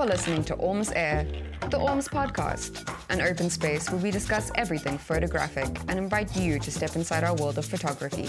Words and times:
You're 0.00 0.08
listening 0.08 0.44
to 0.44 0.56
Orms 0.56 0.90
Air, 0.96 1.26
the 1.68 1.76
Orms 1.76 2.08
podcast, 2.08 2.90
an 3.10 3.20
open 3.20 3.50
space 3.50 3.90
where 3.90 4.00
we 4.00 4.10
discuss 4.10 4.50
everything 4.54 4.96
photographic 4.96 5.68
and 5.88 5.98
invite 5.98 6.34
you 6.34 6.58
to 6.58 6.70
step 6.70 6.96
inside 6.96 7.22
our 7.22 7.36
world 7.36 7.58
of 7.58 7.66
photography. 7.66 8.28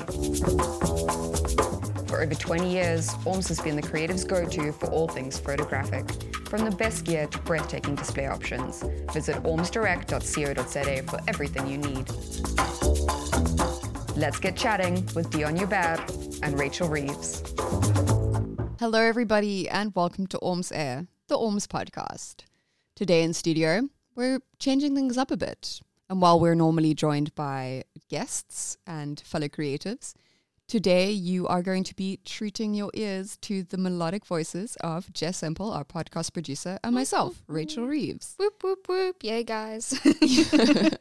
For 2.07 2.21
over 2.21 2.35
20 2.35 2.69
years, 2.69 3.07
Orms 3.23 3.47
has 3.47 3.61
been 3.61 3.77
the 3.77 3.81
creative's 3.81 4.25
go 4.25 4.43
to 4.43 4.73
for 4.73 4.87
all 4.87 5.07
things 5.07 5.39
photographic, 5.39 6.11
from 6.49 6.65
the 6.65 6.75
best 6.75 7.05
gear 7.05 7.25
to 7.27 7.39
breathtaking 7.39 7.95
display 7.95 8.27
options. 8.27 8.83
Visit 9.13 9.37
ormsdirect.co.za 9.37 11.03
for 11.03 11.19
everything 11.29 11.67
you 11.67 11.77
need. 11.77 12.09
Let's 14.17 14.41
get 14.41 14.57
chatting 14.57 15.07
with 15.15 15.29
Dion 15.29 15.55
Hubert 15.55 16.01
and 16.43 16.59
Rachel 16.59 16.89
Reeves. 16.89 17.41
Hello, 18.77 18.99
everybody, 18.99 19.69
and 19.69 19.95
welcome 19.95 20.27
to 20.27 20.39
Orms 20.39 20.71
Air, 20.75 21.07
the 21.31 21.37
Orms 21.37 21.65
podcast. 21.65 22.43
Today 22.93 23.23
in 23.23 23.33
studio, 23.33 23.87
we're 24.15 24.41
changing 24.59 24.95
things 24.95 25.17
up 25.17 25.31
a 25.31 25.37
bit. 25.37 25.79
And 26.09 26.21
while 26.21 26.37
we're 26.37 26.55
normally 26.55 26.93
joined 26.93 27.33
by 27.35 27.85
guests 28.09 28.75
and 28.85 29.17
fellow 29.21 29.47
creatives, 29.47 30.13
today 30.67 31.09
you 31.09 31.47
are 31.47 31.61
going 31.61 31.85
to 31.85 31.95
be 31.95 32.19
treating 32.25 32.73
your 32.73 32.91
ears 32.95 33.37
to 33.43 33.63
the 33.63 33.77
melodic 33.77 34.25
voices 34.25 34.75
of 34.81 35.13
Jess 35.13 35.37
Semple, 35.37 35.71
our 35.71 35.85
podcast 35.85 36.33
producer, 36.33 36.77
and 36.83 36.93
myself, 36.93 37.41
Rachel 37.47 37.87
Reeves. 37.87 38.35
Whoop, 38.37 38.61
whoop, 38.61 38.89
whoop. 38.89 39.23
Yay, 39.23 39.45
guys. 39.45 39.97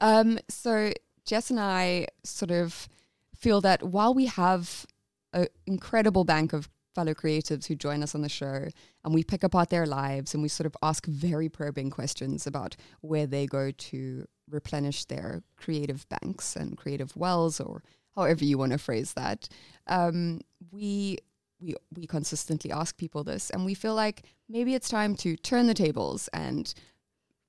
Um, 0.00 0.40
so 0.48 0.92
Jess 1.24 1.50
and 1.50 1.60
I 1.60 2.06
sort 2.24 2.50
of 2.50 2.88
feel 3.36 3.60
that 3.60 3.84
while 3.84 4.14
we 4.14 4.26
have 4.26 4.84
an 5.32 5.46
incredible 5.64 6.24
bank 6.24 6.52
of 6.52 6.68
fellow 6.94 7.14
creatives 7.14 7.66
who 7.66 7.74
join 7.74 8.02
us 8.02 8.14
on 8.14 8.22
the 8.22 8.28
show 8.28 8.68
and 9.04 9.14
we 9.14 9.24
pick 9.24 9.42
apart 9.42 9.70
their 9.70 9.86
lives 9.86 10.34
and 10.34 10.42
we 10.42 10.48
sort 10.48 10.66
of 10.66 10.76
ask 10.82 11.06
very 11.06 11.48
probing 11.48 11.90
questions 11.90 12.46
about 12.46 12.76
where 13.00 13.26
they 13.26 13.46
go 13.46 13.70
to 13.70 14.26
replenish 14.50 15.04
their 15.06 15.42
creative 15.56 16.06
banks 16.08 16.56
and 16.56 16.76
creative 16.76 17.16
wells 17.16 17.60
or 17.60 17.82
however 18.14 18.44
you 18.44 18.58
want 18.58 18.72
to 18.72 18.78
phrase 18.78 19.14
that. 19.14 19.48
Um, 19.86 20.40
we 20.70 21.18
we 21.60 21.74
we 21.94 22.06
consistently 22.06 22.72
ask 22.72 22.96
people 22.96 23.24
this 23.24 23.50
and 23.50 23.64
we 23.64 23.74
feel 23.74 23.94
like 23.94 24.22
maybe 24.48 24.74
it's 24.74 24.88
time 24.88 25.14
to 25.16 25.36
turn 25.36 25.66
the 25.66 25.74
tables 25.74 26.28
and 26.32 26.74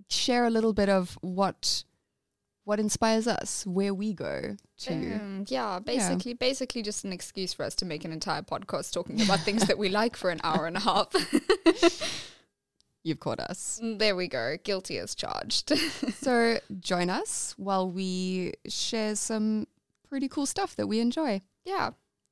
share 0.09 0.45
a 0.45 0.49
little 0.49 0.73
bit 0.73 0.89
of 0.89 1.17
what 1.21 1.83
what 2.65 2.79
inspires 2.79 3.27
us, 3.27 3.65
where 3.65 3.93
we 3.93 4.13
go 4.13 4.55
to. 4.79 4.93
Um, 4.93 5.45
yeah, 5.47 5.79
basically, 5.79 6.33
basically 6.33 6.81
just 6.81 7.03
an 7.03 7.11
excuse 7.11 7.53
for 7.53 7.63
us 7.63 7.75
to 7.75 7.85
make 7.85 8.05
an 8.05 8.11
entire 8.11 8.41
podcast 8.41 8.93
talking 8.93 9.21
about 9.21 9.39
things 9.41 9.65
that 9.67 9.77
we 9.77 9.89
like 9.89 10.15
for 10.15 10.29
an 10.29 10.39
hour 10.43 10.65
and 10.67 10.77
a 10.77 10.79
half. 10.79 11.07
You've 13.03 13.19
caught 13.19 13.41
us. 13.41 13.81
there 13.83 14.15
we 14.15 14.29
go. 14.29 14.55
Guilty 14.63 14.97
as 14.97 15.13
charged. 15.13 15.73
So 16.15 16.59
join 16.79 17.09
us 17.09 17.53
while 17.57 17.89
we 17.91 18.53
share 18.67 19.15
some 19.15 19.67
pretty 20.07 20.29
cool 20.29 20.45
stuff 20.45 20.75
that 20.77 20.87
we 20.87 21.01
enjoy. 21.01 21.41
yeah, 21.65 21.89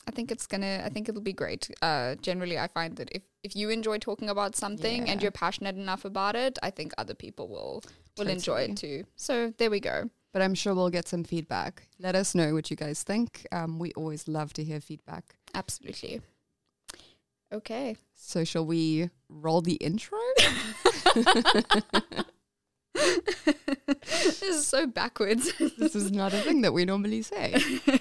I 0.08 0.12
think 0.12 0.32
it's 0.32 0.48
gonna. 0.48 0.82
I 0.86 0.90
think 0.90 1.10
it'll 1.10 1.22
be 1.22 1.34
great. 1.34 1.70
Uh, 1.82 2.16
generally, 2.22 2.58
I 2.58 2.68
find 2.68 2.96
that 2.96 3.10
if 3.12 3.22
if 3.44 3.54
you 3.56 3.70
enjoy 3.70 3.98
talking 3.98 4.30
about 4.30 4.56
something 4.56 5.10
and 5.10 5.22
you're 5.22 5.32
passionate 5.32 5.76
enough 5.76 6.06
about 6.06 6.36
it, 6.38 6.58
I 6.64 6.70
think 6.72 6.94
other 6.98 7.14
people 7.14 7.50
will 7.50 7.84
will 8.18 8.30
enjoy 8.30 8.62
it 8.62 8.78
too. 8.78 9.04
So 9.18 9.54
there 9.58 9.70
we 9.70 9.80
go. 9.82 10.10
But 10.34 10.42
I'm 10.42 10.56
sure 10.56 10.74
we'll 10.74 10.90
get 10.90 11.08
some 11.08 11.24
feedback. 11.24 11.88
Let 12.00 12.16
us 12.16 12.34
know 12.34 12.54
what 12.54 12.70
you 12.70 12.78
guys 12.78 13.04
think. 13.04 13.46
Um, 13.52 13.80
we 13.80 13.92
always 13.94 14.28
love 14.28 14.54
to 14.54 14.64
hear 14.64 14.80
feedback. 14.80 15.36
Absolutely. 15.54 16.22
Okay. 17.54 17.98
So 18.16 18.46
shall 18.46 18.66
we 18.66 19.10
roll 19.28 19.62
the 19.62 19.74
intro? 19.74 20.18
this 22.94 24.42
is 24.42 24.66
so 24.66 24.88
backwards. 24.88 25.52
this 25.78 25.96
is 25.96 26.12
not 26.12 26.34
a 26.34 26.38
thing 26.38 26.62
that 26.62 26.74
we 26.74 26.86
normally 26.86 27.22
say. 27.22 27.56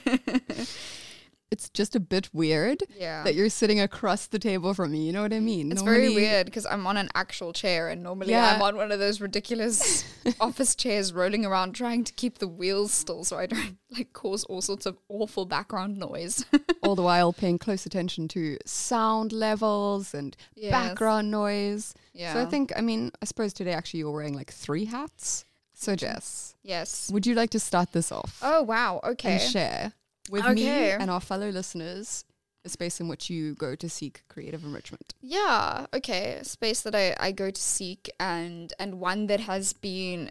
It's 1.50 1.68
just 1.68 1.96
a 1.96 2.00
bit 2.00 2.30
weird 2.32 2.84
yeah. 2.96 3.24
that 3.24 3.34
you're 3.34 3.48
sitting 3.48 3.80
across 3.80 4.26
the 4.28 4.38
table 4.38 4.72
from 4.72 4.92
me. 4.92 5.04
You 5.06 5.12
know 5.12 5.22
what 5.22 5.32
I 5.32 5.38
mm. 5.38 5.44
mean? 5.44 5.72
It's 5.72 5.82
very 5.82 6.14
weird 6.14 6.46
because 6.46 6.64
I'm 6.64 6.86
on 6.86 6.96
an 6.96 7.08
actual 7.14 7.52
chair 7.52 7.88
and 7.88 8.02
normally 8.04 8.30
Yeah. 8.30 8.54
I'm 8.54 8.62
on 8.62 8.76
one 8.76 8.92
of 8.92 9.00
those 9.00 9.20
ridiculous 9.20 10.04
office 10.40 10.76
chairs 10.76 11.12
rolling 11.12 11.44
around 11.44 11.72
trying 11.72 12.04
to 12.04 12.12
keep 12.12 12.38
the 12.38 12.46
wheels 12.46 12.92
still 12.92 13.24
so 13.24 13.36
I 13.36 13.46
don't 13.46 13.78
like 13.90 14.12
cause 14.12 14.44
all 14.44 14.62
sorts 14.62 14.86
of 14.86 14.96
awful 15.08 15.44
background 15.44 15.98
noise. 15.98 16.44
all 16.84 16.94
the 16.94 17.02
while 17.02 17.32
paying 17.32 17.58
close 17.58 17.84
attention 17.84 18.28
to 18.28 18.56
sound 18.64 19.32
levels 19.32 20.14
and 20.14 20.36
Yes. 20.54 20.70
background 20.70 21.30
noise. 21.32 21.94
yeah. 22.12 22.34
So 22.34 22.42
I 22.42 22.46
think, 22.46 22.72
I 22.76 22.80
mean, 22.80 23.10
I 23.20 23.24
suppose 23.24 23.52
today 23.52 23.72
actually 23.72 24.00
you're 24.00 24.12
wearing 24.12 24.34
like 24.34 24.52
three 24.52 24.84
hats. 24.84 25.44
So 25.74 25.96
Jess, 25.96 26.54
yes. 26.62 27.10
would 27.10 27.26
you 27.26 27.34
like 27.34 27.50
to 27.50 27.58
start 27.58 27.92
this 27.92 28.12
off 28.12 28.38
Oh 28.42 28.62
wow. 28.62 29.00
Okay. 29.02 29.32
and 29.32 29.40
share 29.42 29.92
with 30.30 30.46
me 30.54 30.68
and 30.68 31.10
our 31.10 31.20
fellow 31.20 31.50
listeners 31.50 32.24
a 32.64 32.68
space 32.68 33.00
in 33.00 33.08
which 33.08 33.30
you 33.30 33.54
go 33.54 33.74
to 33.74 33.88
seek 33.88 34.22
creative 34.28 34.64
enrichment? 34.64 35.14
Yeah, 35.20 35.86
okay. 35.94 36.38
A 36.40 36.44
space 36.44 36.82
that 36.82 36.94
I, 36.94 37.16
I 37.18 37.32
go 37.32 37.50
to 37.50 37.60
seek 37.60 38.10
and 38.18 38.72
and 38.78 39.00
one 39.00 39.26
that 39.28 39.40
has 39.40 39.72
been 39.72 40.30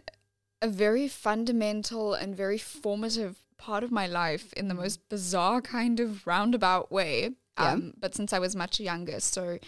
a 0.62 0.68
very 0.68 1.08
fundamental 1.08 2.14
and 2.14 2.36
very 2.36 2.58
formative 2.58 3.38
part 3.56 3.82
of 3.82 3.90
my 3.90 4.06
life 4.06 4.52
in 4.54 4.68
the 4.68 4.74
most 4.74 5.08
bizarre 5.08 5.60
kind 5.60 6.00
of 6.00 6.26
roundabout 6.26 6.90
way. 6.90 7.30
Yeah. 7.58 7.72
Um, 7.72 7.94
but 7.98 8.14
since 8.14 8.32
I 8.32 8.38
was 8.38 8.56
much 8.56 8.80
younger, 8.80 9.20
so 9.20 9.58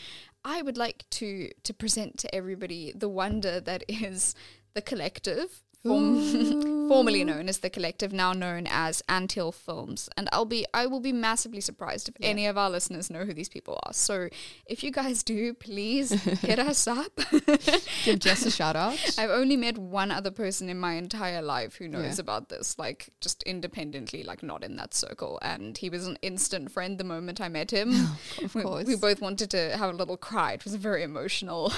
I 0.44 0.62
would 0.62 0.78
like 0.78 1.04
to 1.10 1.50
to 1.64 1.74
present 1.74 2.18
to 2.18 2.34
everybody 2.34 2.92
the 2.94 3.08
wonder 3.08 3.60
that 3.60 3.84
is 3.88 4.34
the 4.74 4.82
collective, 4.82 5.62
form, 5.84 6.88
formerly 6.88 7.24
known 7.24 7.48
as 7.48 7.58
the 7.58 7.70
collective, 7.70 8.12
now 8.12 8.32
known 8.32 8.66
as 8.68 9.02
Anthill 9.08 9.52
Films. 9.52 10.08
And 10.16 10.28
I'll 10.32 10.44
be 10.44 10.64
I 10.74 10.86
will 10.86 11.00
be 11.00 11.12
massively 11.12 11.60
surprised 11.60 12.08
if 12.08 12.14
any 12.20 12.46
of 12.46 12.56
our 12.58 12.70
listeners 12.70 13.10
know 13.10 13.24
who 13.24 13.32
these 13.32 13.48
people 13.48 13.78
are. 13.84 13.92
So 13.92 14.28
if 14.66 14.82
you 14.84 14.90
guys 14.90 15.22
do, 15.22 15.54
please 15.54 16.10
hit 16.42 16.58
us 16.58 16.86
up. 16.86 17.12
Give 18.04 18.18
Jess 18.18 18.44
a 18.46 18.50
shout 18.50 18.76
out. 18.76 18.98
I've 19.18 19.30
only 19.30 19.56
met 19.56 19.78
one 19.78 20.10
other 20.10 20.30
person 20.30 20.68
in 20.68 20.78
my 20.78 20.94
entire 20.94 21.42
life 21.42 21.76
who 21.76 21.88
knows 21.88 22.18
Yeah. 22.18 22.22
about 22.22 22.48
this, 22.48 22.78
like 22.78 23.10
just 23.20 23.42
independently, 23.44 24.22
like 24.22 24.42
not 24.42 24.62
in 24.64 24.76
that 24.76 24.94
circle. 24.94 25.38
And 25.42 25.76
he 25.78 25.88
was 25.90 26.06
an 26.06 26.18
instant 26.22 26.70
friend 26.70 26.98
the 26.98 27.04
moment 27.04 27.40
I 27.40 27.48
met 27.48 27.70
him. 27.72 27.90
Of 28.42 28.54
we, 28.54 28.62
course. 28.62 28.86
we 28.86 28.96
both 28.96 29.20
wanted 29.20 29.50
to 29.50 29.76
have 29.76 29.94
a 29.94 29.96
little 29.96 30.16
cry. 30.16 30.52
It 30.52 30.64
was 30.64 30.74
very 30.74 31.02
emotional. 31.02 31.72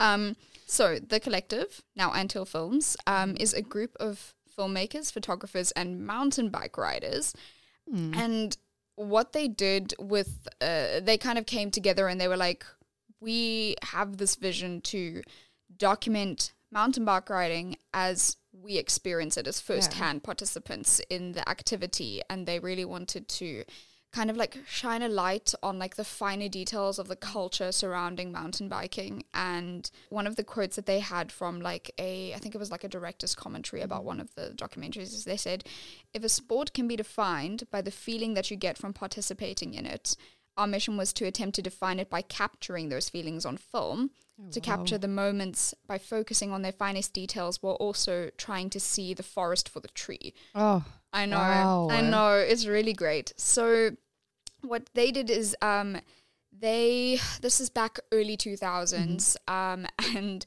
um, 0.00 0.36
so 0.72 0.98
the 0.98 1.20
collective, 1.20 1.82
now 1.94 2.12
Anthill 2.12 2.46
Films, 2.46 2.96
um, 3.06 3.36
is 3.38 3.52
a 3.52 3.62
group 3.62 3.94
of 4.00 4.34
filmmakers, 4.56 5.12
photographers, 5.12 5.70
and 5.72 6.06
mountain 6.06 6.48
bike 6.48 6.76
riders. 6.78 7.34
And 8.14 8.56
what 8.96 9.32
they 9.32 9.48
did 9.48 9.94
with, 9.98 10.48
uh, 10.60 11.00
they 11.00 11.18
kind 11.18 11.38
of 11.38 11.46
came 11.46 11.70
together 11.70 12.08
and 12.08 12.20
they 12.20 12.28
were 12.28 12.36
like, 12.36 12.64
we 13.20 13.76
have 13.82 14.16
this 14.16 14.36
vision 14.36 14.80
to 14.82 15.22
document 15.76 16.52
mountain 16.70 17.04
bike 17.04 17.28
riding 17.28 17.76
as 17.92 18.36
we 18.52 18.76
experience 18.78 19.36
it 19.36 19.46
as 19.46 19.60
first-hand 19.60 20.22
participants 20.22 21.00
in 21.10 21.32
the 21.32 21.48
activity. 21.48 22.22
And 22.30 22.46
they 22.46 22.58
really 22.58 22.84
wanted 22.84 23.28
to 23.28 23.64
kind 24.12 24.30
of 24.30 24.36
like 24.36 24.58
shine 24.66 25.02
a 25.02 25.08
light 25.08 25.54
on 25.62 25.78
like 25.78 25.96
the 25.96 26.04
finer 26.04 26.48
details 26.48 26.98
of 26.98 27.08
the 27.08 27.16
culture 27.16 27.72
surrounding 27.72 28.30
mountain 28.30 28.68
biking 28.68 29.24
and 29.32 29.90
one 30.10 30.26
of 30.26 30.36
the 30.36 30.44
quotes 30.44 30.76
that 30.76 30.86
they 30.86 31.00
had 31.00 31.32
from 31.32 31.60
like 31.60 31.90
a 31.98 32.34
i 32.34 32.38
think 32.38 32.54
it 32.54 32.58
was 32.58 32.70
like 32.70 32.84
a 32.84 32.88
director's 32.88 33.34
commentary 33.34 33.80
about 33.80 34.04
one 34.04 34.20
of 34.20 34.34
the 34.34 34.52
documentaries 34.56 35.14
is 35.14 35.24
they 35.24 35.36
said 35.36 35.64
if 36.12 36.22
a 36.22 36.28
sport 36.28 36.72
can 36.74 36.86
be 36.86 36.96
defined 36.96 37.64
by 37.70 37.80
the 37.80 37.90
feeling 37.90 38.34
that 38.34 38.50
you 38.50 38.56
get 38.56 38.76
from 38.76 38.92
participating 38.92 39.74
in 39.74 39.86
it 39.86 40.14
our 40.58 40.66
mission 40.66 40.98
was 40.98 41.14
to 41.14 41.24
attempt 41.24 41.54
to 41.54 41.62
define 41.62 41.98
it 41.98 42.10
by 42.10 42.20
capturing 42.20 42.90
those 42.90 43.08
feelings 43.08 43.46
on 43.46 43.56
film 43.56 44.10
oh, 44.38 44.50
to 44.50 44.60
capture 44.60 44.98
the 44.98 45.08
moments 45.08 45.74
by 45.86 45.96
focusing 45.96 46.52
on 46.52 46.60
their 46.60 46.72
finest 46.72 47.14
details 47.14 47.62
while 47.62 47.76
also 47.76 48.28
trying 48.36 48.68
to 48.68 48.78
see 48.78 49.14
the 49.14 49.22
forest 49.22 49.66
for 49.70 49.80
the 49.80 49.88
tree 49.88 50.34
Oh, 50.54 50.84
I 51.12 51.26
know. 51.26 51.36
Wow. 51.36 51.88
I 51.90 52.00
know. 52.00 52.36
It's 52.36 52.66
really 52.66 52.94
great. 52.94 53.34
So 53.36 53.90
what 54.62 54.88
they 54.94 55.10
did 55.10 55.30
is 55.30 55.56
um 55.62 55.98
they 56.56 57.18
this 57.40 57.60
is 57.60 57.70
back 57.70 57.98
early 58.12 58.36
2000s 58.36 59.36
um 59.48 59.86
and 60.16 60.44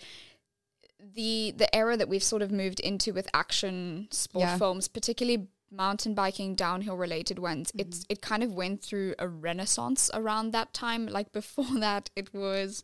the 1.14 1.54
the 1.56 1.74
era 1.76 1.98
that 1.98 2.08
we've 2.10 2.24
sort 2.24 2.42
of 2.42 2.52
moved 2.52 2.80
into 2.80 3.14
with 3.14 3.28
action 3.34 4.08
sport 4.12 4.46
Yeah. 4.46 4.58
films 4.58 4.88
particularly 4.88 5.48
mountain 5.72 6.14
biking 6.14 6.56
downhill 6.56 6.96
related 6.96 7.38
ones 7.40 7.72
it's 7.78 8.06
it 8.08 8.22
kind 8.22 8.44
of 8.44 8.54
went 8.54 8.82
through 8.82 9.14
a 9.20 9.28
renaissance 9.28 10.10
around 10.14 10.52
that 10.52 10.74
time 10.74 11.06
like 11.18 11.32
before 11.32 11.80
that 11.80 12.10
it 12.16 12.34
was 12.34 12.84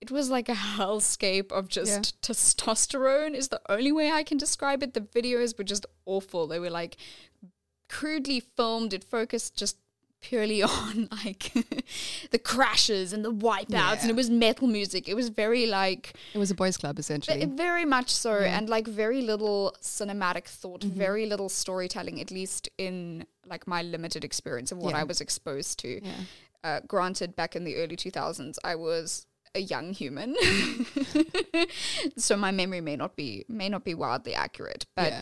it 0.00 0.10
was 0.10 0.30
like 0.30 0.48
a 0.48 0.54
hellscape 0.78 1.52
of 1.52 1.68
just 1.68 2.20
testosterone 2.22 3.34
is 3.34 3.48
the 3.48 3.60
only 3.68 3.92
way 3.92 4.10
I 4.10 4.24
can 4.24 4.36
describe 4.36 4.82
it. 4.82 4.94
The 4.94 5.00
videos 5.00 5.56
were 5.56 5.62
just 5.62 5.86
awful. 6.06 6.48
They 6.48 6.58
were 6.58 6.70
like 6.70 6.96
crudely 7.88 8.40
filmed. 8.40 8.92
It 8.92 9.04
focused 9.04 9.56
just 9.56 9.76
purely 10.22 10.62
on 10.78 11.08
like 11.24 11.52
the 12.30 12.38
crashes 12.38 13.12
and 13.12 13.24
the 13.24 13.32
wipeouts, 13.32 14.00
and 14.02 14.10
it 14.10 14.16
was 14.16 14.30
metal 14.30 14.66
music. 14.68 15.08
It 15.08 15.14
was 15.14 15.28
very 15.28 15.66
like 15.66 16.14
It 16.34 16.38
was 16.38 16.50
a 16.50 16.54
boys' 16.54 16.76
club 16.78 16.98
essentially. 16.98 17.44
ve- 17.44 17.56
very 17.56 17.84
much 17.84 18.08
so, 18.10 18.32
and 18.38 18.68
like 18.68 18.86
very 18.86 19.20
little 19.22 19.74
cinematic 19.82 20.46
thought, 20.46 20.80
Mm-hmm. 20.82 20.98
very 20.98 21.26
little 21.26 21.48
storytelling, 21.48 22.20
at 22.20 22.30
least 22.30 22.68
in 22.78 23.26
like 23.46 23.66
my 23.66 23.82
limited 23.82 24.24
experience 24.24 24.72
of 24.72 24.78
what 24.78 24.94
Yeah. 24.94 25.00
I 25.00 25.04
was 25.04 25.20
exposed 25.20 25.78
to. 25.80 26.00
yeah. 26.04 26.12
Uh, 26.64 26.80
granted, 26.86 27.34
back 27.34 27.56
in 27.56 27.64
the 27.64 27.74
early 27.76 27.96
2000s, 27.96 28.56
I 28.62 28.76
was 28.76 29.26
a 29.54 29.60
young 29.60 29.92
human, 29.92 30.36
so 32.16 32.36
my 32.36 32.50
memory 32.50 32.80
may 32.80 32.96
not 32.96 33.16
be 33.16 33.44
may 33.48 33.68
not 33.68 33.84
be 33.84 33.94
wildly 33.94 34.34
accurate. 34.34 34.86
But 34.96 35.12
Yeah. 35.12 35.20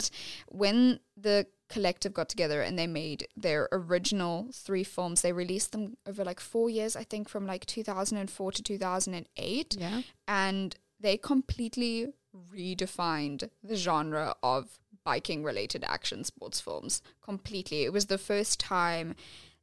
when 0.49 0.99
the 1.17 1.47
collective 1.71 2.13
got 2.13 2.29
together 2.29 2.61
and 2.61 2.77
they 2.77 2.87
made 2.87 3.27
their 3.35 3.67
original 3.71 4.47
three 4.53 4.83
films, 4.83 5.21
they 5.21 5.31
released 5.33 5.71
them 5.71 5.97
over 6.05 6.23
like 6.23 6.39
four 6.39 6.69
years, 6.69 6.95
I 6.95 7.03
think, 7.03 7.29
from 7.29 7.45
like 7.45 7.65
2004 7.65 8.51
to 8.51 8.63
2008 8.63 9.75
Yeah. 9.79 10.01
and 10.27 10.75
they 10.99 11.17
completely 11.17 12.13
redefined 12.55 13.49
the 13.63 13.75
genre 13.75 14.35
of 14.43 14.79
biking 15.03 15.43
related 15.43 15.83
action 15.87 16.23
sports 16.23 16.61
films 16.61 17.01
completely 17.21 17.83
it 17.83 17.91
was 17.91 18.05
the 18.05 18.17
first 18.17 18.59
time 18.59 19.15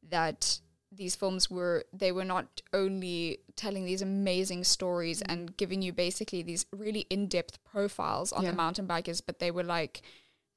that 0.02 0.60
these 0.90 1.14
films 1.14 1.48
were 1.50 1.84
they 1.92 2.10
were 2.12 2.24
not 2.24 2.60
only 2.72 3.38
telling 3.56 3.84
these 3.84 4.02
amazing 4.02 4.64
stories 4.64 5.22
mm. 5.22 5.32
and 5.32 5.56
giving 5.56 5.80
you 5.80 5.92
basically 5.92 6.42
these 6.42 6.66
really 6.72 7.06
in-depth 7.08 7.62
profiles 7.64 8.32
on 8.32 8.42
Yeah. 8.42 8.50
the 8.50 8.56
mountain 8.56 8.86
bikers 8.88 9.22
but 9.24 9.38
they 9.38 9.50
were 9.50 9.64
like 9.64 10.02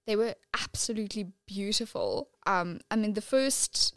they 0.07 0.15
were 0.15 0.35
absolutely 0.53 1.27
beautiful 1.45 2.29
um 2.45 2.79
i 2.89 2.95
mean 2.95 3.13
the 3.13 3.21
first 3.21 3.93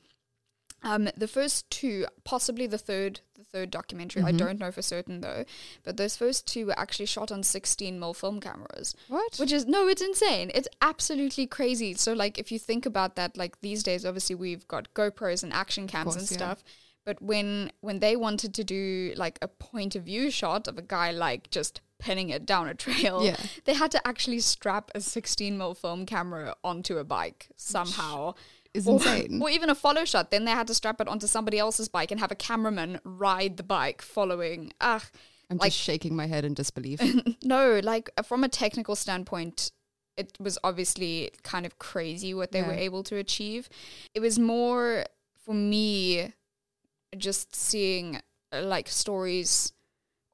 um, 0.85 1.09
the 1.17 1.27
first 1.27 1.71
two, 1.71 2.05
possibly 2.25 2.67
the 2.67 2.77
third, 2.77 3.21
the 3.39 3.43
third 3.45 3.71
documentary, 3.71 4.23
I 4.23 4.33
don't 4.33 4.59
know 4.61 4.71
for 4.71 4.83
certain 4.83 5.23
though, 5.23 5.47
but 5.83 5.97
those 5.97 6.15
first 6.15 6.47
two 6.47 6.67
were 6.67 6.79
actually 6.79 7.07
shot 7.07 7.33
on 7.33 7.43
16 7.43 7.99
mil 7.99 8.13
film 8.13 8.39
cameras, 8.39 8.95
What? 9.09 9.37
which 9.39 9.51
is 9.51 9.65
no, 9.65 9.89
it's 9.89 10.03
insane. 10.03 10.51
It's 10.55 10.69
absolutely 10.83 11.47
crazy. 11.47 11.95
So 11.95 12.13
like, 12.13 12.39
if 12.39 12.53
you 12.53 12.59
think 12.59 12.85
about 12.85 13.17
that, 13.17 13.35
like 13.35 13.63
these 13.63 13.83
days, 13.83 14.05
obviously 14.05 14.37
we've 14.37 14.69
got 14.69 14.93
GoPros 14.93 15.43
and 15.43 15.55
action 15.55 15.87
cams 15.87 16.17
and 16.17 16.29
stuff. 16.29 16.63
yeah. 16.67 16.73
But 17.05 17.21
when 17.21 17.71
when 17.81 17.99
they 18.01 18.17
wanted 18.17 18.55
to 18.55 18.65
do 18.65 19.13
like 19.17 19.39
a 19.43 19.49
point 19.49 19.95
of 19.95 20.05
view 20.05 20.31
shot 20.31 20.67
of 20.69 20.79
a 20.79 20.83
guy 20.83 21.11
like 21.11 21.51
just 21.51 21.81
pinning 21.99 22.31
it 22.31 22.47
down 22.47 22.69
a 22.69 22.75
trail, 22.75 23.25
Yeah. 23.25 23.37
they 23.65 23.75
had 23.75 23.91
to 23.93 24.07
actually 24.07 24.41
strap 24.41 24.91
a 24.95 25.01
16 25.01 25.57
mil 25.59 25.75
film 25.75 26.07
camera 26.07 26.55
onto 26.65 26.99
a 26.99 27.05
bike 27.05 27.49
somehow 27.57 28.35
is 28.73 28.89
or, 28.89 28.95
insane. 28.95 29.41
or 29.43 29.51
even 29.51 29.71
a 29.71 29.75
follow 29.75 30.05
shot. 30.05 30.31
Then 30.31 30.45
they 30.45 30.51
had 30.51 30.67
to 30.67 30.75
strap 30.75 31.01
it 31.01 31.09
onto 31.09 31.27
somebody 31.27 31.59
else's 31.59 31.89
bike 31.89 32.11
and 32.11 32.19
have 32.21 32.33
a 32.33 32.35
cameraman 32.37 33.01
ride 33.05 33.57
the 33.57 33.63
bike 33.63 34.03
following. 34.03 34.73
Ah, 34.81 35.05
I'm 35.51 35.59
like- 35.59 35.73
just 35.73 35.83
shaking 35.83 36.17
my 36.17 36.27
head 36.27 36.45
in 36.45 36.55
disbelief. 36.55 37.01
no, 37.45 37.81
like 37.85 38.11
uh, 38.17 38.23
from 38.23 38.45
a 38.45 38.49
technical 38.49 38.97
standpoint, 38.97 39.71
it 40.17 40.37
was 40.41 40.59
obviously 40.65 41.31
kind 41.43 41.67
of 41.67 41.79
crazy 41.79 42.33
what 42.35 42.51
they 42.53 42.63
were 42.63 42.73
able 42.73 43.03
to 43.05 43.17
achieve. 43.17 43.69
It 44.15 44.21
was 44.21 44.39
more 44.39 45.05
for 45.45 45.55
me 45.55 46.33
just 47.15 47.55
seeing 47.55 48.21
uh, 48.53 48.63
like 48.63 48.89
stories 48.89 49.73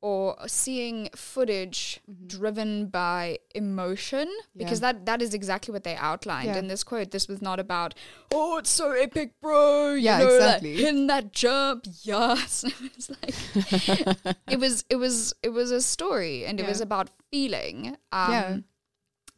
or 0.02 0.34
seeing 0.46 1.10
footage 1.14 2.00
driven 2.26 2.86
by 2.86 3.38
emotion 3.54 4.26
because 4.56 4.80
Mm-hmm. 4.80 5.04
That 5.04 5.06
that 5.06 5.20
is 5.22 5.34
exactly 5.34 5.72
what 5.72 5.84
they 5.84 5.94
outlined 5.94 6.46
Yeah. 6.46 6.56
in 6.58 6.68
this 6.68 6.82
quote 6.82 7.10
this 7.10 7.28
was 7.28 7.42
not 7.42 7.60
about 7.60 7.94
oh 8.32 8.56
it's 8.56 8.70
so 8.70 8.92
epic 8.92 9.32
bro 9.42 9.92
you 9.92 10.00
Yeah, 10.06 10.18
know, 10.20 10.24
exactly. 10.36 10.86
in 10.86 11.06
that 11.08 11.32
jump 11.34 11.84
yes 12.02 12.64
it's 12.80 13.10
like 13.10 14.36
it 14.48 14.58
was 14.58 14.84
it 14.88 14.96
was 14.96 15.34
it 15.42 15.50
was 15.50 15.70
a 15.70 15.82
story 15.82 16.46
and 16.46 16.58
it 16.60 16.64
was 16.66 16.80
about 16.80 17.10
feeling 17.30 17.88
um 18.10 18.32
Yeah. 18.32 18.56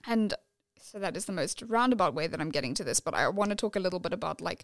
and 0.07 0.35
so 0.79 0.99
that 1.01 1.17
is 1.17 1.25
the 1.25 1.33
most 1.33 1.63
roundabout 1.63 2.15
way 2.15 2.27
that 2.29 2.41
I'm 2.41 2.51
getting 2.51 2.75
to 2.75 2.85
this 2.85 3.01
but 3.01 3.15
I 3.15 3.29
want 3.29 3.51
to 3.51 3.57
talk 3.57 3.75
a 3.75 3.81
little 3.81 3.99
bit 4.01 4.13
about 4.13 4.41
like 4.41 4.63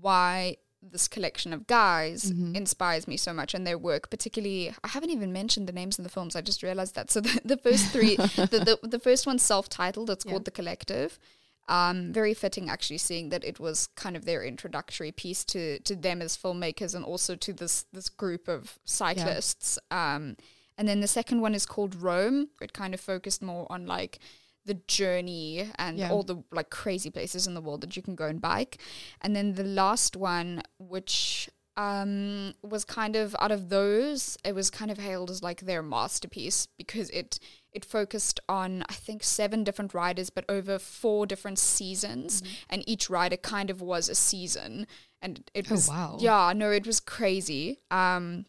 why 0.00 0.56
this 0.92 1.08
collection 1.08 1.52
of 1.52 1.66
guys 1.66 2.24
Mm-hmm. 2.30 2.56
inspires 2.56 3.06
me 3.08 3.16
so 3.16 3.32
much 3.32 3.54
and 3.54 3.66
their 3.66 3.78
work 3.78 4.10
particularly 4.10 4.72
I 4.82 4.88
haven't 4.88 5.10
even 5.10 5.32
mentioned 5.32 5.66
the 5.68 5.72
names 5.72 5.98
of 5.98 6.04
the 6.04 6.10
films 6.10 6.36
I 6.36 6.40
just 6.40 6.62
realized 6.62 6.94
that. 6.94 7.10
So 7.10 7.20
the, 7.20 7.40
the 7.44 7.56
first 7.56 7.86
three 7.90 8.16
the, 8.52 8.78
the, 8.82 8.88
the 8.88 8.98
first 8.98 9.26
one's 9.26 9.42
self-titled 9.42 10.10
it's 10.10 10.24
called 10.24 10.44
The 10.44 10.50
Collective. 10.50 11.18
Um, 11.66 12.12
very 12.12 12.34
fitting 12.34 12.68
actually 12.68 12.98
seeing 12.98 13.30
that 13.30 13.42
it 13.42 13.58
was 13.58 13.86
kind 13.96 14.16
of 14.16 14.26
their 14.26 14.44
introductory 14.44 15.12
piece 15.12 15.44
to 15.46 15.78
to 15.80 15.96
them 15.96 16.20
as 16.20 16.36
filmmakers 16.36 16.94
and 16.94 17.04
also 17.04 17.36
to 17.36 17.52
this 17.54 17.86
this 17.92 18.10
group 18.10 18.48
of 18.48 18.78
cyclists. 18.84 19.78
Um, 19.90 20.36
and 20.76 20.86
then 20.88 21.00
the 21.00 21.06
second 21.08 21.40
one 21.40 21.54
is 21.54 21.64
called 21.66 21.94
Roam. 21.94 22.48
It 22.60 22.72
kind 22.74 22.92
of 22.92 23.00
focused 23.00 23.40
more 23.42 23.66
on 23.70 23.86
like 23.86 24.18
the 24.64 24.74
journey 24.88 25.70
and 25.78 25.98
Yeah. 25.98 26.10
all 26.10 26.22
the 26.22 26.42
like 26.50 26.70
crazy 26.70 27.10
places 27.10 27.46
in 27.46 27.54
the 27.54 27.60
world 27.60 27.80
that 27.82 27.96
you 27.96 28.02
can 28.02 28.14
go 28.14 28.26
and 28.26 28.40
bike. 28.40 28.80
And 29.20 29.34
then 29.36 29.54
the 29.54 29.64
last 29.64 30.16
one 30.16 30.62
which 30.78 31.48
um 31.76 32.54
was 32.62 32.84
kind 32.84 33.16
of 33.16 33.34
out 33.40 33.50
of 33.50 33.68
those 33.68 34.38
it 34.44 34.54
was 34.54 34.70
kind 34.70 34.92
of 34.92 34.98
hailed 34.98 35.28
as 35.28 35.42
like 35.42 35.62
their 35.62 35.82
masterpiece 35.82 36.68
because 36.78 37.10
it 37.10 37.40
it 37.72 37.84
focused 37.84 38.38
on 38.48 38.84
i 38.88 38.92
think 38.94 39.24
seven 39.24 39.64
different 39.64 39.92
riders 39.92 40.30
but 40.30 40.44
over 40.48 40.78
four 40.78 41.26
different 41.26 41.58
seasons. 41.58 42.42
And 42.70 42.88
each 42.88 43.10
rider 43.10 43.36
kind 43.36 43.70
of 43.70 43.80
was 43.82 44.08
a 44.08 44.14
season. 44.14 44.86
And 45.20 45.50
it 45.52 45.66
Oh, 45.68 45.74
was 45.74 45.88
wow. 45.88 46.16
yeah 46.20 46.52
no 46.54 46.70
it 46.70 46.86
was 46.86 47.00
crazy. 47.00 47.80
Um 47.90 48.46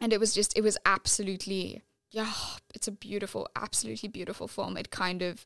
and 0.00 0.12
it 0.12 0.20
was 0.20 0.32
just 0.32 0.56
it 0.56 0.62
was 0.62 0.78
absolutely 0.86 1.82
yeah 2.10 2.32
it's 2.74 2.88
a 2.88 2.92
beautiful 2.92 3.48
absolutely 3.56 4.08
beautiful 4.08 4.48
film. 4.48 4.76
It 4.76 4.90
kind 4.90 5.22
of 5.22 5.44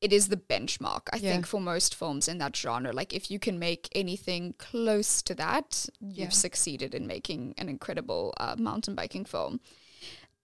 it 0.00 0.12
is 0.12 0.28
the 0.28 0.36
benchmark 0.36 1.02
i 1.12 1.16
Yeah. 1.16 1.32
think 1.32 1.46
for 1.46 1.60
most 1.60 1.94
films 1.94 2.28
in 2.28 2.38
that 2.38 2.54
genre. 2.56 2.92
Like 2.92 3.12
if 3.12 3.30
you 3.30 3.38
can 3.38 3.58
make 3.58 3.88
anything 3.94 4.54
close 4.58 5.22
to 5.22 5.34
that 5.34 5.86
you've 6.00 6.34
succeeded 6.34 6.94
in 6.94 7.06
making 7.06 7.54
an 7.58 7.68
incredible 7.68 8.32
uh, 8.38 8.54
mountain 8.58 8.94
biking 8.94 9.24
film. 9.24 9.60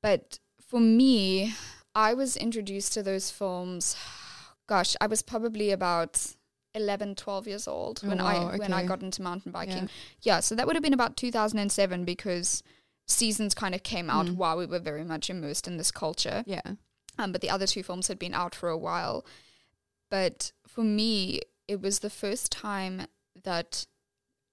But 0.03 0.39
for 0.61 0.81
me 0.81 1.55
i 1.95 2.15
was 2.15 2.37
introduced 2.37 2.93
to 2.95 3.03
those 3.03 3.31
films 3.31 3.97
gosh 4.67 4.97
i 5.01 5.07
was 5.07 5.23
probably 5.23 5.71
about 5.71 6.35
11 6.75 7.15
12 7.15 7.47
years 7.47 7.69
old 7.69 8.01
Oh, 8.03 8.09
when 8.09 8.19
wow, 8.19 8.49
i 8.49 8.57
when 8.57 8.73
i 8.73 8.83
got 8.85 9.03
into 9.03 9.23
mountain 9.23 9.53
biking. 9.53 9.85
Yeah. 9.85 10.35
yeah 10.35 10.41
so 10.41 10.55
that 10.57 10.67
would 10.67 10.75
have 10.75 10.83
been 10.83 10.95
about 10.95 11.17
2007 11.17 12.05
because 12.05 12.63
seasons 13.07 13.55
kind 13.55 13.75
of 13.75 13.83
came 13.83 14.09
out 14.11 14.27
Mm. 14.27 14.37
while 14.37 14.57
we 14.57 14.67
were 14.67 14.79
very 14.79 15.05
much 15.05 15.29
immersed 15.31 15.67
in 15.69 15.77
this 15.77 15.91
culture 15.91 16.43
yeah. 16.47 16.63
um, 17.19 17.33
but 17.33 17.41
the 17.41 17.51
other 17.51 17.67
two 17.67 17.83
films 17.83 18.09
had 18.09 18.19
been 18.19 18.35
out 18.35 18.55
for 18.55 18.69
a 18.69 18.79
while. 18.79 19.25
But 20.11 20.53
for 20.67 20.83
me, 20.85 21.41
it 21.67 21.81
was 21.81 21.99
the 21.99 22.11
first 22.11 22.53
time 22.53 23.07
that 23.43 23.87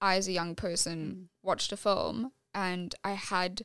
I, 0.00 0.16
as 0.16 0.26
a 0.28 0.32
young 0.32 0.54
person, 0.54 1.28
watched 1.42 1.72
a 1.72 1.76
film 1.76 2.32
and 2.52 2.94
I 3.04 3.12
had 3.12 3.62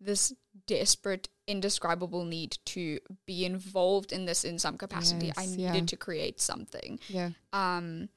this 0.00 0.32
desperate, 0.66 1.28
indescribable 1.46 2.24
need 2.24 2.58
to 2.66 2.98
be 3.26 3.44
involved 3.44 4.12
in 4.12 4.26
this 4.26 4.44
in 4.44 4.58
some 4.58 4.76
capacity. 4.76 5.32
I 5.36 5.46
needed 5.46 5.58
yeah. 5.74 5.86
to 5.86 5.96
create 5.96 6.40
something. 6.40 7.00
Yeah. 7.08 7.30
Um, 7.52 8.10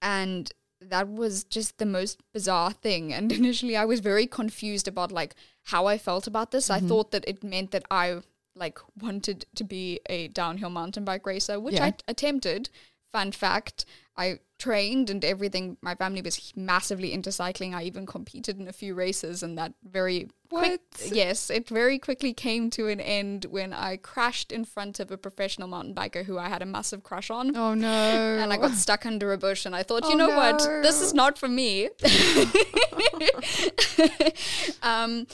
and 0.00 0.50
that 0.90 1.08
was 1.08 1.44
just 1.44 1.78
the 1.78 1.86
most 1.86 2.20
bizarre 2.32 2.72
thing. 2.72 3.12
And 3.12 3.32
initially, 3.40 3.76
I 3.76 3.84
was 3.84 4.00
very 4.00 4.26
confused 4.26 4.88
about 4.88 5.12
like 5.12 5.34
how 5.64 5.86
I 5.86 5.98
felt 5.98 6.26
about 6.26 6.50
this. 6.50 6.70
I 6.70 6.78
mm-hmm. 6.78 6.88
thought 6.88 7.10
that 7.12 7.24
it 7.26 7.42
meant 7.42 7.70
that 7.70 7.84
I 7.90 8.22
like 8.54 8.78
wanted 9.00 9.46
to 9.54 9.64
be 9.64 10.00
a 10.08 10.28
downhill 10.28 10.70
mountain 10.70 11.04
bike 11.04 11.26
racer, 11.26 11.58
which 11.58 11.74
Yeah. 11.74 11.86
I 11.86 11.94
attempted. 12.08 12.68
Fun 13.12 13.32
fact: 13.32 13.84
I 14.16 14.40
trained 14.62 15.10
and 15.10 15.24
everything. 15.24 15.76
My 15.82 15.94
family 15.94 16.22
was 16.22 16.52
massively 16.54 17.12
into 17.12 17.32
cycling. 17.32 17.74
I 17.74 17.82
even 17.82 18.06
competed 18.06 18.60
in 18.60 18.68
a 18.68 18.72
few 18.72 18.94
races, 18.94 19.42
and 19.42 19.58
that 19.58 19.72
very 19.82 20.28
quick. 20.48 20.80
Yes, 21.04 21.50
it 21.50 21.68
very 21.68 21.98
quickly 21.98 22.32
came 22.32 22.70
to 22.70 22.86
an 22.86 23.00
end 23.00 23.46
when 23.46 23.72
I 23.72 23.96
crashed 23.96 24.52
in 24.52 24.64
front 24.64 25.00
of 25.00 25.10
a 25.10 25.16
professional 25.16 25.66
mountain 25.66 25.94
biker 25.94 26.24
who 26.24 26.38
I 26.38 26.48
had 26.48 26.62
a 26.62 26.66
massive 26.66 27.02
crush 27.02 27.30
on. 27.30 27.56
Oh 27.56 27.74
no. 27.74 27.88
And 27.88 28.52
I 28.52 28.56
got 28.56 28.72
stuck 28.72 29.04
under 29.04 29.32
a 29.32 29.38
bush, 29.38 29.66
and 29.66 29.74
I 29.74 29.82
thought, 29.82 30.04
you 30.04 30.14
Oh, 30.14 30.16
know 30.16 30.28
what, 30.28 30.58
this 30.82 31.00
is 31.00 31.12
not 31.12 31.38
for 31.38 31.48
me. 31.48 31.88
um, 34.82 35.26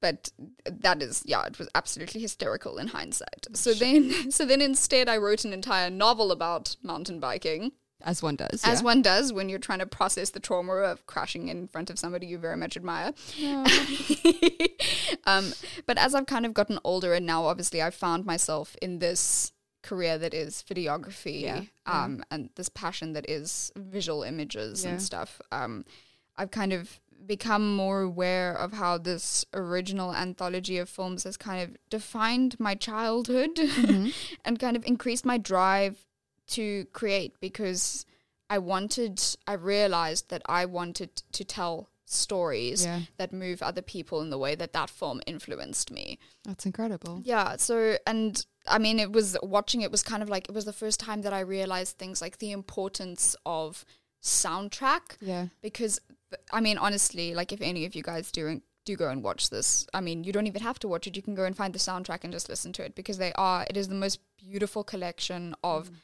but 0.00 0.30
that 0.64 1.00
is, 1.00 1.22
yeah, 1.24 1.44
it 1.44 1.58
was 1.58 1.68
absolutely 1.74 2.20
hysterical 2.20 2.78
in 2.78 2.88
hindsight. 2.88 3.46
So 3.54 3.72
then, 3.72 4.30
so 4.30 4.44
then 4.44 4.60
instead, 4.60 5.08
I 5.08 5.16
wrote 5.16 5.44
an 5.44 5.52
entire 5.52 5.90
novel 5.90 6.32
about 6.32 6.76
mountain 6.82 7.20
biking, 7.20 7.72
as 8.04 8.22
one 8.22 8.36
does. 8.36 8.62
as 8.64 8.80
yeah. 8.80 8.84
one 8.84 9.02
does 9.02 9.32
when 9.32 9.48
you're 9.48 9.58
trying 9.58 9.78
to 9.78 9.86
process 9.86 10.30
the 10.30 10.40
trauma 10.40 10.72
of 10.74 11.06
crashing 11.06 11.48
in 11.48 11.66
front 11.68 11.90
of 11.90 11.98
somebody 11.98 12.26
you 12.26 12.38
very 12.38 12.56
much 12.56 12.76
admire. 12.76 13.12
um, 15.26 15.52
but 15.86 15.98
as 15.98 16.14
I've 16.14 16.26
kind 16.26 16.46
of 16.46 16.54
gotten 16.54 16.78
older, 16.84 17.14
and 17.14 17.26
now 17.26 17.44
obviously 17.44 17.82
I've 17.82 17.94
found 17.94 18.24
myself 18.24 18.76
in 18.82 18.98
this 18.98 19.52
career 19.82 20.16
that 20.18 20.32
is 20.32 20.64
videography 20.68 21.42
Yeah, 21.42 21.62
um, 21.86 22.22
and 22.30 22.50
this 22.54 22.68
passion 22.68 23.14
that 23.14 23.28
is 23.28 23.72
visual 23.76 24.22
images 24.22 24.84
Yeah. 24.84 24.90
and 24.92 25.02
stuff. 25.02 25.40
Um, 25.50 25.84
I've 26.36 26.50
kind 26.50 26.72
of 26.72 27.00
become 27.26 27.74
more 27.76 28.00
aware 28.02 28.52
of 28.56 28.72
how 28.72 28.98
this 28.98 29.44
original 29.54 30.14
anthology 30.14 30.78
of 30.78 30.88
films 30.88 31.24
has 31.24 31.36
kind 31.36 31.62
of 31.62 31.76
defined 31.88 32.58
my 32.58 32.74
childhood 32.74 33.58
and 34.44 34.58
kind 34.58 34.76
of 34.76 34.84
increased 34.86 35.24
my 35.24 35.38
drive 35.38 35.98
to 36.52 36.84
create 36.92 37.34
because 37.40 38.06
I 38.48 38.58
wanted, 38.58 39.22
I 39.46 39.54
realized 39.54 40.30
that 40.30 40.42
I 40.46 40.66
wanted 40.66 41.22
to 41.32 41.44
tell 41.44 41.88
stories 42.04 42.84
Yeah. 42.84 43.00
that 43.16 43.32
move 43.32 43.62
other 43.62 43.80
people 43.82 44.20
in 44.20 44.30
the 44.30 44.36
way 44.38 44.54
that 44.54 44.72
that 44.74 44.90
film 44.90 45.20
influenced 45.26 45.90
me. 45.90 46.18
That's 46.44 46.66
incredible. 46.66 47.20
Yeah. 47.24 47.56
So, 47.56 47.96
and 48.06 48.44
I 48.68 48.78
mean, 48.78 48.98
it 48.98 49.10
was 49.12 49.36
watching 49.42 49.80
it 49.80 49.90
was 49.90 50.02
kind 50.02 50.22
of 50.22 50.28
like 50.28 50.46
it 50.48 50.54
was 50.54 50.66
the 50.66 50.72
first 50.74 51.00
time 51.00 51.22
that 51.22 51.32
I 51.32 51.40
realized 51.40 51.96
things 51.96 52.20
like 52.20 52.38
the 52.38 52.52
importance 52.52 53.34
of 53.46 53.84
soundtrack 54.22 55.16
Yeah. 55.20 55.46
because 55.62 56.00
I 56.52 56.60
mean, 56.60 56.78
honestly, 56.78 57.34
like 57.34 57.52
if 57.52 57.60
any 57.60 57.84
of 57.84 57.94
you 57.94 58.02
guys 58.02 58.30
do 58.32 58.60
do 58.84 58.96
go 58.96 59.08
and 59.08 59.22
watch 59.22 59.50
this, 59.50 59.86
I 59.94 60.00
mean, 60.00 60.24
you 60.24 60.32
don't 60.32 60.48
even 60.48 60.62
have 60.62 60.78
to 60.80 60.88
watch 60.88 61.06
it. 61.06 61.14
You 61.16 61.22
can 61.22 61.34
go 61.36 61.44
and 61.44 61.56
find 61.56 61.72
the 61.72 61.78
soundtrack 61.78 62.24
and 62.24 62.32
just 62.32 62.48
listen 62.48 62.72
to 62.74 62.84
it 62.84 62.94
because 62.96 63.16
they 63.18 63.32
are. 63.34 63.64
It 63.70 63.76
is 63.76 63.86
the 63.88 63.94
most 63.94 64.18
beautiful 64.36 64.82
collection 64.82 65.54
of 65.62 65.90
mm. 65.90 65.94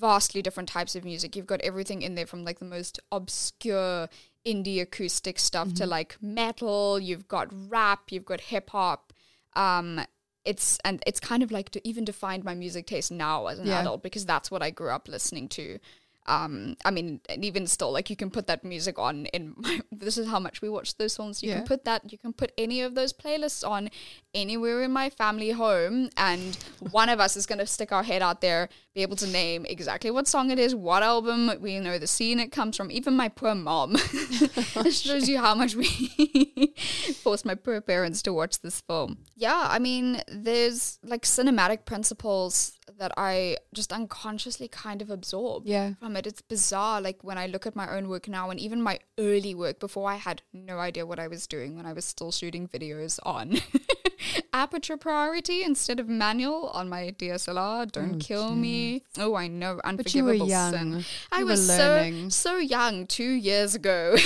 Vastly 0.00 0.40
different 0.42 0.68
types 0.68 0.96
of 0.96 1.04
music. 1.04 1.36
You've 1.36 1.46
got 1.46 1.60
everything 1.60 2.02
in 2.02 2.14
there 2.14 2.26
from 2.26 2.44
like 2.44 2.58
the 2.58 2.64
most 2.64 2.98
obscure 3.12 4.08
indie 4.46 4.80
acoustic 4.80 5.38
stuff 5.38 5.74
to 5.74 5.86
like 5.86 6.16
metal. 6.22 6.98
You've 6.98 7.28
got 7.28 7.48
rap. 7.68 8.10
You've 8.10 8.24
got 8.24 8.40
hip 8.40 8.70
hop. 8.70 9.12
Um, 9.54 10.00
it's 10.44 10.78
and 10.84 11.02
it's 11.06 11.20
kind 11.20 11.42
of 11.42 11.50
like 11.52 11.68
to 11.70 11.86
even 11.86 12.04
defined 12.04 12.44
my 12.44 12.54
music 12.54 12.86
taste 12.86 13.12
now 13.12 13.46
as 13.46 13.58
an 13.58 13.66
Yeah. 13.66 13.80
adult 13.80 14.02
because 14.02 14.24
that's 14.24 14.50
what 14.50 14.62
I 14.62 14.70
grew 14.70 14.90
up 14.90 15.06
listening 15.06 15.48
to. 15.50 15.78
Um, 16.26 16.76
I 16.84 16.90
mean, 16.90 17.20
and 17.28 17.44
even 17.44 17.66
still, 17.66 17.92
like 17.92 18.08
you 18.08 18.16
can 18.16 18.30
put 18.30 18.46
that 18.46 18.62
music 18.64 18.98
on 18.98 19.26
in. 19.26 19.54
My, 19.64 19.80
this 19.90 20.16
is 20.16 20.28
how 20.28 20.38
much 20.38 20.62
we 20.62 20.68
watch 20.68 20.96
those 20.96 21.12
songs. 21.12 21.42
You 21.42 21.50
Yeah. 21.50 21.56
can 21.56 21.66
put 21.66 21.84
that. 21.84 22.10
You 22.12 22.18
can 22.18 22.32
put 22.32 22.52
any 22.56 22.80
of 22.82 22.94
those 22.94 23.12
playlists 23.12 23.68
on 23.68 23.90
anywhere 24.34 24.82
in 24.82 24.92
my 24.92 25.10
family 25.10 25.50
home, 25.50 26.10
and 26.16 26.56
one 26.90 27.08
of 27.08 27.20
us 27.20 27.36
is 27.36 27.46
going 27.46 27.58
to 27.58 27.66
stick 27.66 27.92
our 27.92 28.02
head 28.02 28.22
out 28.22 28.40
there, 28.40 28.68
be 28.94 29.02
able 29.02 29.16
to 29.16 29.26
name 29.26 29.64
exactly 29.66 30.10
what 30.10 30.26
song 30.28 30.50
it 30.50 30.58
is, 30.58 30.74
what 30.74 31.02
album, 31.02 31.50
we 31.60 31.78
know 31.80 31.98
the 31.98 32.06
scene 32.06 32.38
it 32.40 32.52
comes 32.52 32.76
from. 32.76 32.90
Even 32.90 33.16
my 33.16 33.28
poor 33.28 33.54
mom. 33.54 33.94
it 33.96 34.92
shows 34.94 35.28
you 35.28 35.38
how 35.38 35.54
much 35.54 35.74
we 35.74 35.86
forced 37.22 37.44
my 37.44 37.54
poor 37.54 37.80
parents 37.80 38.22
to 38.22 38.32
watch 38.32 38.60
this 38.60 38.80
film. 38.82 39.18
Yeah, 39.36 39.66
I 39.70 39.78
mean, 39.78 40.22
there's 40.28 40.98
like 41.04 41.22
cinematic 41.22 41.84
principles 41.84 42.72
that 42.98 43.12
I 43.16 43.56
just 43.72 43.92
unconsciously 43.92 44.68
kind 44.68 45.00
of 45.00 45.10
absorb 45.10 45.62
Yeah. 45.66 45.94
from 46.00 46.16
it. 46.16 46.26
It's 46.26 46.42
bizarre. 46.42 47.00
Like 47.00 47.22
when 47.22 47.38
I 47.38 47.46
look 47.46 47.66
at 47.66 47.74
my 47.76 47.96
own 47.96 48.08
work 48.08 48.28
now, 48.28 48.50
and 48.50 48.60
even 48.60 48.82
my 48.82 48.98
early 49.18 49.54
work 49.54 49.78
before 49.80 50.10
I 50.10 50.16
had 50.16 50.42
no 50.52 50.78
idea 50.78 51.06
what 51.06 51.18
I 51.18 51.28
was 51.28 51.46
doing 51.46 51.76
when 51.76 51.86
I 51.86 51.92
was 51.92 52.04
still 52.04 52.30
shooting 52.32 52.68
videos 52.68 53.18
on 53.22 53.58
aperture 54.52 54.96
priority 54.96 55.62
instead 55.62 56.00
of 56.00 56.08
manual 56.08 56.68
on 56.70 56.88
my 56.88 57.14
DSLR. 57.18 57.90
Don't 57.90 58.18
kill 58.18 58.54
me. 58.54 59.02
Oh, 59.18 59.34
I 59.34 59.48
know, 59.48 59.80
But 59.84 60.14
you 60.14 60.24
were 60.24 60.30
unforgivable 60.32 60.48
young. 60.48 60.72
sin. 60.72 61.04
I 61.32 61.40
You 61.40 61.46
was 61.46 61.66
so 61.66 62.28
so 62.28 62.58
young 62.58 63.06
two 63.06 63.30
years 63.30 63.74
ago. 63.74 64.16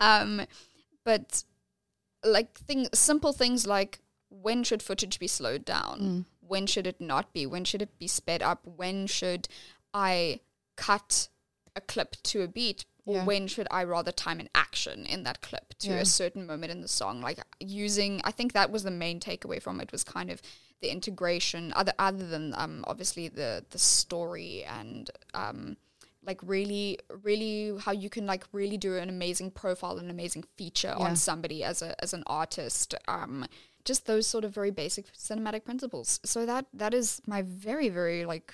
um, 0.00 0.42
but 1.04 1.44
like 2.24 2.58
thing, 2.58 2.88
simple 2.92 3.32
things 3.32 3.66
like 3.66 4.00
when 4.28 4.62
should 4.64 4.82
footage 4.82 5.18
be 5.18 5.26
slowed 5.26 5.64
down? 5.64 6.00
Mm. 6.00 6.24
When 6.40 6.66
should 6.66 6.86
it 6.86 7.00
not 7.00 7.32
be? 7.32 7.46
When 7.46 7.64
should 7.64 7.82
it 7.82 7.98
be 7.98 8.06
sped 8.06 8.42
up? 8.42 8.66
When 8.66 9.06
should 9.06 9.48
I 9.94 10.40
cut 10.76 11.28
a 11.76 11.80
clip 11.80 12.16
to 12.24 12.42
a 12.42 12.48
beat? 12.48 12.84
Or 13.06 13.16
Yeah. 13.16 13.24
when 13.24 13.48
should 13.48 13.66
I 13.70 13.84
rather 13.84 14.12
time 14.12 14.40
an 14.40 14.48
action 14.54 15.06
in 15.06 15.22
that 15.24 15.40
clip 15.40 15.74
to 15.80 15.88
Yeah. 15.88 16.00
a 16.00 16.04
certain 16.04 16.46
moment 16.46 16.70
in 16.72 16.80
the 16.80 16.88
song? 16.88 17.20
Like 17.20 17.40
using, 17.58 18.20
I 18.24 18.30
think 18.30 18.52
that 18.52 18.70
was 18.70 18.82
the 18.82 18.90
main 18.90 19.20
takeaway 19.20 19.60
from 19.62 19.80
it 19.80 19.90
was 19.92 20.04
kind 20.04 20.30
of 20.30 20.40
the 20.80 20.90
integration, 20.90 21.72
other 21.76 21.92
other 21.98 22.26
than 22.26 22.54
um 22.56 22.84
obviously 22.86 23.28
the 23.28 23.64
the 23.70 23.78
story 23.78 24.64
and 24.64 25.10
um 25.34 25.76
like 26.24 26.40
really 26.42 26.98
really 27.22 27.76
how 27.80 27.92
you 27.92 28.10
can 28.10 28.26
like 28.26 28.44
really 28.52 28.76
do 28.78 28.96
an 28.96 29.08
amazing 29.08 29.50
profile 29.50 29.98
an 29.98 30.10
amazing 30.10 30.44
feature 30.56 30.94
Yeah. 30.98 31.04
on 31.06 31.16
somebody 31.16 31.64
as 31.64 31.80
a 31.82 31.94
as 32.02 32.12
an 32.14 32.22
artist 32.26 32.94
um 33.08 33.46
just 33.84 34.06
those 34.06 34.26
sort 34.26 34.44
of 34.44 34.52
very 34.54 34.70
basic 34.70 35.10
cinematic 35.14 35.64
principles 35.64 36.20
so 36.24 36.44
that 36.44 36.66
that 36.74 36.92
is 36.94 37.22
my 37.26 37.40
very 37.42 37.88
very 37.88 38.24
like 38.26 38.52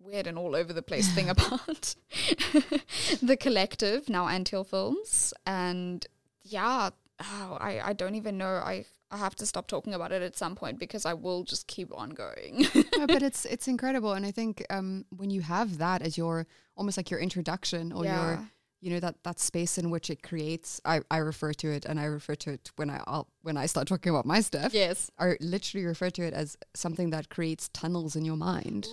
weird 0.00 0.26
and 0.26 0.38
all 0.38 0.54
over 0.54 0.72
the 0.72 0.82
place 0.82 1.08
thing 1.14 1.28
about 1.28 1.94
the 3.22 3.36
collective 3.38 4.08
now 4.08 4.26
Anthill 4.28 4.64
films 4.64 5.32
and 5.46 6.06
yeah 6.42 6.90
oh, 7.20 7.56
I, 7.60 7.80
I 7.84 7.92
don't 7.92 8.14
even 8.14 8.38
know 8.38 8.54
I 8.56 8.84
I 9.10 9.16
have 9.16 9.34
to 9.36 9.46
stop 9.46 9.66
talking 9.68 9.94
about 9.94 10.12
it 10.12 10.20
at 10.20 10.36
some 10.36 10.54
point 10.54 10.78
because 10.78 11.06
I 11.06 11.14
will 11.14 11.42
just 11.42 11.66
keep 11.66 11.96
on 11.96 12.10
going. 12.10 12.66
no, 12.98 13.06
but 13.06 13.22
it's 13.22 13.46
it's 13.46 13.66
incredible, 13.66 14.12
and 14.12 14.26
I 14.26 14.30
think 14.30 14.62
um, 14.68 15.06
when 15.16 15.30
you 15.30 15.40
have 15.40 15.78
that 15.78 16.02
as 16.02 16.18
your 16.18 16.46
almost 16.76 16.98
like 16.98 17.10
your 17.10 17.18
introduction 17.18 17.90
or 17.90 18.04
Yeah. 18.04 18.16
your 18.16 18.50
you 18.82 18.90
know 18.90 19.00
that 19.00 19.14
that 19.24 19.40
space 19.40 19.78
in 19.78 19.88
which 19.88 20.10
it 20.10 20.22
creates. 20.22 20.78
I, 20.84 21.00
I 21.10 21.16
refer 21.18 21.54
to 21.54 21.70
it, 21.72 21.86
and 21.86 21.98
I 21.98 22.04
refer 22.04 22.34
to 22.34 22.50
it 22.50 22.70
when 22.76 22.90
I 22.90 23.02
I'll, 23.06 23.28
when 23.40 23.56
I 23.56 23.64
start 23.64 23.88
talking 23.88 24.10
about 24.10 24.26
my 24.26 24.42
stuff. 24.42 24.74
yes. 24.74 25.10
I 25.18 25.36
literally 25.40 25.86
refer 25.86 26.10
to 26.10 26.22
it 26.22 26.34
as 26.34 26.58
something 26.74 27.08
that 27.08 27.30
creates 27.30 27.70
tunnels 27.70 28.14
in 28.14 28.26
your 28.26 28.36
mind. 28.36 28.88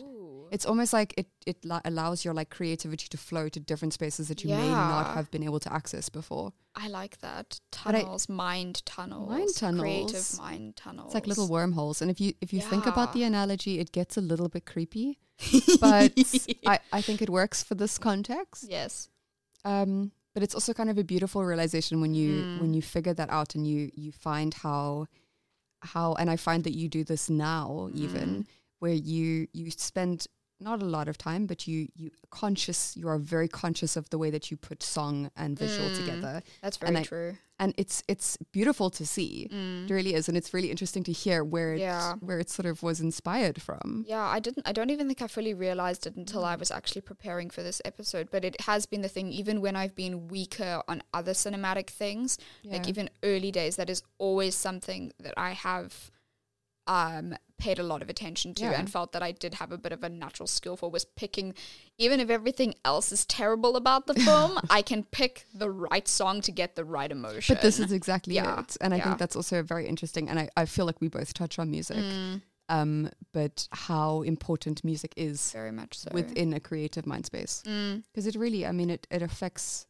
It's 0.51 0.65
almost 0.65 0.93
like 0.93 1.13
it 1.17 1.27
it 1.45 1.57
allows 1.85 2.23
your 2.25 2.33
like 2.33 2.49
creativity 2.49 3.07
to 3.09 3.17
flow 3.17 3.49
to 3.49 3.59
different 3.59 3.93
spaces 3.93 4.27
that 4.27 4.43
you 4.43 4.49
may 4.49 4.69
not 4.69 5.05
Yeah. 5.07 5.13
have 5.15 5.29
been 5.31 5.43
able 5.43 5.59
to 5.59 5.73
access 5.73 6.09
before. 6.09 6.53
I 6.75 6.87
like 6.87 7.19
that. 7.19 7.59
But 7.85 7.95
I- 7.95 8.01
Tunnels, 8.01 8.29
mind 8.29 8.85
tunnels. 8.85 9.29
Mind 9.29 9.49
tunnels. 9.55 9.81
Creative 9.81 10.37
mind 10.39 10.75
tunnels. 10.75 11.07
It's 11.07 11.13
like 11.15 11.27
little 11.27 11.47
wormholes, 11.47 12.01
and 12.01 12.09
if 12.11 12.19
you 12.21 12.33
if 12.41 12.51
you 12.53 12.61
think 12.61 12.85
about 12.85 13.13
the 13.13 13.19
Yeah. 13.19 13.27
analogy, 13.27 13.79
it 13.79 13.91
gets 13.91 14.17
a 14.17 14.21
little 14.21 14.49
bit 14.49 14.65
creepy, 14.65 15.17
but 15.79 16.11
I 16.65 16.79
I 16.91 17.01
think 17.01 17.21
it 17.21 17.29
works 17.29 17.63
for 17.63 17.75
this 17.75 17.97
context. 17.97 18.65
Yes. 18.69 19.09
Um, 19.63 20.11
but 20.33 20.43
it's 20.43 20.53
also 20.53 20.73
kind 20.73 20.89
of 20.89 20.97
a 20.97 21.03
beautiful 21.03 21.43
realization 21.45 22.01
when 22.01 22.13
you 22.13 22.31
Mm. 22.43 22.61
when 22.61 22.73
you 22.73 22.81
figure 22.81 23.13
that 23.13 23.29
out 23.29 23.55
and 28.85 29.05
you 29.05 29.47
you 29.53 29.65
find 29.65 29.65
how 29.65 29.65
how 29.65 29.65
and 29.65 29.65
I 29.65 29.65
find 29.65 29.65
that 29.65 29.65
you 29.65 29.65
do 29.65 29.65
this 29.65 29.65
now 29.65 29.65
Mm. 29.65 29.65
even 29.65 29.65
where 29.65 29.65
you 29.65 29.65
you 29.65 29.71
spend 29.71 30.27
not 30.61 30.81
a 30.81 30.85
lot 30.85 31.07
of 31.09 31.17
time 31.17 31.45
but 31.47 31.67
you 31.67 31.87
you 31.95 32.11
conscious 32.29 32.95
you 32.95 33.07
are 33.09 33.19
very 33.19 33.47
conscious 33.49 33.97
of 33.97 34.09
the 34.09 34.17
way 34.17 34.29
that 34.31 34.49
you 34.49 34.57
put 34.57 34.81
song 34.83 35.29
and 35.35 35.59
visual 35.59 35.89
Mm. 35.89 35.97
together 35.99 36.41
That's 36.61 36.77
And 36.77 36.89
very 36.93 37.01
I- 37.01 37.03
true. 37.03 37.37
and 37.59 37.73
it's 37.77 38.03
it's 38.07 38.37
beautiful 38.53 38.89
to 38.91 39.05
see 39.05 39.47
it 39.51 39.91
really 39.91 40.13
is 40.13 40.27
and 40.29 40.37
it's 40.37 40.53
really 40.53 40.71
interesting 40.71 41.03
to 41.03 41.11
hear 41.11 41.43
where 41.43 41.73
it 41.73 41.79
Mm. 41.79 41.87
Yeah. 41.91 42.13
where 42.27 42.39
it 42.39 42.49
sort 42.49 42.67
of 42.71 42.83
was 42.83 42.99
inspired 43.01 43.61
from 43.61 44.05
Yeah, 44.07 44.25
I 44.37 44.39
didn't 44.39 44.65
I 44.65 44.71
don't 44.77 44.91
even 44.95 45.07
think 45.07 45.21
I 45.21 45.27
fully 45.27 45.53
realized 45.53 46.07
it 46.07 46.15
until 46.15 46.43
I 46.45 46.55
was 46.55 46.71
actually 46.71 47.01
preparing 47.01 47.49
for 47.51 47.61
this 47.63 47.81
episode, 47.83 48.25
but 48.31 48.45
it 48.45 48.55
has 48.61 48.85
been 48.85 49.01
the 49.01 49.09
thing 49.15 49.27
even 49.41 49.59
when 49.65 49.75
I've 49.75 49.95
been 50.03 50.27
weaker 50.35 50.73
on 50.91 50.97
other 51.13 51.33
cinematic 51.33 51.89
things, 51.89 52.37
like 52.73 52.87
even 52.87 53.09
early 53.23 53.51
days 53.51 53.75
that 53.75 53.89
is 53.89 54.01
always 54.17 54.55
something 54.55 55.11
that 55.25 55.33
I 55.37 55.51
have 55.51 56.11
um 56.87 57.35
paid 57.57 57.79
a 57.79 57.83
lot 57.83 58.01
of 58.01 58.09
attention 58.09 58.53
to 58.53 58.63
Yeah. 58.63 58.71
and 58.79 58.89
felt 58.91 59.13
that 59.13 59.23
I 59.23 59.31
did 59.31 59.55
have 59.55 59.71
a 59.71 59.77
bit 59.77 59.93
of 59.93 60.03
a 60.03 60.09
natural 60.09 60.45
skill 60.45 60.75
for 60.75 60.89
was 60.91 61.05
picking 61.05 61.53
even 61.97 62.19
if 62.19 62.29
everything 62.29 62.75
else 62.83 63.11
is 63.13 63.25
terrible 63.25 63.77
about 63.77 64.07
the 64.07 64.13
film, 64.29 64.59
I 64.69 64.81
can 64.81 65.03
pick 65.05 65.45
the 65.53 65.69
right 65.71 66.05
song 66.07 66.41
to 66.41 66.51
get 66.51 66.75
the 66.75 66.83
right 66.83 67.09
emotion. 67.09 67.55
but 67.55 67.61
this 67.61 67.79
is 67.79 67.91
exactly 67.93 68.35
Yeah, 68.35 68.59
it 68.59 68.75
and 68.81 68.93
i 68.93 68.97
yeah. 68.97 69.03
think 69.05 69.17
that's 69.19 69.35
also 69.37 69.63
very 69.63 69.87
interesting 69.87 70.29
and 70.29 70.37
I, 70.39 70.49
I 70.57 70.65
feel 70.65 70.85
like 70.85 70.99
we 71.01 71.07
both 71.07 71.33
touch 71.33 71.57
on 71.57 71.71
music 71.71 71.97
Mm. 71.97 72.41
um, 72.69 73.09
but 73.31 73.67
how 73.71 74.21
important 74.23 74.83
music 74.83 75.13
is 75.15 75.51
very 75.53 75.71
much 75.71 75.97
so. 75.99 76.09
within 76.13 76.53
a 76.53 76.59
creative 76.59 77.05
mind 77.07 77.25
space 77.25 77.63
Mm. 77.65 78.03
because 78.11 78.27
it 78.27 78.35
really 78.35 78.65
i 78.65 78.71
mean 78.73 78.89
it, 78.89 79.07
it 79.09 79.21
affects 79.21 79.87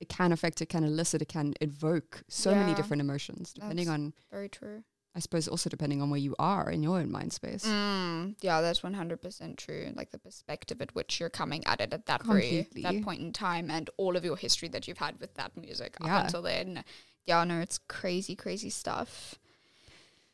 it 0.00 0.08
can 0.10 0.30
affect 0.32 0.60
it 0.60 0.66
can 0.68 0.84
elicit 0.84 1.22
it 1.22 1.28
can 1.28 1.54
evoke 1.62 2.22
so 2.28 2.54
many 2.54 2.74
different 2.74 3.00
emotions 3.00 3.54
depending 3.54 3.86
That's- 3.86 4.00
on 4.00 4.12
very 4.30 4.48
true. 4.50 4.84
I 5.16 5.18
suppose 5.18 5.48
also 5.48 5.68
depending 5.70 6.00
on 6.02 6.10
where 6.10 6.20
you 6.20 6.34
are 6.38 6.70
in 6.70 6.82
your 6.82 6.98
own 7.00 7.10
mind 7.10 7.32
space 7.32 7.64
Mm, 7.64 8.34
yeah, 8.42 8.60
that's 8.60 8.82
one 8.82 8.94
hundred 8.94 9.20
percent 9.22 9.56
true. 9.58 9.90
Like 9.96 10.10
the 10.10 10.18
perspective 10.18 10.80
at 10.82 10.94
which 10.94 11.18
you're 11.18 11.30
coming 11.30 11.64
at 11.66 11.80
it 11.80 11.92
at 11.92 12.06
that 12.06 12.22
very 12.24 12.68
that 12.82 13.02
point 13.02 13.20
in 13.22 13.32
time, 13.32 13.70
and 13.70 13.88
all 13.96 14.16
of 14.16 14.24
your 14.24 14.36
history 14.36 14.68
that 14.68 14.86
you've 14.86 14.98
had 14.98 15.18
with 15.20 15.34
that 15.34 15.56
music 15.56 15.96
Yeah. 16.00 16.16
up 16.18 16.24
until 16.26 16.42
then. 16.42 16.84
Yeah, 17.24 17.42
no, 17.44 17.60
it's 17.60 17.78
crazy, 17.88 18.36
crazy 18.36 18.70
stuff. 18.70 19.36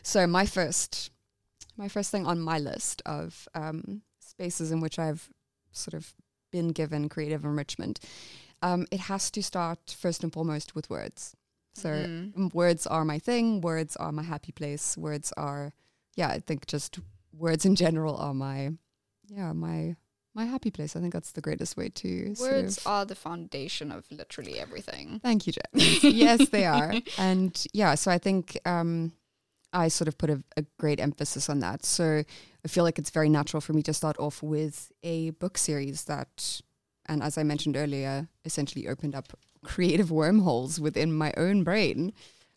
so 0.02 0.26
my 0.26 0.44
first 0.46 1.10
my 1.76 1.88
first 1.88 2.10
thing 2.10 2.26
on 2.26 2.40
my 2.40 2.58
list 2.58 3.00
of 3.06 3.48
um, 3.54 4.02
spaces 4.18 4.70
in 4.72 4.80
which 4.80 4.98
i've 4.98 5.28
sort 5.72 5.94
of 5.94 6.12
been 6.50 6.68
given 6.68 7.08
creative 7.08 7.44
enrichment 7.44 8.00
um, 8.62 8.86
it 8.90 9.00
has 9.00 9.30
to 9.30 9.42
start 9.42 9.96
first 9.98 10.22
and 10.22 10.32
foremost 10.32 10.74
with 10.74 10.90
words 10.90 11.34
so 11.74 11.88
Mm. 11.90 12.52
words 12.54 12.86
are 12.86 13.04
my 13.04 13.18
thing 13.18 13.60
words 13.60 13.96
are 13.96 14.12
my 14.12 14.22
happy 14.22 14.52
place 14.52 14.96
words 14.96 15.32
are 15.36 15.72
yeah 16.16 16.28
i 16.28 16.38
think 16.38 16.66
just 16.66 16.98
words 17.32 17.64
in 17.64 17.74
general 17.74 18.16
are 18.16 18.34
my 18.34 18.72
yeah 19.28 19.52
my 19.52 19.96
my 20.34 20.46
happy 20.46 20.70
place. 20.70 20.96
I 20.96 21.00
think 21.00 21.12
that's 21.12 21.32
the 21.32 21.42
greatest 21.42 21.76
way 21.76 21.90
to 21.90 22.34
sort 22.34 22.52
Words 22.52 22.78
of- 22.78 22.86
are 22.86 23.04
the 23.04 23.14
foundation 23.14 23.92
of 23.92 24.06
literally 24.10 24.58
everything. 24.58 25.20
Thank 25.22 25.46
you, 25.46 25.52
Jen. 25.52 25.62
yes, 26.02 26.48
they 26.48 26.64
are. 26.64 26.94
And 27.18 27.52
yeah, 27.74 27.94
so 27.96 28.10
I 28.10 28.16
think 28.16 28.58
um, 28.64 29.12
I 29.74 29.88
sort 29.88 30.08
of 30.08 30.16
put 30.16 30.30
a, 30.30 30.42
a 30.56 30.64
great 30.78 31.00
emphasis 31.00 31.50
on 31.50 31.60
that. 31.60 31.84
So 31.84 32.24
I 32.64 32.68
feel 32.68 32.82
like 32.82 32.98
it's 32.98 33.10
very 33.10 33.28
natural 33.28 33.60
for 33.60 33.74
me 33.74 33.82
to 33.82 33.92
start 33.92 34.16
off 34.18 34.42
with 34.42 34.90
a 35.02 35.30
book 35.32 35.58
series 35.58 36.04
that, 36.04 36.62
and 37.04 37.22
as 37.22 37.36
I 37.36 37.42
mentioned 37.42 37.76
earlier, 37.76 38.26
essentially 38.46 38.88
opened 38.88 39.14
up 39.14 39.36
creative 39.64 40.10
wormholes 40.10 40.80
within 40.80 41.12
my 41.12 41.32
own 41.36 41.62
brain. 41.64 42.12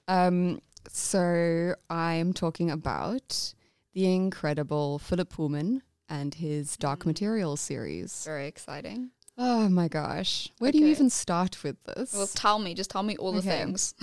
Um, 0.08 0.62
so 0.88 1.74
I'm 1.90 2.34
talking 2.34 2.70
about 2.72 3.54
the 3.94 4.14
incredible 4.14 5.00
Philip 5.00 5.30
Pullman 5.30 5.82
and 6.10 6.34
his 6.36 6.78
Dark 6.78 7.00
Mm. 7.02 7.08
Materials 7.08 7.62
series. 7.62 8.24
Very 8.26 8.48
exciting. 8.48 9.12
Oh 9.38 9.68
my 9.68 9.88
gosh. 9.88 10.50
Where 10.60 10.72
do 10.72 10.78
you 10.78 10.88
even 10.88 11.10
start 11.10 11.62
with 11.64 11.82
this? 11.84 12.14
Well, 12.14 12.28
tell 12.28 12.58
me, 12.60 12.74
just 12.74 12.90
tell 12.90 13.04
me 13.04 13.18
all 13.18 13.32
the 13.34 13.40
Okay. 13.40 13.50
things. 13.50 13.94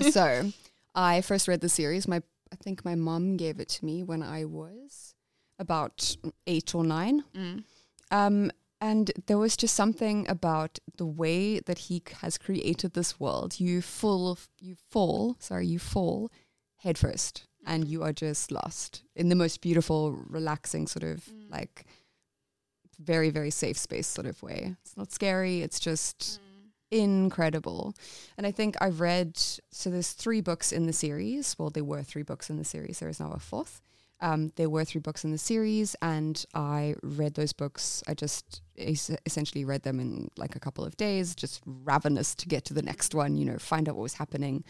so 0.12 0.52
I 0.94 1.20
first 1.22 1.48
read 1.48 1.60
the 1.60 1.68
series. 1.68 2.06
My 2.08 2.22
I 2.52 2.56
think 2.56 2.84
my 2.84 2.94
mom 2.94 3.36
gave 3.36 3.58
it 3.58 3.68
to 3.70 3.84
me 3.84 4.02
when 4.04 4.22
I 4.22 4.44
was 4.44 5.14
about 5.58 6.16
eight 6.46 6.74
or 6.74 6.84
nine. 6.84 7.24
Mm. 7.34 7.64
Um, 8.10 8.52
and 8.80 9.10
there 9.26 9.38
was 9.38 9.56
just 9.56 9.74
something 9.74 10.26
about 10.28 10.78
the 10.96 11.06
way 11.06 11.60
that 11.60 11.78
he 11.78 12.02
has 12.20 12.38
created 12.38 12.92
this 12.92 13.18
world. 13.18 13.58
You 13.60 13.80
full, 13.82 14.38
you 14.60 14.76
fall. 14.90 15.36
Sorry, 15.38 15.66
you 15.66 15.78
fall 15.78 16.30
head 16.78 16.98
first, 16.98 17.46
and 17.66 17.88
you 17.88 18.02
are 18.02 18.12
just 18.12 18.50
lost 18.52 19.02
in 19.14 19.28
the 19.28 19.34
most 19.34 19.60
beautiful, 19.60 20.12
relaxing 20.12 20.86
sort 20.86 21.04
of 21.04 21.24
Mm. 21.26 21.50
like 21.50 21.84
very, 22.98 23.30
very 23.30 23.50
safe 23.50 23.76
space 23.78 24.06
sort 24.06 24.26
of 24.26 24.42
way. 24.42 24.76
It's 24.82 24.96
not 24.96 25.12
scary. 25.12 25.60
It's 25.62 25.78
just 25.80 26.40
incredible. 26.90 27.94
And 28.38 28.46
I 28.46 28.52
think 28.52 28.76
I've 28.80 29.00
read 29.00 29.36
so 29.36 29.90
there's 29.90 30.12
three 30.12 30.40
books 30.40 30.72
in 30.72 30.86
the 30.86 30.92
series. 30.92 31.56
Well, 31.58 31.70
there 31.70 31.84
were 31.84 32.02
three 32.02 32.22
books 32.22 32.48
in 32.50 32.56
the 32.56 32.64
series. 32.64 32.98
There 33.00 33.08
is 33.08 33.20
now 33.20 33.32
a 33.32 33.38
fourth. 33.38 33.80
Um, 34.20 34.50
there 34.56 34.70
were 34.70 34.84
three 34.84 35.00
books 35.00 35.24
in 35.24 35.32
the 35.32 35.38
series, 35.38 35.94
and 36.00 36.42
I 36.54 36.94
read 37.02 37.34
those 37.34 37.52
books. 37.52 38.02
I 38.06 38.14
just 38.14 38.62
es- 38.78 39.10
essentially 39.26 39.64
read 39.64 39.82
them 39.82 40.00
in 40.00 40.30
like 40.36 40.56
a 40.56 40.60
couple 40.60 40.84
of 40.84 40.96
days, 40.96 41.34
just 41.34 41.62
ravenous 41.66 42.34
to 42.36 42.48
get 42.48 42.64
to 42.66 42.74
the 42.74 42.82
next 42.82 43.14
one. 43.14 43.36
You 43.36 43.44
know, 43.44 43.58
find 43.58 43.88
out 43.88 43.96
what 43.96 44.02
was 44.02 44.14
happening, 44.14 44.64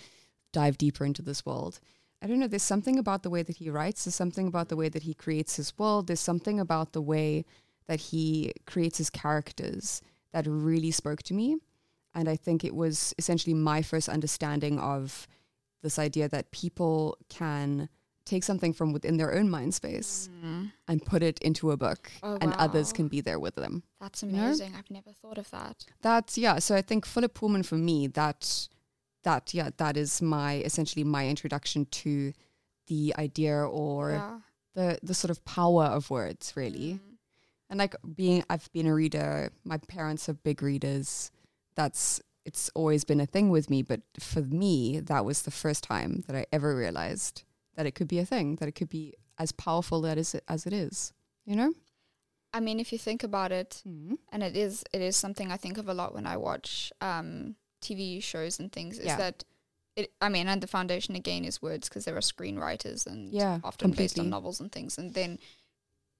dive 0.53 0.79
deeper 0.79 1.05
into 1.05 1.23
this 1.23 1.47
world. 1.47 1.79
I 2.23 2.27
don't 2.27 2.41
know. 2.41 2.49
There's 2.49 2.63
something 2.63 2.99
about 2.99 3.23
the 3.23 3.31
way 3.31 3.43
that 3.43 3.59
he 3.59 3.71
writes. 3.71 4.05
There's 4.05 4.15
something 4.15 4.49
about 4.49 4.69
the 4.69 4.77
way 4.77 4.89
that 4.89 5.05
he 5.05 5.15
creates 5.15 5.57
his 5.57 5.77
world. 5.79 6.07
There's 6.07 6.19
something 6.21 6.59
about 6.59 6.93
the 6.93 7.03
way 7.03 7.45
that 7.87 8.01
he 8.01 8.53
creates 8.67 8.99
his 8.99 9.11
characters 9.11 10.03
that 10.33 10.47
really 10.47 10.91
spoke 10.91 11.23
to 11.25 11.35
me. 11.35 11.57
And 12.15 12.29
I 12.29 12.37
think 12.37 12.65
it 12.65 12.75
was 12.75 13.15
essentially 13.19 13.55
my 13.55 13.83
first 13.83 14.09
understanding 14.09 14.81
of 14.81 15.29
this 15.83 15.99
idea 15.99 16.29
that 16.31 16.51
people 16.51 17.19
can 17.29 17.89
take 18.27 18.45
something 18.45 18.73
from 18.75 18.93
within 18.93 19.17
their 19.17 19.33
own 19.35 19.49
mind 19.49 19.73
space 19.75 20.29
Mm. 20.45 20.73
and 20.89 21.05
put 21.05 21.23
it 21.23 21.39
into 21.39 21.71
a 21.71 21.77
book, 21.77 22.11
Oh, 22.23 22.37
and 22.41 22.53
others 22.55 22.93
can 22.93 23.09
be 23.09 23.21
there 23.23 23.39
with 23.39 23.55
them. 23.55 23.83
That's 24.01 24.23
You 24.23 24.33
know? 24.33 24.45
amazing. 24.47 24.75
I've 24.77 24.91
never 24.91 25.13
thought 25.13 25.39
of 25.39 25.49
that. 25.53 25.85
That's 26.03 26.37
yeah. 26.37 26.59
So 26.59 26.75
I 26.77 26.83
think 26.83 27.07
Philip 27.07 27.33
Pullman 27.35 27.63
for 27.63 27.77
me 27.77 28.09
that 28.09 28.69
that 29.23 29.55
yeah 29.55 29.71
that 29.79 29.97
is 29.97 30.21
my 30.21 30.57
essentially 30.69 31.05
my 31.05 31.29
introduction 31.29 31.87
to 31.87 32.33
the 32.89 33.15
idea 33.19 33.57
or 33.57 34.11
yeah. 34.13 34.39
the 34.75 34.99
the 35.03 35.15
sort 35.15 35.31
of 35.31 35.45
power 35.45 35.85
of 35.85 36.11
words 36.11 36.53
really. 36.57 36.95
Mm. 36.95 37.01
And 37.69 37.79
like 37.81 37.97
being, 38.15 38.45
I've 38.49 38.71
been 38.73 38.87
a 38.87 38.95
reader. 38.95 39.51
My 39.65 39.79
parents 39.79 40.29
are 40.29 40.35
big 40.35 40.63
readers. 40.63 41.33
That's 41.75 42.21
it's 42.45 42.71
always 42.77 43.03
been 43.03 43.21
a 43.21 43.27
thing 43.27 43.51
with 43.51 43.69
me. 43.71 43.83
But 43.83 44.03
for 44.21 44.43
me, 44.43 45.01
that 45.01 45.25
was 45.25 45.43
the 45.43 45.51
first 45.51 45.83
time 45.83 46.23
that 46.29 46.37
I 46.37 46.47
ever 46.53 46.77
realized 46.77 47.43
that 47.77 47.87
it 47.87 47.95
could 47.95 48.09
be 48.09 48.19
a 48.19 48.27
thing. 48.27 48.57
That 48.57 48.69
it 48.69 48.73
could 48.75 48.89
be 48.89 49.15
as 49.39 49.53
powerful 49.53 50.01
that 50.03 50.19
is 50.19 50.35
as 50.49 50.67
it 50.67 50.73
is. 50.73 51.13
You 51.45 51.57
know. 51.57 51.73
I 52.53 52.61
mean, 52.61 52.81
if 52.81 52.91
you 52.93 52.99
think 52.99 53.23
about 53.23 53.53
it, 53.53 53.83
Mm-hmm. 53.87 54.15
and 54.33 54.43
it 54.43 54.57
is 54.57 54.83
it 54.93 55.01
is 55.03 55.17
something 55.17 55.53
I 55.53 55.57
think 55.59 55.79
of 55.79 55.89
a 55.89 55.95
lot 55.95 56.15
when 56.15 56.27
I 56.27 56.37
watch 56.37 56.93
um, 57.01 57.57
TV 57.83 58.23
shows 58.23 58.59
and 58.59 58.73
things. 58.73 58.99
Is 58.99 59.07
Yeah. 59.07 59.17
that 59.19 59.45
it? 59.95 60.13
I 60.21 60.29
mean, 60.31 60.49
and 60.49 60.63
the 60.63 60.67
foundation 60.67 61.15
again 61.17 61.45
is 61.45 61.61
words 61.63 61.89
because 61.89 62.05
there 62.07 62.17
are 62.17 62.21
screenwriters 62.21 63.07
and 63.07 63.33
Yeah, 63.33 63.61
often 63.63 63.91
based 63.91 64.19
on 64.19 64.31
novels 64.31 64.61
and 64.61 64.73
things, 64.73 64.97
and 64.99 65.13
then 65.15 65.39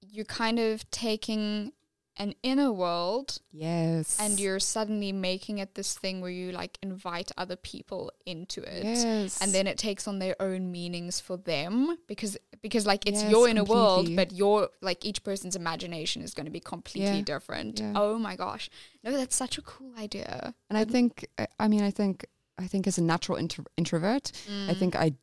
you're 0.01 0.25
kind 0.25 0.59
of 0.59 0.89
taking 0.91 1.73
an 2.17 2.33
inner 2.43 2.71
world 2.71 3.39
Yes. 3.51 4.17
and 4.19 4.39
you're 4.39 4.59
suddenly 4.59 5.11
making 5.11 5.57
it 5.59 5.75
this 5.75 5.97
thing 5.97 6.21
where 6.21 6.29
you 6.31 6.51
like 6.51 6.77
invite 6.81 7.31
other 7.37 7.55
people 7.55 8.11
into 8.25 8.61
it. 8.61 8.83
yes. 8.83 9.41
and 9.41 9.51
then 9.53 9.67
it 9.67 9.77
takes 9.77 10.07
on 10.07 10.19
their 10.19 10.35
own 10.41 10.71
meanings 10.71 11.19
for 11.19 11.37
them 11.37 11.97
because 12.07 12.37
because 12.61 12.85
like 12.85 13.07
it's 13.07 13.21
Yes, 13.23 13.31
your 13.31 13.47
inner 13.47 13.63
world 13.63 14.05
completely. 14.07 14.15
but 14.25 14.31
your 14.33 14.69
like 14.81 15.05
each 15.05 15.23
person's 15.23 15.55
imagination 15.55 16.21
is 16.21 16.33
going 16.33 16.45
to 16.45 16.51
be 16.51 16.59
completely 16.59 17.17
Yeah, 17.17 17.21
different 17.33 17.79
yeah. 17.79 17.93
oh 17.95 18.17
my 18.17 18.35
gosh 18.35 18.69
no 19.03 19.11
that's 19.11 19.35
such 19.35 19.57
a 19.57 19.61
cool 19.61 19.91
idea 19.97 20.53
and 20.69 20.77
I 20.77 20.85
think 20.85 21.27
I- 21.59 21.67
mean 21.67 21.83
I 21.83 21.91
think 21.91 22.25
I 22.59 22.65
think 22.65 22.87
as 22.87 22.97
a 22.97 23.03
natural 23.03 23.37
intro- 23.37 23.65
introvert, 23.77 24.31
I 24.49 24.73
mm. 24.73 24.79
think 24.79 24.95
I 24.95 25.13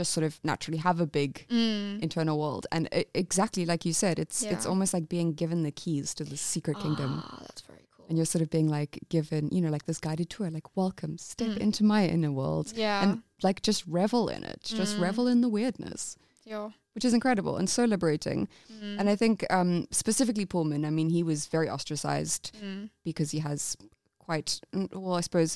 just 0.00 0.10
sort 0.16 0.26
of 0.28 0.32
naturally 0.52 0.80
have 0.88 0.98
a 1.06 1.06
big 1.20 1.32
Mm. 1.58 2.00
internal 2.06 2.36
world 2.44 2.64
and 2.74 2.82
i 2.98 3.00
exactly 3.24 3.64
like 3.72 3.82
you 3.88 3.94
said 4.04 4.14
it's 4.24 4.38
it's 4.54 4.66
almost 4.72 4.92
like 4.96 5.06
being 5.16 5.30
given 5.42 5.58
the 5.68 5.74
keys 5.82 6.08
to 6.18 6.22
the 6.30 6.36
secret 6.52 6.76
kingdom 6.84 7.10
Ah, 7.24 7.38
that's 7.46 7.62
very 7.72 7.84
cool 7.94 8.04
and 8.08 8.14
you're 8.18 8.30
sort 8.34 8.42
of 8.46 8.50
being 8.56 8.68
like 8.78 8.92
given 9.16 9.42
you 9.54 9.60
know 9.62 9.72
like 9.76 9.86
this 9.90 10.00
guided 10.06 10.28
tour 10.34 10.48
like 10.58 10.68
welcome 10.82 11.14
step 11.32 11.48
Mm. 11.54 11.64
into 11.66 11.82
my 11.94 12.02
inner 12.14 12.32
world 12.40 12.66
yeah 12.86 13.02
and 13.02 13.12
like 13.48 13.58
just 13.70 13.80
revel 14.00 14.24
in 14.36 14.42
it 14.52 14.58
just 14.80 14.94
Mm. 14.96 15.02
revel 15.08 15.24
in 15.32 15.38
the 15.44 15.50
weirdness 15.58 16.02
yeah 16.52 16.68
which 16.94 17.04
is 17.08 17.14
incredible 17.18 17.54
and 17.60 17.68
so 17.76 17.82
liberating 17.94 18.40
Mm. 18.72 18.94
and 19.00 19.06
i 19.14 19.16
think 19.22 19.36
um 19.58 19.72
specifically 20.02 20.46
pullman 20.52 20.82
i 20.90 20.92
mean 20.98 21.08
he 21.18 21.22
was 21.32 21.40
very 21.56 21.68
ostracized 21.76 22.44
Mm. 22.62 22.82
because 23.08 23.28
he 23.36 23.40
has 23.50 23.60
quite 24.26 24.50
well 25.04 25.16
i 25.20 25.22
suppose 25.28 25.50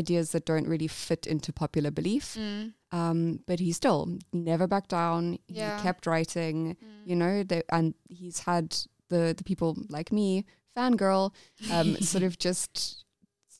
ideas 0.00 0.26
that 0.32 0.44
don't 0.50 0.66
really 0.72 0.88
fit 0.88 1.22
into 1.26 1.52
popular 1.52 1.90
belief 2.00 2.26
Mm. 2.38 2.72
Um 2.98 3.40
but 3.48 3.58
he 3.64 3.70
still 3.80 4.00
never 4.32 4.66
backed 4.66 4.90
down 4.90 5.20
he 5.46 5.58
Yeah. 5.60 5.80
kept 5.86 6.06
writing 6.06 6.76
Mm. 6.82 7.08
you 7.10 7.16
know 7.20 7.34
they, 7.50 7.62
and 7.76 7.94
he's 8.08 8.38
had 8.48 8.66
the 9.12 9.22
the 9.38 9.44
people 9.50 9.70
like 9.96 10.10
me 10.12 10.44
fangirl 10.76 11.32
um 11.72 11.96
sort 12.12 12.24
of 12.28 12.32
just 12.46 13.04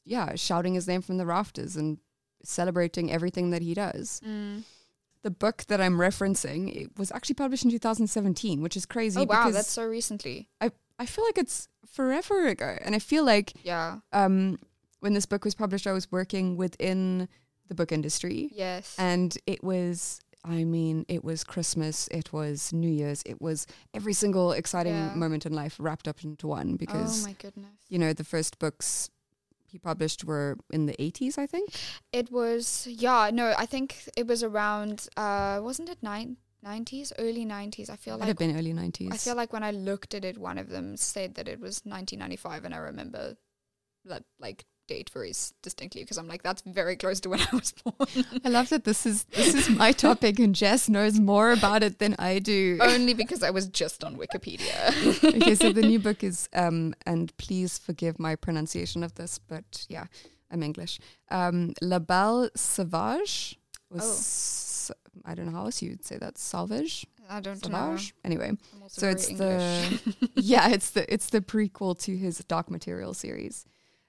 yeah 0.05 0.35
shouting 0.47 0.75
his 0.79 0.87
name 0.91 1.03
from 1.03 1.17
the 1.19 1.27
rafters 1.27 1.77
and 1.77 1.99
celebrating 2.45 3.11
everything 3.11 3.51
that 3.51 3.63
he 3.63 3.75
does 3.75 4.21
Mm. 4.25 4.63
the 5.23 5.31
book 5.45 5.65
that 5.69 5.81
i'm 5.81 5.97
referencing 5.99 6.61
it 6.83 6.89
was 6.99 7.11
actually 7.13 7.35
published 7.45 7.65
in 7.65 7.71
2017 7.71 8.63
which 8.63 8.77
is 8.77 8.87
crazy 8.87 9.21
oh 9.21 9.25
wow 9.25 9.51
that's 9.51 9.71
so 9.71 9.85
recently 9.99 10.49
I, 10.61 10.71
i 10.99 11.07
feel 11.07 11.25
like 11.25 11.39
it's 11.39 11.69
forever 11.87 12.47
ago 12.55 12.77
and 12.85 12.95
i 12.95 12.99
feel 12.99 13.25
like 13.25 13.53
yeah 13.63 13.99
um 14.13 14.59
when 15.01 15.15
this 15.15 15.27
book 15.27 15.45
was 15.45 15.55
published 15.55 15.87
i 15.87 15.93
was 15.93 16.11
working 16.13 16.57
within 16.57 17.29
the 17.69 17.75
book 17.75 17.93
industry. 17.93 18.51
Yes. 18.53 18.95
And 18.99 19.37
it 19.47 19.63
was 19.65 20.21
i 20.47 20.63
mean 20.63 21.07
it 21.09 21.25
was 21.25 21.43
christmas 21.43 22.07
it 22.09 22.31
was 22.31 22.71
new 22.71 22.87
year's 22.91 23.23
it 23.25 23.41
was 23.41 23.67
every 23.95 24.13
single 24.13 24.53
exciting 24.53 24.93
Yeah. 24.93 25.15
moment 25.15 25.47
in 25.47 25.55
life 25.55 25.77
wrapped 25.79 26.07
up 26.07 26.23
into 26.23 26.47
one 26.49 26.77
because 26.77 27.25
oh 27.25 27.29
my 27.29 27.33
goodness. 27.33 27.71
you 27.89 27.99
know 27.99 28.13
the 28.13 28.25
first 28.25 28.59
books 28.59 29.09
he 29.65 29.79
published 29.79 30.23
were 30.23 30.59
in 30.71 30.85
the 30.85 30.93
80s 31.01 31.39
i 31.39 31.47
think. 31.47 31.71
It 32.13 32.31
was 32.31 32.87
yeah, 32.91 33.31
no, 33.33 33.55
I 33.57 33.65
think 33.65 34.07
it 34.19 34.27
was 34.27 34.43
around 34.43 35.09
uh 35.17 35.61
wasn't 35.63 35.89
it 35.89 36.03
nine 36.03 36.37
nineties, 36.63 37.11
early 37.19 37.45
nineties. 37.47 37.89
I 37.89 37.97
feel 37.97 38.19
like 38.19 38.29
have 38.29 38.37
been 38.37 38.55
early 38.57 38.75
90s 38.75 39.13
I 39.15 39.17
feel 39.17 39.37
like 39.37 39.53
when 39.53 39.63
I 39.65 39.71
looked 39.71 40.13
at 40.15 40.25
it, 40.27 40.37
one 40.37 40.59
of 40.59 40.69
them 40.69 40.97
said 40.99 41.37
that 41.37 41.49
it 41.49 41.59
was 41.59 41.87
nineteen 41.87 42.19
ninety 42.19 42.37
five 42.37 42.65
and 42.67 42.75
I 42.75 42.79
remember 42.79 43.37
that 44.05 44.25
like 44.39 44.65
date 44.87 45.11
very 45.11 45.33
distinctly 45.63 46.03
because 46.03 46.19
I'm 46.19 46.29
like, 46.29 46.43
that's 46.43 46.63
very 46.63 46.97
close 46.97 47.21
to 47.21 47.31
when 47.31 47.41
I 47.41 47.49
was 47.53 47.73
born. 47.73 48.25
I 48.45 48.49
love 48.49 48.69
that 48.71 48.85
this 48.85 49.07
is 49.07 49.25
this 49.25 49.55
is 49.55 49.71
my 49.71 49.93
topic 49.93 50.39
and 50.39 50.55
Jess 50.55 50.89
knows 50.89 51.19
more 51.19 51.53
about 51.53 51.83
it 51.83 51.99
than 51.99 52.17
I 52.19 52.39
do. 52.39 52.79
Only 52.81 53.15
because 53.15 53.43
I 53.43 53.51
was 53.51 53.69
just 53.69 54.05
on 54.05 54.17
Wikipedia. 54.17 55.25
okay, 55.25 55.55
so 55.55 55.73
the 55.73 55.83
new 55.83 55.99
book 55.99 56.23
is 56.23 56.49
um 56.55 56.95
and 57.07 57.37
please 57.37 57.79
forgive 57.79 58.19
my 58.19 58.37
pronunciation 58.37 59.03
of 59.03 59.15
this, 59.15 59.39
but 59.39 59.87
yeah, 59.89 60.07
I'm 60.51 60.63
English. 60.63 61.01
Um 61.31 61.75
La 61.81 61.99
Belle 61.99 62.51
Sauvage 62.55 63.59
was 63.91 64.91
I 65.25 65.35
don't 65.35 65.47
know 65.47 65.53
how 65.53 65.65
else 65.65 65.83
you'd 65.83 66.05
say 66.05 66.19
that. 66.19 66.39
Salvage? 66.39 67.07
I 67.29 67.41
don't 67.41 67.63
know. 67.69 67.97
Sauvage? 67.97 68.15
Anyway. 68.25 68.53
So 68.89 69.09
it's 69.09 69.29
English. 69.29 70.03
the 70.03 70.31
yeah, 70.37 70.69
it's 70.69 70.91
the 70.91 71.13
it's 71.13 71.31
the 71.31 71.41
prequel 71.41 71.99
to 72.01 72.17
his 72.17 72.39
Dark 72.39 72.71
Material 72.71 73.15
series. 73.15 73.65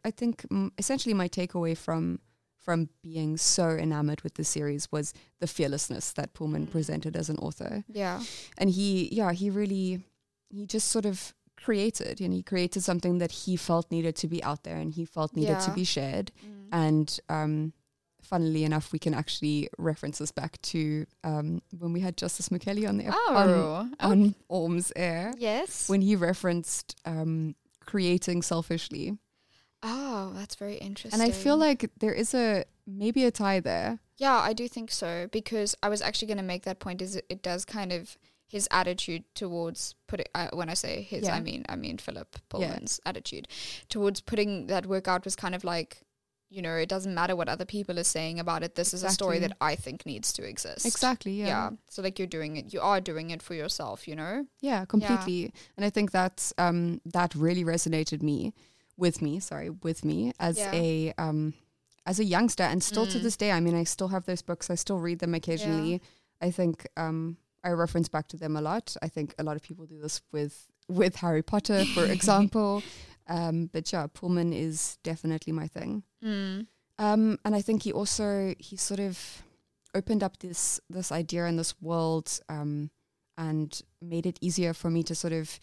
I 0.06 0.12
think 0.12 0.46
essentially 0.78 1.13
my 1.13 1.28
takeaway 1.28 1.76
from 1.86 2.20
from 2.65 2.89
being 3.04 3.38
so 3.38 3.68
enamored 3.86 4.22
with 4.22 4.34
the 4.36 4.44
series 4.44 4.91
was 4.91 5.13
the 5.39 5.48
fearlessness 5.48 6.12
that 6.13 6.34
Pullman 6.34 6.65
Mm. 6.65 6.72
presented 6.72 7.15
as 7.15 7.30
an 7.30 7.38
author. 7.38 7.84
yeah. 7.88 8.18
And 8.58 8.70
he 8.78 9.10
yeah, 9.20 9.32
he 9.34 9.50
really 9.62 10.02
he 10.50 10.65
just 10.65 10.88
sort 10.96 11.06
of 11.06 11.34
created 11.65 12.22
and 12.22 12.34
he 12.34 12.41
created 12.44 12.82
something 12.84 13.20
that 13.20 13.32
he 13.32 13.56
felt 13.56 13.89
needed 13.91 14.15
to 14.15 14.28
be 14.28 14.39
out 14.44 14.62
there 14.63 14.78
and 14.78 14.91
he 14.94 15.06
felt 15.06 15.36
needed 15.36 15.60
to 15.62 15.72
be 15.72 15.84
shared 15.84 16.32
Mm. 16.44 16.68
and 16.84 17.20
um 17.30 17.74
funnily 18.22 18.63
enough 18.63 18.91
we 18.91 19.00
can 19.06 19.13
actually 19.13 19.70
reference 19.78 20.18
this 20.18 20.32
back 20.32 20.54
to 20.62 21.06
um 21.24 21.62
when 21.82 21.94
we 21.94 22.02
had 22.02 22.18
Justice 22.18 22.50
Mukheli 22.50 22.88
on 22.89 22.98
the 22.98 23.06
ep- 23.08 23.30
on, 23.30 23.50
Oh, 23.50 23.89
on 24.00 24.36
orms 24.50 24.91
air 24.96 25.34
yes. 25.38 25.88
when 25.89 26.02
he 26.02 26.15
referenced 26.15 26.96
um 27.06 27.56
creating 27.91 28.41
selfishly 28.41 29.18
oh, 29.86 30.34
that's 30.36 30.56
very 30.56 30.76
interesting. 30.76 31.13
and 31.21 31.21
i 31.21 31.32
feel 31.32 31.56
like 31.58 31.89
there 32.00 32.13
is 32.13 32.34
a 32.34 32.65
maybe 32.86 33.24
a 33.26 33.32
tie 33.32 33.60
there 33.60 34.00
Yeah, 34.17 34.39
I 34.50 34.54
do 34.54 34.65
think 34.69 34.91
so 34.91 35.28
because 35.32 35.76
I 35.84 35.89
was 35.89 36.02
actually 36.02 36.30
going 36.32 36.43
to 36.45 36.52
make 36.54 36.63
that 36.63 36.80
point. 36.80 37.02
Is 37.02 37.15
it, 37.19 37.26
it 37.30 37.41
does 37.43 37.65
kind 37.65 37.91
of 37.91 38.17
his 38.48 38.65
attitude 38.71 39.24
towards 39.41 39.95
putting. 40.08 40.28
Uh, 40.34 40.48
when 40.54 40.69
I 40.69 40.76
say 40.76 41.02
his, 41.02 41.24
Yeah. 41.24 41.36
I 41.36 41.41
mean 41.41 41.62
I 41.67 41.76
mean 41.76 41.98
Philip 41.98 42.30
Pullman's 42.50 43.00
attitude 43.06 43.45
towards 43.89 44.21
putting 44.21 44.67
that 44.67 44.86
work 44.86 45.08
out 45.12 45.26
was 45.26 45.36
kind 45.36 45.54
of 45.56 45.63
like, 45.65 45.91
you 46.50 46.62
know, 46.62 46.76
it 46.84 46.88
doesn't 46.95 47.13
matter 47.13 47.36
what 47.36 47.50
other 47.50 47.65
people 47.65 48.00
are 48.00 48.06
saying 48.17 48.39
about 48.39 48.63
it. 48.63 48.76
This 48.76 48.93
is 48.93 49.04
a 49.04 49.10
story 49.10 49.39
that 49.39 49.54
I 49.60 49.76
think 49.76 50.06
needs 50.06 50.32
to 50.38 50.43
exist. 50.48 50.86
exactly 50.86 51.34
Yeah. 51.34 51.48
yeah 51.48 51.69
So 51.89 52.02
like 52.02 52.17
you're 52.19 52.36
doing 52.39 52.56
it, 52.58 52.74
you 52.74 52.80
are 52.82 53.02
doing 53.02 53.32
it 53.36 53.41
for 53.41 53.54
yourself. 53.56 54.08
You 54.08 54.15
know. 54.15 54.45
Yeah, 54.62 54.86
completely. 54.86 55.52
And 55.76 55.84
I 55.88 55.89
think 55.89 56.12
that's 56.12 56.54
um 56.58 57.02
that 57.17 57.36
really 57.36 57.65
resonated 57.65 58.21
me 58.32 58.54
with 58.97 59.21
me, 59.21 59.39
sorry, 59.39 59.69
with 59.69 60.03
me 60.05 60.31
as 60.39 60.58
Yeah. 60.58 60.71
a 60.73 61.13
um 61.17 61.53
as 62.05 62.19
a 62.19 62.23
youngster 62.23 62.63
and 62.63 62.84
still 62.84 63.08
to 63.08 63.17
Mm. 63.19 63.23
this 63.23 63.36
day. 63.38 63.51
I 63.51 63.60
mean, 63.60 63.75
I 63.75 63.84
still 63.84 64.10
have 64.10 64.25
those 64.25 64.41
books. 64.43 64.69
I 64.69 64.75
still 64.75 64.99
read 64.99 65.19
them 65.19 65.34
occasionally. 65.34 66.01
I 66.41 66.51
think 66.51 66.88
um 66.97 67.38
I 67.63 67.69
reference 67.71 68.08
back 68.10 68.27
to 68.29 68.38
them 68.38 68.55
a 68.55 68.62
lot. 68.62 68.95
I 69.01 69.08
think 69.08 69.34
a 69.39 69.43
lot 69.43 69.55
of 69.55 69.62
people 69.63 69.86
do 69.86 69.97
this 69.99 70.21
with 70.31 70.67
with 70.88 71.15
Harry 71.17 71.41
Potter, 71.43 71.84
for 71.86 72.05
example. 72.17 72.84
Um 73.27 73.67
but 73.73 73.91
yeah, 73.91 74.08
Pullman 74.08 74.53
is 74.53 74.97
definitely 75.03 75.51
my 75.53 75.67
thing. 75.67 76.03
Mm. 76.23 76.67
Um, 76.97 77.39
and 77.43 77.53
I 77.55 77.62
think 77.62 77.84
he 77.84 77.91
also 77.91 78.53
he 78.60 78.77
sort 78.77 78.99
of 79.01 79.43
opened 79.93 80.23
up 80.23 80.38
this 80.39 80.79
this 80.89 81.12
idea 81.12 81.45
in 81.47 81.58
this 81.58 81.73
world 81.81 82.39
um, 82.47 82.89
and 83.38 83.81
made 84.01 84.25
it 84.25 84.38
easier 84.41 84.73
for 84.73 84.89
me 84.89 85.03
to 85.03 85.13
sort 85.15 85.34
of 85.34 85.60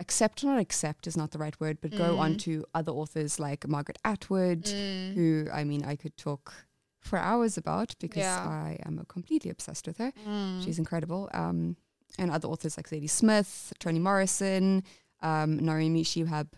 accept 0.00 0.44
not 0.44 0.58
accept 0.58 1.06
is 1.06 1.16
not 1.16 1.30
the 1.32 1.38
right 1.38 1.58
word, 1.60 1.78
but 1.80 1.90
go 1.90 2.18
on 2.18 2.34
Mm. 2.34 2.38
to 2.40 2.64
other 2.74 2.92
authors 2.92 3.38
like 3.40 3.66
Margaret 3.66 3.98
Atwood, 4.04 4.64
Mm. 4.64 5.14
who 5.14 5.48
I 5.52 5.64
mean 5.64 5.84
I 5.84 5.96
could 5.96 6.16
talk 6.16 6.54
for 7.00 7.18
hours 7.18 7.56
about 7.56 7.94
because 7.98 8.22
Yeah. 8.22 8.38
I 8.48 8.78
am 8.84 9.04
completely 9.08 9.50
obsessed 9.50 9.86
with 9.86 9.98
her. 9.98 10.12
Mm. 10.26 10.62
She's 10.64 10.78
incredible. 10.78 11.28
Um, 11.32 11.76
and 12.18 12.30
other 12.30 12.48
authors 12.48 12.76
like 12.76 12.88
Zadie 12.88 13.10
Smith, 13.10 13.72
Toni 13.78 13.98
Morrison, 13.98 14.82
um, 15.20 15.56
Naomi 15.58 16.02
Shihab 16.04 16.48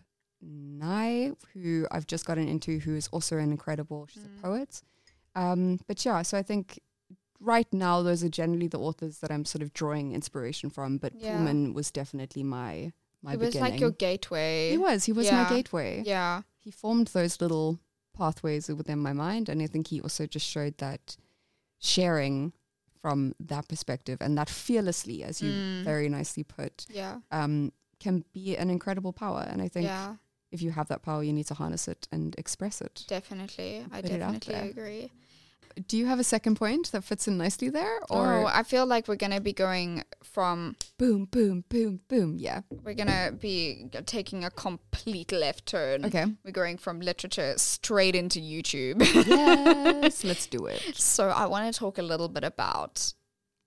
Nye, 0.40 1.33
who 1.53 1.87
I've 1.90 2.07
just 2.07 2.24
gotten 2.26 2.48
into, 2.48 2.79
who 2.81 2.94
is 2.96 3.09
also 3.09 3.37
an 3.38 3.50
incredible, 3.50 4.07
she's 4.07 4.22
Mm. 4.24 4.38
a 4.38 4.42
poet. 4.42 4.83
Um, 5.35 5.81
but 5.87 6.05
yeah, 6.05 6.22
so 6.22 6.37
I 6.38 6.42
think 6.42 6.81
right 7.38 7.70
now 7.72 8.03
those 8.03 8.22
are 8.24 8.29
generally 8.29 8.66
the 8.68 8.79
authors 8.79 9.18
that 9.18 9.31
I'm 9.31 9.44
sort 9.44 9.62
of 9.62 9.72
drawing 9.72 10.12
inspiration 10.12 10.70
from. 10.70 10.98
But 10.98 11.14
Yeah. 11.14 11.37
Pullman 11.37 11.74
was 11.74 11.90
definitely 11.90 12.42
my 12.42 12.92
my 13.22 13.33
It 13.35 13.38
was 13.38 13.48
beginning. 13.54 13.72
like 13.72 13.80
your 13.80 13.90
gateway. 13.90 14.70
he 14.70 14.78
was 14.78 15.04
he 15.04 15.12
was 15.12 15.26
Yeah. 15.26 15.42
my 15.42 15.48
gateway. 15.48 16.02
Yeah. 16.04 16.42
He 16.59 16.70
formed 16.70 17.09
those 17.09 17.40
little 17.40 17.80
pathways 18.16 18.68
within 18.68 18.98
my 18.98 19.12
mind, 19.12 19.48
and 19.48 19.62
I 19.62 19.66
think 19.66 19.88
he 19.88 20.00
also 20.00 20.26
just 20.26 20.46
showed 20.46 20.76
that 20.78 21.16
sharing 21.78 22.52
from 23.00 23.35
that 23.40 23.66
perspective 23.68 24.18
and 24.20 24.37
that 24.37 24.50
fearlessly, 24.50 25.22
as 25.24 25.40
you 25.40 25.50
Mm. 25.50 25.85
very 25.85 26.09
nicely 26.09 26.44
put, 26.44 26.87
Yeah. 26.90 27.20
um, 27.30 27.72
can 27.98 28.24
be 28.33 28.56
an 28.56 28.68
incredible 28.70 29.12
power. 29.12 29.46
And 29.50 29.62
I 29.62 29.68
think 29.68 29.87
yeah. 29.87 30.16
if 30.50 30.61
you 30.61 30.70
have 30.72 30.88
that 30.88 31.02
power, 31.02 31.22
you 31.22 31.33
need 31.33 31.46
to 31.46 31.54
harness 31.54 31.88
it 31.88 32.09
and 32.12 32.35
express 32.38 32.80
it. 32.83 33.04
Definitely. 33.09 33.87
I 33.90 34.00
definitely 34.02 34.54
agree. 34.54 35.11
Do 35.87 35.96
you 35.96 36.06
have 36.06 36.18
a 36.18 36.24
second 36.24 36.56
point 36.56 36.90
that 36.92 37.04
fits 37.04 37.28
in 37.28 37.38
nicely 37.38 37.68
there, 37.70 38.00
or 38.11 38.35
oh, 38.44 38.46
I 38.46 38.62
feel 38.62 38.87
like 38.87 39.09
we're 39.09 39.16
going 39.16 39.33
to 39.33 39.40
be 39.40 39.52
going 39.52 40.02
from, 40.22 40.76
boom, 40.98 41.26
boom, 41.26 41.64
boom, 41.68 42.00
boom? 42.09 42.37
Yeah. 42.38 42.62
we're 42.85 42.94
going 42.94 43.09
to 43.09 43.33
be 43.38 43.87
taking 44.06 44.44
a 44.44 44.50
complete 44.50 45.33
left 45.33 45.66
turn. 45.66 46.04
Okay. 46.04 46.26
We're 46.44 46.50
going 46.52 46.76
from 46.78 47.00
literature 47.00 47.54
straight 47.56 48.14
into 48.14 48.40
YouTube. 48.40 49.00
yes, 49.26 50.24
let's 50.30 50.46
do 50.46 50.66
it. 50.66 50.83
so 50.96 51.28
I 51.28 51.46
want 51.46 51.72
to 51.72 51.78
talk 51.78 51.98
a 51.98 52.02
little 52.02 52.28
bit 52.28 52.44
about, 52.44 53.12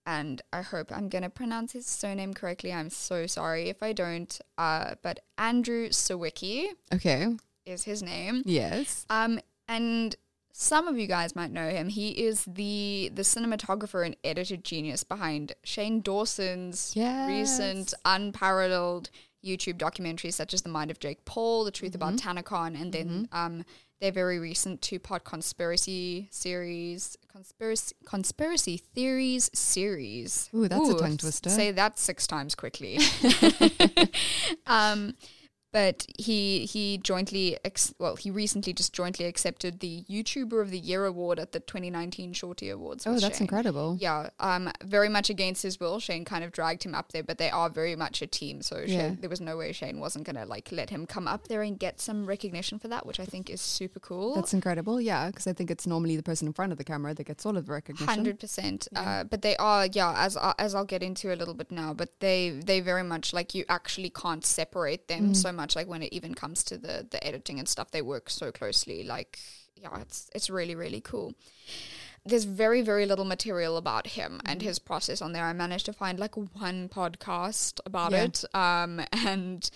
and 0.06 0.42
I 0.52 0.62
hope 0.62 0.92
I'm 0.92 1.08
going 1.08 1.22
to 1.24 1.30
pronounce 1.30 1.72
his 1.72 1.86
surname 1.86 2.34
correctly. 2.34 2.72
I'm 2.72 2.90
so 2.90 3.26
sorry 3.26 3.68
if 3.70 3.82
I 3.82 3.92
don't. 3.92 4.38
Uh, 4.58 4.94
but 5.02 5.20
Andrew 5.38 5.88
Siwicki 5.88 6.66
Okay. 6.92 7.28
is 7.64 7.84
his 7.84 8.02
name. 8.02 8.42
Yes. 8.44 9.06
Um, 9.10 9.40
and 9.66 10.14
some 10.56 10.86
of 10.86 10.96
you 10.96 11.08
guys 11.08 11.34
might 11.34 11.50
know 11.50 11.68
him. 11.68 11.88
He 11.88 12.10
is 12.10 12.44
the 12.44 13.10
the 13.12 13.22
cinematographer 13.22 14.06
and 14.06 14.16
editor 14.22 14.56
genius 14.56 15.02
behind 15.02 15.52
Shane 15.64 16.00
Dawson's 16.00 16.92
Yes. 16.94 17.26
recent 17.28 17.94
unparalleled 18.04 19.10
YouTube 19.44 19.78
documentaries 19.78 20.34
such 20.34 20.54
as 20.54 20.62
The 20.62 20.68
Mind 20.68 20.92
of 20.92 21.00
Jake 21.00 21.24
Paul, 21.24 21.64
The 21.64 21.72
Truth 21.72 21.96
About 21.96 22.14
Mm-hmm. 22.14 22.38
TanaCon, 22.38 22.80
and 22.80 22.92
then 22.92 23.28
um, 23.32 23.64
their 24.00 24.12
very 24.12 24.38
recent 24.38 24.80
two 24.80 25.00
part 25.00 25.24
conspiracy 25.24 26.28
series, 26.30 27.16
conspiracy 27.30 27.94
conspiracy 28.06 28.76
theories 28.94 29.50
series. 29.52 30.48
Ooh, 30.54 30.68
that's 30.68 30.88
a 30.88 30.94
tongue 30.98 31.16
twister. 31.18 31.50
Say 31.50 31.72
that 31.72 31.98
six 31.98 32.28
times 32.28 32.54
quickly. 32.54 33.00
um, 34.66 35.14
but 35.74 36.06
he 36.16 36.64
he 36.66 36.98
jointly 36.98 37.58
ex- 37.64 37.92
well 37.98 38.14
he 38.14 38.30
recently 38.30 38.72
just 38.72 38.92
jointly 38.94 39.26
accepted 39.26 39.80
the 39.80 40.04
YouTuber 40.08 40.62
of 40.62 40.70
the 40.70 40.78
Year 40.78 41.04
award 41.04 41.40
at 41.40 41.50
the 41.50 41.58
2019 41.58 42.32
Shorty 42.32 42.70
Awards. 42.70 43.06
Oh, 43.06 43.18
that's 43.18 43.38
Shane. 43.38 43.42
incredible. 43.46 43.98
Yeah, 44.00 44.30
um, 44.38 44.70
very 44.84 45.08
much 45.08 45.28
against 45.30 45.62
his 45.64 45.80
will. 45.80 45.98
Shane 45.98 46.24
kind 46.24 46.44
of 46.44 46.52
dragged 46.52 46.84
him 46.84 46.94
up 46.94 47.10
there, 47.12 47.24
but 47.24 47.38
they 47.38 47.50
are 47.50 47.68
very 47.68 47.96
much 47.96 48.22
a 48.22 48.26
team. 48.28 48.62
So 48.62 48.78
Yeah. 48.78 48.86
Shane, 48.86 49.18
there 49.20 49.28
was 49.28 49.40
no 49.40 49.56
way 49.56 49.72
Shane 49.72 49.98
wasn't 49.98 50.24
gonna 50.26 50.46
like 50.46 50.70
let 50.70 50.90
him 50.90 51.06
come 51.06 51.26
up 51.26 51.48
there 51.48 51.62
and 51.62 51.76
get 51.76 52.00
some 52.00 52.24
recognition 52.24 52.78
for 52.78 52.86
that, 52.88 53.04
which 53.04 53.18
I 53.18 53.24
think 53.24 53.50
is 53.50 53.60
super 53.60 53.98
cool. 53.98 54.36
That's 54.36 54.54
incredible. 54.54 55.00
Yeah, 55.00 55.26
because 55.26 55.48
I 55.48 55.52
think 55.52 55.72
it's 55.72 55.86
normally 55.88 56.14
the 56.16 56.22
person 56.22 56.46
in 56.46 56.52
front 56.54 56.70
of 56.70 56.78
the 56.78 56.84
camera 56.84 57.14
that 57.14 57.24
gets 57.26 57.44
all 57.44 57.56
of 57.56 57.66
the 57.66 57.72
recognition. 57.72 58.06
Hundred 58.06 58.38
percent. 58.38 58.86
Uh, 58.94 59.24
but 59.24 59.42
they 59.42 59.56
are, 59.56 59.86
yeah, 59.86 60.14
as 60.16 60.38
as 60.58 60.74
I'll 60.76 60.84
get 60.84 61.02
into 61.02 61.34
a 61.34 61.36
little 61.36 61.54
bit 61.54 61.72
now. 61.72 61.92
But 61.94 62.10
they 62.20 62.50
they 62.64 62.78
very 62.78 63.02
much 63.02 63.32
like 63.32 63.56
you 63.56 63.64
actually 63.68 64.10
can't 64.10 64.46
separate 64.46 65.08
them 65.08 65.30
Mm. 65.30 65.36
so 65.36 65.50
much. 65.50 65.63
Like 65.76 65.88
when 65.88 66.02
it 66.02 66.12
even 66.12 66.34
comes 66.34 66.62
to 66.64 66.78
the 66.78 67.06
the 67.10 67.20
editing 67.26 67.58
and 67.58 67.68
stuff, 67.68 67.90
they 67.90 68.02
work 68.02 68.30
so 68.30 68.52
closely. 68.52 69.02
Like 69.02 69.38
yeah, 69.76 70.00
it's 70.00 70.30
it's 70.34 70.48
really 70.50 70.74
really 70.74 71.00
cool. 71.00 71.34
There's 72.26 72.44
very 72.44 72.82
very 72.82 73.06
little 73.06 73.24
material 73.24 73.76
about 73.76 74.06
him 74.08 74.40
and 74.46 74.60
Mm-hmm. 74.60 74.68
his 74.68 74.78
process 74.78 75.20
on 75.22 75.32
there. 75.32 75.44
I 75.44 75.52
managed 75.52 75.86
to 75.86 75.92
find 75.92 76.18
like 76.18 76.36
one 76.36 76.88
podcast 76.88 77.80
about 77.86 78.12
Yeah. 78.12 78.24
it, 78.24 78.44
um, 78.54 79.00
and 79.12 79.68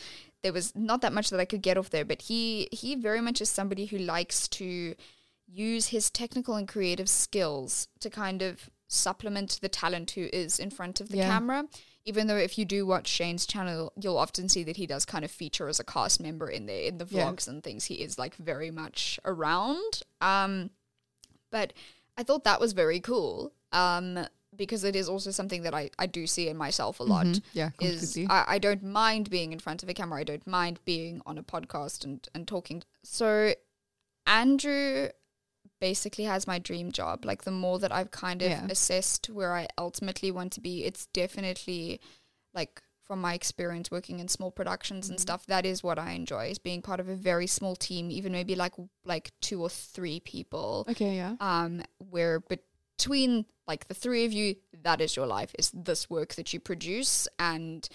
there 0.43 0.53
was 0.53 0.73
not 0.75 1.01
that 1.03 1.13
much 1.13 1.31
that 1.31 1.41
I 1.41 1.45
could 1.45 1.63
get 1.63 1.77
off 1.79 1.91
there. 1.91 2.05
But 2.05 2.23
he 2.23 2.69
he 2.73 2.95
very 2.95 3.21
much 3.21 3.41
is 3.41 3.51
somebody 3.51 3.87
who 3.87 3.99
likes 3.99 4.49
to 4.49 4.95
use 5.47 5.89
his 5.89 6.11
technical 6.11 6.55
and 6.57 6.69
creative 6.69 7.09
skills 7.09 7.89
to 8.01 8.09
kind 8.11 8.41
of 8.43 8.71
supplement 8.87 9.59
the 9.61 9.69
talent 9.69 10.13
who 10.13 10.29
is 10.33 10.59
in 10.59 10.71
front 10.71 11.01
of 11.01 11.09
the 11.11 11.19
Yeah. 11.19 11.29
camera. 11.29 11.65
Even 12.09 12.27
though 12.27 12.37
if 12.39 12.57
you 12.57 12.65
do 12.65 12.87
watch 12.87 13.07
Shane's 13.07 13.45
channel, 13.47 13.93
you'll 14.01 14.17
often 14.17 14.49
see 14.49 14.65
that 14.65 14.77
he 14.79 14.87
does 14.87 15.05
kind 15.05 15.25
of 15.27 15.31
feature 15.31 15.69
as 15.69 15.79
a 15.79 15.85
cast 15.85 16.21
member 16.21 16.49
in 16.49 16.65
there 16.67 16.83
in 16.85 16.97
the 16.97 17.07
Yeah. 17.11 17.25
vlogs 17.31 17.47
and 17.47 17.63
things. 17.63 17.85
He 17.85 17.97
is 17.97 18.19
like 18.19 18.35
very 18.37 18.71
much 18.71 19.21
around. 19.27 20.01
Um, 20.23 20.71
but 21.51 21.75
I 22.17 22.23
thought 22.23 22.45
that 22.45 22.61
was 22.61 22.73
very 22.73 22.99
cool. 23.01 23.53
Um, 23.73 24.27
because 24.57 24.83
it 24.85 24.97
is 24.97 25.07
also 25.09 25.31
something 25.31 25.63
that 25.65 25.75
I, 25.75 25.91
I 25.99 26.07
do 26.07 26.27
see 26.27 26.49
in 26.49 26.57
myself 26.57 26.99
a 26.99 27.03
lot 27.03 27.27
Mhm. 27.27 27.43
Yeah, 27.53 27.71
is. 27.81 28.17
I, 28.31 28.45
I 28.55 28.59
don't 28.59 28.83
mind 28.83 29.29
being 29.29 29.53
in 29.53 29.59
front 29.59 29.83
of 29.83 29.89
a 29.91 29.95
camera. 29.95 30.19
I 30.21 30.25
don't 30.25 30.47
mind 30.47 30.81
being 30.87 31.21
on 31.27 31.37
a 31.37 31.43
podcast 31.43 32.03
and, 32.05 32.27
and 32.35 32.49
talking. 32.49 32.83
So 33.05 33.53
Andrew 34.27 35.09
basically 35.81 36.25
has 36.25 36.47
my 36.47 36.59
dream 36.59 36.93
job. 36.93 37.25
Like 37.25 37.45
the 37.45 37.51
more 37.51 37.79
that 37.79 37.93
I've 37.93 38.11
kind 38.11 38.43
of 38.43 38.51
Yeah. 38.51 38.67
assessed 38.69 39.27
where 39.27 39.55
I 39.55 39.69
ultimately 39.77 40.31
want 40.31 40.53
to 40.55 40.61
be, 40.61 40.85
it's 40.85 41.07
definitely 41.07 42.01
like 42.55 42.83
from 43.05 43.21
my 43.21 43.33
experience 43.35 43.91
working 43.91 44.19
in 44.19 44.29
small 44.29 44.51
productions 44.51 45.07
Mm-hmm. 45.07 45.13
and 45.15 45.21
stuff, 45.21 45.47
that 45.47 45.65
is 45.65 45.83
what 45.83 45.99
I 45.99 46.13
enjoy 46.13 46.49
is 46.51 46.59
being 46.59 46.83
part 46.83 47.01
of 47.01 47.09
a 47.09 47.15
very 47.15 47.47
small 47.47 47.75
team, 47.75 48.11
even 48.11 48.33
maybe 48.33 48.55
like 48.55 48.75
like 49.05 49.31
two 49.41 49.63
or 49.63 49.71
three 49.71 50.21
people 50.21 50.85
okay, 50.91 51.17
yeah. 51.17 51.37
um, 51.41 51.83
where 52.11 52.41
between 52.41 53.47
like 53.67 53.89
the 53.89 53.95
three 53.95 54.25
of 54.27 54.33
you, 54.33 54.57
that 54.83 55.01
is 55.01 55.17
your 55.17 55.27
life, 55.27 55.55
is 55.59 55.71
this 55.71 56.11
work 56.11 56.35
that 56.35 56.53
you 56.53 56.61
produce. 56.61 57.29
And 57.39 57.89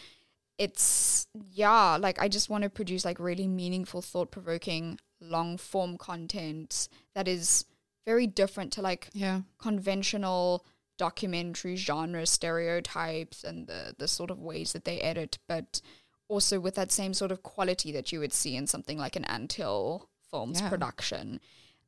it's, 0.58 1.28
yeah, 1.52 1.98
like 1.98 2.20
I 2.22 2.28
just 2.28 2.50
want 2.50 2.64
to 2.64 2.70
produce 2.70 3.04
like 3.06 3.20
really 3.20 3.48
meaningful, 3.48 4.02
thought 4.02 4.32
provoking, 4.32 5.00
long 5.20 5.58
form 5.58 5.98
content 5.98 6.90
that 7.16 7.28
is 7.28 7.66
very 8.06 8.28
different 8.28 8.72
to 8.74 8.82
like 8.82 9.10
Yeah. 9.14 9.42
conventional 9.58 10.66
documentary 10.98 11.76
genre 11.76 12.26
stereotypes 12.26 13.44
and 13.44 13.68
the, 13.68 13.96
the 13.98 14.08
sort 14.08 14.30
of 14.32 14.40
ways 14.40 14.74
that 14.74 14.86
they 14.86 15.00
edit, 15.02 15.40
but 15.48 15.82
also 16.28 16.60
with 16.60 16.76
that 16.76 16.92
same 16.92 17.14
sort 17.14 17.32
of 17.32 17.44
quality 17.44 17.92
that 17.92 18.12
you 18.12 18.20
would 18.20 18.34
see 18.34 18.56
in 18.56 18.68
something 18.68 18.98
like 18.98 19.16
an 19.16 19.26
Anthill 19.26 20.10
Films 20.30 20.62
Yeah. 20.62 20.70
production. 20.70 21.40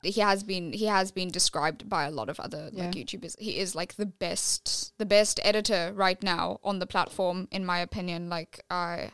He 0.03 0.21
has 0.21 0.43
been 0.43 0.71
he 0.73 0.85
has 0.85 1.11
been 1.11 1.29
described 1.29 1.89
by 1.89 2.03
a 2.05 2.11
lot 2.11 2.29
of 2.29 2.39
other 2.39 2.69
Yeah. 2.71 2.85
like 2.85 2.95
YouTubers. 2.95 3.39
He 3.39 3.57
is 3.57 3.73
like 3.75 3.95
the 3.95 4.05
best 4.05 4.93
the 4.97 5.05
best 5.05 5.39
editor 5.43 5.91
right 5.95 6.21
now 6.21 6.59
on 6.63 6.79
the 6.79 6.85
platform, 6.85 7.47
in 7.51 7.65
my 7.65 7.79
opinion. 7.79 8.29
Like 8.29 8.63
I, 8.69 9.11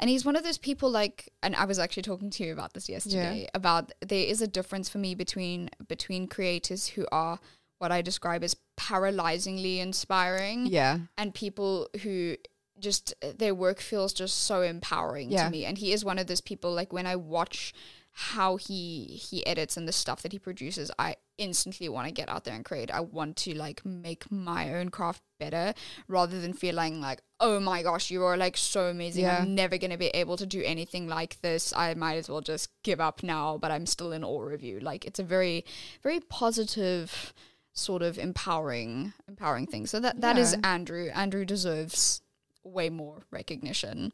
and 0.00 0.10
he's 0.10 0.24
one 0.24 0.34
of 0.36 0.42
those 0.44 0.58
people 0.58 0.90
like. 0.90 1.32
And 1.42 1.54
I 1.56 1.64
was 1.64 1.78
actually 1.78 2.02
talking 2.04 2.30
to 2.30 2.44
you 2.44 2.52
about 2.52 2.72
this 2.74 2.88
yesterday 2.88 3.48
about 3.54 3.92
there 4.00 4.24
is 4.26 4.42
a 4.42 4.48
difference 4.48 4.88
for 4.88 4.98
me 4.98 5.14
between 5.14 5.70
between 5.88 6.26
creators 6.26 6.88
who 6.88 7.06
are 7.12 7.38
what 7.78 7.92
I 7.92 8.00
describe 8.02 8.42
as 8.44 8.56
paralyzingly 8.76 9.78
inspiring 9.78 10.66
Yeah. 10.66 10.98
and 11.18 11.34
people 11.34 11.88
who 12.02 12.36
just 12.78 13.14
their 13.38 13.54
work 13.54 13.80
feels 13.80 14.12
just 14.12 14.38
so 14.44 14.62
empowering 14.62 15.30
Yeah. 15.30 15.44
to 15.44 15.50
me 15.50 15.64
and 15.64 15.78
he 15.78 15.92
is 15.92 16.04
one 16.04 16.18
of 16.18 16.26
those 16.26 16.40
people 16.40 16.72
like 16.72 16.92
when 16.92 17.06
i 17.06 17.14
watch 17.14 17.72
how 18.12 18.56
he 18.56 19.04
he 19.04 19.44
edits 19.46 19.76
and 19.76 19.88
the 19.88 19.92
stuff 19.92 20.20
that 20.22 20.32
he 20.32 20.38
produces 20.38 20.90
i 20.98 21.16
instantly 21.38 21.88
want 21.88 22.06
to 22.06 22.12
get 22.12 22.28
out 22.28 22.44
there 22.44 22.54
and 22.54 22.64
create. 22.64 22.88
I 22.90 23.00
want 23.00 23.36
to 23.38 23.54
like 23.54 23.84
make 23.84 24.30
my 24.30 24.74
own 24.74 24.90
craft 24.90 25.22
better 25.40 25.74
rather 26.06 26.40
than 26.40 26.52
feeling 26.52 27.00
like 27.00 27.20
oh 27.40 27.58
my 27.58 27.82
gosh 27.82 28.10
you 28.12 28.22
are 28.22 28.36
like 28.36 28.56
so 28.56 28.86
amazing. 28.86 29.24
Yeah. 29.24 29.38
i'm 29.40 29.54
never 29.54 29.76
going 29.76 29.90
to 29.90 29.96
be 29.96 30.08
able 30.08 30.36
to 30.36 30.46
do 30.46 30.62
anything 30.64 31.08
like 31.08 31.40
this. 31.40 31.72
I 31.74 31.94
might 31.94 32.16
as 32.16 32.28
well 32.28 32.42
just 32.42 32.68
give 32.84 33.00
up 33.00 33.22
now 33.24 33.58
but 33.58 33.72
i'm 33.72 33.86
still 33.86 34.12
in 34.12 34.22
awe 34.22 34.50
of 34.50 34.62
you. 34.62 34.78
Like 34.78 35.04
it's 35.04 35.18
a 35.18 35.24
very 35.24 35.64
very 36.02 36.20
positive 36.20 37.32
sort 37.72 38.02
of 38.02 38.18
empowering 38.18 39.12
empowering 39.26 39.66
thing. 39.66 39.86
So 39.86 39.98
that 40.00 40.20
that 40.20 40.38
is 40.38 40.52
Yeah. 40.52 40.74
andrew. 40.74 41.08
Andrew 41.08 41.44
deserves 41.44 42.20
way 42.62 42.88
more 42.90 43.22
recognition 43.32 44.12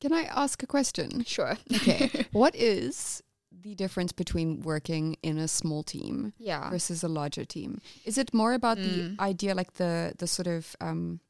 Can 0.00 0.12
I 0.12 0.22
ask 0.24 0.62
a 0.62 0.66
question? 0.66 1.24
sure 1.24 1.56
Okay. 1.76 2.10
what 2.32 2.54
is 2.56 3.22
the 3.62 3.74
difference 3.74 4.12
between 4.12 4.62
working 4.62 5.16
in 5.22 5.36
a 5.38 5.46
small 5.48 5.82
team 5.82 6.32
yeah 6.38 6.70
versus 6.70 7.02
a 7.04 7.08
larger 7.08 7.44
team? 7.44 7.80
Is 8.04 8.16
it 8.18 8.32
more 8.32 8.54
about 8.54 8.78
Mm. 8.78 8.84
the 8.84 9.22
idea, 9.22 9.54
like 9.54 9.72
the 9.74 10.12
the 10.18 10.26
sort 10.26 10.46
of 10.46 10.74
um, 10.80 11.20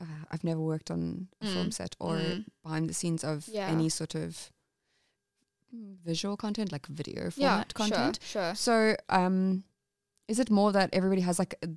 uh, 0.00 0.24
I've 0.32 0.44
never 0.44 0.60
worked 0.60 0.90
on 0.90 1.28
a 1.40 1.46
film 1.46 1.68
Mm. 1.68 1.72
set 1.74 1.96
or 2.00 2.16
Mm. 2.16 2.44
behind 2.62 2.88
the 2.90 2.94
scenes 2.94 3.24
of 3.24 3.48
Yeah. 3.48 3.70
any 3.70 3.88
sort 3.88 4.14
of 4.14 4.50
visual 6.04 6.36
content, 6.36 6.72
like 6.72 6.86
video 6.86 7.22
yeah 7.24 7.30
format 7.30 7.74
content. 7.74 8.18
sure, 8.22 8.42
sure. 8.42 8.54
So, 8.54 8.96
um, 9.08 9.64
is 10.28 10.38
it 10.38 10.50
more 10.50 10.72
that 10.72 10.88
everybody 10.92 11.20
has 11.22 11.38
like 11.38 11.54
a, 11.62 11.68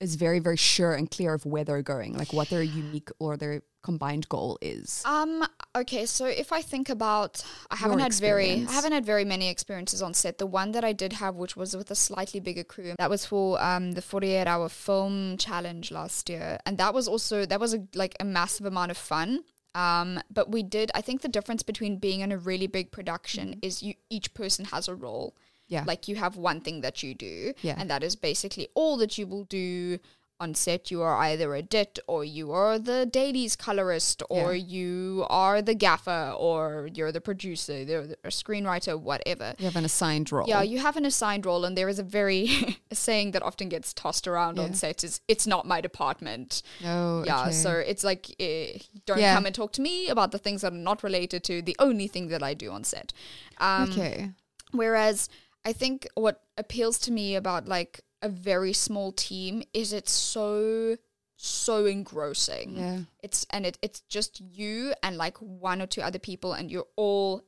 is 0.00 0.14
very 0.14 0.38
very 0.38 0.56
sure 0.56 0.94
and 0.94 1.10
clear 1.10 1.34
of 1.34 1.44
where 1.46 1.64
they're 1.64 1.82
going, 1.82 2.14
like 2.14 2.32
what 2.32 2.48
their 2.50 2.62
unique 2.62 3.10
or 3.18 3.36
their 3.36 3.62
combined 3.82 4.28
goal 4.28 4.58
is? 4.60 5.02
Um. 5.04 5.44
Okay. 5.76 6.06
So 6.06 6.26
if 6.26 6.52
I 6.52 6.62
think 6.62 6.88
about, 6.88 7.44
I 7.70 7.76
haven't 7.76 7.98
Your 7.98 8.04
had 8.04 8.14
very, 8.14 8.66
I 8.68 8.72
haven't 8.72 8.92
had 8.92 9.06
very 9.06 9.24
many 9.24 9.48
experiences 9.48 10.02
on 10.02 10.14
set. 10.14 10.38
The 10.38 10.46
one 10.46 10.72
that 10.72 10.84
I 10.84 10.92
did 10.92 11.14
have, 11.14 11.36
which 11.36 11.56
was 11.56 11.76
with 11.76 11.90
a 11.90 11.94
slightly 11.94 12.40
bigger 12.40 12.64
crew, 12.64 12.94
that 12.98 13.10
was 13.10 13.24
for 13.24 13.62
um 13.62 13.92
the 13.92 14.02
forty-eight 14.02 14.46
hour 14.46 14.68
film 14.68 15.36
challenge 15.36 15.90
last 15.90 16.28
year, 16.28 16.58
and 16.66 16.78
that 16.78 16.92
was 16.94 17.08
also 17.08 17.46
that 17.46 17.60
was 17.60 17.74
a, 17.74 17.86
like 17.94 18.16
a 18.20 18.24
massive 18.24 18.66
amount 18.66 18.90
of 18.90 18.96
fun. 18.96 19.44
Um, 19.74 20.20
but 20.30 20.50
we 20.50 20.62
did. 20.62 20.90
I 20.94 21.02
think 21.02 21.20
the 21.20 21.28
difference 21.28 21.62
between 21.62 21.98
being 21.98 22.20
in 22.20 22.32
a 22.32 22.38
really 22.38 22.66
big 22.66 22.90
production 22.90 23.58
is 23.62 23.82
you 23.82 23.94
each 24.10 24.34
person 24.34 24.64
has 24.66 24.88
a 24.88 24.94
role. 24.94 25.36
Yeah. 25.68 25.84
Like 25.86 26.08
you 26.08 26.16
have 26.16 26.36
one 26.36 26.60
thing 26.60 26.80
that 26.80 27.02
you 27.02 27.14
do, 27.14 27.52
Yeah. 27.62 27.74
and 27.78 27.90
that 27.90 28.02
is 28.02 28.16
basically 28.16 28.68
all 28.74 28.96
that 28.98 29.18
you 29.18 29.26
will 29.26 29.44
do 29.44 29.98
on 30.40 30.54
set. 30.54 30.88
You 30.92 31.02
are 31.02 31.16
either 31.18 31.52
a 31.56 31.62
DIT, 31.62 31.98
or 32.06 32.24
you 32.24 32.52
are 32.52 32.78
the 32.78 33.04
dailies 33.04 33.56
colorist, 33.56 34.22
or 34.30 34.54
Yeah. 34.54 34.64
you 34.76 35.26
are 35.28 35.60
the 35.60 35.74
gaffer, 35.74 36.32
or 36.38 36.88
you're 36.94 37.10
the 37.10 37.20
producer, 37.20 37.84
the, 37.84 38.16
the 38.22 38.28
screenwriter, 38.30 38.98
whatever. 38.98 39.54
you 39.58 39.64
have 39.64 39.74
an 39.74 39.84
assigned 39.84 40.30
role. 40.30 40.46
Yeah, 40.48 40.62
you 40.62 40.78
have 40.78 40.96
an 40.96 41.04
assigned 41.04 41.44
role, 41.44 41.64
and 41.64 41.76
there 41.76 41.88
is 41.88 41.98
a 41.98 42.04
very 42.04 42.78
a 42.90 42.94
saying 42.94 43.32
that 43.32 43.42
often 43.42 43.68
gets 43.68 43.92
tossed 43.92 44.28
around 44.28 44.56
Yeah. 44.58 44.62
on 44.64 44.74
set 44.74 45.02
is 45.02 45.20
"It's 45.26 45.46
not 45.46 45.66
my 45.66 45.80
department." 45.80 46.62
Oh, 46.84 47.24
Yeah, 47.24 47.42
okay. 47.42 47.52
so 47.52 47.70
it's 47.72 48.04
like 48.04 48.24
eh, 48.38 48.78
don't 49.06 49.18
come 49.20 49.44
and 49.44 49.54
talk 49.54 49.72
to 49.72 49.82
me 49.82 50.08
about 50.08 50.30
the 50.30 50.38
things 50.38 50.60
that 50.62 50.72
are 50.72 50.76
not 50.90 51.02
related 51.02 51.42
to 51.44 51.62
the 51.62 51.74
only 51.80 52.06
thing 52.06 52.28
that 52.28 52.42
I 52.44 52.54
do 52.54 52.70
on 52.70 52.84
set. 52.84 53.12
Um, 53.58 53.90
okay. 53.90 54.30
Whereas 54.70 55.28
I 55.64 55.72
think 55.72 56.06
what 56.14 56.42
appeals 56.56 56.98
to 57.00 57.12
me 57.12 57.34
about 57.36 57.66
like 57.68 58.00
a 58.22 58.28
very 58.28 58.72
small 58.72 59.12
team 59.12 59.62
is 59.72 59.92
it's 59.92 60.12
so 60.12 60.96
so 61.36 61.86
engrossing. 61.86 62.76
Yeah. 62.78 63.00
It's 63.22 63.46
and 63.50 63.64
it 63.66 63.78
it's 63.82 64.00
just 64.08 64.40
you 64.40 64.92
and 65.02 65.16
like 65.16 65.38
one 65.38 65.80
or 65.80 65.86
two 65.86 66.00
other 66.02 66.18
people 66.18 66.52
and 66.52 66.70
you're 66.70 66.88
all 66.96 67.44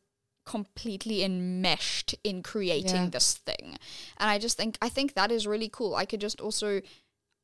completely 0.46 1.22
enmeshed 1.22 2.14
in 2.24 2.42
creating 2.42 2.94
Yeah. 3.04 3.08
this 3.10 3.34
thing. 3.34 3.78
And 4.18 4.30
I 4.30 4.38
just 4.38 4.56
think 4.56 4.78
I 4.80 4.88
think 4.88 5.14
that 5.14 5.30
is 5.32 5.46
really 5.46 5.68
cool. 5.68 5.94
I 5.94 6.04
could 6.06 6.20
just 6.20 6.40
also 6.40 6.82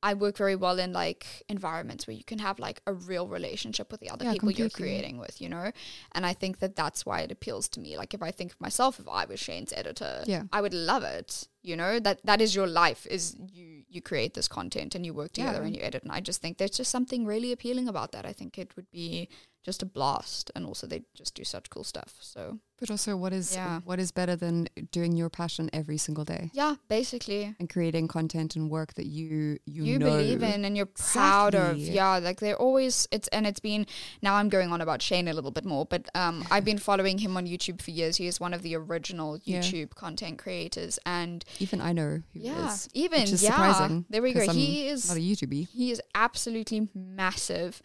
I 0.03 0.15
work 0.15 0.37
very 0.37 0.57
well 0.57 0.79
in 0.79 0.93
like 0.93 1.43
environments 1.49 2.07
where 2.07 2.15
you 2.15 2.23
can 2.25 2.39
have 2.39 2.59
like 2.59 2.81
a 2.87 2.93
real 2.93 3.27
relationship 3.29 3.91
with 3.91 4.01
the 4.01 4.11
other 4.11 4.25
Yeah, 4.25 4.33
people 4.35 4.51
you're 4.53 4.69
creating 4.71 5.19
with, 5.19 5.41
you 5.41 5.49
know? 5.49 5.73
And 6.13 6.25
I 6.27 6.33
think 6.33 6.59
that 6.61 6.77
that's 6.77 7.05
why 7.07 7.21
it 7.21 7.33
appeals 7.33 7.69
to 7.71 7.81
me. 7.81 7.97
Like 7.97 8.15
if 8.15 8.23
I 8.23 8.31
think 8.31 8.53
of 8.53 8.61
myself 8.61 9.01
if 9.01 9.09
I 9.09 9.25
was 9.25 9.41
Shane's 9.41 9.73
editor, 9.73 10.23
Yeah. 10.27 10.45
I 10.53 10.61
would 10.61 10.75
love 10.75 11.03
it. 11.03 11.49
You 11.63 11.77
know, 11.77 11.99
that 12.01 12.21
that 12.25 12.41
is 12.41 12.55
your 12.55 12.67
life 12.69 13.07
is 13.11 13.37
you 13.53 13.83
you 13.89 14.01
create 14.03 14.35
this 14.35 14.49
content 14.49 14.95
and 14.95 15.05
you 15.07 15.15
work 15.15 15.33
together 15.33 15.61
Yeah. 15.61 15.67
and 15.67 15.77
you 15.77 15.83
edit 15.83 16.03
and 16.03 16.13
I 16.13 16.21
just 16.21 16.41
think 16.43 16.59
there's 16.59 16.71
just 16.77 16.91
something 16.91 17.25
really 17.27 17.51
appealing 17.51 17.89
about 17.89 18.13
that. 18.13 18.27
I 18.27 18.33
think 18.33 18.59
it 18.59 18.77
would 18.77 18.91
be 18.91 19.29
just 19.67 19.83
a 19.83 19.87
blast 19.87 20.51
and 20.55 20.65
also 20.65 20.87
they 20.87 21.03
just 21.21 21.35
do 21.35 21.45
such 21.45 21.69
cool 21.71 21.85
stuff. 21.85 22.15
So, 22.21 22.43
But 22.81 22.91
also, 22.91 23.17
what 23.17 23.33
is 23.33 23.49
Yeah. 23.55 23.81
what 23.91 23.99
is 24.05 24.11
better 24.13 24.37
than 24.45 24.69
doing 24.99 25.13
your 25.21 25.31
passion 25.41 25.65
every 25.81 25.99
single 25.99 26.25
day 26.25 26.51
yeah, 26.61 26.75
basically 26.89 27.43
and 27.61 27.69
creating 27.75 28.07
content 28.09 28.51
and 28.57 28.65
work 28.71 28.91
that 28.99 29.07
you 29.17 29.59
you, 29.75 29.83
you 29.91 29.99
know. 29.99 30.07
believe 30.11 30.43
in 30.53 30.65
and 30.67 30.77
you're 30.77 30.93
proud 31.13 31.55
of 31.55 31.79
yeah 31.79 32.19
like 32.29 32.39
they're 32.45 32.61
always 32.67 32.95
it's 33.11 33.29
and 33.37 33.47
it's 33.51 33.61
been 33.71 33.83
now 34.27 34.35
i'm 34.39 34.49
going 34.57 34.71
on 34.75 34.81
about 34.87 35.01
shane 35.09 35.27
a 35.29 35.33
little 35.39 35.51
bit 35.59 35.65
more 35.65 35.85
but 35.95 36.03
um 36.23 36.37
i've 36.53 36.65
been 36.71 36.79
following 36.91 37.19
him 37.25 37.33
on 37.39 37.45
youtube 37.53 37.81
for 37.87 37.91
years 38.01 38.15
he 38.23 38.27
is 38.33 38.39
one 38.47 38.55
of 38.57 38.61
the 38.67 38.75
original 38.77 39.31
Yeah. 39.45 39.61
youtube 39.61 39.91
content 40.05 40.37
creators 40.45 40.99
and 41.07 41.45
Even 41.67 41.81
I 41.81 41.93
know 41.99 42.11
who 42.33 42.39
he 42.41 42.47
yeah 42.51 42.73
is. 42.75 42.89
even 43.05 43.21
which 43.23 43.33
is 43.33 43.43
yeah 43.43 43.51
surprising. 43.57 44.05
there 44.11 44.23
we 44.23 44.33
go 44.35 44.41
'cause 44.41 44.51
I'm 44.51 44.57
he 44.57 44.87
is 44.93 45.09
not 45.09 45.17
a 45.17 45.21
YouTuber. 45.31 45.67
he 45.81 45.91
is 45.95 46.01
absolutely 46.15 46.81
massive 46.95 47.81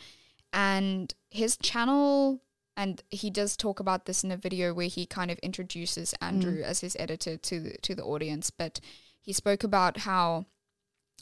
and 0.53 1.13
his 1.29 1.57
channel 1.57 2.41
and 2.77 3.03
he 3.09 3.29
does 3.29 3.57
talk 3.57 3.79
about 3.79 4.05
this 4.05 4.23
in 4.23 4.31
a 4.31 4.37
video 4.37 4.73
where 4.73 4.87
he 4.87 5.05
kind 5.05 5.29
of 5.29 5.37
introduces 5.39 6.15
Andrew 6.21 6.61
mm. 6.61 6.63
as 6.63 6.79
his 6.79 6.95
editor 6.99 7.37
to 7.37 7.59
the, 7.59 7.77
to 7.81 7.93
the 7.93 8.03
audience. 8.03 8.49
But 8.49 8.79
he 9.19 9.33
spoke 9.33 9.63
about 9.63 9.97
how 9.97 10.45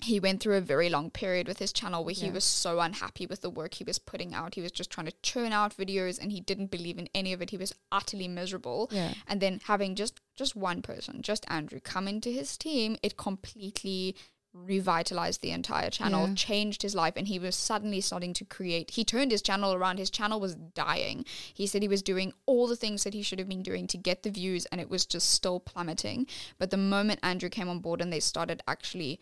he 0.01 0.19
went 0.19 0.41
through 0.41 0.55
a 0.55 0.61
very 0.61 0.89
long 0.89 1.09
period 1.09 1.47
with 1.47 1.59
his 1.59 1.73
channel 1.73 2.05
where 2.05 2.13
he 2.13 2.29
was 2.29 2.45
so 2.45 2.79
unhappy 2.79 3.25
with 3.25 3.41
the 3.41 3.49
work 3.49 3.73
he 3.73 3.83
was 3.83 3.99
putting 3.99 4.33
out. 4.33 4.55
He 4.55 4.61
was 4.61 4.71
just 4.71 4.89
trying 4.89 5.07
to 5.07 5.13
churn 5.21 5.51
out 5.51 5.75
videos 5.75 6.21
and 6.21 6.31
he 6.31 6.39
didn't 6.39 6.71
believe 6.71 6.97
in 6.97 7.09
any 7.13 7.33
of 7.33 7.41
it. 7.41 7.49
He 7.49 7.57
was 7.57 7.73
utterly 7.91 8.27
miserable. 8.27 8.89
Yeah. 8.91 9.13
and 9.27 9.41
then 9.41 9.59
having 9.65 9.95
just 9.95 10.21
just 10.35 10.55
one 10.55 10.81
person 10.81 11.21
just 11.21 11.43
andrew 11.49 11.81
come 11.81 12.07
into 12.07 12.29
his 12.29 12.57
team 12.57 12.95
it 13.03 13.17
completely 13.17 14.15
revitalized 14.53 15.41
the 15.41 15.51
entire 15.51 15.89
channel 15.89 16.27
Yeah. 16.27 16.33
changed 16.33 16.81
his 16.81 16.95
life 16.95 17.13
and 17.15 17.27
he 17.27 17.37
was 17.39 17.55
suddenly 17.55 18.01
starting 18.01 18.33
to 18.33 18.45
create 18.45 18.91
he 18.91 19.03
turned 19.03 19.31
his 19.31 19.41
channel 19.41 19.73
around. 19.73 19.97
His 19.97 20.09
channel 20.09 20.39
was 20.39 20.55
dying. 20.55 21.25
He 21.53 21.67
said 21.67 21.81
he 21.81 21.87
was 21.87 22.01
doing 22.01 22.33
all 22.45 22.67
the 22.67 22.75
things 22.75 23.03
that 23.03 23.13
he 23.13 23.21
should 23.21 23.39
have 23.39 23.47
been 23.49 23.63
doing 23.63 23.87
to 23.87 23.97
get 23.97 24.23
the 24.23 24.31
views 24.31 24.65
and 24.67 24.81
it 24.81 24.89
was 24.89 25.05
just 25.05 25.29
still 25.31 25.59
plummeting. 25.59 26.27
But 26.57 26.71
the 26.71 26.77
moment 26.77 27.19
andrew 27.23 27.49
came 27.49 27.69
on 27.69 27.79
board 27.79 28.01
and 28.01 28.11
they 28.11 28.19
started 28.19 28.61
actually 28.67 29.19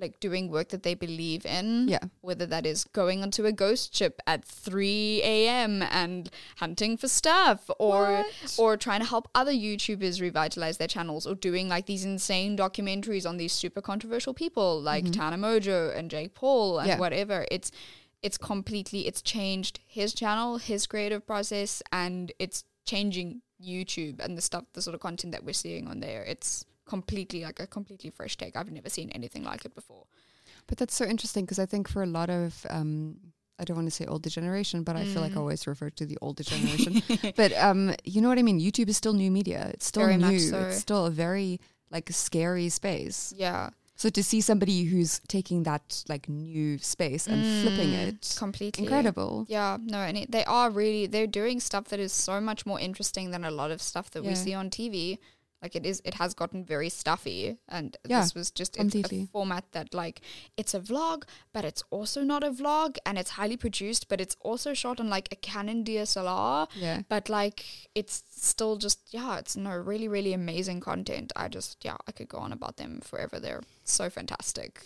like 0.00 0.20
doing 0.20 0.50
work 0.50 0.68
that 0.68 0.82
they 0.82 0.94
believe 0.94 1.44
in 1.44 1.88
Yeah. 1.88 2.04
whether 2.20 2.46
that 2.46 2.66
is 2.66 2.84
going 2.84 3.22
onto 3.22 3.44
a 3.46 3.52
ghost 3.52 3.94
ship 3.94 4.20
at 4.26 4.44
3 4.44 5.20
a.m. 5.24 5.82
and 5.82 6.30
hunting 6.56 6.96
for 6.96 7.08
stuff 7.08 7.70
or 7.78 8.24
or 8.58 8.76
trying 8.76 9.00
to 9.00 9.06
help 9.06 9.28
other 9.34 9.52
YouTubers 9.52 10.20
revitalize 10.20 10.78
their 10.78 10.88
channels 10.88 11.26
or 11.26 11.34
doing 11.34 11.68
like 11.68 11.86
these 11.86 12.04
insane 12.04 12.56
documentaries 12.56 13.28
on 13.28 13.36
these 13.36 13.52
super 13.52 13.80
controversial 13.80 14.34
people 14.34 14.80
like 14.80 15.04
mm-hmm. 15.04 15.12
Tana 15.12 15.36
Mongeau 15.36 15.96
and 15.96 16.10
Jake 16.10 16.34
Paul 16.34 16.78
and 16.78 16.88
Yeah. 16.88 16.98
whatever 16.98 17.46
it's 17.50 17.70
it's 18.22 18.38
completely 18.38 19.06
it's 19.06 19.22
changed 19.22 19.80
his 19.86 20.12
channel 20.12 20.58
his 20.58 20.86
creative 20.86 21.26
process 21.26 21.82
and 21.92 22.32
it's 22.38 22.64
changing 22.84 23.42
YouTube 23.64 24.20
and 24.20 24.36
the 24.36 24.40
stuff 24.42 24.64
the 24.72 24.82
sort 24.82 24.94
of 24.94 25.00
content 25.00 25.32
that 25.32 25.44
we're 25.44 25.52
seeing 25.52 25.88
on 25.88 26.00
there 26.00 26.22
it's 26.22 26.64
completely 26.88 27.40
like 27.48 27.60
a 27.60 27.66
completely 27.66 28.10
fresh 28.10 28.36
take 28.36 28.56
I've 28.56 28.72
never 28.72 28.90
seen 28.90 29.08
anything 29.10 29.44
like 29.44 29.64
it 29.68 29.74
before 29.74 30.04
But 30.66 30.78
that's 30.78 30.94
so 30.94 31.04
interesting 31.04 31.44
because 31.44 31.58
I 31.64 31.66
think 31.66 31.88
for 31.88 32.02
a 32.02 32.06
lot 32.20 32.30
of, 32.30 32.66
um, 32.70 33.16
I 33.60 33.64
don't 33.64 33.76
want 33.80 33.88
to 33.92 33.96
say 33.98 34.06
older 34.06 34.30
generation, 34.30 34.82
but 34.88 34.94
I 34.96 35.04
feel 35.04 35.22
like 35.26 35.36
I 35.36 35.40
Mm. 35.40 35.44
always 35.44 35.66
refer 35.66 35.90
to 36.00 36.04
the 36.06 36.18
older 36.26 36.44
generation. 36.52 36.92
but 37.40 37.50
um, 37.68 37.80
you 38.12 38.20
know 38.22 38.28
what 38.32 38.38
I 38.38 38.42
mean? 38.42 38.60
YouTube 38.60 38.88
is 38.88 38.96
still 38.96 39.14
new 39.24 39.30
media. 39.30 39.60
It's 39.74 39.86
still 39.92 40.02
Very 40.04 40.16
new. 40.16 40.38
so. 40.38 40.58
It's 40.60 40.78
still 40.86 41.04
a 41.06 41.10
very 41.26 41.58
like 41.90 42.08
scary 42.12 42.68
space. 42.68 43.32
Yeah. 43.36 43.70
So 43.96 44.08
to 44.10 44.22
see 44.22 44.40
somebody 44.40 44.84
who's 44.90 45.20
taking 45.26 45.64
that 45.64 46.04
like 46.08 46.28
new 46.28 46.78
space 46.78 47.26
and 47.32 47.44
flipping 47.44 47.92
it, 48.04 48.34
completely 48.38 48.84
incredible. 48.84 49.32
Yeah, 49.48 49.76
no, 49.94 49.98
and 50.08 50.16
it, 50.16 50.30
they 50.30 50.44
are 50.44 50.70
really 50.70 51.08
they're 51.12 51.26
doing 51.42 51.58
stuff 51.60 51.84
that 51.90 51.98
is 51.98 52.12
so 52.12 52.40
much 52.40 52.64
more 52.64 52.78
interesting 52.88 53.32
than 53.32 53.44
a 53.44 53.50
lot 53.50 53.70
of 53.72 53.80
stuff 53.82 54.06
that 54.12 54.22
we 54.22 54.34
see 54.44 54.54
on 54.54 54.70
TV. 54.70 55.18
Like 55.62 55.74
it 55.74 55.84
is, 55.84 56.00
it 56.04 56.14
has 56.14 56.34
gotten 56.34 56.64
very 56.64 56.88
stuffy, 56.88 57.58
and 57.68 57.96
Yeah, 58.06 58.20
this 58.20 58.34
was 58.34 58.50
just 58.50 58.76
it's 58.76 58.94
a 58.94 59.26
format 59.26 59.64
that 59.72 59.92
like 59.92 60.20
it's 60.56 60.72
a 60.72 60.80
vlog, 60.80 61.24
but 61.52 61.64
it's 61.64 61.82
also 61.90 62.22
not 62.22 62.44
a 62.44 62.50
vlog, 62.50 62.96
and 63.04 63.18
it's 63.18 63.30
highly 63.30 63.56
produced, 63.56 64.08
but 64.08 64.20
it's 64.20 64.36
also 64.40 64.72
shot 64.72 65.00
on 65.00 65.08
like 65.08 65.28
a 65.32 65.36
Canon 65.36 65.84
DSLR. 65.84 66.68
Yeah. 66.76 67.02
But 67.08 67.28
like 67.28 67.64
it's 67.94 68.22
still 68.30 68.76
just 68.76 69.00
yeah, 69.10 69.38
it's 69.38 69.56
no 69.56 69.76
really 69.76 70.08
really 70.08 70.32
amazing 70.32 70.80
content. 70.80 71.32
I 71.34 71.48
just 71.48 71.84
yeah, 71.84 71.96
I 72.06 72.12
could 72.12 72.28
go 72.28 72.38
on 72.38 72.52
about 72.52 72.76
them 72.76 73.00
forever. 73.00 73.40
They're 73.40 73.62
so 73.84 74.08
fantastic. 74.10 74.82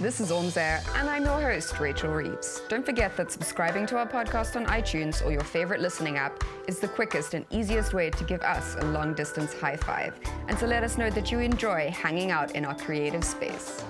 This 0.00 0.18
is 0.18 0.30
Orms 0.30 0.56
Air, 0.56 0.82
and 0.96 1.10
I'm 1.10 1.26
your 1.26 1.38
host, 1.38 1.78
Rachel 1.78 2.10
Reeves. 2.10 2.62
Don't 2.70 2.86
forget 2.86 3.18
that 3.18 3.30
subscribing 3.30 3.84
to 3.84 3.98
our 3.98 4.06
podcast 4.06 4.56
on 4.56 4.64
iTunes 4.64 5.22
or 5.22 5.30
your 5.30 5.44
favorite 5.44 5.82
listening 5.82 6.16
app 6.16 6.42
is 6.66 6.78
the 6.78 6.88
quickest 6.88 7.34
and 7.34 7.44
easiest 7.50 7.92
way 7.92 8.08
to 8.08 8.24
give 8.24 8.40
us 8.40 8.76
a 8.76 8.84
long 8.92 9.12
distance 9.12 9.52
high 9.52 9.76
five 9.76 10.18
and 10.48 10.56
to 10.56 10.66
let 10.66 10.84
us 10.84 10.96
know 10.96 11.10
that 11.10 11.30
you 11.30 11.40
enjoy 11.40 11.90
hanging 11.90 12.30
out 12.30 12.52
in 12.52 12.64
our 12.64 12.74
creative 12.74 13.22
space. 13.22 13.84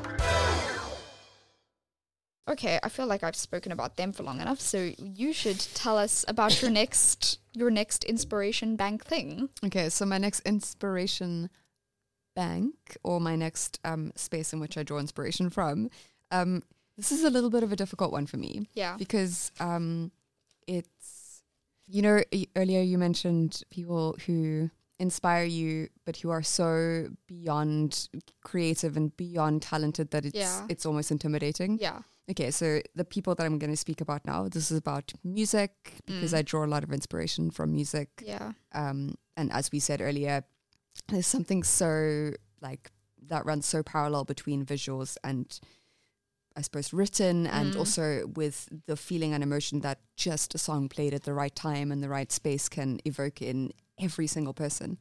Okay, 2.49 2.81
I 2.83 2.89
feel 2.89 3.07
like 3.07 3.23
I've 3.23 3.37
spoken 3.37 3.71
about 3.71 3.97
them 3.97 4.11
for 4.11 4.25
long 4.25 4.41
enough, 4.41 4.59
so 4.59 4.91
you 4.99 5.33
should 5.33 5.61
tell 5.61 5.97
us 5.97 6.25
about 6.27 6.61
your 6.61 6.71
next 6.83 7.39
your 7.53 7.71
next 7.71 8.03
inspiration 8.03 8.75
bank 8.75 9.05
thing. 9.05 9.49
Okay, 9.65 9.89
so 9.89 10.05
my 10.07 10.19
next 10.19 10.41
inspiration 10.41 11.51
bank 12.45 12.75
or 13.09 13.17
my 13.31 13.35
next 13.45 13.73
um, 13.91 14.05
space 14.27 14.49
in 14.55 14.59
which 14.63 14.77
I 14.81 14.83
draw 14.89 14.99
inspiration 15.07 15.47
from, 15.57 15.77
um, 16.39 16.51
this 16.97 17.11
is 17.17 17.23
a 17.25 17.31
little 17.37 17.51
bit 17.57 17.63
of 17.67 17.71
a 17.73 17.77
difficult 17.83 18.11
one 18.19 18.27
for 18.27 18.39
me 18.47 18.53
Yeah. 18.83 18.95
because 19.05 19.35
um, 19.69 20.11
it's, 20.67 21.43
you 21.95 22.03
know, 22.07 22.17
earlier 22.61 22.83
you 22.93 22.99
mentioned 22.99 23.63
people 23.71 24.17
who 24.27 24.71
inspire 24.99 25.45
you, 25.61 25.89
but 26.07 26.15
who 26.21 26.31
are 26.37 26.43
so 26.61 26.69
beyond 27.27 28.09
creative 28.51 28.93
and 29.01 29.09
beyond 29.17 29.63
talented 29.63 30.07
that 30.11 30.25
it's 30.29 30.37
Yeah. 30.45 30.67
it's 30.73 30.85
almost 30.89 31.11
intimidating. 31.11 31.79
Yeah. 31.81 32.01
Okay, 32.31 32.51
so 32.53 32.67
the 32.95 33.05
people 33.17 33.33
that 33.37 33.45
I'm 33.47 33.59
going 33.59 33.73
to 33.79 33.83
speak 33.87 34.01
about 34.07 34.21
now, 34.33 34.39
this 34.55 34.71
is 34.71 34.79
about 34.79 35.07
music 35.25 35.73
because 36.07 36.33
Mm. 36.33 36.39
I 36.39 36.43
draw 36.51 36.63
a 36.65 36.71
lot 36.75 36.83
of 36.87 36.91
inspiration 36.93 37.51
from 37.51 37.73
music 37.81 38.09
Yeah. 38.25 38.53
um, 38.83 38.99
and 39.39 39.51
as 39.59 39.73
we 39.73 39.81
said 39.81 39.99
earlier, 40.01 40.45
there's 41.09 41.27
something 41.27 41.63
so 41.63 42.33
like 42.61 42.91
that 43.29 43.45
runs 43.47 43.67
so 43.67 43.83
parallel 43.83 44.25
between 44.25 44.65
visuals 44.65 45.17
and 45.23 45.59
I 46.57 46.63
suppose 46.63 46.93
written 46.93 47.47
and 47.47 47.75
Mm. 47.75 47.79
also 47.79 48.27
with 48.35 48.69
the 48.87 48.97
feeling 48.97 49.33
and 49.35 49.43
emotion 49.43 49.81
that 49.81 50.01
just 50.17 50.55
a 50.55 50.59
song 50.59 50.89
played 50.89 51.15
at 51.15 51.23
the 51.23 51.33
right 51.33 51.55
time 51.55 51.93
and 51.93 52.03
the 52.03 52.09
right 52.09 52.31
space 52.33 52.69
can 52.69 52.99
evoke 53.05 53.41
in 53.41 53.73
every 54.01 54.27
single 54.27 54.53
person. 54.53 54.99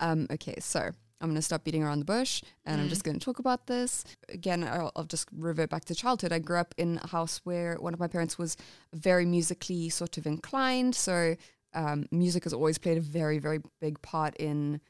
Um, 0.00 0.26
okay, 0.30 0.56
so 0.58 0.80
I'm 1.20 1.28
going 1.28 1.34
to 1.36 1.42
stop 1.42 1.62
beating 1.64 1.82
around 1.84 2.00
the 2.00 2.04
bush 2.04 2.42
and 2.64 2.80
I'm 2.80 2.88
just 2.88 3.04
going 3.04 3.18
to 3.18 3.24
talk 3.24 3.38
about 3.38 3.66
this. 3.68 4.04
Again, 4.28 4.64
I'll, 4.64 4.90
I'll 4.96 5.04
just 5.04 5.28
revert 5.32 5.70
back 5.70 5.84
to 5.86 5.94
childhood. 5.94 6.32
I 6.32 6.40
grew 6.40 6.58
up 6.58 6.74
in 6.78 6.98
a 7.02 7.06
house 7.08 7.40
where 7.44 7.76
one 7.76 7.94
of 7.94 8.00
my 8.00 8.08
parents 8.08 8.36
was 8.38 8.56
very 8.92 9.24
musically 9.26 9.88
sort 9.88 10.18
of 10.18 10.26
inclined. 10.26 10.94
So 10.94 11.36
um, 11.74 12.06
music 12.10 12.44
has 12.44 12.52
always 12.52 12.78
played 12.78 12.98
a 12.98 13.00
very, 13.00 13.38
very 13.38 13.60
big 13.80 14.00
part 14.02 14.34
in 14.36 14.80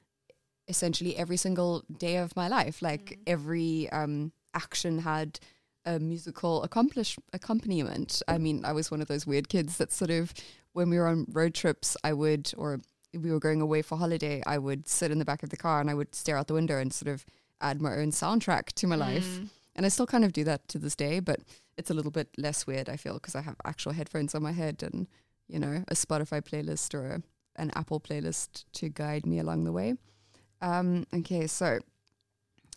essentially 0.69 1.17
every 1.17 1.37
single 1.37 1.85
day 1.99 2.17
of 2.17 2.35
my 2.37 2.49
life. 2.49 2.83
Like 2.83 3.19
every 3.27 3.89
um, 3.91 4.33
action 4.55 5.01
had 5.01 5.41
a 5.85 5.99
musical 5.99 6.63
accomplish 6.63 7.17
accompaniment. 7.33 8.23
I 8.29 8.39
mean, 8.39 8.65
I 8.65 8.73
was 8.73 8.91
one 8.91 9.01
of 9.01 9.09
those 9.09 9.27
weird 9.27 9.49
kids 9.49 9.79
that 9.79 9.93
sort 9.93 10.11
of 10.11 10.35
when 10.73 10.91
we 10.91 10.99
were 10.99 11.09
on 11.09 11.27
road 11.33 11.55
trips, 11.55 11.97
I 12.05 12.13
would 12.13 12.53
or 12.57 12.81
if 13.13 13.23
we 13.23 13.31
were 13.31 13.41
going 13.41 13.63
away 13.63 13.81
for 13.83 13.97
holiday, 13.97 14.43
I 14.47 14.59
would 14.59 14.87
sit 14.87 15.11
in 15.11 15.19
the 15.19 15.25
back 15.25 15.43
of 15.43 15.49
the 15.49 15.57
car 15.57 15.81
and 15.81 15.89
I 15.89 15.95
would 15.95 16.15
stare 16.15 16.37
out 16.37 16.47
the 16.47 16.55
window 16.55 16.79
and 16.79 16.93
sort 16.93 17.13
of 17.13 17.25
add 17.61 17.81
my 17.81 17.95
own 17.97 18.11
soundtrack 18.11 18.67
to 18.75 18.87
my 18.87 18.97
life. 18.97 19.41
And 19.75 19.87
I 19.87 19.89
still 19.89 20.07
kind 20.07 20.25
of 20.25 20.33
do 20.33 20.45
that 20.45 20.69
to 20.69 20.79
this 20.79 20.95
day, 20.95 21.21
but 21.21 21.41
it's 21.77 21.91
a 21.91 21.95
little 21.95 22.11
bit 22.11 22.29
less 22.37 22.67
weird, 22.67 22.89
I 22.89 22.97
feel, 22.97 23.15
because 23.15 23.35
I 23.35 23.41
have 23.43 23.57
actual 23.65 23.93
headphones 23.93 24.35
on 24.35 24.43
my 24.43 24.53
head 24.53 24.83
and, 24.83 25.07
you 25.47 25.59
know, 25.59 25.85
a 25.89 25.95
Spotify 25.95 26.43
playlist 26.43 26.95
or 26.95 27.07
a, 27.07 27.23
an 27.57 27.71
Apple 27.75 28.01
playlist 28.01 28.65
to 28.75 28.89
guide 28.89 29.25
me 29.25 29.39
along 29.39 29.65
the 29.65 29.73
way. 29.73 29.95
Um, 30.61 31.07
okay, 31.15 31.47
so 31.47 31.81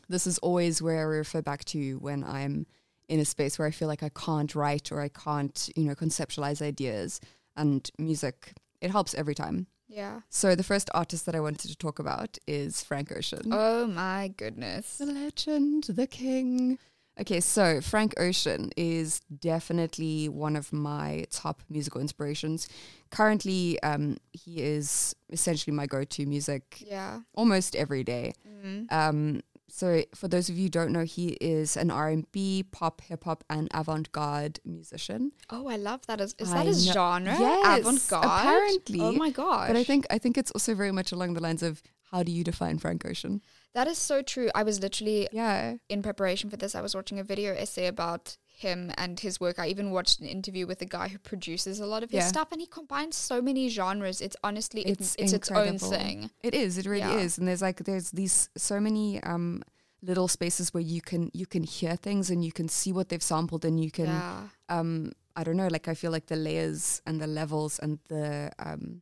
this 0.09 0.27
is 0.27 0.37
always 0.39 0.81
where 0.81 0.99
I 0.99 1.03
refer 1.03 1.41
back 1.41 1.65
to 1.65 1.95
when 1.95 2.23
I'm 2.23 2.65
in 3.07 3.19
a 3.19 3.25
space 3.25 3.59
where 3.59 3.67
I 3.67 3.71
feel 3.71 3.87
like 3.87 4.03
I 4.03 4.09
can't 4.09 4.53
write 4.55 4.91
or 4.91 5.01
I 5.01 5.09
can't, 5.09 5.69
you 5.75 5.83
know, 5.83 5.95
conceptualize 5.95 6.61
ideas. 6.61 7.19
And 7.57 7.89
music, 7.97 8.53
it 8.79 8.91
helps 8.91 9.13
every 9.13 9.35
time. 9.35 9.67
Yeah. 9.89 10.21
So 10.29 10.55
the 10.55 10.63
first 10.63 10.89
artist 10.93 11.25
that 11.25 11.35
I 11.35 11.41
wanted 11.41 11.69
to 11.69 11.75
talk 11.75 11.99
about 11.99 12.37
is 12.47 12.81
Frank 12.81 13.11
Ocean. 13.11 13.51
Oh 13.51 13.87
my 13.87 14.33
goodness. 14.37 14.97
The 14.97 15.07
legend, 15.07 15.83
the 15.83 16.07
king. 16.07 16.79
Okay, 17.21 17.39
so 17.39 17.81
Frank 17.81 18.13
Ocean 18.19 18.71
is 18.75 19.19
definitely 19.39 20.27
one 20.27 20.55
of 20.55 20.73
my 20.73 21.25
top 21.29 21.61
musical 21.69 22.01
inspirations. 22.01 22.67
Currently, 23.11 23.81
um, 23.83 24.17
he 24.33 24.61
is 24.61 25.15
essentially 25.29 25.75
my 25.75 25.85
go-to 25.85 26.25
music 26.25 26.83
Yeah. 26.85 27.19
almost 27.35 27.75
every 27.75 28.03
day. 28.03 28.33
Mm. 28.65 28.91
Um, 28.91 29.41
so 29.69 30.03
for 30.15 30.27
those 30.27 30.49
of 30.49 30.57
you 30.57 30.63
who 30.63 30.69
don't 30.69 30.91
know, 30.91 31.03
he 31.03 31.37
is 31.39 31.77
an 31.77 31.91
R&B, 31.91 32.63
pop, 32.71 33.01
hip 33.01 33.23
hop, 33.25 33.43
and 33.49 33.69
avant-garde 33.71 34.59
musician. 34.65 35.31
Oh, 35.49 35.67
I 35.67 35.75
love 35.77 36.05
that. 36.07 36.19
Is, 36.19 36.35
is 36.39 36.51
I 36.51 36.57
that 36.57 36.65
his 36.65 36.87
know- 36.87 36.93
genre? 36.93 37.37
Yes, 37.39 37.79
Avant-garde? 37.81 38.25
apparently. 38.25 38.99
Oh 38.99 39.11
my 39.13 39.29
gosh. 39.29 39.67
But 39.67 39.77
I 39.77 39.83
think 39.83 40.05
I 40.09 40.17
think 40.17 40.37
it's 40.37 40.51
also 40.51 40.73
very 40.75 40.91
much 40.91 41.11
along 41.11 41.35
the 41.35 41.41
lines 41.41 41.61
of 41.63 41.81
how 42.11 42.23
do 42.23 42.31
you 42.31 42.43
define 42.43 42.79
Frank 42.79 43.05
Ocean? 43.05 43.41
That 43.73 43.87
is 43.87 43.97
so 43.97 44.21
true. 44.21 44.49
I 44.53 44.63
was 44.63 44.79
literally 44.79 45.27
Yeah. 45.31 45.77
in 45.89 46.01
preparation 46.01 46.49
for 46.49 46.57
this, 46.57 46.75
I 46.75 46.81
was 46.81 46.93
watching 46.95 47.19
a 47.19 47.23
video 47.23 47.53
essay 47.53 47.87
about 47.87 48.37
him 48.47 48.91
and 48.97 49.19
his 49.19 49.39
work. 49.39 49.57
I 49.57 49.67
even 49.67 49.91
watched 49.91 50.19
an 50.19 50.27
interview 50.27 50.67
with 50.67 50.79
the 50.79 50.85
guy 50.85 51.07
who 51.07 51.17
produces 51.17 51.79
a 51.79 51.85
lot 51.87 52.03
of 52.03 52.11
his 52.11 52.23
Yeah. 52.23 52.27
stuff, 52.27 52.49
and 52.51 52.61
he 52.61 52.67
combines 52.67 53.15
so 53.15 53.41
many 53.41 53.69
genres. 53.69 54.21
It's 54.21 54.35
honestly, 54.43 54.81
it- 54.81 54.99
It's 54.99 55.15
it's, 55.17 55.33
its 55.33 55.49
own 55.51 55.79
thing. 55.79 56.29
It 56.43 56.53
is. 56.53 56.77
It 56.77 56.85
really 56.85 56.99
Yeah. 57.13 57.19
is. 57.25 57.37
And 57.37 57.47
there's 57.47 57.61
like 57.61 57.83
there's 57.85 58.11
these 58.11 58.49
so 58.57 58.79
many 58.79 59.21
um 59.23 59.63
little 60.03 60.27
spaces 60.27 60.73
where 60.73 60.81
you 60.83 61.01
can 61.01 61.29
you 61.33 61.45
can 61.45 61.63
hear 61.63 61.95
things 61.95 62.29
and 62.31 62.43
you 62.43 62.51
can 62.51 62.67
see 62.67 62.91
what 62.91 63.09
they've 63.09 63.23
sampled 63.23 63.63
and 63.63 63.79
you 63.83 63.91
can 63.91 64.07
Yeah, 64.07 64.49
um 64.69 65.11
I 65.35 65.43
don't 65.43 65.55
know 65.57 65.67
like 65.67 65.87
I 65.87 65.93
feel 65.93 66.11
like 66.11 66.25
the 66.25 66.35
layers 66.35 67.01
and 67.05 67.21
the 67.21 67.27
levels 67.27 67.79
and 67.79 67.99
the 68.09 68.51
um 68.59 69.01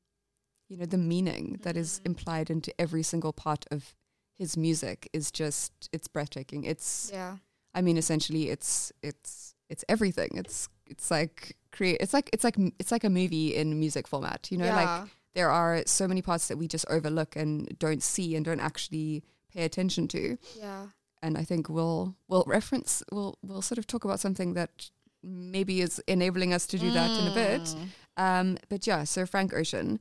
you 0.67 0.77
know 0.77 0.85
the 0.85 0.97
meaning 0.97 1.57
that 1.63 1.75
is 1.77 1.89
Mm-hmm. 1.99 2.05
implied 2.11 2.49
into 2.49 2.71
every 2.79 3.01
single 3.03 3.31
part 3.33 3.65
of 3.71 3.95
his 4.39 4.57
music 4.57 5.09
is 5.13 5.31
just 5.31 5.89
it's 5.93 6.07
breathtaking. 6.07 6.63
It's 6.63 7.11
yeah, 7.13 7.35
I 7.75 7.81
mean 7.81 7.97
essentially 7.97 8.49
it's 8.49 8.91
it's 9.03 9.53
it's 9.69 9.85
everything. 9.87 10.31
It's 10.33 10.69
it's 10.87 11.11
like 11.11 11.57
create 11.71 11.97
it's 11.99 12.13
like 12.13 12.29
it's 12.33 12.43
like 12.43 12.55
it's 12.79 12.91
like 12.91 13.03
a 13.03 13.09
movie 13.09 13.55
in 13.55 13.77
music 13.77 14.07
format, 14.07 14.47
you 14.49 14.57
know 14.57 14.69
like 14.69 15.09
there 15.35 15.51
are 15.51 15.83
so 15.85 16.07
many 16.07 16.21
parts 16.21 16.47
that 16.47 16.57
we 16.57 16.67
just 16.67 16.85
overlook 16.89 17.35
and 17.35 17.77
don't 17.77 18.01
see 18.01 18.35
and 18.35 18.45
don't 18.45 18.59
actually 18.59 19.23
pay 19.53 19.63
attention 19.63 20.07
to. 20.07 20.37
yeah. 20.59 20.87
And 21.21 21.37
I 21.37 21.43
think 21.43 21.67
we'll 21.67 22.15
we'll 22.29 22.45
reference 22.47 23.03
we'll 23.11 23.37
we'll 23.43 23.61
sort 23.61 23.77
of 23.77 23.85
talk 23.85 24.05
about 24.05 24.21
something 24.21 24.53
that 24.53 24.89
maybe 25.21 25.81
is 25.81 25.99
enabling 26.07 26.53
us 26.53 26.65
to 26.67 26.79
do 26.79 26.91
that 26.91 27.11
in 27.19 27.27
a 27.27 27.33
bit. 27.33 27.61
Mm. 27.61 27.87
Um, 28.15 28.57
but 28.69 28.87
yeah, 28.87 29.03
so 29.03 29.25
Frank 29.25 29.53
Ocean, 29.53 29.99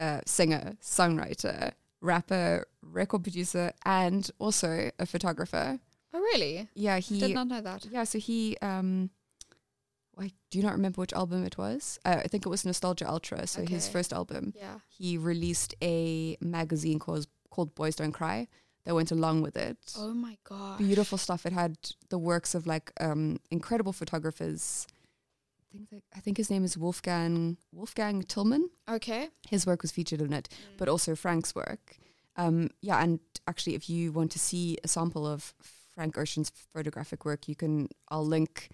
uh, 0.00 0.20
singer, 0.26 0.76
songwriter, 0.82 1.72
rapper, 2.00 2.66
record 2.82 3.22
producer, 3.22 3.72
and 3.84 4.30
also 4.38 4.90
a 4.98 5.06
photographer. 5.06 5.78
Oh, 6.12 6.18
really? 6.18 6.68
Yeah, 6.74 6.98
he 6.98 7.20
did 7.20 7.34
not 7.34 7.48
know 7.48 7.60
that. 7.60 7.86
yeah, 7.90 8.04
so 8.04 8.18
he 8.18 8.56
um 8.62 9.10
I 10.18 10.30
do 10.50 10.62
not 10.62 10.72
remember 10.72 11.00
which 11.02 11.12
album 11.12 11.44
it 11.44 11.58
was. 11.58 11.98
Uh, 12.04 12.20
I 12.24 12.28
think 12.28 12.46
it 12.46 12.48
was 12.48 12.64
Nostalgia 12.64 13.06
Ultra, 13.08 13.46
so 13.46 13.66
his 13.66 13.86
first 13.86 14.12
album 14.14 14.54
Yeah. 14.56 14.78
he 14.88 15.18
released 15.18 15.74
a 15.82 16.36
magazine 16.40 16.98
called 16.98 17.26
called 17.50 17.74
Boys 17.74 17.96
Don't 17.96 18.12
Cry 18.12 18.48
that 18.84 18.94
went 18.94 19.10
along 19.10 19.42
with 19.42 19.56
it. 19.56 19.76
Oh 19.96 20.14
my 20.14 20.38
god. 20.44 20.78
Beautiful 20.78 21.18
stuff. 21.18 21.44
It 21.44 21.52
had 21.52 21.76
the 22.08 22.18
works 22.18 22.54
of 22.54 22.66
like 22.66 22.92
um, 23.00 23.38
incredible 23.50 23.92
photographers. 23.92 24.86
I 25.76 25.78
think 25.78 25.90
that, 25.90 26.02
I 26.16 26.20
think 26.20 26.36
his 26.38 26.50
name 26.50 26.64
is 26.64 26.78
Wolfgang 26.78 27.58
Wolfgang 27.72 28.22
Tillman. 28.22 28.70
Okay. 28.88 29.28
His 29.48 29.66
work 29.66 29.82
was 29.82 29.92
featured 29.92 30.22
in 30.22 30.32
it, 30.32 30.48
but 30.78 30.88
also 30.88 31.14
Frank's 31.14 31.54
work. 31.54 31.98
Um, 32.36 32.70
yeah, 32.80 33.02
and 33.02 33.20
actually, 33.46 33.74
if 33.74 33.90
you 33.90 34.12
want 34.12 34.30
to 34.32 34.38
see 34.38 34.78
a 34.84 34.88
sample 34.88 35.26
of 35.26 35.54
Frank 35.94 36.16
Ocean's 36.18 36.50
photographic 36.72 37.24
work, 37.24 37.48
you 37.48 37.54
can. 37.54 37.88
I'll 38.08 38.26
link 38.26 38.70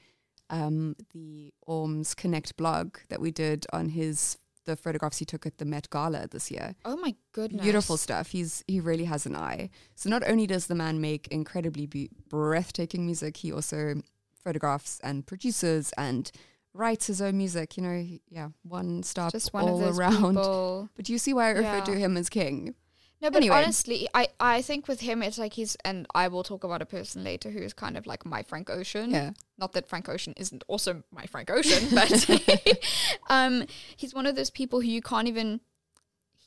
um, 0.51 0.97
the 1.13 1.53
Orms 1.69 2.15
Connect 2.15 2.57
blog 2.57 2.97
that 3.09 3.21
we 3.21 3.31
did 3.31 3.67
on 3.73 3.89
his 3.91 4.39
the 4.65 4.77
photographs 4.77 5.19
he 5.19 5.25
took 5.25 5.45
at 5.45 5.59
the 5.59 5.65
Met 5.65 5.91
Gala 5.91 6.29
this 6.29 6.49
year. 6.49 6.77
Oh 6.85 6.97
my 6.97 7.17
goodness. 7.33 7.63
Beautiful 7.63 7.97
stuff. 7.97 8.29
He's 8.29 8.63
he 8.69 8.79
really 8.79 9.05
has 9.05 9.27
an 9.27 9.35
eye. 9.35 9.71
So 9.97 10.09
not 10.09 10.23
only 10.29 10.47
does 10.47 10.67
the 10.67 10.77
man 10.77 11.01
make 11.01 11.27
incredibly 11.29 11.87
be- 11.87 12.11
breathtaking 12.29 13.07
music, 13.07 13.39
he 13.39 13.53
also 13.53 14.03
photographs 14.43 15.01
and 15.03 15.27
produces 15.27 15.93
and 15.97 16.31
writes 16.75 17.07
his 17.07 17.21
own 17.23 17.37
music. 17.39 17.77
You 17.77 17.83
know, 17.83 17.99
he- 18.03 18.23
yeah, 18.29 18.49
one 18.63 19.03
stop 19.03 19.33
Just 19.33 19.53
one 19.53 19.65
all 19.65 19.79
of 19.79 19.85
those 19.85 19.99
around. 19.99 20.35
people. 20.37 20.89
But 20.97 21.09
you 21.09 21.19
see 21.19 21.35
why 21.35 21.47
I 21.49 21.51
refer 21.51 21.81
to 21.83 21.95
him 21.95 22.17
as 22.17 22.29
king. 22.29 22.75
No, 23.21 23.31
but 23.31 23.37
Anyway. 23.37 23.55
honestly, 23.57 24.09
I, 24.15 24.29
I 24.41 24.63
think 24.63 24.89
with 24.89 24.99
him, 25.01 25.23
it's 25.23 25.39
like 25.39 25.53
he's, 25.53 25.77
and 25.85 26.09
I 26.13 26.27
will 26.27 26.43
talk 26.43 26.65
about 26.65 26.83
a 26.83 26.87
person 26.87 27.23
later 27.23 27.51
who 27.51 27.61
is 27.61 27.73
kind 27.73 27.97
of 27.97 28.05
like 28.05 28.27
my 28.27 28.43
Frank 28.43 28.69
Ocean. 28.69 29.13
Yeah. 29.13 29.31
Not 29.59 29.75
that 29.75 29.87
Frank 29.89 30.09
Ocean 30.09 30.35
isn't 30.37 30.65
also 30.67 31.05
my 31.13 31.27
Frank 31.27 31.49
Ocean, 31.49 31.89
but 31.95 32.11
um, 33.29 33.65
he's 33.97 34.13
one 34.13 34.27
of 34.27 34.35
those 34.35 34.51
people 34.51 34.81
who 34.81 34.89
you 34.89 35.01
can't 35.03 35.29
even, 35.29 35.61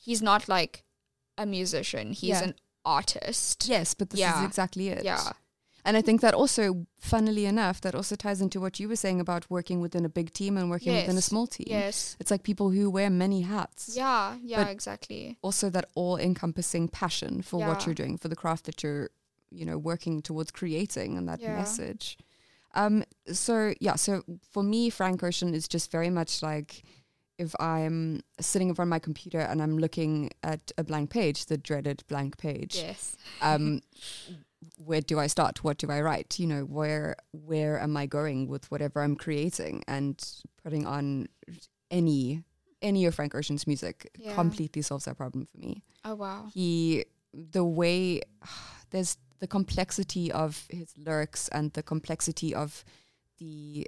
he's 0.03 0.21
not 0.21 0.49
like 0.49 0.84
a 1.38 1.45
musician, 1.45 2.11
he's 2.11 2.32
Yeah. 2.32 2.43
an 2.43 2.55
artist. 2.84 3.67
Yes, 3.69 3.93
but 3.93 4.09
this 4.09 4.19
Yeah. 4.19 4.39
is 4.41 4.45
exactly 4.45 4.89
it. 4.89 5.05
Yeah. 5.05 5.32
And 5.86 5.95
I 5.95 6.01
think 6.01 6.21
that 6.21 6.33
also, 6.33 6.88
funnily 6.97 7.45
enough, 7.45 7.79
that 7.81 7.93
also 7.93 8.15
ties 8.15 8.41
into 8.41 8.59
what 8.59 8.79
you 8.79 8.89
were 8.89 8.95
saying 8.95 9.19
about 9.21 9.45
working 9.51 9.81
within 9.81 10.03
a 10.03 10.09
big 10.09 10.33
team 10.33 10.57
and 10.57 10.69
working 10.69 10.93
within 10.95 11.15
a 11.17 11.21
small 11.21 11.45
team. 11.45 11.67
Yes. 11.69 12.17
It's 12.19 12.31
like 12.31 12.41
people 12.43 12.71
who 12.71 12.89
wear 12.89 13.09
many 13.11 13.41
hats. 13.41 13.91
Yeah. 13.95 14.36
Yeah, 14.43 14.63
But- 14.63 14.71
exactly. 14.71 15.38
Also, 15.43 15.69
that 15.69 15.86
all 15.93 16.17
encompassing 16.17 16.88
passion 16.88 17.41
for 17.43 17.59
what 17.59 17.86
you're 17.86 17.93
doing, 17.95 18.17
for 18.17 18.29
the 18.29 18.36
craft 18.36 18.65
that 18.65 18.81
you're, 18.83 19.09
you 19.51 19.63
know, 19.65 19.77
working 19.77 20.21
towards 20.23 20.49
creating 20.51 21.17
and 21.17 21.29
that 21.29 21.39
Yeah. 21.39 21.55
message. 21.55 22.17
Um, 22.73 23.03
so, 23.31 23.73
yeah, 23.79 23.95
so 23.95 24.23
for 24.51 24.63
me, 24.63 24.89
Frank 24.89 25.21
Ocean 25.23 25.53
is 25.53 25.67
just 25.67 25.91
very 25.91 26.09
much 26.09 26.41
like 26.41 26.83
if 27.38 27.53
I'm 27.59 28.21
sitting 28.39 28.69
in 28.69 28.75
front 28.75 28.88
of 28.88 28.91
my 28.91 28.99
computer 28.99 29.39
and 29.39 29.61
I'm 29.61 29.77
looking 29.77 30.31
at 30.41 30.71
a 30.77 30.83
blank 30.83 31.09
page, 31.09 31.45
the 31.45 31.57
dreaded 31.57 32.03
blank 32.07 32.38
page. 32.38 32.75
Yes. 32.77 33.15
um, 33.41 33.81
where 34.78 35.01
do 35.01 35.20
I 35.20 35.28
start? 35.28 35.63
What 35.63 35.78
do 35.78 35.89
I 35.91 36.01
write? 36.01 36.39
You 36.39 36.47
know, 36.47 36.61
where 36.63 37.16
where 37.32 37.80
am 37.80 37.95
I 37.97 38.05
going 38.05 38.47
with 38.47 38.70
whatever 38.72 39.01
I'm 39.01 39.16
creating? 39.16 39.84
And 39.88 40.24
putting 40.63 40.86
on 40.86 41.28
any 41.91 42.43
any 42.82 43.05
of 43.05 43.16
Frank 43.16 43.34
Ocean's 43.36 43.66
music 43.68 44.11
Yeah. 44.18 44.34
completely 44.36 44.82
solves 44.82 45.05
that 45.05 45.18
problem 45.18 45.45
for 45.45 45.57
me. 45.57 45.82
Oh, 46.03 46.16
wow. 46.16 46.49
He 46.53 47.05
the 47.34 47.63
way 47.66 48.22
there's 48.91 49.18
the 49.39 49.47
complexity 49.47 50.32
of 50.32 50.66
his 50.70 50.93
lyrics 50.97 51.47
and 51.49 51.74
the 51.74 51.84
complexity 51.84 52.53
of 52.55 52.84
the 53.39 53.88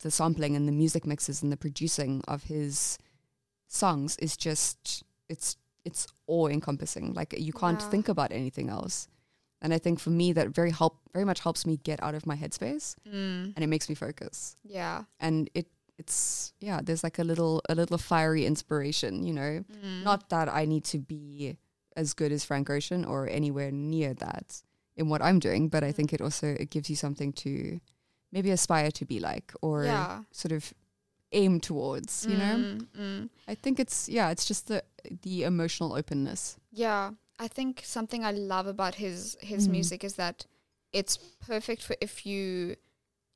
the 0.00 0.10
sampling 0.10 0.54
and 0.56 0.66
the 0.68 0.72
music 0.72 1.04
mixes 1.06 1.42
and 1.42 1.50
the 1.52 1.56
producing 1.56 2.22
of 2.28 2.44
his 2.44 2.98
songs 3.66 4.16
is 4.18 4.36
just 4.36 5.02
it's 5.28 5.56
it's 5.84 6.06
all 6.26 6.48
encompassing. 6.48 7.14
Like 7.14 7.34
you 7.38 7.52
can't 7.52 7.80
Yeah. 7.80 7.88
think 7.90 8.08
about 8.08 8.32
anything 8.32 8.68
else. 8.68 9.08
And 9.60 9.74
I 9.74 9.78
think 9.78 9.98
for 10.00 10.10
me 10.10 10.32
that 10.34 10.48
very 10.48 10.70
help 10.70 11.00
very 11.12 11.24
much 11.24 11.40
helps 11.40 11.66
me 11.66 11.76
get 11.78 12.02
out 12.02 12.14
of 12.14 12.26
my 12.26 12.36
headspace 12.36 12.94
Mm. 13.06 13.52
and 13.54 13.58
it 13.64 13.66
makes 13.66 13.88
me 13.88 13.94
focus. 13.94 14.56
Yeah. 14.64 15.04
And 15.20 15.50
it 15.54 15.66
it's 15.98 16.52
yeah, 16.60 16.80
there's 16.82 17.02
like 17.02 17.18
a 17.18 17.24
little 17.24 17.60
a 17.68 17.74
little 17.74 17.98
fiery 17.98 18.46
inspiration, 18.46 19.24
you 19.24 19.32
know. 19.32 19.64
Mm. 19.84 20.04
Not 20.04 20.28
that 20.30 20.48
I 20.48 20.64
need 20.64 20.84
to 20.84 20.98
be 20.98 21.58
as 21.96 22.14
good 22.14 22.30
as 22.30 22.44
Frank 22.44 22.70
Ocean 22.70 23.04
or 23.04 23.28
anywhere 23.28 23.72
near 23.72 24.14
that 24.14 24.62
in 24.96 25.08
what 25.08 25.22
I'm 25.22 25.40
doing, 25.40 25.68
but 25.68 25.82
I 25.82 25.90
think 25.92 26.12
it 26.12 26.20
also 26.20 26.46
it 26.46 26.70
gives 26.70 26.88
you 26.88 26.94
something 26.96 27.32
to 27.44 27.80
maybe 28.30 28.50
aspire 28.52 28.90
to 28.92 29.04
be 29.04 29.18
like 29.18 29.52
or 29.60 29.84
Yeah. 29.84 30.22
sort 30.30 30.52
of 30.52 30.72
aim 31.32 31.60
towards, 31.60 32.26
you 32.26 32.36
know? 32.36 32.56
Mm, 32.56 32.86
mm. 32.98 33.28
I 33.48 33.54
think 33.56 33.80
it's 33.80 34.08
yeah, 34.08 34.30
it's 34.30 34.46
just 34.46 34.68
the 34.68 34.84
the 35.22 35.42
emotional 35.42 35.94
openness. 35.94 36.56
Yeah, 36.70 37.10
I 37.38 37.48
think 37.48 37.82
something 37.84 38.24
I 38.24 38.32
love 38.32 38.66
about 38.66 38.96
his 38.96 39.36
his 39.40 39.68
Mm. 39.68 39.72
music 39.72 40.04
is 40.04 40.14
that 40.14 40.46
it's 40.92 41.16
perfect 41.16 41.82
for 41.82 41.96
if 42.00 42.24
you 42.26 42.76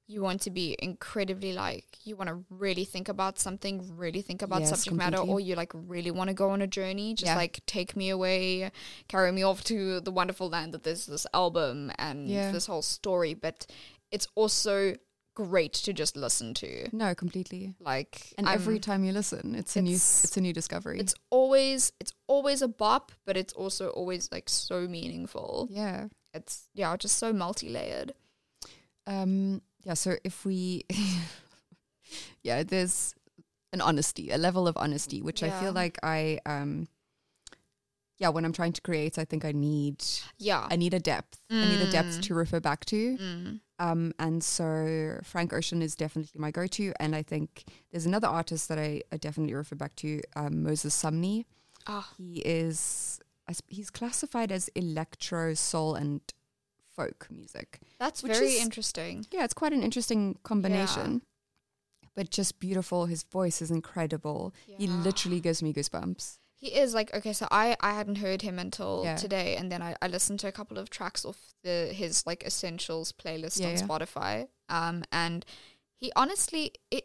you 0.09 0.21
want 0.21 0.41
to 0.43 0.51
be 0.51 0.77
incredibly 0.81 1.53
like 1.53 1.87
you 2.05 2.17
want 2.17 2.29
to 2.29 2.45
really 2.51 2.85
think 2.85 3.09
about 3.09 3.39
something, 3.39 3.97
really 3.97 4.21
think 4.21 4.43
about 4.43 4.61
Yes, 4.61 4.71
subject 4.71 4.97
matter, 4.97 5.19
or 5.19 5.39
you 5.41 5.55
like 5.55 5.71
really 5.73 6.11
want 6.11 6.29
to 6.29 6.35
go 6.35 6.51
on 6.51 6.61
a 6.61 6.67
journey. 6.67 7.15
Just 7.15 7.31
Yeah. 7.31 7.37
like 7.37 7.61
take 7.67 7.95
me 7.97 8.11
away, 8.11 8.73
carry 9.09 9.31
me 9.33 9.43
off 9.45 9.63
to 9.65 10.01
the 10.01 10.11
wonderful 10.11 10.49
land 10.51 10.75
that 10.75 10.83
there's 10.83 11.07
this 11.07 11.27
album 11.33 11.93
and 11.99 12.29
Yeah. 12.29 12.51
this 12.53 12.67
whole 12.67 12.83
story. 12.83 13.33
But 13.35 13.67
it's 14.11 14.27
also 14.35 14.97
great 15.35 15.73
to 15.73 15.93
just 15.93 16.17
listen 16.17 16.53
to. 16.55 16.89
No, 16.95 17.15
completely. 17.15 17.75
Like 17.81 18.33
And 18.37 18.47
every 18.49 18.75
I'm- 18.75 18.81
time 18.83 19.05
you 19.05 19.13
listen, 19.13 19.55
it's 19.55 19.77
a 19.77 19.83
new 19.83 19.91
It's- 19.95 20.25
it's 20.25 20.37
a 20.37 20.41
new 20.41 20.53
discovery. 20.53 21.01
it's 21.01 21.15
always 21.31 21.93
it's 22.01 22.13
always 22.27 22.61
a 22.63 22.69
bop, 22.69 23.13
but 23.25 23.37
it's 23.37 23.53
also 23.55 23.89
always 23.91 24.31
like 24.33 24.49
so 24.49 24.87
meaningful. 24.89 25.69
yeah. 25.71 26.09
It's 26.35 26.69
yeah, 26.75 26.97
just 26.97 27.17
so 27.19 27.33
multi 27.33 27.69
layered. 27.71 28.15
Um 29.07 29.63
yeah, 29.85 29.95
so 29.95 30.17
if 30.25 30.45
we 30.45 30.85
yeah, 32.43 32.63
there's 32.63 33.15
an 33.73 33.81
honesty, 33.81 34.31
a 34.31 34.37
level 34.39 34.69
of 34.69 34.77
honesty, 34.77 35.23
which 35.23 35.43
I 35.43 35.47
Yeah. 35.47 35.61
feel 35.61 35.73
like 35.73 35.99
I 36.03 36.41
um 36.47 36.89
yeah, 38.19 38.29
when 38.29 38.45
I'm 38.45 38.53
trying 38.53 38.73
to 38.75 38.81
create, 38.83 39.19
I 39.19 39.25
think 39.25 39.45
I 39.45 39.53
need 39.53 40.05
Yeah. 40.39 40.67
I 40.71 40.77
need 40.77 40.95
a 40.95 41.01
depth. 41.01 41.39
I 41.51 41.69
need 41.69 41.81
a 41.81 41.91
depth 41.91 42.19
Mm. 42.19 42.23
to 42.23 42.35
refer 42.35 42.61
back 42.61 42.85
to. 42.87 43.17
Mm. 43.19 43.61
Um, 43.83 44.13
and 44.19 44.45
so 44.45 45.19
Frank 45.25 45.53
Ocean 45.53 45.83
is 45.83 45.97
definitely 45.97 46.41
my 46.41 46.51
go-to. 46.53 46.93
And 47.01 47.17
I 47.17 47.23
think 47.23 47.65
there's 47.91 48.07
another 48.07 48.29
artist 48.29 48.69
that 48.69 48.79
I, 48.79 49.03
I 49.11 49.17
definitely 49.17 49.55
refer 49.55 49.75
back 49.77 49.95
to, 49.97 50.21
um, 50.37 50.63
Moses 50.63 50.95
Sumney. 51.03 51.45
Ah, 51.87 52.09
He 52.17 52.41
is 52.45 53.19
he's 53.67 53.91
classified 53.91 54.51
as 54.53 54.69
electro, 54.77 55.53
soul, 55.55 55.95
and 55.97 56.21
folk 56.97 57.27
music. 57.31 57.81
that's 57.99 58.21
very 58.23 58.47
is- 58.55 58.63
interesting. 58.63 59.27
Yeah, 59.33 59.45
it's 59.45 59.55
quite 59.63 59.73
an 59.73 59.83
interesting 59.83 60.39
combination. 60.45 61.23
But 62.15 62.31
just 62.31 62.59
beautiful. 62.61 63.07
His 63.07 63.23
voice 63.25 63.61
is 63.63 63.71
incredible. 63.71 64.55
He 64.79 64.87
literally 64.87 65.41
gives 65.41 65.63
me 65.63 65.73
goosebumps. 65.73 66.39
He 66.63 66.69
is 66.83 66.95
like 66.95 67.13
okay, 67.19 67.33
so 67.33 67.47
I 67.51 67.77
I 67.81 67.93
hadn't 67.93 68.19
heard 68.27 68.41
him 68.43 68.59
until 68.59 69.03
Yeah. 69.05 69.17
today, 69.17 69.57
and 69.57 69.71
then 69.73 69.83
I, 69.83 69.97
I 70.01 70.07
listened 70.07 70.39
to 70.41 70.49
a 70.49 70.53
couple 70.53 70.79
of 70.79 70.91
tracks 70.91 71.25
off 71.25 71.41
the 71.65 71.79
his 71.93 72.25
like 72.25 72.45
essentials 72.45 73.13
playlist 73.13 73.59
Yeah, 73.61 73.67
on 73.69 73.73
yeah. 73.75 73.83
Spotify. 73.87 74.49
Um, 74.69 75.03
and 75.11 75.45
he 76.01 76.13
honestly 76.17 76.73
it. 76.91 77.05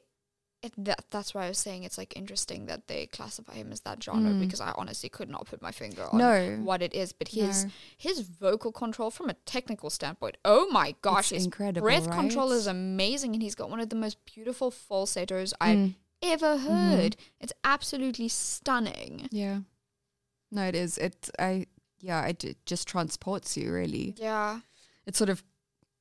It, 0.64 0.74
that, 0.86 1.06
that's 1.12 1.36
why 1.36 1.46
I 1.46 1.50
was 1.50 1.60
saying 1.60 1.84
it's 1.84 2.00
like 2.00 2.18
interesting 2.18 2.66
that 2.66 2.88
they 2.88 3.06
classify 3.06 3.54
him 3.54 3.72
as 3.72 3.82
that 3.82 4.02
genre 4.02 4.32
Mm. 4.32 4.40
because 4.40 4.60
I 4.60 4.72
honestly 4.76 5.08
could 5.08 5.30
not 5.30 5.46
put 5.46 5.62
my 5.62 5.72
finger 5.72 6.04
on 6.12 6.18
No. 6.18 6.58
what 6.64 6.82
it 6.82 6.96
is. 6.96 7.14
But 7.14 7.28
his 7.28 7.66
No. 7.66 7.72
his 7.96 8.22
vocal 8.22 8.72
control 8.72 9.12
from 9.12 9.30
a 9.30 9.36
technical 9.46 9.92
standpoint, 9.92 10.38
oh 10.44 10.68
my 10.72 10.96
gosh, 11.04 11.32
It's 11.32 11.38
his 11.42 11.46
incredible, 11.46 11.86
breath 11.86 12.10
control 12.10 12.52
is 12.52 12.66
amazing, 12.66 13.34
and 13.36 13.42
he's 13.44 13.54
got 13.54 13.70
one 13.70 13.80
of 13.80 13.90
the 13.90 13.96
most 13.96 14.18
beautiful 14.26 14.72
falsettos 14.72 15.54
I've 15.62 15.78
Mm. 15.78 15.96
Ever 16.22 16.56
mm-hmm. 16.56 16.68
heard. 16.68 17.18
It's 17.40 17.54
absolutely 17.64 18.28
stunning. 18.28 19.28
Yeah. 19.32 19.60
No, 20.52 20.64
it 20.64 20.76
is. 20.76 20.98
It 20.98 21.30
I 21.40 21.68
yeah, 22.00 22.26
it, 22.26 22.44
it 22.44 22.66
just 22.66 22.88
transports 22.88 23.58
you 23.58 23.72
really. 23.72 24.16
Yeah, 24.18 24.60
It 25.06 25.16
sort 25.16 25.30
of 25.30 25.44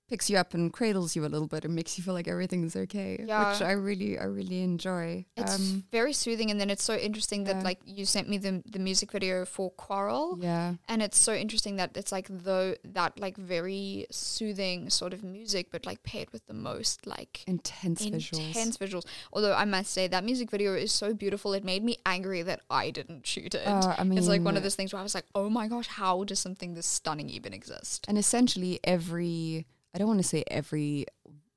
picks 0.09 0.30
you 0.30 0.36
up 0.36 0.54
and 0.54 0.72
cradles 0.72 1.16
you 1.16 1.24
a 1.24 1.28
little 1.28 1.48
bit 1.48 1.64
and 1.64 1.74
makes 1.74 1.98
you 1.98 2.04
feel 2.04 2.14
like 2.14 2.28
everything's 2.28 2.76
okay. 2.76 3.24
Yeah. 3.26 3.52
Which 3.52 3.62
I 3.62 3.72
really 3.72 4.18
I 4.18 4.24
really 4.24 4.62
enjoy. 4.62 5.26
it's 5.36 5.54
Um 5.57 5.84
very 5.90 6.12
soothing, 6.12 6.50
and 6.50 6.61
then 6.61 6.70
it's 6.70 6.84
so 6.84 6.94
interesting 6.96 7.44
that 7.44 7.62
like 7.64 7.80
you 7.84 8.04
sent 8.07 8.28
me 8.28 8.38
the 8.38 8.62
the 8.70 8.78
music 8.78 9.12
video 9.12 9.44
for 9.44 9.70
Quarrel. 9.72 10.38
yeah. 10.40 10.74
And 10.88 11.02
it's 11.02 11.18
so 11.18 11.34
interesting 11.34 11.76
that 11.76 11.96
it's 11.96 12.12
like 12.12 12.26
though 12.30 12.74
that 12.84 13.18
like 13.18 13.36
very 13.36 14.07
soothing 14.11 14.90
sort 14.90 15.12
of 15.12 15.22
music, 15.24 15.68
but 15.70 15.86
like 15.86 16.02
paired 16.02 16.30
with 16.32 16.46
the 16.46 16.54
most 16.54 17.07
like 17.07 17.42
Intense, 17.46 18.07
visuals. 18.07 18.46
intense 18.46 18.76
visuals. 18.78 19.04
Although 19.32 19.54
I 19.54 19.64
must 19.64 19.90
say 19.92 20.07
that 20.09 20.24
music 20.24 20.50
video 20.50 20.74
is 20.74 20.92
so 20.92 21.14
beautiful, 21.14 21.52
it 21.52 21.64
made 21.64 21.82
me 21.84 21.96
angry 22.07 22.42
that 22.42 22.61
I 22.70 22.90
didn't 22.90 23.26
shoot 23.26 23.54
it. 23.54 23.66
Uh, 23.66 23.94
I 23.98 24.04
mean, 24.04 24.18
it's 24.18 24.28
like 24.28 24.42
one 24.42 24.57
of 24.57 24.62
those 24.62 24.74
things 24.74 24.92
where 24.92 25.00
I 25.00 25.02
was 25.02 25.14
like, 25.14 25.26
oh 25.34 25.48
my 25.50 25.68
gosh, 25.68 25.86
how 25.88 26.24
does 26.24 26.38
something 26.38 26.74
this 26.74 26.86
stunning 26.86 27.28
even 27.30 27.52
exist? 27.52 28.04
And 28.09 28.16
essentially 28.18 28.78
every 28.84 29.66
I 29.97 29.99
don't 29.99 30.09
want 30.09 30.20
to 30.20 30.28
say 30.28 30.44
every 30.51 31.07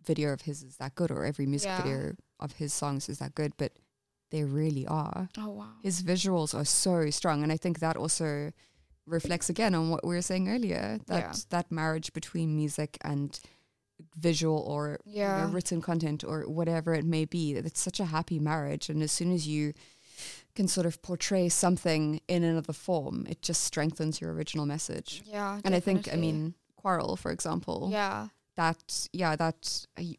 video 0.06 0.32
of 0.32 0.42
his 0.42 0.64
is 0.64 0.78
that 0.78 0.96
good 0.96 1.12
or 1.12 1.26
every 1.26 1.46
music 1.46 1.68
Yeah. 1.68 1.84
video 1.84 2.16
of 2.40 2.54
his 2.54 2.72
songs 2.74 3.10
is 3.10 3.20
that 3.20 3.36
good, 3.36 3.52
but 3.58 3.74
they 4.32 4.46
really 4.46 4.88
are. 4.88 5.28
Oh 5.38 5.50
wow. 5.50 5.74
His 5.84 6.02
visuals 6.02 6.56
are 6.58 6.64
so 6.64 7.10
strong 7.10 7.44
and 7.44 7.52
I 7.52 7.58
think 7.58 7.80
that 7.80 7.98
also 7.98 8.52
reflects 9.06 9.50
again 9.50 9.76
on 9.76 9.90
what 9.90 10.06
we 10.08 10.16
were 10.16 10.22
saying 10.22 10.48
earlier 10.48 11.00
that 11.08 11.20
Yeah. 11.24 11.34
that 11.50 11.72
marriage 11.72 12.14
between 12.14 12.56
music 12.56 12.98
and 13.02 13.38
visual 14.16 14.60
or 14.60 15.00
you 15.06 15.24
know, 15.24 15.50
written 15.52 15.82
content 15.82 16.24
or 16.24 16.48
whatever 16.48 16.94
it 16.94 17.04
may 17.04 17.26
be 17.26 17.54
it's 17.56 17.82
such 17.82 18.00
a 18.00 18.06
happy 18.06 18.40
marriage 18.40 18.88
and 18.90 19.04
as 19.04 19.12
soon 19.12 19.34
as 19.34 19.46
you 19.48 19.74
can 20.56 20.68
sort 20.68 20.86
of 20.86 21.02
portray 21.02 21.50
something 21.50 22.22
in 22.30 22.44
another 22.44 22.72
form 22.72 23.26
it 23.28 23.42
just 23.42 23.62
strengthens 23.66 24.22
your 24.22 24.32
original 24.32 24.66
message 24.66 25.22
Yeah. 25.26 25.60
and 25.66 25.76
i 25.76 25.82
think 25.82 26.08
i 26.14 26.16
mean 26.16 26.54
quarrel 26.82 27.16
for 27.24 27.32
example 27.32 27.90
Yeah. 27.92 28.28
that 28.56 29.08
yeah 29.14 29.36
that 29.36 29.62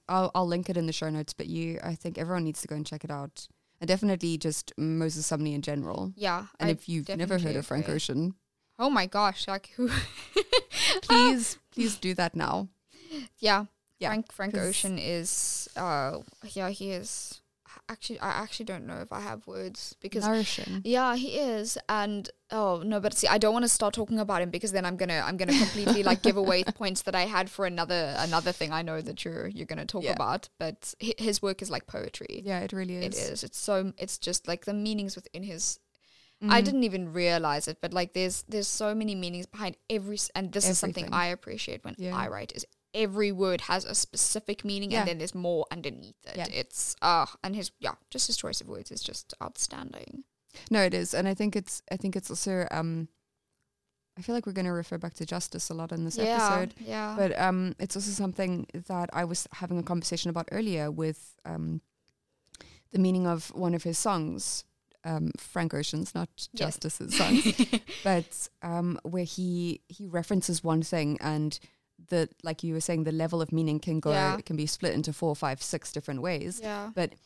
I'll, 0.09 0.31
I'll 0.35 0.47
link 0.55 0.69
it 0.71 0.77
in 0.77 0.87
the 0.87 0.93
show 1.01 1.11
notes 1.11 1.33
but 1.41 1.47
you 1.47 1.79
i 1.83 1.95
think 1.95 2.19
everyone 2.19 2.45
needs 2.45 2.61
to 2.63 2.69
go 2.69 2.77
and 2.77 2.87
check 2.91 3.03
it 3.05 3.11
out 3.11 3.49
and 3.81 3.89
definitely 3.89 4.37
just 4.37 4.73
Moses 4.77 5.25
Sumney 5.31 5.55
in 5.55 5.63
general. 5.63 6.13
Yeah. 6.15 6.41
And 6.61 6.69
I 6.69 6.73
if 6.73 6.87
you've 6.87 7.09
never 7.09 7.39
heard 7.39 7.57
of 7.57 7.65
Frank 7.65 7.87
agree. 7.87 7.95
Ocean, 7.95 8.35
Oh 8.79 8.91
my 8.91 9.07
gosh, 9.07 9.49
like 9.49 9.71
who? 9.77 9.89
please 11.03 11.59
please 11.73 11.97
do 11.97 12.13
that 12.15 12.35
now. 12.37 12.69
yeah. 13.39 13.65
Yeah, 13.99 14.09
Frank 14.11 14.33
Frank 14.33 14.57
Ocean 14.57 14.99
is 14.99 15.69
uh 15.77 16.19
yeah, 16.53 16.69
he 16.71 16.91
is 16.93 17.41
actually 17.91 18.18
I 18.20 18.30
actually 18.30 18.66
don't 18.66 18.86
know 18.86 18.99
if 19.01 19.12
I 19.12 19.20
have 19.20 19.47
words 19.47 19.95
because 20.01 20.24
Nourishing. 20.26 20.80
yeah, 20.84 21.16
he 21.16 21.36
is 21.36 21.76
and 21.88 22.30
oh 22.51 22.82
no, 22.84 23.01
but 23.01 23.14
see 23.14 23.26
I 23.28 23.38
don't 23.38 23.53
want 23.53 23.64
to 23.64 23.68
start 23.68 23.93
talking 23.95 24.18
about 24.18 24.43
him 24.43 24.51
because 24.51 24.72
then 24.72 24.84
I'm 24.86 24.97
going 24.97 25.09
to 25.11 25.20
I'm 25.20 25.36
to 25.38 25.47
completely 25.47 26.03
like 26.03 26.22
give 26.22 26.36
away 26.36 26.62
the 26.62 26.72
points 26.82 27.03
that 27.03 27.14
I 27.14 27.22
had 27.26 27.51
for 27.51 27.66
another 27.66 28.14
another 28.18 28.53
thing 28.53 28.72
I 28.72 28.82
know 28.82 29.01
that 29.01 29.24
you're 29.24 29.49
you're 29.49 29.66
going 29.66 29.78
to 29.78 29.84
talk 29.86 30.05
Yeah. 30.05 30.12
about, 30.12 30.49
but 30.59 30.95
his 30.99 31.43
work 31.43 31.62
is 31.62 31.70
like 31.70 31.86
poetry. 31.86 32.43
Yeah, 32.45 32.61
it 32.61 32.72
really 32.72 32.97
is. 32.97 33.05
It 33.05 33.14
is. 33.32 33.45
It's 33.45 33.59
so 33.59 33.93
it's 33.99 34.18
just 34.18 34.47
like 34.49 34.64
the 34.64 34.74
meanings 34.74 35.16
within 35.16 35.43
his 35.43 35.78
Mm-hmm. 36.43 36.53
I 36.55 36.62
didn't 36.62 36.84
even 36.84 37.12
realize 37.12 37.68
it, 37.68 37.82
but 37.82 37.93
like 37.93 38.14
there's 38.14 38.45
there's 38.49 38.66
so 38.66 38.95
many 38.95 39.14
meanings 39.14 39.45
behind 39.45 39.76
every 39.91 40.16
and 40.34 40.51
this 40.51 40.66
is 40.66 40.78
something 40.78 41.12
I 41.12 41.26
appreciate 41.26 41.84
when 41.84 41.95
Yeah. 41.99 42.16
I 42.16 42.28
write 42.28 42.53
is 42.57 42.64
every 42.95 43.32
word 43.32 43.62
has 43.62 43.84
a 43.84 43.95
specific 43.95 44.64
meaning 44.64 44.91
Yeah. 44.91 45.01
and 45.01 45.09
then 45.09 45.18
there's 45.18 45.34
more 45.34 45.66
underneath 45.70 46.16
it. 46.26 46.36
Yeah. 46.36 46.47
It's 46.51 46.97
uh 47.03 47.26
and 47.45 47.55
his 47.55 47.70
yeah, 47.80 47.95
just 48.11 48.26
his 48.26 48.36
choice 48.36 48.61
of 48.61 48.68
words 48.68 48.91
is 48.91 49.03
just 49.03 49.34
outstanding. 49.43 50.24
No, 50.70 50.82
it 50.82 50.95
is, 50.95 51.14
and 51.14 51.28
I 51.28 51.34
think 51.34 51.55
it's 51.55 51.82
I 51.93 51.97
think 51.97 52.16
it's 52.16 52.28
also 52.30 52.66
um, 52.72 53.09
I 54.18 54.22
feel 54.22 54.34
like 54.34 54.47
we're 54.47 54.53
going 54.53 54.66
to 54.66 54.72
refer 54.72 54.99
back 54.99 55.14
to 55.14 55.24
justice 55.24 55.70
a 55.70 55.74
lot 55.74 55.93
in 55.93 56.05
this 56.05 56.18
yeah, 56.18 56.34
episode. 56.34 56.74
yeah. 56.80 57.14
But 57.16 57.38
um, 57.41 57.74
it's 57.78 57.95
also 57.97 58.11
something 58.11 58.66
that 58.88 59.09
I 59.12 59.24
was 59.24 59.47
having 59.53 59.78
a 59.78 59.82
conversation 59.84 60.28
about 60.28 60.49
earlier 60.51 60.91
with 60.91 61.36
um, 61.45 61.80
the 62.93 62.99
meaning 62.99 63.26
of 63.28 63.55
one 63.55 63.74
of 63.74 63.84
his 63.84 63.97
songs, 63.97 64.64
um, 65.05 65.30
Frank 65.38 65.72
Ocean's, 65.72 66.14
not. 66.14 66.28
Justice's 66.55 67.16
songs, 67.16 67.64
but 68.05 68.49
um, 68.62 68.99
where 69.05 69.24
he 69.24 69.80
he 69.88 70.09
references 70.09 70.64
one 70.64 70.82
thing 70.82 71.16
and 71.20 71.59
the 72.11 72.29
like 72.43 72.63
you 72.63 72.75
were 72.75 72.81
saying, 72.81 73.05
the 73.05 73.13
level 73.13 73.41
of 73.43 73.51
meaning 73.53 73.81
can 73.81 73.99
go 74.01 74.11
Yeah. 74.13 74.37
it 74.39 74.45
can 74.47 74.57
be 74.57 74.67
split 74.67 74.93
into 74.95 75.13
four, 75.13 75.35
five, 75.35 75.63
six 75.63 75.91
different 75.93 76.21
ways. 76.23 76.61
yeah. 76.63 76.91
But 76.95 77.11
eh, 77.13 77.17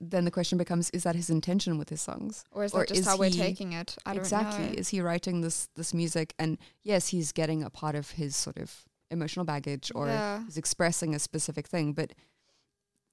then 0.00 0.24
the 0.24 0.30
question 0.30 0.58
becomes: 0.58 0.90
Is 0.90 1.02
that 1.02 1.14
his 1.16 1.28
intention 1.30 1.78
with 1.78 1.88
his 1.90 2.00
songs? 2.00 2.44
Or 2.50 2.64
is 2.64 2.72
or 2.72 2.80
that 2.80 2.88
just 2.88 3.00
is 3.00 3.06
how 3.06 3.16
we're 3.18 3.30
taking 3.30 3.72
it? 3.74 3.96
I 4.06 4.14
exactly 4.14 4.76
is 4.78 4.88
he 4.88 5.00
writing 5.00 5.40
this 5.42 5.68
this 5.76 5.92
music 5.92 6.34
and 6.38 6.58
yes 6.82 7.08
he's 7.08 7.32
getting 7.32 7.62
a 7.62 7.70
part 7.70 7.94
of 7.94 8.12
his 8.12 8.34
sort 8.36 8.56
of 8.58 8.84
emotional 9.10 9.44
baggage 9.44 9.90
or 9.94 10.06
Yeah. 10.06 10.44
he's 10.44 10.56
expressing 10.58 11.14
a 11.14 11.18
specific 11.18 11.66
thing 11.66 11.92
but 11.94 12.12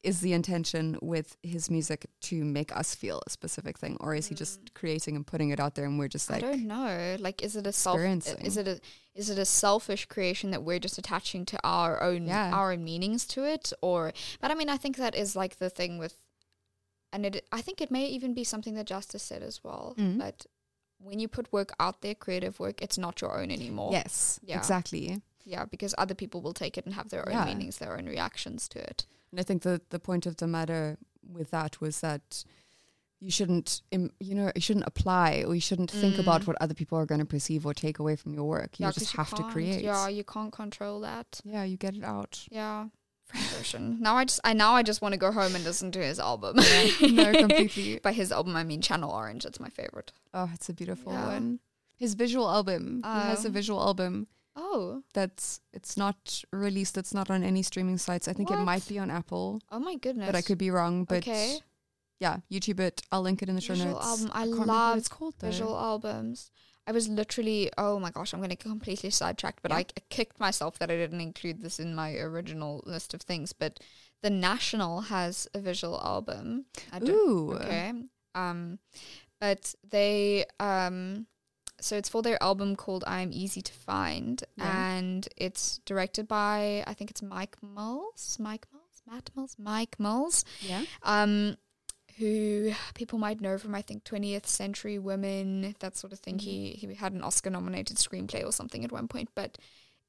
is 0.06 0.22
the 0.22 0.34
intention 0.34 0.98
with 1.02 1.36
his 1.44 1.70
music 1.70 2.06
to 2.22 2.36
make 2.46 2.76
us 2.76 2.94
feel 2.96 3.22
a 3.26 3.30
specific 3.30 3.78
thing 3.80 3.98
or 4.00 4.14
is 4.16 4.28
he 4.28 4.36
just 4.36 4.60
creating 4.74 5.16
and 5.16 5.26
putting 5.26 5.50
it 5.50 5.60
out 5.60 5.74
there 5.76 5.86
and 5.86 5.98
we're 6.00 6.08
just 6.18 6.30
like, 6.30 6.44
I 6.44 6.48
don't 6.52 6.68
know. 6.68 7.16
Like, 7.20 7.42
is 7.42 7.56
it 7.56 7.66
a 7.68 7.72
self? 7.74 8.00
Is 8.00 8.58
it 8.58 8.68
a 8.68 8.80
is 9.22 9.30
it 9.30 9.38
a 9.40 9.46
selfish 9.46 10.06
creation 10.06 10.52
that 10.52 10.64
we're 10.64 10.80
just 10.88 10.98
attaching 10.98 11.46
to 11.52 11.58
our 11.64 12.02
own 12.04 12.26
Yeah. 12.28 12.52
our 12.54 12.72
own 12.74 12.84
meanings 12.84 13.26
to 13.34 13.44
it, 13.46 13.72
or? 13.82 14.14
But 14.42 14.52
I 14.52 14.56
mean, 14.56 14.70
I 14.70 14.78
think 14.78 14.98
that 14.98 15.16
is 15.16 15.36
like 15.36 15.58
the 15.58 15.70
thing 15.70 15.98
with, 15.98 16.16
and 17.14 17.26
it. 17.26 17.46
I 17.52 17.62
think 17.62 17.82
it 17.82 17.92
may 17.92 18.06
even 18.08 18.34
be 18.34 18.44
something 18.44 18.76
that 18.76 18.86
Justice 18.88 19.24
said 19.24 19.42
as 19.42 19.64
well. 19.64 19.96
Mhm. 19.98 20.20
But 20.20 20.46
when 21.00 21.20
you 21.20 21.28
put 21.28 21.52
work 21.54 21.72
out 21.80 22.02
there, 22.02 22.16
creative 22.16 22.60
work, 22.60 22.82
it's 22.82 22.98
not 22.98 23.22
your 23.22 23.38
own 23.40 23.52
anymore. 23.52 23.92
yes 23.92 24.40
Yeah. 24.44 24.58
exactly 24.58 25.22
Yeah, 25.48 25.66
because 25.66 25.94
other 25.98 26.16
people 26.16 26.42
will 26.42 26.54
take 26.56 26.76
it 26.78 26.86
and 26.86 26.96
have 26.96 27.10
their 27.10 27.26
own 27.30 27.34
Yeah. 27.36 27.46
meanings, 27.46 27.78
their 27.78 27.96
own 27.98 28.06
reactions 28.08 28.68
to 28.70 28.80
it. 28.80 29.06
And 29.36 29.40
i 29.42 29.44
think 29.44 29.62
the 29.64 29.82
the 29.90 30.00
point 30.00 30.26
of 30.26 30.38
the 30.38 30.48
matter 30.48 30.98
with 31.38 31.52
that 31.52 31.82
was 31.82 32.00
that 32.00 32.44
you 33.20 33.32
shouldn't 33.32 33.82
im- 33.92 34.12
you 34.20 34.34
know 34.36 34.52
you 34.56 34.62
shouldn't 34.62 34.88
apply 34.88 35.44
or 35.48 35.54
you 35.56 35.62
shouldn't 35.62 35.92
think 35.92 36.18
about 36.18 36.42
Mm. 36.42 36.48
what 36.48 36.58
other 36.62 36.74
people 36.74 36.98
are 36.98 37.06
going 37.06 37.20
to 37.20 37.26
perceive 37.26 37.66
or 37.66 37.74
take 37.74 37.98
away 38.00 38.16
from 38.16 38.34
your 38.34 38.46
work 38.46 38.80
you 38.80 38.86
yeah, 38.86 38.92
just 38.92 39.14
have 39.16 39.30
to 39.32 39.42
can't- 39.42 39.52
create 39.54 39.84
Yeah, 39.84 40.08
you 40.08 40.24
can't 40.24 40.54
control 40.54 41.00
that. 41.02 41.42
yeah 41.44 41.64
you 41.64 41.76
get 41.78 41.96
it 41.96 42.04
out 42.04 42.46
Yeah. 42.52 42.88
Ocean. 43.60 43.98
Now 44.00 44.16
I 44.18 44.26
just 44.26 44.40
I 44.44 44.54
now 44.54 44.74
I 44.76 44.84
just 44.84 45.02
want 45.02 45.14
to 45.14 45.18
go 45.18 45.32
home 45.32 45.56
and 45.56 45.64
listen 45.64 45.92
to 45.94 46.00
his 46.00 46.20
album. 46.20 46.58
no, 47.02 47.34
completely. 47.44 48.00
By 48.00 48.14
his 48.14 48.32
album 48.32 48.56
I 48.56 48.64
mean 48.64 48.82
Channel 48.82 49.10
Orange. 49.12 49.46
It's 49.46 49.60
my 49.60 49.68
favorite. 49.70 50.12
Oh, 50.34 50.50
it's 50.54 50.70
a 50.70 50.74
beautiful 50.74 51.12
Yeah. 51.12 51.26
one. 51.34 51.60
His 51.98 52.14
visual 52.14 52.48
album. 52.50 53.02
he 53.04 53.10
has 53.32 53.44
a 53.44 53.48
Oh. 53.48 53.52
visual 53.52 53.82
album 53.82 54.28
Oh. 54.56 55.04
that's 55.14 55.60
it's 55.74 55.98
not 55.98 56.44
released. 56.52 56.98
It's 56.98 57.14
not 57.14 57.30
on 57.30 57.44
any 57.44 57.62
streaming 57.64 57.98
sites. 57.98 58.28
I 58.28 58.34
think 58.34 58.52
it 58.52 58.58
might 58.58 58.88
be 58.88 59.00
on 59.00 59.12
Apple, 59.12 59.62
Oh 59.72 59.80
my 59.80 59.96
goodness. 59.96 60.28
but 60.28 60.36
I 60.36 60.42
could 60.42 60.58
be 60.58 60.72
wrong. 60.72 61.04
But 61.04 61.18
okay. 61.20 61.58
yeah, 62.20 62.38
YouTube 62.52 62.80
it. 62.80 63.02
I'll 63.12 63.22
link 63.22 63.42
it 63.42 63.50
in 63.50 63.56
the 63.56 63.62
show 63.62 63.76
notes. 63.76 64.06
album. 64.06 64.32
I 64.34 64.44
can't 64.46 64.68
love 64.68 64.92
what 64.92 64.98
it's 64.98 65.08
called 65.08 65.36
though. 65.40 65.48
Visual 65.48 65.78
albums. 65.78 66.52
I 66.88 66.92
was 66.92 67.08
literally 67.10 67.72
oh 67.78 68.00
my 68.00 68.12
gosh, 68.12 68.34
I'm 68.34 68.40
gonna 68.42 68.56
get 68.56 68.60
completely 68.70 69.10
sidetracked, 69.10 69.62
but 69.62 69.72
Yeah. 69.72 69.78
I, 69.78 69.80
I 69.82 70.02
kicked 70.10 70.40
myself 70.40 70.78
that 70.80 70.90
I 70.92 70.96
didn't 70.96 71.22
include 71.22 71.62
this 71.62 71.80
in 71.80 71.96
my 71.96 72.16
original 72.16 72.82
list 72.86 73.14
of 73.14 73.22
things. 73.22 73.54
But 73.54 73.80
the 74.22 74.30
National 74.30 75.02
has 75.02 75.48
a 75.54 75.60
visual 75.60 76.00
album. 76.02 76.66
I 76.94 77.00
Ooh. 77.04 77.54
Okay. 77.62 77.94
Um, 78.34 78.80
but 79.40 79.76
they 79.90 80.46
um, 80.60 81.28
so 81.80 81.96
it's 81.98 82.10
for 82.10 82.22
their 82.22 82.42
album 82.42 82.76
called 82.76 83.04
"I'm 83.08 83.32
Easy 83.34 83.62
to 83.62 83.74
Find," 83.74 84.44
Yeah. 84.58 84.96
and 84.98 85.28
it's 85.38 85.80
directed 85.86 86.28
by 86.28 86.84
I 86.88 86.94
think 86.94 87.12
it's 87.12 87.22
Mike 87.22 87.58
Mills, 87.62 88.38
Mike 88.40 88.66
Mills, 88.72 89.02
Matt 89.08 89.30
Mills, 89.36 89.56
Mike 89.60 90.00
Mills, 90.00 90.46
Yeah. 90.62 90.84
um, 91.04 91.58
who 92.18 92.72
people 92.94 93.20
might 93.20 93.42
know 93.42 93.58
from 93.58 93.76
I 93.76 93.82
think 93.82 94.04
20th 94.06 94.48
Century 94.48 94.98
Women, 95.00 95.76
that 95.80 95.98
sort 95.98 96.14
of 96.14 96.20
thing. 96.20 96.40
He 96.40 96.72
he 96.72 96.94
had 96.96 97.14
an 97.14 97.22
Oscar-nominated 97.22 97.98
screenplay 97.98 98.46
or 98.46 98.52
something 98.54 98.84
at 98.86 98.92
one 98.92 99.08
point, 99.08 99.30
but 99.36 99.58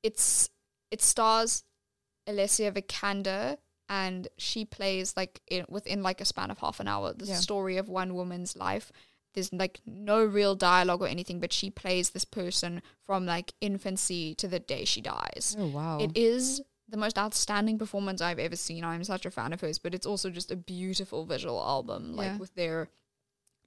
it's 0.03 0.49
it 0.91 1.03
stars 1.03 1.64
Alicia 2.29 2.71
Vikander 2.73 3.57
and 3.89 4.29
she 4.39 4.64
plays 4.64 5.14
like 5.17 5.43
in, 5.49 5.64
within 5.69 6.03
like 6.03 6.21
a 6.21 6.25
span 6.25 6.51
of 6.51 6.59
half 6.59 6.81
an 6.81 6.89
hour 6.89 7.12
the 7.12 7.27
Yeah. 7.27 7.37
story 7.37 7.77
of 7.77 7.89
one 7.89 8.14
woman's 8.14 8.57
life 8.57 8.91
there's 9.37 9.53
like 9.53 9.80
no 9.87 10.24
real 10.24 10.57
dialogue 10.57 11.01
or 11.03 11.07
anything 11.07 11.39
but 11.39 11.53
she 11.53 11.70
plays 11.70 12.11
this 12.11 12.24
person 12.24 12.82
from 13.05 13.24
like 13.26 13.53
infancy 13.61 14.34
to 14.34 14.49
the 14.49 14.59
day 14.59 14.84
she 14.84 15.01
dies 15.01 15.55
Oh 15.59 15.68
wow. 15.68 15.99
it 16.01 16.11
is 16.16 16.61
the 16.89 16.97
most 16.97 17.18
outstanding 17.18 17.78
performance 17.78 18.20
I've 18.20 18.39
ever 18.39 18.55
seen. 18.55 18.84
I'm 18.84 19.03
such 19.03 19.26
a 19.26 19.30
fan 19.32 19.53
of 19.53 19.61
hers, 19.61 19.76
but 19.78 19.93
it's 19.93 20.07
also 20.07 20.30
just 20.30 20.53
a 20.53 20.57
beautiful 20.57 21.24
visual 21.26 21.61
album, 21.61 22.14
like 22.14 22.26
Yeah. 22.28 22.37
with 22.39 22.55
their 22.55 22.89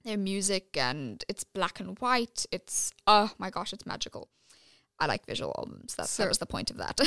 their 0.04 0.16
music 0.16 0.74
and 0.78 1.22
it's 1.28 1.44
black 1.44 1.80
and 1.80 1.98
white. 1.98 2.46
It's 2.50 2.92
oh 3.06 3.30
my 3.38 3.50
gosh, 3.50 3.74
it's 3.74 3.84
magical. 3.84 4.30
I 4.98 5.04
like 5.04 5.26
visual 5.26 5.54
albums. 5.58 5.94
That's 5.96 6.08
So- 6.10 6.22
that 6.22 6.28
was 6.30 6.38
the 6.38 6.46
point 6.46 6.70
of 6.70 6.78
that. 6.78 6.98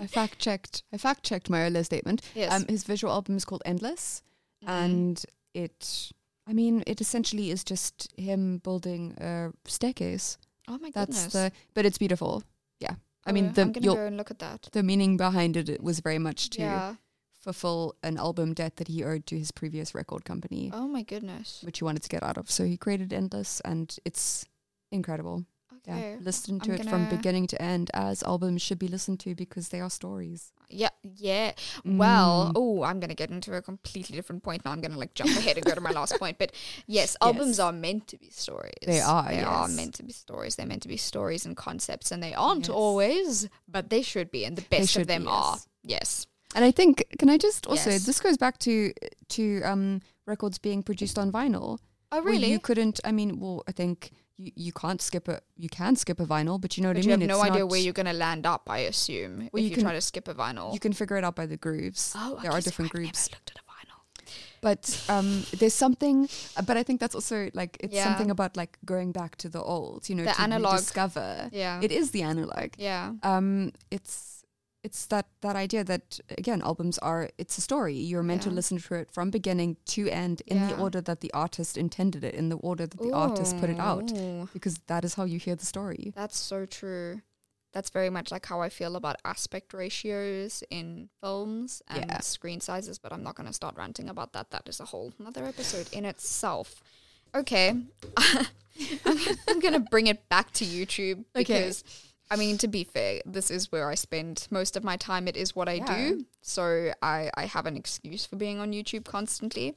I 0.00 0.06
fact 0.08 0.40
checked. 0.40 0.82
I 0.92 0.98
fact 0.98 1.22
checked 1.22 1.48
my 1.48 1.62
earlier 1.62 1.84
statement. 1.84 2.22
yes. 2.34 2.52
Um, 2.52 2.66
his 2.68 2.82
visual 2.82 3.12
album 3.12 3.36
is 3.36 3.44
called 3.44 3.62
Endless, 3.64 4.22
Mhm. 4.64 4.68
and 4.68 5.24
it. 5.54 6.10
I 6.46 6.52
mean, 6.52 6.82
it 6.86 7.00
essentially 7.00 7.50
is 7.50 7.62
just 7.64 8.12
him 8.16 8.58
building 8.58 9.14
a 9.18 9.52
staircase. 9.66 10.38
oh 10.68 10.78
my 10.78 10.90
That's 10.90 11.16
goodness. 11.26 11.32
the. 11.32 11.52
But 11.74 11.86
it's 11.86 11.98
beautiful. 11.98 12.42
Yeah. 12.80 12.94
I 13.24 13.30
Oh, 13.30 13.32
mean, 13.32 13.52
the 13.52 13.62
I'm 13.62 13.72
gonna 13.72 13.86
go 13.86 14.06
and 14.06 14.16
look 14.16 14.30
at 14.30 14.38
that. 14.40 14.68
the 14.72 14.82
meaning 14.82 15.16
behind 15.16 15.56
it, 15.56 15.68
it 15.68 15.82
was 15.82 16.00
very 16.00 16.18
much 16.18 16.50
to 16.50 16.60
Yeah. 16.62 16.94
fulfill 17.38 17.94
an 18.02 18.16
album 18.18 18.54
debt 18.54 18.76
that 18.76 18.88
he 18.88 19.04
owed 19.04 19.26
to 19.26 19.38
his 19.38 19.50
previous 19.52 19.94
record 19.94 20.24
company, 20.24 20.70
Oh 20.72 20.88
my 20.88 21.02
goodness. 21.02 21.60
which 21.62 21.78
he 21.78 21.84
wanted 21.84 22.02
to 22.02 22.08
get 22.08 22.22
out 22.22 22.36
of. 22.38 22.50
So 22.50 22.64
he 22.64 22.76
created 22.76 23.12
Endless, 23.12 23.60
and 23.64 23.96
it's 24.04 24.44
incredible. 24.90 25.44
Yeah, 25.86 26.16
listen 26.20 26.60
to 26.60 26.72
I'm 26.74 26.80
it 26.80 26.88
from 26.88 27.08
beginning 27.08 27.48
to 27.48 27.60
end, 27.60 27.90
as 27.92 28.22
albums 28.22 28.62
should 28.62 28.78
be 28.78 28.86
listened 28.88 29.18
to 29.20 29.34
because 29.34 29.70
they 29.70 29.80
are 29.80 29.90
stories. 29.90 30.52
Yeah, 30.70 30.90
yeah. 31.02 31.52
Well, 31.84 32.46
Mm. 32.48 32.52
oh, 32.56 32.82
I'm 32.84 33.00
gonna 33.00 33.14
get 33.16 33.30
into 33.30 33.54
a 33.54 33.60
completely 33.60 34.14
different 34.16 34.42
point 34.42 34.64
now. 34.64 34.70
I'm 34.70 34.80
gonna 34.80 34.96
like 34.96 35.14
jump 35.14 35.30
ahead 35.30 35.56
and 35.56 35.66
go 35.66 35.74
to 35.74 35.80
my 35.80 35.90
last 35.90 36.18
point. 36.18 36.38
But 36.38 36.52
yes, 36.86 37.16
albums 37.20 37.58
Yes. 37.58 37.58
are 37.60 37.72
meant 37.72 38.06
to 38.08 38.16
be 38.18 38.30
stories. 38.30 38.72
They 38.86 39.00
are, 39.00 39.28
They 39.28 39.40
are 39.42 39.68
meant 39.68 39.94
to 39.96 40.02
be 40.04 40.12
stories. 40.12 40.56
They're 40.56 40.66
meant 40.66 40.82
to 40.82 40.88
be 40.88 40.96
stories 40.96 41.44
and 41.44 41.56
concepts, 41.56 42.12
and 42.12 42.22
they 42.22 42.32
aren't 42.32 42.68
Yes. 42.68 42.74
always, 42.76 43.48
but 43.68 43.90
they 43.90 44.02
should 44.02 44.30
be, 44.30 44.44
and 44.44 44.56
the 44.56 44.62
best 44.62 44.96
of 44.96 45.06
them 45.08 45.22
be, 45.22 45.28
are. 45.28 45.56
yes. 45.56 45.66
Yes. 46.00 46.26
And 46.54 46.64
I 46.64 46.70
think, 46.70 47.04
can 47.18 47.28
I 47.30 47.38
just 47.38 47.66
also, 47.66 47.90
Yes. 47.90 48.04
this 48.06 48.20
goes 48.20 48.36
back 48.36 48.58
to 48.58 48.92
to 49.30 49.62
um, 49.62 50.00
records 50.26 50.58
being 50.58 50.82
produced 50.82 51.18
on 51.18 51.32
vinyl. 51.32 51.78
Oh, 52.12 52.20
really? 52.22 52.50
you 52.50 52.60
couldn't. 52.60 53.00
I 53.04 53.10
mean, 53.12 53.40
well, 53.40 53.62
I 53.66 53.72
think 53.72 54.12
you, 54.44 54.52
you 54.66 54.72
can't 54.72 55.00
skip 55.00 55.28
a. 55.28 55.40
You 55.56 55.68
can 55.68 55.94
skip 55.96 56.18
a 56.20 56.26
vinyl, 56.26 56.60
but 56.60 56.76
you 56.76 56.82
know 56.82 56.88
what 56.90 56.96
but 56.96 57.04
I 57.06 57.10
you 57.10 57.16
mean. 57.18 57.20
have 57.20 57.28
no 57.36 57.40
It's 57.42 57.50
idea 57.50 57.60
not- 57.64 57.70
where 57.70 57.80
you're 57.80 57.92
gonna 57.92 58.12
land 58.26 58.44
up. 58.46 58.62
I 58.68 58.78
assume 58.92 59.36
Well, 59.38 59.46
if 59.54 59.64
you 59.64 59.68
you, 59.70 59.74
can- 59.76 59.84
try 59.84 59.92
to 59.94 60.00
skip 60.00 60.26
a 60.28 60.34
vinyl. 60.34 60.72
You 60.74 60.80
can 60.80 60.92
figure 60.92 61.16
it 61.16 61.24
out 61.24 61.36
by 61.36 61.46
the 61.46 61.56
grooves. 61.56 62.14
oh, 62.16 62.38
there 62.42 62.50
are 62.52 62.60
so 62.60 62.64
different 62.70 62.88
I've 62.90 62.92
grooves. 62.96 63.28
Never 63.30 63.36
looked 63.38 63.50
at 63.54 63.58
a 63.58 63.60
vinyl. 63.60 64.00
But 64.60 65.04
um, 65.08 65.44
there's 65.58 65.74
something. 65.74 66.28
But 66.66 66.76
I 66.76 66.82
think 66.84 67.00
that's 67.00 67.14
also 67.14 67.50
like 67.54 67.76
it's 67.80 67.94
Yeah. 67.94 68.04
something 68.04 68.30
about 68.30 68.56
like 68.56 68.78
going 68.84 69.10
back 69.12 69.36
to 69.38 69.48
the 69.48 69.60
old. 69.62 70.08
You 70.08 70.14
know, 70.16 70.24
The 70.24 70.32
to 70.32 70.40
analog. 70.40 70.76
discover. 70.78 71.48
Yeah. 71.52 71.80
It 71.82 71.90
is 71.92 72.12
the 72.12 72.22
analog. 72.22 72.68
yeah. 72.78 73.12
Um, 73.22 73.72
it's 73.90 74.41
it's 74.84 75.06
that 75.06 75.26
that 75.42 75.54
idea 75.56 75.84
that 75.84 76.18
again 76.38 76.60
albums 76.62 76.98
are 76.98 77.28
it's 77.38 77.56
a 77.56 77.60
story 77.60 77.94
you're 77.94 78.22
meant 78.22 78.42
to 78.42 78.50
listen 78.50 78.78
to 78.78 78.94
it 78.94 79.10
from 79.10 79.30
beginning 79.30 79.76
to 79.86 80.08
end 80.08 80.42
in 80.46 80.66
the 80.68 80.74
order 80.76 81.00
that 81.00 81.20
the 81.20 81.32
artist 81.32 81.76
intended 81.76 82.24
it 82.24 82.34
in 82.34 82.48
the 82.48 82.56
order 82.56 82.86
that 82.86 83.00
the 83.00 83.12
artist 83.12 83.58
put 83.58 83.70
it 83.70 83.78
out 83.78 84.12
because 84.52 84.78
that 84.88 85.04
is 85.04 85.14
how 85.14 85.24
you 85.24 85.38
hear 85.38 85.54
the 85.56 85.66
story 85.66 86.12
That's 86.16 86.36
so 86.38 86.66
true. 86.66 87.22
That's 87.72 87.88
very 87.88 88.10
much 88.10 88.30
like 88.30 88.44
how 88.44 88.60
I 88.60 88.68
feel 88.68 88.96
about 88.96 89.16
aspect 89.24 89.72
ratios 89.72 90.62
in 90.68 91.08
films 91.22 91.80
and 91.88 92.04
Yeah. 92.10 92.20
screen 92.20 92.60
sizes, 92.60 92.98
but 92.98 93.12
I'm 93.14 93.22
not 93.22 93.34
going 93.34 93.46
to 93.46 93.52
start 93.54 93.76
ranting 93.76 94.10
about 94.10 94.34
that. 94.34 94.50
That 94.50 94.68
is 94.68 94.78
a 94.78 94.84
whole 94.84 95.14
another 95.18 95.46
episode 95.46 95.88
in 95.90 96.04
itself. 96.04 96.82
Okay. 97.34 97.74
I'm, 99.06 99.16
I'm 99.48 99.60
going 99.60 99.72
to 99.72 99.80
bring 99.80 100.06
it 100.06 100.28
back 100.28 100.52
to 100.52 100.66
YouTube 100.66 101.24
Okay. 101.34 101.72
I 102.32 102.36
mean, 102.36 102.56
to 102.58 102.68
be 102.68 102.84
fair, 102.84 103.20
this 103.26 103.50
is 103.50 103.70
where 103.70 103.88
I 103.90 103.94
spend 103.94 104.46
most 104.50 104.76
of 104.76 104.82
my 104.82 104.96
time. 104.96 105.28
It 105.28 105.36
is 105.36 105.54
what 105.54 105.68
I 105.68 105.74
Yeah. 105.74 105.96
do. 105.96 106.26
So 106.40 106.92
I, 107.02 107.30
I 107.34 107.44
have 107.46 107.66
an 107.66 107.76
excuse 107.76 108.24
for 108.26 108.36
being 108.36 108.58
on 108.58 108.72
YouTube 108.72 109.04
constantly. 109.04 109.74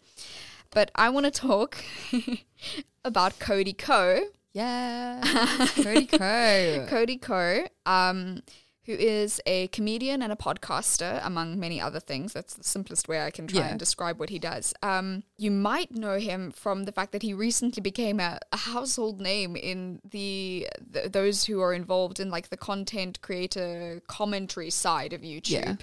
But 0.72 0.90
I 0.96 1.10
want 1.10 1.26
to 1.26 1.32
talk 1.32 1.78
about 3.04 3.40
Cody 3.40 3.74
Ko. 3.74 4.26
yeah 4.54 5.22
Cody 5.84 6.06
Ko. 6.08 6.86
Cody 6.90 7.18
Ko. 7.18 7.68
um, 7.86 8.42
who 8.86 8.94
is 8.94 9.42
a 9.46 9.68
comedian 9.70 10.22
and 10.22 10.32
a 10.32 10.36
podcaster, 10.36 11.20
among 11.26 11.60
many 11.60 11.82
other 11.82 12.00
things. 12.00 12.34
That's 12.34 12.54
the 12.54 12.64
simplest 12.64 13.08
way 13.08 13.22
I 13.26 13.32
can 13.32 13.48
try 13.48 13.62
Yeah. 13.62 13.68
and 13.70 13.80
describe 13.80 14.20
what 14.20 14.30
he 14.30 14.40
does. 14.40 14.74
Um, 14.84 15.24
you 15.38 15.52
might 15.52 15.92
know 15.92 16.18
him 16.20 16.52
from 16.52 16.84
the 16.84 16.92
fact 16.92 17.12
that 17.12 17.22
he 17.24 17.34
recently 17.34 17.82
became 17.82 18.20
a, 18.20 18.40
a 18.52 18.58
household 18.58 19.20
name 19.20 19.56
in 19.56 20.00
the, 20.10 20.68
th 20.94 21.12
those 21.12 21.46
who 21.46 21.62
are 21.62 21.74
involved 21.74 22.20
in 22.20 22.30
like 22.30 22.50
the 22.50 22.58
content 22.58 23.22
creator 23.22 24.02
commentary 24.08 24.70
side 24.70 25.14
of 25.14 25.22
YouTube. 25.22 25.80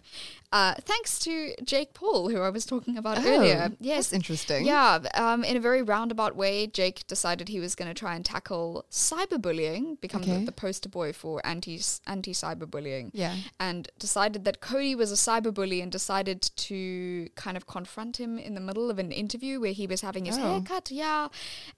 Uh, 0.53 0.75
thanks 0.83 1.19
to 1.21 1.55
Jake 1.65 1.95
Paul, 1.95 2.29
who 2.29 2.41
I 2.43 2.51
was 2.51 2.67
talking 2.67 2.99
about 2.99 3.25
earlier. 3.25 3.71
Oh, 3.73 3.77
Yes, 3.81 4.11
that's 4.11 4.13
interesting 4.13 4.67
yeah, 4.67 4.99
um, 5.15 5.45
in 5.45 5.57
a 5.57 5.61
very 5.61 5.81
roundabout 5.83 6.37
way, 6.37 6.67
Jake 6.67 7.07
decided 7.07 7.49
he 7.49 7.59
was 7.59 7.75
going 7.75 7.89
to 7.89 7.95
try 7.95 8.15
and 8.15 8.23
tackle 8.25 8.85
cyberbullying, 8.91 10.01
become 10.01 10.23
Okay. 10.23 10.39
the, 10.41 10.45
the 10.47 10.53
poster 10.53 10.89
boy 10.89 11.13
for 11.13 11.41
anti 11.47 11.81
anti 12.07 12.33
cyberbullying, 12.33 13.11
yeah 13.15 13.37
and 13.59 13.89
decided 13.99 14.45
that 14.45 14.61
Cody 14.61 14.95
was 14.95 15.11
a 15.11 15.15
cyberbully 15.15 15.83
and 15.83 15.91
decided 15.91 16.43
to 16.43 17.29
kind 17.35 17.57
of 17.57 17.67
confront 17.67 18.19
him 18.19 18.39
in 18.39 18.55
the 18.55 18.61
middle 18.61 18.91
of 18.91 18.99
an 18.99 19.11
interview 19.11 19.59
where 19.61 19.73
he 19.73 19.87
was 19.87 20.01
having 20.03 20.27
his 20.27 20.37
Oh. 20.39 20.43
haircut. 20.43 20.91
Yeah, 20.91 21.29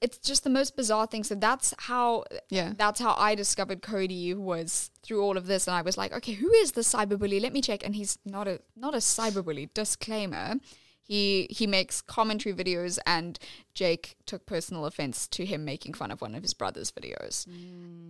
it's 0.00 0.18
just 0.18 0.42
the 0.44 0.50
most 0.50 0.76
bizarre 0.76 1.06
thing. 1.06 1.22
So 1.24 1.34
that's 1.34 1.74
how 1.78 2.24
yeah 2.50 2.72
that's 2.76 3.00
how 3.00 3.14
I 3.18 3.34
discovered 3.34 3.82
Cody 3.82 4.34
was 4.34 4.90
through 5.04 5.22
all 5.22 5.36
of 5.36 5.46
this, 5.46 5.66
and 5.68 5.76
I 5.76 5.82
was 5.82 5.96
like, 5.98 6.12
okay, 6.12 6.32
who 6.32 6.50
is 6.52 6.72
the 6.72 6.80
cyberbully? 6.82 7.40
Let 7.40 7.52
me 7.52 7.60
check. 7.60 7.84
And 7.84 7.94
he's 7.94 8.18
not 8.24 8.48
a 8.48 8.60
not 8.76 8.94
a 8.94 8.98
cyberbully. 8.98 9.68
Disclaimer: 9.74 10.54
he 11.02 11.46
he 11.50 11.66
makes 11.66 12.00
commentary 12.00 12.54
videos, 12.54 12.98
and 13.06 13.38
Jake 13.74 14.16
took 14.26 14.46
personal 14.46 14.86
offense 14.86 15.26
to 15.28 15.44
him 15.44 15.64
making 15.64 15.94
fun 15.94 16.10
of 16.10 16.20
one 16.20 16.34
of 16.34 16.42
his 16.42 16.54
brother's 16.54 16.90
videos. 16.92 17.46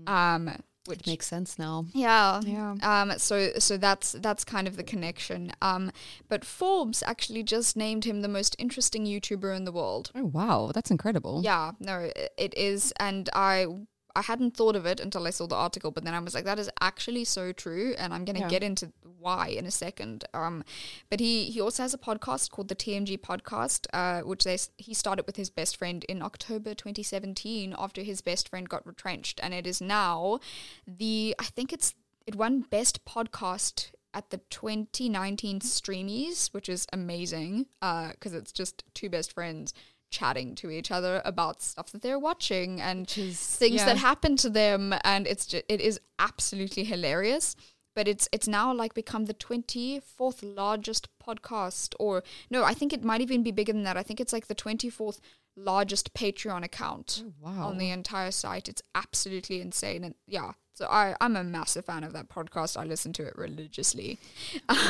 Um, 0.09 0.51
which 0.87 1.07
makes 1.07 1.27
sense 1.27 1.59
now 1.59 1.87
yeah. 1.95 2.43
Yeah. 2.45 2.75
Um 2.83 3.19
so 3.19 3.53
so 3.59 3.79
that's 3.79 4.13
that's 4.13 4.45
kind 4.45 4.69
of 4.69 4.77
the 4.77 4.83
connection. 4.83 5.51
Um 5.63 5.91
but 6.29 6.45
Forbes 6.45 7.03
actually 7.07 7.43
just 7.43 7.75
named 7.75 8.05
him 8.05 8.21
the 8.21 8.29
most 8.29 8.55
interesting 8.59 9.07
YouTuber 9.07 9.57
in 9.57 9.65
the 9.65 9.73
world. 9.73 10.11
oh 10.15 10.27
wow 10.27 10.71
that's 10.75 10.91
incredible 10.91 11.41
Yeah, 11.43 11.73
no, 11.81 12.11
i- 12.15 12.29
it 12.37 12.53
is, 12.55 12.93
and 13.01 13.31
I 13.33 13.67
I 14.17 14.23
hadn't 14.23 14.57
thought 14.57 14.77
of 14.77 14.87
it 14.87 15.01
until 15.01 15.27
I 15.27 15.31
saw 15.31 15.47
the 15.47 15.57
article, 15.57 15.91
but 15.91 16.05
then 16.05 16.15
I 16.15 16.21
was 16.21 16.35
like, 16.35 16.45
that 16.45 16.59
is 16.59 16.71
actually 16.81 17.25
so 17.25 17.53
true, 17.53 17.95
and 17.99 18.15
I'm 18.15 18.25
gonna 18.25 18.41
Yeah. 18.41 18.49
get 18.49 18.63
into 18.63 18.93
why 19.19 19.49
in 19.49 19.67
a 19.67 19.71
second. 19.71 20.25
Um, 20.35 20.65
but 21.11 21.19
he 21.21 21.51
he 21.51 21.61
also 21.61 21.83
has 21.83 21.95
a 21.95 21.99
podcast 21.99 22.51
called 22.51 22.69
the 22.69 22.75
TMG 22.77 23.17
Podcast, 23.19 23.87
uh, 23.93 24.21
which 24.23 24.45
they 24.45 24.59
he 24.79 24.95
started 24.95 25.27
with 25.27 25.37
his 25.37 25.51
best 25.51 25.77
friend 25.77 26.05
in 26.05 26.23
October 26.23 26.75
2017 26.75 27.75
after 27.79 28.03
his 28.03 28.21
best 28.21 28.49
friend 28.49 28.69
got 28.69 28.87
retrenched, 28.87 29.41
and 29.43 29.53
it 29.55 29.67
is 29.67 29.81
now 29.81 30.39
the 30.87 31.35
I 31.39 31.45
think 31.45 31.73
it's 31.73 31.95
it 32.27 32.35
won 32.37 32.61
best 32.63 33.05
podcast 33.05 33.91
at 34.15 34.31
the 34.31 34.39
2019 34.49 35.59
Streamies, 35.61 36.55
which 36.55 36.69
is 36.69 36.87
amazing 36.93 37.67
because 37.81 38.33
it's 38.33 38.53
just 38.53 38.85
two 38.95 39.11
best 39.11 39.33
friends 39.33 39.75
chatting 40.11 40.55
to 40.57 40.71
each 40.71 40.91
other 40.91 41.23
about 41.25 41.63
stuff 41.63 41.91
that 41.93 42.03
they're 42.03 42.19
watching 42.19 42.81
and 42.81 43.09
things 43.09 43.75
yeah. 43.75 43.87
that 43.87 43.97
happen 43.97 44.37
to 44.37 44.51
them, 44.51 44.95
and 45.05 45.27
it's 45.27 45.47
just, 45.47 45.65
it 45.69 45.81
is 45.81 46.01
absolutely 46.19 46.85
hilarious. 46.85 47.57
But 47.97 48.09
it's 48.09 48.29
it's 48.33 48.49
now 48.49 48.75
like 48.75 48.93
become 48.93 49.27
the 49.27 49.35
24th 49.35 50.41
largest 50.43 51.09
podcast, 51.25 51.95
or 52.01 52.25
no, 52.51 52.65
I 52.65 52.75
think 52.75 52.93
it 52.93 53.05
might 53.05 53.21
even 53.21 53.45
be 53.45 53.53
bigger 53.53 53.73
than 53.73 53.85
that. 53.85 53.97
I 53.97 54.03
think 54.03 54.21
it's 54.21 54.33
like 54.33 54.49
the 54.49 54.55
24th 54.55 55.21
largest 55.57 56.15
Patreon 56.15 56.65
account 56.65 57.23
wow. 57.41 57.69
on 57.69 57.79
the 57.79 57.91
entire 57.91 58.31
site. 58.31 58.69
It's 58.69 58.83
absolutely 58.95 59.61
insane. 59.61 60.05
And 60.05 60.15
yeah, 60.27 60.53
so 60.75 60.87
I, 60.87 61.15
I'm 61.21 61.37
a 61.37 61.45
massive 61.45 61.85
fan 61.85 62.03
of 62.05 62.13
that 62.15 62.29
podcast. 62.29 62.77
I 62.77 62.85
listen 62.85 63.13
to 63.15 63.27
it 63.27 63.35
religiously. 63.37 64.19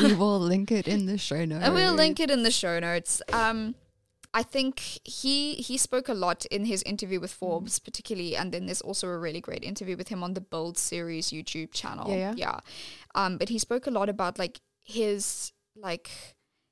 we 0.02 0.14
will 0.14 0.40
link 0.40 0.72
it 0.72 0.88
in 0.88 1.06
the 1.06 1.18
show 1.18 1.44
notes 1.44 1.64
And 1.66 1.74
we'll 1.74 1.94
link 1.94 2.20
it 2.20 2.30
in 2.30 2.42
the 2.42 2.50
show 2.50 2.80
notes. 2.80 3.20
Um, 3.32 3.74
I 4.34 4.42
think 4.42 4.80
he 5.04 5.54
he 5.54 5.78
spoke 5.78 6.08
a 6.08 6.14
lot 6.14 6.44
in 6.46 6.64
his 6.64 6.82
interview 6.82 7.20
with 7.20 7.32
Forbes, 7.32 7.78
particularly, 7.78 8.36
and 8.36 8.50
then 8.50 8.66
there's 8.66 8.80
also 8.80 9.06
a 9.06 9.16
really 9.16 9.40
great 9.40 9.62
interview 9.62 9.96
with 9.96 10.08
him 10.08 10.24
on 10.24 10.34
the 10.34 10.40
Build 10.40 10.76
series 10.76 11.30
YouTube 11.30 11.72
channel. 11.72 12.10
Yeah, 12.10 12.16
yeah. 12.16 12.34
yeah. 12.36 12.60
Um, 13.14 13.38
but 13.38 13.48
he 13.48 13.60
spoke 13.60 13.86
a 13.86 13.92
lot 13.92 14.08
about 14.08 14.36
like 14.36 14.60
his 14.82 15.52
like 15.76 16.10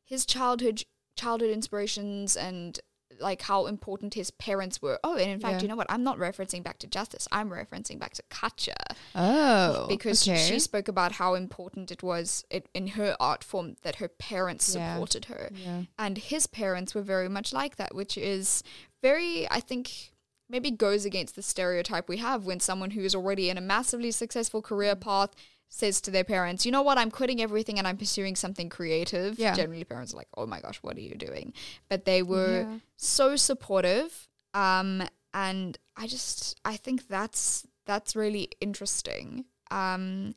his 0.04 0.26
childhood 0.26 0.82
childhood 1.16 1.50
inspirations 1.50 2.36
and 2.36 2.80
like 3.22 3.42
how 3.42 3.66
important 3.66 4.14
his 4.14 4.30
parents 4.30 4.82
were. 4.82 4.98
Oh, 5.04 5.16
and 5.16 5.30
in 5.30 5.40
fact, 5.40 5.54
Yeah. 5.54 5.62
you 5.62 5.68
know 5.68 5.76
what? 5.76 5.86
I'm 5.90 6.02
not 6.04 6.18
referencing 6.18 6.62
back 6.62 6.78
to 6.80 6.86
Justice. 6.86 7.26
I'm 7.32 7.50
referencing 7.50 7.98
back 7.98 8.12
to 8.14 8.22
Katja 8.28 8.74
oh 9.14 9.86
because 9.88 10.26
okay. 10.26 10.36
she 10.38 10.58
spoke 10.58 10.88
about 10.88 11.12
how 11.12 11.34
important 11.34 11.90
it 11.90 12.02
was 12.02 12.44
it, 12.50 12.68
in 12.74 12.88
her 12.88 13.16
art 13.20 13.44
form 13.44 13.76
that 13.82 13.96
her 13.96 14.08
parents 14.08 14.74
Yeah. 14.74 14.94
supported 14.94 15.26
her 15.26 15.50
yeah 15.54 15.82
and 15.98 16.18
his 16.18 16.46
parents 16.46 16.94
were 16.94 17.02
very 17.02 17.28
much 17.28 17.52
like 17.52 17.76
that 17.76 17.94
which 17.94 18.16
is 18.16 18.62
very 19.02 19.50
i 19.50 19.60
think 19.60 20.12
maybe 20.48 20.70
goes 20.70 21.04
against 21.04 21.34
the 21.36 21.42
stereotype 21.42 22.08
we 22.08 22.18
have 22.18 22.44
when 22.46 22.60
someone 22.60 22.90
who 22.90 23.02
is 23.02 23.14
already 23.14 23.48
in 23.50 23.58
a 23.58 23.60
massively 23.60 24.10
successful 24.10 24.62
career 24.62 24.94
path 24.94 25.30
says 25.74 26.00
to 26.02 26.10
their 26.10 26.22
parents 26.24 26.66
you 26.66 26.70
know 26.72 26.82
what? 26.82 26.98
I'm 26.98 27.10
quitting 27.10 27.40
everything 27.40 27.78
and 27.78 27.86
i'm 27.88 27.96
pursuing 27.96 28.36
something 28.36 28.68
creative. 28.68 29.38
Yeah. 29.38 29.54
generally 29.54 29.84
parents 29.84 30.12
are 30.12 30.18
like 30.18 30.28
oh 30.36 30.46
my 30.46 30.60
gosh 30.60 30.78
what 30.82 30.96
are 30.98 31.00
you 31.00 31.14
doing? 31.14 31.54
But 31.88 32.04
they 32.04 32.22
were 32.22 32.66
Yeah. 32.68 32.78
so 32.96 33.36
supportive 33.36 34.28
um 34.54 35.02
and 35.32 35.78
i 35.96 36.06
just 36.06 36.60
i 36.64 36.76
think 36.76 37.08
that's 37.08 37.66
that's 37.86 38.14
really 38.14 38.48
interesting. 38.60 39.46
Um 39.70 40.34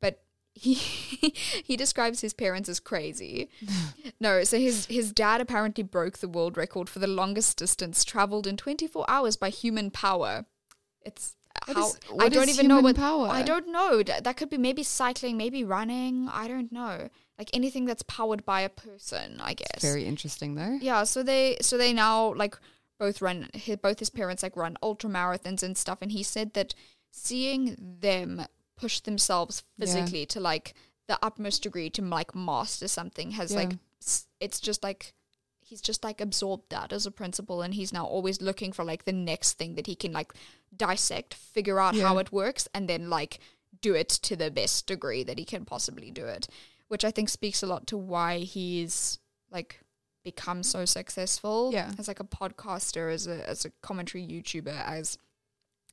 but 0.00 0.22
he 0.54 0.72
he 1.68 1.76
describes 1.76 2.20
his 2.22 2.32
parents 2.32 2.68
as 2.68 2.80
crazy. 2.80 3.50
No 4.20 4.42
so 4.44 4.58
his 4.58 4.86
his 4.86 5.12
dad 5.12 5.40
apparently 5.42 5.84
broke 5.84 6.18
the 6.18 6.28
world 6.28 6.56
record 6.56 6.88
for 6.88 6.98
the 6.98 7.06
longest 7.20 7.58
distance 7.58 8.04
traveled 8.04 8.46
in 8.46 8.56
24 8.56 9.04
hours 9.08 9.36
by 9.36 9.50
human 9.50 9.90
power. 9.90 10.46
It's 11.02 11.36
how 11.66 11.88
is- 11.88 11.98
i 12.18 12.28
don't 12.28 12.48
even 12.48 12.66
know 12.68 12.80
what 12.80 12.96
power? 12.96 13.28
i 13.28 13.42
don't 13.42 13.68
know 13.68 14.02
Th- 14.02 14.22
that 14.22 14.36
could 14.36 14.50
be 14.50 14.58
maybe 14.58 14.82
cycling 14.82 15.36
maybe 15.36 15.64
running 15.64 16.28
i 16.32 16.48
don't 16.48 16.70
know 16.72 17.08
like 17.38 17.50
anything 17.52 17.84
that's 17.84 18.02
powered 18.04 18.44
by 18.44 18.60
a 18.62 18.68
person 18.68 19.40
i 19.40 19.54
guess 19.54 19.80
very 19.82 20.04
interesting 20.04 20.54
though 20.54 20.78
yeah 20.80 21.04
so 21.04 21.22
they 21.22 21.56
so 21.60 21.76
they 21.78 21.92
now 21.92 22.34
like 22.34 22.56
both 22.98 23.22
run 23.22 23.48
his, 23.54 23.76
both 23.76 23.98
his 24.00 24.10
parents 24.10 24.42
like 24.42 24.56
run 24.56 24.76
ultra 24.82 25.08
marathons 25.08 25.62
and 25.62 25.76
stuff 25.76 25.98
and 26.02 26.10
he 26.12 26.22
said 26.22 26.52
that 26.54 26.74
seeing 27.12 27.76
them 28.00 28.44
push 28.76 29.00
themselves 29.00 29.62
Yeah. 29.76 29.84
physically 29.86 30.26
to 30.26 30.40
like 30.40 30.74
the 31.08 31.18
utmost 31.22 31.62
degree 31.62 31.90
to 31.90 32.02
like 32.02 32.34
master 32.34 32.86
something 32.88 33.32
has 33.32 33.52
Yeah. 33.52 33.58
like 33.60 33.72
it's 34.40 34.60
just 34.60 34.82
like 34.82 35.14
he's 35.68 35.80
just 35.80 36.02
like 36.02 36.20
absorbed 36.20 36.70
that 36.70 36.92
as 36.92 37.04
a 37.06 37.10
principle 37.10 37.60
and 37.62 37.74
he's 37.74 37.92
now 37.92 38.04
always 38.06 38.40
looking 38.40 38.72
for 38.72 38.84
like 38.84 39.04
the 39.04 39.12
next 39.12 39.58
thing 39.58 39.74
that 39.74 39.86
he 39.86 39.94
can 39.94 40.12
like 40.12 40.32
dissect 40.76 41.34
figure 41.34 41.78
out 41.78 41.94
how 41.96 42.18
it 42.18 42.32
works 42.32 42.66
and 42.74 42.88
then 42.88 43.10
like 43.10 43.38
do 43.82 43.94
it 43.94 44.08
to 44.08 44.34
the 44.36 44.50
best 44.50 44.86
degree 44.86 45.22
that 45.22 45.38
he 45.38 45.44
can 45.44 45.64
possibly 45.64 46.10
do 46.10 46.24
it. 46.26 46.48
Which 46.88 47.04
i 47.04 47.10
think 47.10 47.28
speaks 47.28 47.62
a 47.62 47.66
lot 47.66 47.86
to 47.88 47.96
why 47.98 48.38
he's 48.38 49.18
like 49.50 49.80
become 50.24 50.62
so 50.62 50.84
successful 50.84 51.70
Yeah. 51.72 51.90
as 51.98 52.08
like 52.08 52.20
a 52.20 52.24
podcaster 52.24 53.12
as 53.12 53.26
a 53.26 53.46
as 53.48 53.64
a 53.64 53.70
commentary 53.82 54.26
youtuber 54.26 54.74
as 54.84 55.18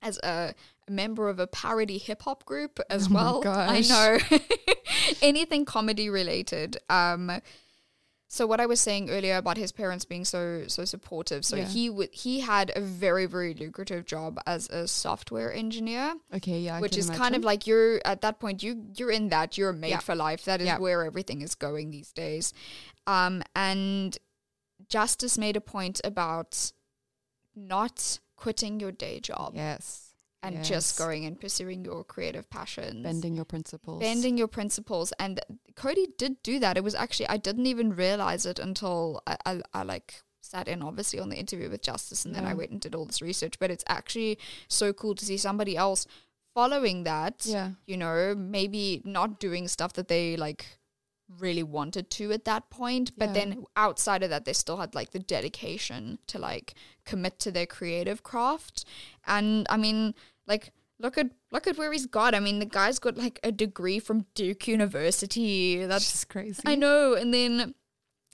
as 0.01 0.17
a, 0.23 0.53
a 0.87 0.91
member 0.91 1.29
of 1.29 1.39
a 1.39 1.47
parody 1.47 1.97
hip 1.97 2.21
hop 2.23 2.45
group 2.45 2.79
as 2.89 3.07
Oh 3.09 3.13
well. 3.13 3.43
I 3.47 3.81
know. 3.81 4.19
Anything 5.21 5.65
comedy 5.65 6.09
related 6.09 6.77
um 6.89 7.31
so 8.27 8.47
what 8.47 8.59
I 8.59 8.65
was 8.65 8.81
saying 8.81 9.09
earlier 9.09 9.37
about 9.37 9.57
his 9.57 9.71
parents 9.71 10.03
being 10.05 10.25
so 10.25 10.63
so 10.67 10.83
supportive. 10.85 11.45
So 11.45 11.55
Yeah. 11.57 11.65
he 11.65 11.89
would 11.89 12.09
he 12.13 12.39
had 12.41 12.71
a 12.75 12.81
very 12.81 13.25
very 13.27 13.53
lucrative 13.53 14.05
job 14.05 14.39
as 14.45 14.67
a 14.69 14.87
software 14.87 15.53
engineer, 15.53 16.15
Okay, 16.33 16.59
yeah. 16.59 16.77
I 16.77 16.81
which 16.81 16.97
is 16.97 17.09
kind 17.09 17.35
of 17.35 17.43
like 17.43 17.67
you're 17.67 18.01
at 18.05 18.21
that 18.21 18.39
point 18.39 18.63
you 18.63 18.85
you're 18.97 19.11
in 19.11 19.29
that 19.29 19.57
you're 19.57 19.73
made 19.73 19.89
Yeah. 19.91 19.99
for 19.99 20.15
life. 20.15 20.45
That 20.45 20.59
is 20.61 20.67
Yeah. 20.67 20.79
where 20.79 21.03
everything 21.05 21.41
is 21.41 21.55
going 21.55 21.91
these 21.91 22.11
days. 22.11 22.53
Um, 23.07 23.43
and 23.55 24.17
Justice 24.89 25.37
made 25.37 25.55
a 25.55 25.61
point 25.61 26.01
about 26.03 26.71
not 27.55 28.19
quitting 28.35 28.79
your 28.79 28.91
day 28.91 29.19
job 29.19 29.53
yes. 29.55 30.04
And 30.45 30.55
yes. 30.55 30.67
just 30.69 30.97
going 30.97 31.25
and 31.25 31.39
pursuing 31.39 31.83
your 31.85 32.03
creative 32.03 32.49
passions. 32.49 33.03
bending 33.03 33.35
your 33.35 33.45
principles. 33.45 33.99
bending 33.99 34.37
your 34.37 34.47
principles 34.47 35.11
and 35.19 35.39
cody 35.75 36.07
did 36.17 36.41
do 36.43 36.59
that 36.59 36.77
it 36.77 36.83
was 36.83 36.95
actually 36.95 37.27
i 37.27 37.37
didn't 37.37 37.65
even 37.65 37.95
realize 37.95 38.45
it 38.45 38.59
until 38.59 39.21
i, 39.27 39.37
I, 39.45 39.61
I 39.73 39.83
like 39.83 40.21
sat 40.41 40.67
in 40.67 40.81
obviously 40.83 41.19
on 41.19 41.29
the 41.29 41.37
interview 41.37 41.69
with 41.69 41.81
justice 41.81 42.23
and 42.25 42.33
then 42.35 42.45
i 42.45 42.53
went 42.53 42.71
and 42.71 42.79
did 42.79 42.93
all 42.95 43.05
this 43.05 43.21
research 43.21 43.57
but 43.59 43.71
it's 43.71 43.83
actually 43.87 44.37
so 44.67 44.93
cool 44.93 45.15
to 45.15 45.25
see 45.25 45.37
somebody 45.37 45.75
else 45.75 46.05
following 46.53 47.03
that 47.03 47.45
Yeah. 47.45 47.71
you 47.87 47.97
know 47.97 48.35
maybe 48.35 49.01
not 49.03 49.39
doing 49.39 49.67
stuff 49.67 49.93
that 49.93 50.07
they 50.07 50.37
like 50.37 50.77
really 51.39 51.63
wanted 51.63 52.11
to 52.11 52.31
at 52.31 52.45
that 52.45 52.69
point 52.69 53.11
but 53.17 53.29
Yeah. 53.29 53.33
then 53.33 53.65
outside 53.75 54.21
of 54.21 54.29
that 54.29 54.45
they 54.45 54.53
still 54.53 54.77
had 54.77 54.93
like 54.93 55.09
the 55.11 55.19
dedication 55.19 56.19
to 56.27 56.37
like 56.37 56.75
commit 57.05 57.39
to 57.39 57.51
their 57.51 57.65
creative 57.65 58.21
craft 58.21 58.85
and 59.25 59.65
i 59.71 59.77
mean 59.77 60.13
like 60.47 60.71
look 60.99 61.17
at 61.17 61.29
look 61.51 61.67
at 61.67 61.77
where 61.77 61.91
he's 61.91 62.05
got 62.05 62.33
i 62.33 62.39
mean 62.39 62.59
the 62.59 62.65
guy's 62.65 62.99
got 62.99 63.17
like 63.17 63.39
a 63.43 63.51
degree 63.51 63.99
from 63.99 64.25
duke 64.33 64.67
university 64.67 65.85
that's 65.85 66.11
just 66.11 66.29
crazy. 66.29 66.61
I 66.65 66.75
know. 66.75 67.13
And 67.13 67.33
then 67.33 67.75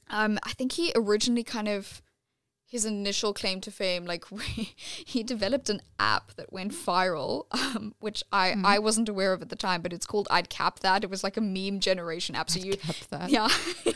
um, 0.10 0.38
I 0.44 0.52
think 0.52 0.74
he 0.74 0.92
originally 0.96 1.44
kind 1.44 1.68
of 1.70 2.02
his 2.66 2.86
initial 2.86 3.34
claim 3.34 3.60
to 3.62 3.72
fame, 3.72 4.06
like 4.06 4.24
he 4.46 5.24
developed 5.24 5.70
an 5.70 5.82
app 6.00 6.34
that 6.36 6.54
went 6.54 6.72
viral, 6.72 7.46
um, 7.52 7.94
which 8.00 8.24
I 8.32 8.52
Hmm. 8.54 8.66
I 8.66 8.80
wasn't 8.80 9.10
aware 9.10 9.34
of 9.34 9.42
at 9.42 9.50
the 9.50 9.56
time, 9.58 9.82
but 9.82 9.92
it's 9.92 10.06
called 10.06 10.28
I'd 10.32 10.50
Cap 10.50 10.80
That. 10.80 11.04
It 11.04 11.10
was 11.10 11.24
like 11.24 11.36
a 11.38 11.42
meme 11.42 11.80
generation 11.82 12.36
app. 12.36 12.50
So 12.50 12.60
you 12.60 12.78
Kept 12.78 13.10
that. 13.10 13.30
yeah. 13.30 13.50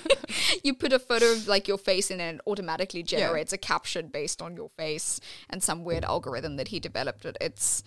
you 0.63 0.73
put 0.73 0.91
a 0.91 0.99
photo 0.99 1.31
of 1.31 1.47
like 1.47 1.67
your 1.67 1.77
face 1.77 2.11
in 2.11 2.19
and 2.19 2.39
it 2.39 2.41
automatically 2.47 3.03
generates 3.03 3.53
a 3.53 3.57
caption 3.57 4.07
based 4.09 4.41
on 4.41 4.55
your 4.57 4.69
face 4.77 5.19
and 5.49 5.63
some 5.63 5.83
weird 5.85 6.03
algorithm 6.03 6.57
that 6.57 6.69
he 6.69 6.79
developed 6.79 7.25
it. 7.25 7.37
It's 7.39 7.83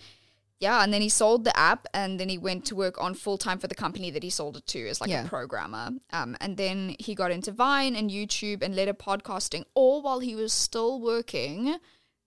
yeah, 0.59 0.83
and 0.83 0.93
then 0.93 1.01
he 1.01 1.09
sold 1.09 1.43
the 1.45 1.57
app 1.57 1.87
and 1.93 2.19
then 2.19 2.29
he 2.29 2.37
went 2.37 2.65
to 2.65 2.75
work 2.75 3.01
on 3.01 3.13
full 3.13 3.37
time 3.37 3.59
for 3.59 3.67
the 3.67 3.75
company 3.75 4.11
that 4.11 4.23
he 4.23 4.29
sold 4.29 4.57
it 4.57 4.67
to 4.67 4.87
as 4.89 4.99
like 5.01 5.09
Yeah. 5.09 5.25
a 5.25 5.27
programmer. 5.27 5.91
Um 6.11 6.35
and 6.41 6.57
then 6.57 6.95
he 6.99 7.15
got 7.15 7.31
into 7.31 7.51
Vine 7.51 7.95
and 7.95 8.11
YouTube 8.11 8.61
and 8.61 8.75
later 8.75 8.93
podcasting 8.93 9.63
all 9.73 10.01
while 10.01 10.19
he 10.19 10.35
was 10.35 10.51
still 10.53 10.99
working. 10.99 11.77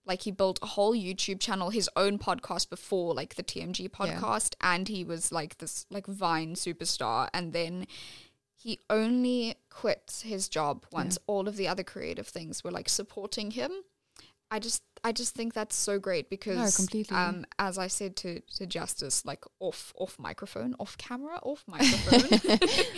Like 0.04 0.22
he 0.22 0.30
built 0.32 0.58
a 0.62 0.66
whole 0.66 0.94
YouTube 0.96 1.38
channel, 1.40 1.70
his 1.70 1.88
own 1.94 2.18
podcast 2.18 2.70
before 2.70 3.14
like 3.14 3.36
the 3.36 3.42
TMG 3.44 3.88
podcast, 3.88 4.54
and 4.60 4.88
he 4.88 5.04
was 5.04 5.30
like 5.30 5.58
this 5.58 5.86
like 5.90 6.06
Vine 6.06 6.54
superstar. 6.54 7.28
And 7.32 7.52
then 7.52 7.86
he 8.56 8.80
only 8.90 9.56
quit 9.70 10.22
his 10.24 10.48
job 10.48 10.86
once 10.90 11.18
all 11.26 11.46
of 11.48 11.56
the 11.56 11.68
other 11.68 11.84
creative 11.84 12.26
things 12.28 12.64
were 12.64 12.70
like 12.72 12.88
supporting 12.88 13.52
him. 13.52 13.70
I 14.50 14.58
just 14.58 14.82
I 15.04 15.12
just 15.12 15.34
think 15.34 15.52
that's 15.52 15.74
so 15.74 15.98
great 15.98 16.30
because 16.30 16.76
completely. 16.76 17.16
um 17.16 17.44
as 17.58 17.76
I 17.78 17.88
said 17.88 18.14
to 18.16 18.40
to 18.56 18.66
Justice 18.66 19.24
like 19.24 19.44
off 19.60 19.92
off 19.96 20.18
microphone, 20.18 20.74
off 20.78 20.96
camera, 20.96 21.38
off 21.42 21.64
microphone. 21.66 22.28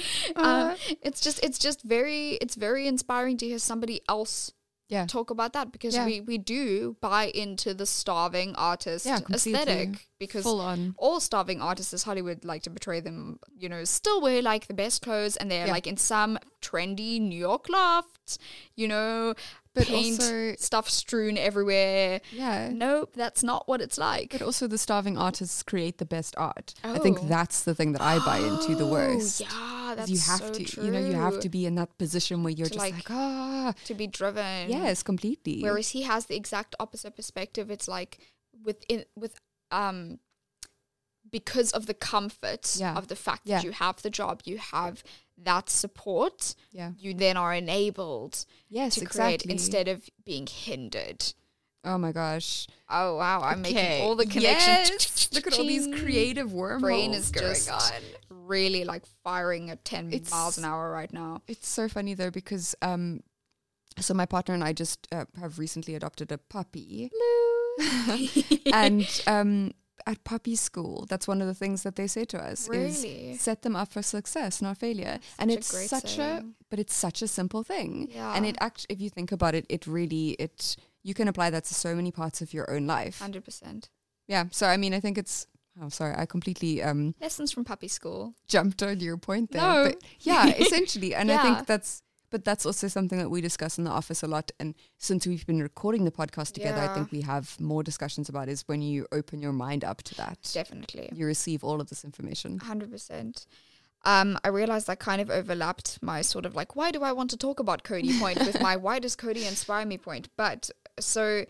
uh, 0.36 0.76
it's 1.02 1.20
just 1.20 1.42
it's 1.44 1.59
just 1.59 1.82
very 1.82 2.32
it's 2.42 2.55
very 2.57 2.86
inspiring 2.86 3.36
to 3.38 3.46
hear 3.46 3.59
somebody 3.59 4.00
else 4.09 4.52
Yeah. 4.88 5.07
talk 5.07 5.30
about 5.30 5.52
that 5.55 5.72
because 5.72 5.94
Yeah. 5.94 6.05
we 6.07 6.20
we 6.20 6.36
do 6.38 6.96
buy 7.00 7.24
into 7.34 7.72
the 7.74 7.86
starving 7.86 8.55
artist 8.57 9.07
Yeah, 9.07 9.20
aesthetic 9.32 10.09
because 10.18 10.44
all 10.98 11.20
starving 11.20 11.61
artists 11.62 11.94
as 11.94 12.02
Hollywood 12.05 12.44
like 12.44 12.62
to 12.64 12.70
portray 12.70 13.00
them, 13.00 13.38
you 13.57 13.68
know, 13.68 13.84
still 13.84 14.20
wear 14.20 14.42
like 14.42 14.66
the 14.66 14.74
best 14.74 15.00
clothes 15.02 15.36
and 15.38 15.50
they're 15.50 15.66
like 15.76 15.86
in 15.86 15.96
some 15.96 16.38
trendy 16.61 17.18
New 17.20 17.38
York 17.38 17.68
loft, 17.68 18.38
you 18.76 18.88
know, 18.88 19.34
But 19.75 19.87
paint 19.87 20.20
also- 20.20 20.55
stuff 20.57 20.89
strewn 20.89 21.37
everywhere. 21.37 22.20
Yeah. 22.31 22.70
Nope, 22.72 23.14
that's 23.16 23.43
not 23.43 23.66
what 23.66 23.81
it's 23.81 23.99
like. 23.99 24.31
But 24.31 24.43
also, 24.43 24.66
the 24.68 24.79
starving 24.79 25.18
artists 25.18 25.62
create 25.64 25.99
the 25.99 26.05
best 26.07 26.35
art. 26.39 26.75
I 26.85 26.99
think 26.99 27.18
Oh. 27.20 27.27
that's 27.27 27.62
the 27.64 27.75
thing 27.75 27.93
that 27.93 28.01
I 28.01 28.18
buy 28.25 28.39
into 28.39 28.77
the 28.77 28.87
worst. 28.87 29.43
Oh, 29.45 29.47
yeah, 29.51 29.91
Is 29.91 29.97
that's 29.97 30.11
you 30.11 30.18
have 30.33 30.39
so 30.41 30.53
to, 30.53 30.64
true. 30.64 30.85
you 30.85 30.91
know, 30.93 31.01
you 31.01 31.12
have 31.14 31.41
to 31.41 31.49
be 31.49 31.66
in 31.66 31.75
that 31.75 31.99
position 31.99 32.43
where 32.45 32.53
you're 32.53 32.66
To, 32.68 32.75
just 32.75 32.85
like, 32.85 32.95
like, 32.95 33.11
ah, 33.11 33.75
to 33.87 33.95
be 33.95 34.07
driven. 34.07 34.70
yes, 34.70 35.03
completely. 35.03 35.61
Whereas 35.62 35.91
he 35.91 36.03
has 36.03 36.27
the 36.27 36.37
exact 36.37 36.77
opposite 36.79 37.16
perspective. 37.16 37.70
It's 37.70 37.89
like 37.89 38.18
with 38.62 38.85
in, 38.89 39.05
with 39.16 39.35
um 39.72 40.20
because 41.31 41.72
of 41.72 41.87
the 41.87 41.95
comfort 41.95 42.77
Yeah. 42.79 42.95
of 42.97 43.09
the 43.09 43.16
fact 43.16 43.43
Yeah. 43.45 43.57
that 43.57 43.64
you 43.64 43.72
have 43.72 44.03
the 44.03 44.11
job, 44.11 44.43
you 44.45 44.59
have 44.59 45.03
that 45.43 45.68
support. 45.70 46.55
yeah. 46.72 46.93
You 46.99 47.14
then 47.14 47.37
are 47.37 47.53
enabled 47.55 48.45
Yes, 48.68 48.95
to 48.97 49.05
create 49.07 49.45
instead 49.45 49.89
of 49.89 50.09
being 50.24 50.47
hindered. 50.47 51.32
Oh 51.87 51.99
my 51.99 52.12
gosh. 52.12 52.66
Oh 52.89 53.16
wow, 53.16 53.41
I'm 53.43 53.61
making 53.61 54.03
all 54.03 54.14
the 54.16 54.24
connections. 54.26 54.91
Yes. 54.91 55.28
Look 55.32 55.47
at 55.47 55.59
all 55.59 55.66
these 55.66 55.87
creative 56.01 56.53
wormholes 56.53 56.82
Brain 56.82 57.12
is 57.12 57.30
going 57.30 57.49
just 57.53 57.70
on. 57.70 58.01
really 58.30 58.85
like 58.85 59.05
firing 59.22 59.68
at 59.70 59.85
ten 59.85 60.12
It's- 60.12 60.30
miles 60.30 60.57
an 60.57 60.64
hour 60.64 60.91
right 60.91 61.12
now. 61.12 61.43
It's 61.47 61.68
so 61.68 61.89
funny 61.89 62.14
though 62.14 62.30
because 62.30 62.74
um, 62.80 63.20
so 64.01 64.14
my 64.14 64.24
partner 64.26 64.55
and 64.55 64.64
I 64.64 64.72
just 64.72 65.07
uh, 65.12 65.26
have 65.39 65.59
recently 65.59 65.95
adopted 65.95 66.32
a 66.32 66.39
puppy, 66.39 67.11
and 68.72 69.22
um, 69.26 69.72
at 70.07 70.22
puppy 70.24 70.55
school, 70.57 71.07
that's 71.09 71.26
one 71.26 71.40
of 71.40 71.46
the 71.46 71.55
things 71.55 71.82
that 71.82 71.96
they 71.96 72.07
say 72.07 72.24
to 72.26 72.38
us 72.38 72.68
Really? 72.68 73.30
is 73.32 73.40
set 73.40 73.62
them 73.62 73.74
up 73.74 73.90
for 73.92 74.02
success, 74.02 74.61
not 74.61 74.76
failure. 74.78 75.18
and 75.38 75.50
a 75.50 75.55
it's 75.55 75.70
great 75.70 75.88
such 75.88 76.18
a, 76.18 76.44
but 76.70 76.78
it's 76.78 76.94
such 76.94 77.22
a 77.22 77.28
simple 77.28 77.62
thing. 77.62 78.09
Yeah. 78.14 78.34
And 78.36 78.44
it 78.44 78.57
actually, 78.61 78.94
if 78.94 79.00
you 79.00 79.09
think 79.11 79.32
about 79.32 79.55
it, 79.55 79.64
it 79.68 79.86
really 79.86 80.30
it 80.38 80.76
you 81.02 81.14
can 81.14 81.28
apply 81.28 81.50
that 81.50 81.64
to 81.64 81.74
so 81.74 81.94
many 81.94 82.11
parts 82.11 82.40
of 82.42 82.52
your 82.52 82.70
own 82.70 82.86
life. 82.86 83.18
Hundred 83.20 83.44
percent. 83.44 83.88
yeah. 84.28 84.44
So 84.50 84.66
I 84.66 84.76
mean, 84.76 84.92
I 84.94 85.00
think 85.00 85.18
it's. 85.18 85.46
Oh, 85.82 85.88
sorry, 85.88 86.14
I 86.16 86.24
completely 86.24 86.80
um, 86.84 87.16
Lessons 87.20 87.50
from 87.50 87.64
puppy 87.64 87.88
school. 87.88 88.34
jumped 88.46 88.80
on 88.82 89.00
your 89.00 89.16
point 89.16 89.50
there. 89.50 89.61
No. 89.62 89.84
But 89.86 90.02
yeah, 90.20 90.46
essentially. 90.59 91.14
And 91.16 91.32
I 91.32 91.42
think 91.42 91.66
that's 91.66 92.00
but 92.35 92.45
that's 92.45 92.66
also 92.66 92.89
something 92.89 93.16
that 93.18 93.30
we 93.30 93.41
discuss 93.41 93.78
in 93.78 93.85
the 93.85 93.93
office 93.93 94.24
a 94.24 94.26
lot. 94.26 94.51
And 94.59 94.74
since 94.99 95.24
we've 95.24 95.47
been 95.47 95.62
recording 95.62 96.05
the 96.05 96.11
podcast 96.11 96.55
together, 96.55 96.80
I 96.80 96.93
think 96.93 97.12
we 97.12 97.20
have 97.20 97.61
more 97.61 97.85
discussions 97.85 98.28
about 98.28 98.49
is 98.49 98.64
when 98.66 98.82
you 98.82 99.07
open 99.12 99.41
your 99.41 99.53
mind 99.53 99.85
up 99.85 100.03
to 100.03 100.16
that. 100.16 100.51
Definitely. 100.53 101.11
You 101.14 101.26
receive 101.26 101.62
all 101.62 101.80
of 101.80 101.91
this 101.91 102.05
information. 102.05 102.59
Hundred 102.59 102.91
percent. 102.91 103.47
Um, 104.05 104.37
I 104.43 104.49
realized 104.49 104.91
I 104.91 104.97
kind 104.97 105.20
of 105.20 105.30
overlapped 105.30 106.03
my 106.03 106.22
sort 106.22 106.45
of 106.45 106.57
like, 106.57 106.74
why 106.74 106.91
do 106.91 107.05
I 107.05 107.12
want 107.12 107.30
to 107.30 107.37
talk 107.37 107.61
about 107.61 107.85
Cody 107.85 108.18
point 108.18 108.41
with 108.41 108.61
my 108.61 108.74
why 108.74 108.99
does 108.99 109.14
Cody 109.14 109.47
inspire 109.47 109.87
me 109.87 109.97
point? 109.97 110.28
But 110.37 110.70
so 110.99 111.45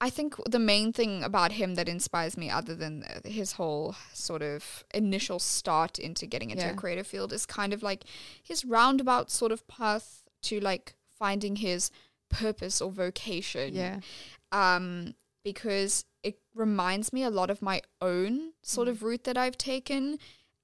I 0.00 0.10
think 0.10 0.34
the 0.50 0.58
main 0.58 0.92
thing 0.92 1.22
about 1.22 1.52
him 1.52 1.76
that 1.76 1.88
inspires 1.88 2.36
me, 2.36 2.50
other 2.50 2.74
than 2.74 3.04
his 3.24 3.52
whole 3.52 3.94
sort 4.12 4.42
of 4.42 4.82
initial 4.92 5.38
start 5.38 6.00
into 6.00 6.26
getting 6.26 6.50
into 6.50 6.68
a 6.68 6.74
creative 6.74 7.06
field, 7.06 7.32
is 7.32 7.46
kind 7.46 7.72
of 7.72 7.84
like 7.84 8.02
his 8.42 8.64
roundabout 8.64 9.30
sort 9.30 9.52
of 9.52 9.64
path 9.68 10.23
to 10.44 10.60
like 10.60 10.94
finding 11.18 11.56
his 11.56 11.90
purpose 12.28 12.80
or 12.80 12.90
vocation 12.90 13.74
Yeah. 13.74 14.00
um, 14.52 15.14
because 15.44 16.04
it 16.22 16.38
reminds 16.54 17.12
me 17.12 17.22
a 17.22 17.30
lot 17.30 17.50
of 17.50 17.60
my 17.62 17.82
own 18.00 18.52
sort 18.62 18.88
of 18.88 19.02
route 19.02 19.24
that 19.24 19.36
I've 19.36 19.58
taken. 19.58 20.18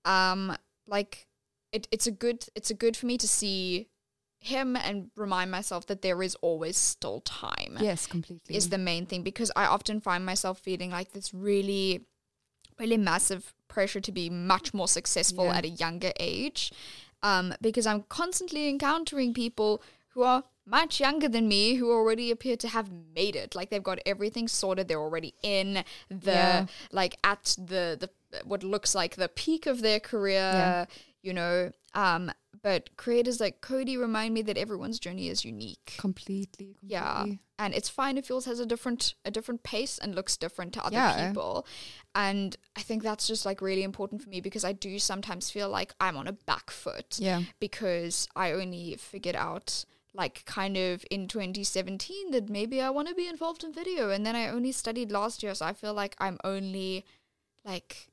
Um, 0.04 0.56
like 0.86 1.26
it, 1.72 1.86
it's 1.92 2.06
a 2.06 2.10
good 2.10 2.46
it's 2.54 2.70
a 2.70 2.74
good 2.74 2.96
for 2.96 3.06
me 3.06 3.16
to 3.18 3.28
see 3.28 3.88
him 4.42 4.74
and 4.74 5.10
remind 5.16 5.50
myself 5.50 5.86
that 5.86 6.00
there 6.00 6.22
is 6.22 6.34
always 6.36 6.76
still 6.78 7.20
time 7.20 7.76
Yes, 7.78 8.06
completely. 8.06 8.56
is 8.56 8.70
the 8.70 8.78
main 8.78 9.04
thing 9.04 9.22
because 9.22 9.52
I 9.54 9.66
often 9.66 10.00
find 10.00 10.24
myself 10.24 10.58
feeling 10.58 10.90
like 10.90 11.12
this 11.12 11.34
really, 11.34 12.06
really 12.78 12.96
massive 12.96 13.52
pressure 13.68 14.00
to 14.00 14.10
be 14.10 14.30
much 14.30 14.72
more 14.72 14.88
successful 14.88 15.44
Yeah. 15.44 15.56
at 15.58 15.64
a 15.66 15.68
younger 15.68 16.12
age. 16.18 16.72
Um, 17.22 17.54
because 17.60 17.86
I'm 17.86 18.02
constantly 18.08 18.68
encountering 18.68 19.34
people 19.34 19.82
who 20.10 20.22
are 20.22 20.44
much 20.66 21.00
younger 21.00 21.28
than 21.28 21.48
me 21.48 21.74
who 21.74 21.90
already 21.90 22.30
appear 22.30 22.56
to 22.56 22.68
have 22.68 22.90
made 23.14 23.36
it. 23.36 23.54
Like 23.54 23.70
they've 23.70 23.82
got 23.82 23.98
everything 24.06 24.48
sorted. 24.48 24.88
They're 24.88 25.00
already 25.00 25.34
in 25.42 25.84
the 26.08 26.30
Yeah. 26.32 26.66
like 26.92 27.16
at 27.24 27.56
the 27.58 27.96
the 28.00 28.10
what 28.44 28.62
looks 28.62 28.94
like 28.94 29.16
the 29.16 29.28
peak 29.28 29.66
of 29.66 29.80
their 29.82 30.00
career. 30.00 30.38
Yeah. 30.52 30.84
You 31.22 31.34
know, 31.34 31.72
um, 31.94 32.32
but 32.62 32.96
creators 32.96 33.40
like 33.40 33.60
Cody 33.60 33.96
remind 33.96 34.34
me 34.34 34.42
that 34.42 34.58
everyone's 34.58 34.98
journey 34.98 35.28
is 35.28 35.44
unique. 35.44 35.94
completely, 35.98 36.74
completely. 36.74 36.76
Yeah, 36.82 37.24
and 37.58 37.74
it's 37.74 37.88
fine 37.88 38.18
if 38.18 38.28
yours 38.28 38.44
has 38.46 38.58
a 38.60 38.66
different 38.66 39.14
a 39.24 39.30
different 39.30 39.62
pace 39.62 39.98
and 39.98 40.14
looks 40.14 40.36
different 40.36 40.72
to 40.74 40.84
other 40.84 40.96
Yeah. 40.96 41.28
people. 41.28 41.66
And 42.14 42.56
I 42.76 42.80
think 42.82 43.02
that's 43.02 43.26
just 43.26 43.46
like 43.46 43.60
really 43.60 43.82
important 43.82 44.22
for 44.22 44.28
me 44.30 44.40
because 44.40 44.64
I 44.64 44.72
do 44.72 44.98
sometimes 44.98 45.50
feel 45.50 45.68
like 45.68 45.94
I'm 46.00 46.16
on 46.16 46.26
a 46.26 46.32
back 46.32 46.70
foot 46.70 47.18
Yeah. 47.18 47.42
because 47.60 48.28
I 48.34 48.52
only 48.52 48.96
figured 48.96 49.36
out 49.36 49.84
like 50.12 50.44
kind 50.44 50.76
of 50.76 51.04
in 51.10 51.28
2017 51.28 52.32
that 52.32 52.48
maybe 52.50 52.80
I 52.80 52.90
want 52.90 53.06
to 53.08 53.14
be 53.14 53.28
involved 53.28 53.62
in 53.62 53.72
video 53.72 54.10
and 54.10 54.26
then 54.26 54.34
I 54.34 54.48
only 54.48 54.72
studied 54.72 55.12
last 55.12 55.42
year 55.42 55.54
so 55.54 55.64
I 55.66 55.72
feel 55.72 55.94
like 55.94 56.16
I'm 56.18 56.36
only 56.42 57.04
like 57.64 58.09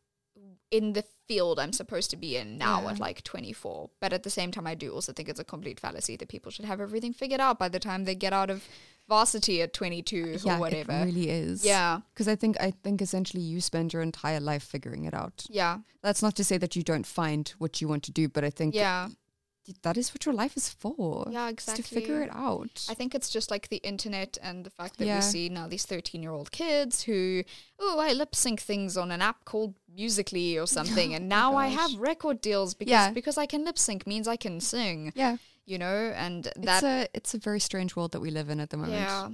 in 0.71 0.93
the 0.93 1.03
field 1.27 1.59
I'm 1.59 1.71
supposed 1.73 2.09
to 2.11 2.17
be 2.17 2.35
in 2.38 2.57
now 2.57 2.81
Yeah. 2.81 2.91
at 2.91 2.99
like 2.99 3.23
24 3.23 3.89
but 4.01 4.11
at 4.13 4.23
the 4.23 4.29
same 4.29 4.51
time 4.51 4.67
I 4.67 4.75
do 4.75 4.93
also 4.93 5.13
think 5.13 5.29
it's 5.29 5.39
a 5.39 5.43
complete 5.45 5.79
fallacy 5.79 6.15
that 6.17 6.27
people 6.29 6.51
should 6.51 6.65
have 6.65 6.81
everything 6.81 7.13
figured 7.13 7.39
out 7.41 7.57
by 7.59 7.69
the 7.69 7.79
time 7.79 8.03
they 8.05 8.15
get 8.15 8.33
out 8.33 8.49
of 8.49 8.63
varsity 9.07 9.61
at 9.61 9.73
22 9.73 10.39
yeah, 10.43 10.55
or 10.57 10.59
whatever 10.59 10.91
it 10.91 11.05
really 11.05 11.29
is. 11.29 11.63
yeah 11.65 12.01
because 12.13 12.27
I 12.27 12.35
think 12.35 12.57
I 12.59 12.71
think 12.83 13.01
essentially 13.01 13.41
you 13.43 13.61
spend 13.61 13.93
your 13.93 14.01
entire 14.01 14.39
life 14.41 14.63
figuring 14.63 15.05
it 15.05 15.13
out. 15.13 15.45
yeah 15.49 15.79
That's 16.01 16.21
not 16.21 16.35
to 16.35 16.43
say 16.43 16.57
that 16.57 16.75
you 16.75 16.83
don't 16.83 17.05
find 17.05 17.47
what 17.57 17.79
you 17.81 17.88
want 17.88 18.03
to 18.03 18.11
do, 18.11 18.27
but 18.27 18.43
I 18.43 18.49
think 18.49 18.75
yeah 18.75 19.07
that 19.84 19.97
is 19.97 20.13
what 20.13 20.26
your 20.26 20.34
life 20.34 20.55
is 20.57 20.70
for. 20.70 21.28
yeah 21.32 21.49
exactly 21.49 21.84
to 21.84 21.89
figure 21.95 22.22
it 22.22 22.30
out. 22.34 22.86
I 22.89 22.93
think 22.93 23.13
it's 23.15 23.30
just 23.30 23.51
like 23.51 23.70
the 23.70 23.78
internet 23.78 24.38
and 24.41 24.65
the 24.65 24.70
fact 24.70 24.97
that 24.97 25.05
Yeah. 25.05 25.18
we 25.18 25.22
see 25.22 25.49
now 25.49 25.68
these 25.68 25.86
13 25.86 26.22
year 26.24 26.32
old 26.32 26.51
kids 26.51 27.03
who, 27.03 27.43
oh, 27.80 27.99
I 27.99 28.13
lip 28.13 28.34
sync 28.36 28.59
things 28.61 28.95
on 28.97 29.11
an 29.11 29.22
app 29.22 29.45
called 29.45 29.76
Musically 29.93 30.57
or 30.57 30.68
something. 30.78 31.13
and 31.13 31.28
now 31.30 31.55
I 31.55 31.68
have 31.68 31.93
record 31.99 32.41
deals 32.41 32.74
because, 32.74 32.91
Yeah. 32.91 33.11
because 33.11 33.38
I 33.38 33.45
can 33.45 33.65
lip 33.65 33.78
sync 33.78 34.07
means 34.07 34.28
I 34.28 34.38
can 34.38 34.59
sing, 34.61 35.11
yeah, 35.15 35.38
you 35.65 35.78
know? 35.78 36.13
And 36.15 36.47
it's 36.55 36.84
a 36.84 37.07
it's 37.13 37.34
a 37.34 37.38
very 37.39 37.59
strange 37.59 37.95
world 37.95 38.11
that 38.13 38.22
we 38.22 38.32
live 38.32 38.49
in 38.49 38.59
at 38.59 38.70
the 38.70 38.78
moment. 38.78 38.99
yeah, 39.01 39.30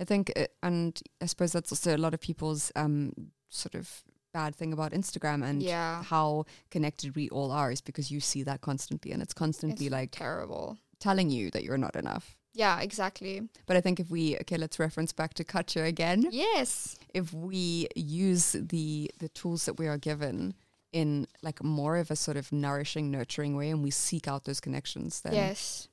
I 0.00 0.04
think, 0.04 0.30
it, 0.36 0.54
and 0.62 1.00
I 1.20 1.26
suppose 1.26 1.52
that's 1.52 1.72
also 1.72 1.96
a 1.96 1.98
lot 1.98 2.14
of 2.14 2.20
people's 2.20 2.72
um 2.76 3.12
sort 3.50 3.74
of 3.74 4.02
bad 4.32 4.54
thing 4.54 4.72
about 4.72 4.92
Instagram 4.92 5.42
and 5.44 5.62
Yeah. 5.62 6.02
how 6.02 6.44
connected 6.70 7.14
we 7.16 7.28
all 7.30 7.50
are 7.50 7.70
is 7.72 7.80
because 7.80 8.10
you 8.10 8.20
see 8.20 8.42
that 8.44 8.60
constantly 8.60 9.12
and 9.12 9.22
it's 9.22 9.34
constantly 9.34 9.86
it's 9.86 9.92
like 9.92 10.10
terrible. 10.10 10.78
telling 11.00 11.30
you 11.30 11.50
that 11.52 11.62
you're 11.64 11.78
not 11.78 11.94
enough. 11.96 12.36
Yeah, 12.54 12.80
exactly. 12.80 13.48
But 13.66 13.76
I 13.76 13.80
think 13.80 14.00
if 14.00 14.10
we 14.10 14.36
okay, 14.38 14.56
let's 14.56 14.78
reference 14.80 15.12
back 15.12 15.34
to 15.34 15.44
Katja 15.44 15.84
again. 15.84 16.26
Yes. 16.30 16.96
If 17.14 17.32
we 17.32 17.86
use 17.94 18.52
the 18.52 19.10
the 19.18 19.28
tools 19.28 19.64
that 19.66 19.78
we 19.78 19.86
are 19.86 19.98
given 19.98 20.54
in 20.92 21.26
like 21.42 21.62
more 21.62 21.98
of 21.98 22.10
a 22.10 22.16
sort 22.16 22.36
of 22.36 22.50
nourishing, 22.50 23.10
nurturing 23.10 23.54
way, 23.56 23.70
and 23.70 23.82
we 23.84 23.90
seek 23.90 24.26
out 24.26 24.44
those 24.44 24.60
connections, 24.60 25.20
then 25.20 25.34
yes. 25.34 25.86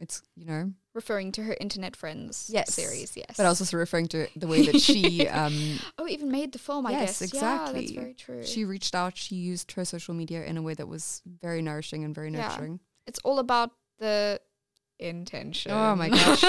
It's 0.00 0.22
you 0.36 0.44
know. 0.46 0.72
Referring 0.94 1.30
to 1.32 1.42
her 1.42 1.54
internet 1.60 1.94
friends 1.94 2.48
Yes. 2.50 2.72
series. 2.72 3.16
Yes. 3.16 3.36
But 3.36 3.44
I 3.44 3.50
was 3.50 3.60
also 3.60 3.76
referring 3.76 4.08
to 4.08 4.28
the 4.34 4.46
way 4.46 4.64
that 4.66 4.80
she 4.80 5.28
um 5.42 5.78
oh, 5.98 6.06
even 6.08 6.30
made 6.30 6.52
the 6.52 6.58
film, 6.58 6.86
I 6.86 6.92
Yes, 6.92 7.20
guess. 7.20 7.34
Yeah, 7.34 7.70
that's 7.72 7.90
very 7.90 8.14
true. 8.14 8.42
she 8.44 8.64
reached 8.64 8.94
out. 8.94 9.16
She 9.16 9.34
used 9.34 9.72
her 9.72 9.84
social 9.84 10.14
media 10.14 10.44
in 10.44 10.56
a 10.56 10.62
way 10.62 10.74
that 10.74 10.88
was 10.88 11.22
very 11.42 11.60
nourishing 11.62 12.02
and 12.04 12.14
very 12.14 12.30
Yeah. 12.32 12.48
nurturing. 12.48 12.80
it's 13.06 13.18
all 13.24 13.38
about 13.38 13.70
the 13.98 14.40
intention. 14.98 15.72
Oh 15.72 15.94
my 15.94 16.08
gosh. 16.08 16.42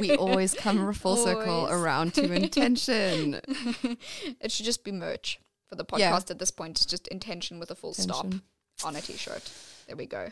we 0.00 0.14
always 0.24 0.52
come 0.54 0.92
full 0.92 1.16
circle 1.16 1.66
around 1.68 2.12
to 2.14 2.30
intention. 2.32 3.40
it 4.40 4.52
should 4.52 4.66
just 4.66 4.84
be 4.84 4.92
merch 4.92 5.40
for 5.68 5.76
the 5.76 5.84
Yeah. 5.96 6.12
podcast 6.12 6.30
at 6.30 6.38
this 6.38 6.50
point. 6.50 6.76
It's 6.76 6.86
just 6.86 7.08
intention 7.08 7.58
with 7.58 7.70
a 7.70 7.74
full 7.74 7.94
stop 7.94 8.26
on 8.84 8.96
a 8.96 9.00
t-shirt. 9.00 9.50
There 9.86 9.96
we 9.96 10.04
go. 10.06 10.28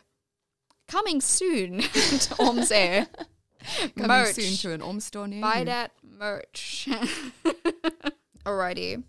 Coming 0.88 1.20
soon 1.20 1.78
to 1.80 2.34
Orms 2.38 2.70
Air. 2.72 3.06
Coming 3.96 4.08
merch. 4.08 4.34
soon 4.34 4.56
to 4.58 4.72
an 4.74 4.82
Om 4.82 5.00
store 5.00 5.28
near 5.28 5.40
Buy 5.40 5.60
you. 5.60 5.64
that 5.66 5.92
merch. 6.02 6.88
Alrighty. 8.44 9.02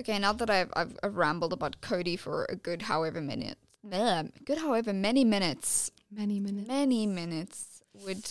Okay, 0.00 0.18
now 0.18 0.32
that 0.32 0.50
I've, 0.50 0.70
I've 0.76 0.96
I've 1.02 1.16
rambled 1.16 1.52
about 1.52 1.80
Cody 1.80 2.16
for 2.16 2.44
a 2.48 2.56
good 2.56 2.82
however 2.82 3.20
minute, 3.20 3.58
um, 3.92 4.32
good 4.44 4.58
however 4.58 4.92
many 4.92 5.24
minutes, 5.24 5.90
Many 6.10 6.38
minutes. 6.40 6.68
many 6.68 7.06
minutes, 7.06 7.82
would 8.04 8.28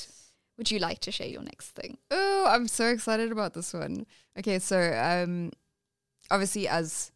would 0.57 0.72
you 0.72 0.80
like 0.80 0.99
to 0.99 1.11
share 1.11 1.28
your 1.28 1.43
next 1.43 1.72
thing? 1.72 1.97
Oh, 2.09 2.45
I'm 2.47 2.68
so 2.68 2.88
excited 2.88 3.32
about 3.32 3.53
this 3.53 3.74
one. 3.74 4.05
Okay, 4.39 4.59
so 4.59 4.93
um, 4.93 5.51
obviously, 6.32 6.68
as 6.68 7.11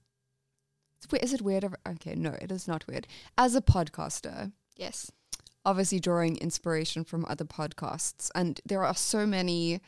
is 1.21 1.33
it 1.33 1.41
weird? 1.41 1.65
Okay, 1.87 2.15
no, 2.15 2.35
it 2.41 2.51
is 2.51 2.67
not 2.67 2.85
weird. 2.87 3.07
As 3.37 3.55
a 3.55 3.61
podcaster, 3.61 4.51
Yes. 4.77 5.11
Obviously 5.65 5.99
drawing 5.99 6.37
inspiration 6.37 7.03
from 7.03 7.25
other 7.29 7.45
podcasts, 7.45 8.29
and 8.35 8.59
there 8.65 8.83
are 8.83 8.95
so 8.95 9.25
many, 9.25 9.79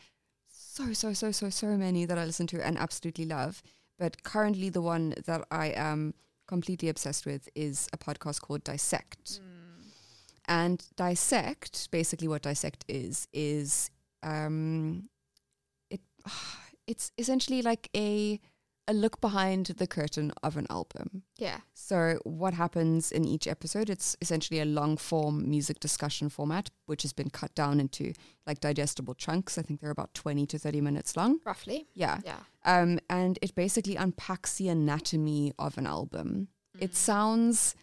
so 0.48 0.92
so 0.92 1.12
so 1.12 1.30
so 1.30 1.50
so 1.50 1.76
many 1.76 2.04
that 2.04 2.18
I 2.18 2.24
listen 2.24 2.46
to 2.48 2.66
and 2.66 2.78
absolutely 2.78 3.24
love. 3.26 3.62
But 3.98 4.22
currently, 4.22 4.68
the 4.70 4.82
one 4.82 5.14
that 5.26 5.46
I 5.50 5.68
am 5.68 6.14
completely 6.46 6.88
obsessed 6.88 7.26
with 7.26 7.48
is 7.54 7.88
a 7.92 7.98
podcast 7.98 8.40
called 8.40 8.64
Dissect. 8.64 9.40
And 10.46 10.84
dissect, 10.96 11.90
basically, 11.90 12.28
what 12.28 12.42
dissect 12.42 12.84
is 12.88 13.28
is 13.32 13.90
um, 14.22 15.08
it 15.90 16.00
it's 16.86 17.12
essentially 17.16 17.62
like 17.62 17.88
a 17.96 18.40
a 18.86 18.92
look 18.92 19.20
behind 19.20 19.66
the 19.66 19.86
curtain 19.86 20.32
of 20.42 20.56
an 20.56 20.66
album. 20.68 21.22
Yeah. 21.38 21.60
So 21.72 22.18
what 22.24 22.54
happens 22.54 23.10
in 23.10 23.24
each 23.24 23.48
episode? 23.48 23.88
It's 23.88 24.16
essentially 24.20 24.60
a 24.60 24.64
long 24.64 24.96
form 24.96 25.48
music 25.48 25.80
discussion 25.80 26.28
format, 26.28 26.70
which 26.86 27.02
has 27.02 27.12
been 27.12 27.30
cut 27.30 27.54
down 27.54 27.80
into 27.80 28.12
like 28.46 28.60
digestible 28.60 29.14
chunks. 29.14 29.56
I 29.56 29.62
think 29.62 29.80
they're 29.80 29.90
about 29.90 30.12
twenty 30.14 30.46
to 30.46 30.58
thirty 30.58 30.80
minutes 30.80 31.16
long. 31.16 31.40
Roughly. 31.44 31.86
Yeah. 31.94 32.20
Yeah. 32.24 32.40
Um, 32.64 33.00
and 33.08 33.38
it 33.40 33.54
basically 33.54 33.96
unpacks 33.96 34.56
the 34.56 34.68
anatomy 34.68 35.52
of 35.58 35.78
an 35.78 35.86
album. 35.86 36.48
It 36.78 36.94
sounds 36.94 37.74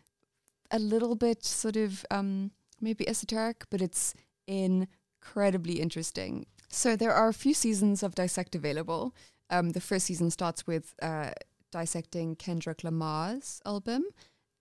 a 0.69 0.79
little 0.79 1.15
bit 1.15 1.43
sort 1.45 1.77
of 1.77 2.05
um, 2.11 2.51
maybe 2.79 3.07
esoteric, 3.07 3.65
but 3.69 3.81
it's 3.81 4.13
incredibly 4.47 5.79
interesting. 5.79 6.45
So 6.69 6.95
there 6.95 7.13
are 7.13 7.27
a 7.27 7.33
few 7.33 7.53
seasons 7.53 8.01
of 8.01 8.15
Dissect 8.15 8.55
available. 8.55 9.13
Um, 9.51 9.71
the 9.71 9.81
first 9.81 10.05
season 10.07 10.31
starts 10.31 10.65
with 10.65 10.95
uh, 11.01 11.31
dissecting 11.71 12.35
Kendrick 12.35 12.83
Lamar's 12.83 13.61
album. 13.65 14.05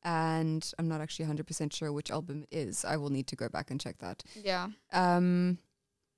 And 0.03 0.71
I'm 0.79 0.89
not 0.89 1.01
actually 1.01 1.27
100% 1.27 1.73
sure 1.73 1.93
which 1.93 2.11
album 2.11 2.47
it 2.51 2.57
is. 2.57 2.85
I 2.85 2.97
will 2.97 3.11
need 3.11 3.27
to 3.29 3.37
go 3.37 3.49
back 3.49 3.71
and 3.71 3.81
check 3.81 3.99
that. 3.99 4.23
Yeah. 4.35 4.69
Um, 4.93 5.59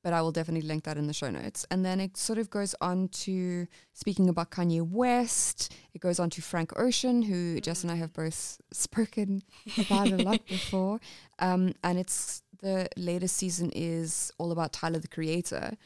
but 0.05 0.13
I 0.13 0.21
will 0.21 0.33
definitely 0.33 0.67
link 0.67 0.85
that 0.85 0.97
in 0.97 1.07
the 1.07 1.13
show 1.13 1.31
notes. 1.31 1.65
And 1.71 1.85
then 1.85 2.01
it 2.01 2.17
sort 2.17 2.39
of 2.39 2.51
goes 2.51 2.75
on 2.81 3.09
to 3.09 3.67
speaking 3.93 4.29
about 4.29 4.51
Kanye 4.51 4.83
West. 4.83 5.73
It 5.95 6.01
goes 6.01 6.19
on 6.19 6.31
to 6.31 6.43
Frank 6.43 6.79
Ocean, 6.79 7.23
who 7.23 7.61
Jess 7.61 7.83
and 7.83 7.91
I 7.91 7.97
have 7.97 8.13
both 8.13 8.61
spoken 8.73 9.43
about 9.79 10.11
a 10.11 10.17
lot 10.17 10.47
before. 10.49 11.01
Um, 11.39 11.75
and 11.85 11.99
it's 11.99 12.43
the 12.61 12.89
latest 12.97 13.37
season 13.37 13.71
is 13.75 14.33
all 14.39 14.53
about 14.53 14.73
Tyler 14.73 14.99
the 14.99 15.09
Creator. 15.09 15.77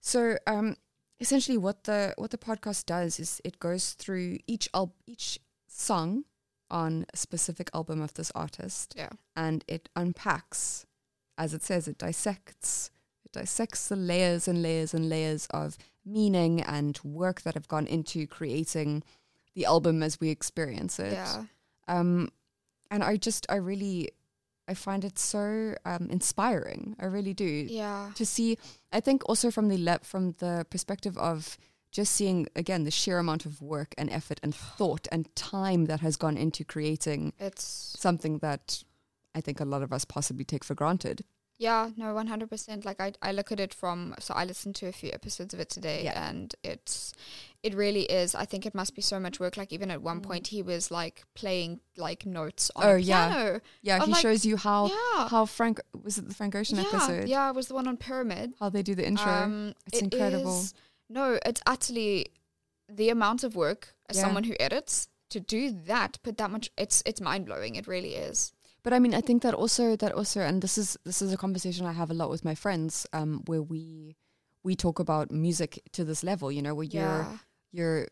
So 0.00 0.36
um, 0.46 0.76
essentially, 1.20 1.58
what 1.58 1.84
the 1.84 2.14
what 2.16 2.30
the 2.30 2.38
podcast 2.38 2.86
does 2.86 3.20
is 3.20 3.40
it 3.44 3.58
goes 3.60 3.92
through 3.92 4.38
each 4.46 4.68
al- 4.74 4.94
each 5.06 5.38
song 5.68 6.24
on 6.70 7.04
a 7.12 7.16
specific 7.16 7.68
album 7.74 8.00
of 8.00 8.14
this 8.14 8.30
artist 8.34 8.94
Yeah. 8.96 9.10
and 9.34 9.64
it 9.66 9.88
unpacks, 9.96 10.86
as 11.36 11.52
it 11.52 11.62
says, 11.62 11.88
it 11.88 11.98
dissects. 11.98 12.90
It 13.24 13.32
dissects 13.32 13.88
the 13.88 13.96
layers 13.96 14.46
and 14.46 14.62
layers 14.62 14.94
and 14.94 15.08
layers 15.08 15.46
of 15.50 15.76
meaning 16.04 16.60
and 16.62 16.98
work 17.04 17.42
that 17.42 17.54
have 17.54 17.66
gone 17.68 17.86
into 17.88 18.26
creating 18.26 19.02
the 19.54 19.64
album 19.64 20.02
as 20.02 20.20
we 20.20 20.28
experience 20.30 20.98
it. 21.00 21.12
Yeah. 21.12 21.44
Um, 21.88 22.30
and 22.90 23.02
I 23.02 23.16
just, 23.16 23.46
I 23.48 23.56
really, 23.56 24.10
I 24.70 24.74
find 24.74 25.04
it 25.04 25.18
so 25.18 25.74
um, 25.84 26.08
inspiring. 26.10 26.96
I 27.00 27.06
really 27.06 27.34
do 27.34 27.44
Yeah. 27.68 28.10
to 28.14 28.24
see. 28.24 28.56
I 28.92 29.00
think 29.00 29.22
also 29.28 29.50
from 29.50 29.68
the 29.68 29.78
le- 29.78 30.04
from 30.04 30.32
the 30.38 30.64
perspective 30.70 31.16
of 31.18 31.58
just 31.92 32.12
seeing 32.12 32.46
again 32.54 32.84
the 32.84 32.90
sheer 32.90 33.18
amount 33.18 33.46
of 33.46 33.60
work 33.60 33.94
and 33.98 34.08
effort 34.10 34.38
and 34.44 34.54
thought 34.78 35.08
and 35.12 35.22
time 35.34 35.86
that 35.86 36.00
has 36.00 36.16
gone 36.16 36.36
into 36.36 36.64
creating 36.64 37.32
It's 37.38 37.64
something 37.98 38.38
that 38.38 38.84
I 39.34 39.40
think 39.40 39.60
a 39.60 39.64
lot 39.64 39.82
of 39.82 39.92
us 39.92 40.04
possibly 40.04 40.44
take 40.44 40.64
for 40.64 40.74
granted. 40.76 41.24
Yeah, 41.66 41.90
no, 41.96 42.14
one 42.14 42.26
hundred 42.26 42.48
percent. 42.50 42.84
Like 42.84 43.00
I, 43.00 43.12
I 43.22 43.30
look 43.32 43.52
at 43.52 43.60
it 43.60 43.72
from. 43.74 44.14
So 44.18 44.32
I 44.34 44.44
listened 44.44 44.74
to 44.76 44.86
a 44.86 44.92
few 44.92 45.10
episodes 45.12 45.52
of 45.54 45.60
it 45.60 45.68
today, 45.68 46.00
Yeah. 46.04 46.28
and 46.28 46.54
it's, 46.64 47.12
it 47.62 47.74
really 47.74 48.04
is. 48.20 48.34
I 48.34 48.46
think 48.46 48.64
it 48.64 48.74
must 48.74 48.94
be 48.96 49.02
so 49.02 49.20
much 49.20 49.38
work. 49.38 49.56
Like 49.58 49.70
even 49.72 49.90
at 49.90 50.00
one 50.02 50.20
point, 50.22 50.46
he 50.48 50.62
was 50.62 50.90
like 50.90 51.22
playing 51.34 51.80
like 51.96 52.24
notes 52.24 52.70
on 52.74 52.82
Mm. 52.84 52.88
Oh, 52.92 52.96
yeah. 52.96 53.28
piano. 53.28 53.60
Yeah, 53.82 53.96
I'm 54.00 54.06
he 54.08 54.12
like, 54.12 54.22
shows 54.22 54.46
you 54.46 54.56
how 54.56 54.86
yeah. 54.88 55.28
how 55.28 55.44
Frank 55.44 55.80
was 56.02 56.16
it 56.18 56.26
the 56.28 56.34
Frank 56.34 56.54
Ocean 56.56 56.78
yeah, 56.78 56.84
episode? 56.92 57.28
yeah, 57.28 57.50
it 57.50 57.54
was 57.54 57.68
the 57.68 57.74
one 57.74 57.86
on 57.86 57.96
Pyramid. 57.98 58.54
How 58.58 58.70
they 58.70 58.82
do 58.82 58.94
the 58.94 59.06
intro. 59.06 59.30
Um, 59.30 59.74
It's 59.86 59.98
it 59.98 60.04
incredible. 60.14 60.60
is- 60.60 60.74
no, 61.10 61.38
it's 61.44 61.60
actually 61.66 62.26
the 62.88 63.10
amount 63.10 63.44
of 63.44 63.54
work 63.54 63.94
as 64.08 64.16
Yeah. 64.16 64.22
someone 64.24 64.44
who 64.44 64.54
edits 64.58 65.08
to 65.28 65.40
do 65.40 65.70
that, 65.86 66.18
put 66.22 66.38
that 66.38 66.50
much. 66.50 66.70
It's 66.78 67.02
it's 67.04 67.20
mind 67.20 67.44
blowing. 67.46 67.76
It 67.76 67.86
really 67.86 68.14
is. 68.14 68.52
But 68.82 68.92
I 68.92 68.98
mean, 68.98 69.14
I 69.14 69.20
think 69.20 69.42
that 69.42 69.54
also 69.54 69.96
that 69.96 70.12
also, 70.12 70.40
and 70.40 70.62
this 70.62 70.78
is 70.78 70.96
this 71.04 71.20
is 71.22 71.32
a 71.32 71.36
conversation 71.36 71.86
I 71.86 71.92
have 71.92 72.10
a 72.10 72.14
lot 72.14 72.30
with 72.30 72.44
my 72.44 72.54
friends, 72.54 73.06
um, 73.12 73.42
where 73.46 73.62
we 73.62 74.16
we 74.62 74.74
talk 74.76 74.98
about 74.98 75.30
music 75.30 75.82
to 75.92 76.04
this 76.04 76.22
level. 76.24 76.50
You 76.52 76.62
know, 76.62 76.74
where 76.74 76.86
you're 76.86 77.02
Yeah. 77.02 77.38
you're 77.72 78.08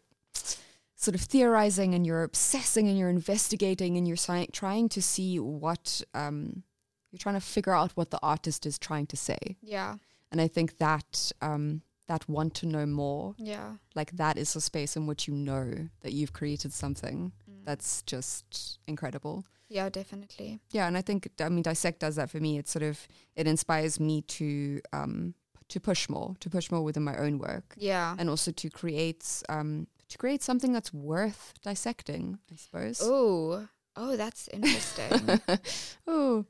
sort 0.95 1.14
of 1.14 1.21
theorizing 1.21 1.95
and 1.95 2.07
you're 2.07 2.25
obsessing 2.25 2.89
and 2.89 2.99
you're 2.99 3.09
investigating 3.11 3.97
and 3.97 4.07
you're 4.09 4.16
si- 4.16 4.49
trying 4.53 4.89
to 4.89 5.01
see 5.01 5.39
what 5.39 6.03
um 6.14 6.62
you're 7.11 7.19
trying 7.19 7.37
to 7.37 7.41
figure 7.41 7.73
out 7.73 7.93
what 7.97 8.11
the 8.11 8.19
artist 8.23 8.66
is 8.66 8.79
trying 8.79 9.07
to 9.07 9.16
say. 9.16 9.39
Yeah. 9.62 9.97
And 10.31 10.41
I 10.43 10.49
think 10.49 10.77
that 10.79 11.33
um, 11.41 11.81
that 12.07 12.29
want 12.29 12.53
to 12.55 12.66
know 12.66 12.85
more, 12.87 13.35
Yeah. 13.39 13.77
like 13.95 14.12
that 14.16 14.37
is 14.37 14.57
a 14.57 14.61
space 14.61 14.97
in 14.97 15.07
which 15.07 15.27
you 15.29 15.35
know 15.35 15.89
that 16.01 16.12
you've 16.12 16.33
created 16.33 16.73
something. 16.73 17.33
That's 17.69 18.03
just 18.03 18.79
incredible. 18.87 19.45
Yeah, 19.69 19.91
definitely. 19.91 20.61
Yeah, 20.71 20.87
and 20.89 20.97
I 20.97 21.03
think 21.03 21.29
I 21.41 21.49
mean 21.51 21.62
dissect 21.62 22.01
does 22.01 22.16
that 22.16 22.31
for 22.31 22.41
me. 22.41 22.57
It 22.59 22.69
sort 22.69 22.83
of 22.83 23.07
it 23.37 23.47
inspires 23.47 24.01
me 24.01 24.23
to 24.39 24.81
um 24.93 25.35
to 25.69 25.79
push 25.81 26.09
more, 26.09 26.35
to 26.41 26.49
push 26.49 26.71
more 26.71 26.83
within 26.83 27.05
my 27.05 27.16
own 27.19 27.39
work, 27.39 27.75
Yeah. 27.77 28.16
and 28.19 28.31
also 28.31 28.51
to 28.53 28.71
create 28.71 29.43
um 29.51 29.87
to 30.09 30.16
create 30.16 30.43
something 30.43 30.73
that's 30.73 30.93
worth 30.95 31.53
dissecting. 31.62 32.39
I 32.51 32.57
suppose. 32.57 33.01
Oh. 33.03 33.69
Oh, 34.01 34.16
that's 34.16 34.49
interesting. 34.49 35.41
oh, 36.07 36.47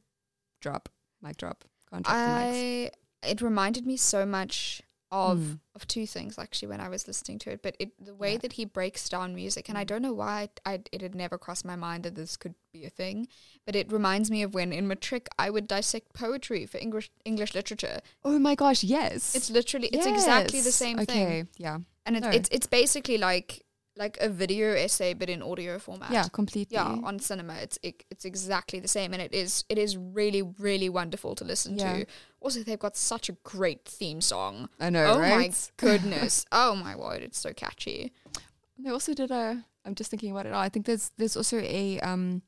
drop, 0.61 0.89
mic 1.23 1.37
drop. 1.39 1.65
Mics. 1.93 2.03
I 2.07 2.91
it 3.23 3.41
reminded 3.41 3.87
me 3.87 3.97
so 3.97 4.25
much 4.27 4.83
of 5.11 5.39
Mm. 5.39 5.61
of 5.75 5.87
two 5.87 6.07
things 6.07 6.39
actually 6.39 6.69
when 6.69 6.81
I 6.81 6.89
was 6.89 7.07
listening 7.07 7.39
to 7.41 7.51
it. 7.53 7.63
But 7.63 7.77
it 7.79 7.91
the 8.05 8.15
way 8.15 8.33
Yeah. 8.33 8.39
that 8.39 8.53
he 8.55 8.65
breaks 8.65 9.09
down 9.09 9.35
music, 9.35 9.69
and 9.69 9.79
I 9.79 9.85
Mm. 9.85 9.89
don't 9.89 10.03
know 10.03 10.13
why 10.13 10.49
I, 10.67 10.81
it 10.93 11.01
had 11.01 11.15
never 11.15 11.39
crossed 11.39 11.65
my 11.65 11.77
mind 11.77 12.05
that 12.05 12.15
this 12.15 12.37
could 12.37 12.55
be 12.73 12.85
a 12.85 12.91
thing. 12.91 13.29
But 13.65 13.75
it 13.77 13.91
reminds 13.91 14.31
me 14.31 14.43
of 14.43 14.55
when 14.55 14.73
in 14.73 14.87
matric 14.87 15.29
I 15.39 15.51
would 15.51 15.67
dissect 15.67 16.13
poetry 16.13 16.67
for 16.67 16.79
English 16.79 17.11
English 17.25 17.55
literature. 17.55 18.01
Oh 18.25 18.39
my 18.39 18.55
gosh, 18.55 18.85
yes. 18.85 19.35
It's 19.35 19.51
literally 19.51 19.89
it's 19.89 20.07
exactly 20.07 20.61
the 20.61 20.73
same 20.73 20.99
okay. 21.01 21.43
thing, 21.43 21.49
Yeah. 21.57 21.79
and 22.05 22.17
it's 22.17 22.25
No. 22.27 22.31
it's 22.31 22.49
it's 22.53 22.67
basically 22.67 23.19
like 23.19 23.65
like 23.99 24.17
a 24.21 24.29
video 24.29 24.73
essay 24.75 25.13
but 25.15 25.29
in 25.29 25.43
audio 25.43 25.79
format. 25.79 26.11
Yeah, 26.11 26.25
completely. 26.33 26.77
yeah 26.77 26.87
on 27.09 27.19
cinema 27.19 27.55
it's 27.65 27.79
it, 27.83 28.05
it's 28.13 28.25
exactly 28.25 28.79
the 28.81 28.89
same 28.89 29.13
and 29.15 29.21
it 29.21 29.35
is 29.35 29.65
it 29.69 29.79
is 29.79 29.97
really 29.97 30.43
really 30.59 30.89
wonderful 30.89 31.35
to 31.35 31.45
listen 31.45 31.77
Yeah. 31.79 31.93
to 31.93 32.07
also 32.41 32.63
they've 32.63 32.79
got 32.89 32.97
such 32.97 33.29
a 33.29 33.37
great 33.43 33.85
theme 33.85 34.21
song 34.21 34.69
I 34.81 34.91
know, 34.91 35.05
oh 35.15 35.19
my 35.21 35.51
goodness 35.77 36.47
oh 36.53 36.75
my 36.77 36.95
word 36.97 37.23
it's 37.23 37.39
so 37.39 37.53
catchy 37.53 38.13
They 38.79 38.91
also 38.91 39.13
did 39.15 39.31
a. 39.33 39.65
I'm 39.85 39.95
just 39.97 40.11
thinking 40.11 40.31
about 40.31 40.47
it. 40.47 40.51
now. 40.53 40.61
I 40.61 40.69
think 40.69 40.87
there's 40.87 41.11
there's 41.19 41.37
also 41.37 41.59
a 41.59 41.99
um, 42.01 42.43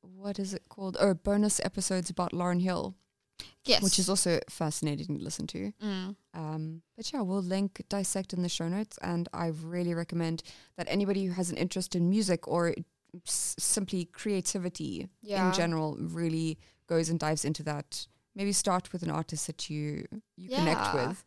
what 0.00 0.38
is 0.38 0.54
it 0.54 0.62
called? 0.68 0.96
Oh, 1.00 1.12
bonus 1.14 1.60
episodes 1.64 2.08
about 2.10 2.32
Lauryn 2.32 2.62
Hill, 2.62 2.94
yes 3.64 3.82
which 3.82 3.98
is 3.98 4.08
also 4.08 4.38
fascinating 4.48 5.18
to 5.18 5.24
listen 5.24 5.46
to. 5.46 5.72
mm. 5.82 6.16
Um, 6.34 6.82
but 6.96 7.12
yeah, 7.12 7.20
we'll 7.22 7.42
link 7.42 7.82
dissect 7.88 8.32
in 8.32 8.42
the 8.42 8.48
show 8.48 8.68
notes, 8.68 8.98
and 9.02 9.28
I 9.32 9.46
really 9.48 9.94
recommend 9.94 10.42
that 10.76 10.86
anybody 10.90 11.24
who 11.26 11.32
has 11.32 11.50
an 11.50 11.56
interest 11.56 11.94
in 11.94 12.08
music 12.10 12.46
or 12.48 12.74
s- 13.26 13.54
simply 13.58 14.04
creativity 14.06 15.08
yeah 15.22 15.46
in 15.48 15.54
general 15.54 15.96
really 16.00 16.58
goes 16.88 17.08
and 17.08 17.18
dives 17.20 17.44
into 17.44 17.62
that. 17.62 18.06
Maybe 18.34 18.52
start 18.52 18.92
with 18.92 19.02
an 19.04 19.10
artist 19.10 19.46
that 19.46 19.70
you 19.70 20.06
you 20.36 20.48
connect 20.50 20.92
with, 20.94 21.24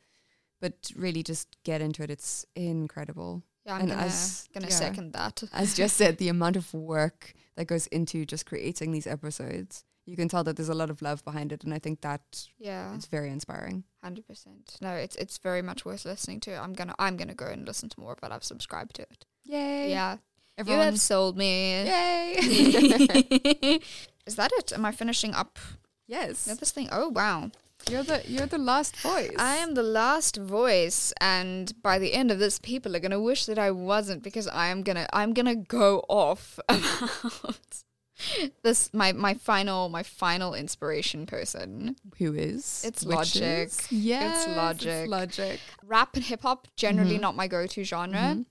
but 0.62 0.74
really 0.96 1.24
just 1.24 1.58
get 1.64 1.82
into 1.82 2.04
it. 2.04 2.10
It's 2.12 2.46
incredible. 2.56 3.44
yeah 3.66 3.76
i'm 3.76 3.82
and 3.82 3.90
gonna 3.92 4.02
as- 4.04 4.48
gonna 4.54 4.68
yeah. 4.68 4.76
second 4.88 5.14
that 5.14 5.44
As 5.54 5.74
Jess 5.76 5.94
said, 5.94 6.18
the 6.18 6.30
amount 6.30 6.56
of 6.58 6.74
work 6.74 7.34
that 7.56 7.68
goes 7.68 7.88
into 7.88 8.26
just 8.26 8.46
creating 8.46 8.92
these 8.92 9.08
episodes, 9.08 9.84
you 10.08 10.16
can 10.16 10.30
tell 10.30 10.44
that 10.46 10.56
there's 10.56 10.70
a 10.70 10.74
lot 10.74 10.90
of 10.90 11.02
love 11.02 11.24
behind 11.26 11.52
it, 11.52 11.64
and 11.66 11.74
I 11.74 11.80
think 11.80 12.02
that 12.02 12.48
yeah. 12.58 12.96
it's 12.96 13.06
very 13.08 13.30
inspiring. 13.30 13.84
100% 14.06 14.82
no 14.82 14.92
it's 14.92 15.18
it's 15.18 15.38
very 15.38 15.62
much 15.62 15.84
worth 15.84 16.06
listening 16.06 16.40
to. 16.40 16.56
I'm 16.56 16.74
gonna 16.74 16.96
i'm 16.98 17.18
gonna 17.18 17.34
go 17.34 17.48
and 17.48 17.68
listen 17.68 17.90
to 17.90 18.00
more 18.00 18.14
of 18.14 18.20
it. 18.24 18.32
I've 18.32 18.44
subscribed 18.44 18.96
to 18.96 19.02
it. 19.04 19.26
Yay! 19.44 19.90
yeah. 19.90 20.18
Everyone. 20.58 20.80
you 20.80 20.86
have 20.86 21.00
sold 21.00 21.38
me. 21.38 21.84
Yay! 21.84 22.36
is 24.26 24.36
that 24.38 24.52
it? 24.54 24.72
Am 24.74 24.86
i 24.86 24.92
finishing 24.92 25.36
up? 25.36 25.60
Yes, 26.08 26.46
this 26.46 26.72
thing. 26.72 26.88
Oh 26.92 27.10
wow. 27.10 27.52
You're 27.90 28.04
the 28.04 28.22
you're 28.26 28.48
the 28.48 28.58
last 28.58 28.96
voice. 28.98 29.36
I 29.38 29.58
am 29.58 29.74
the 29.74 29.84
last 29.84 30.38
voice, 30.38 31.14
and 31.22 31.72
by 31.82 32.00
the 32.00 32.14
end 32.14 32.32
of 32.32 32.40
this, 32.40 32.60
people 32.60 32.96
are 32.96 33.00
gonna 33.00 33.20
wish 33.20 33.46
that 33.46 33.60
I 33.60 33.72
wasn't 33.72 34.24
because 34.24 34.48
I 34.48 34.68
am 34.68 34.84
gonna 34.84 35.08
I'm 35.14 35.34
gonna 35.34 35.56
go 35.56 36.04
off 36.10 36.60
about 36.70 37.84
this 38.64 38.94
my 38.94 39.12
my 39.14 39.34
final 39.34 39.90
my 39.90 40.04
final 40.04 40.54
inspiration 40.54 41.26
person. 41.26 41.96
Who 42.18 42.34
is? 42.34 42.84
It's 42.86 43.04
Which 43.06 43.16
Logic. 43.16 43.68
is? 43.68 43.92
Yes, 43.92 44.48
Logic. 44.48 45.08
Logic. 45.08 45.60
Rap 45.86 46.16
and 46.16 46.24
hip 46.24 46.42
hop 46.42 46.68
generally 46.76 47.18
Mhm. 47.18 47.22
not 47.22 47.36
my 47.36 47.48
go 47.48 47.68
to 47.68 47.84
genre, 47.84 48.20
Mhm. 48.36 48.46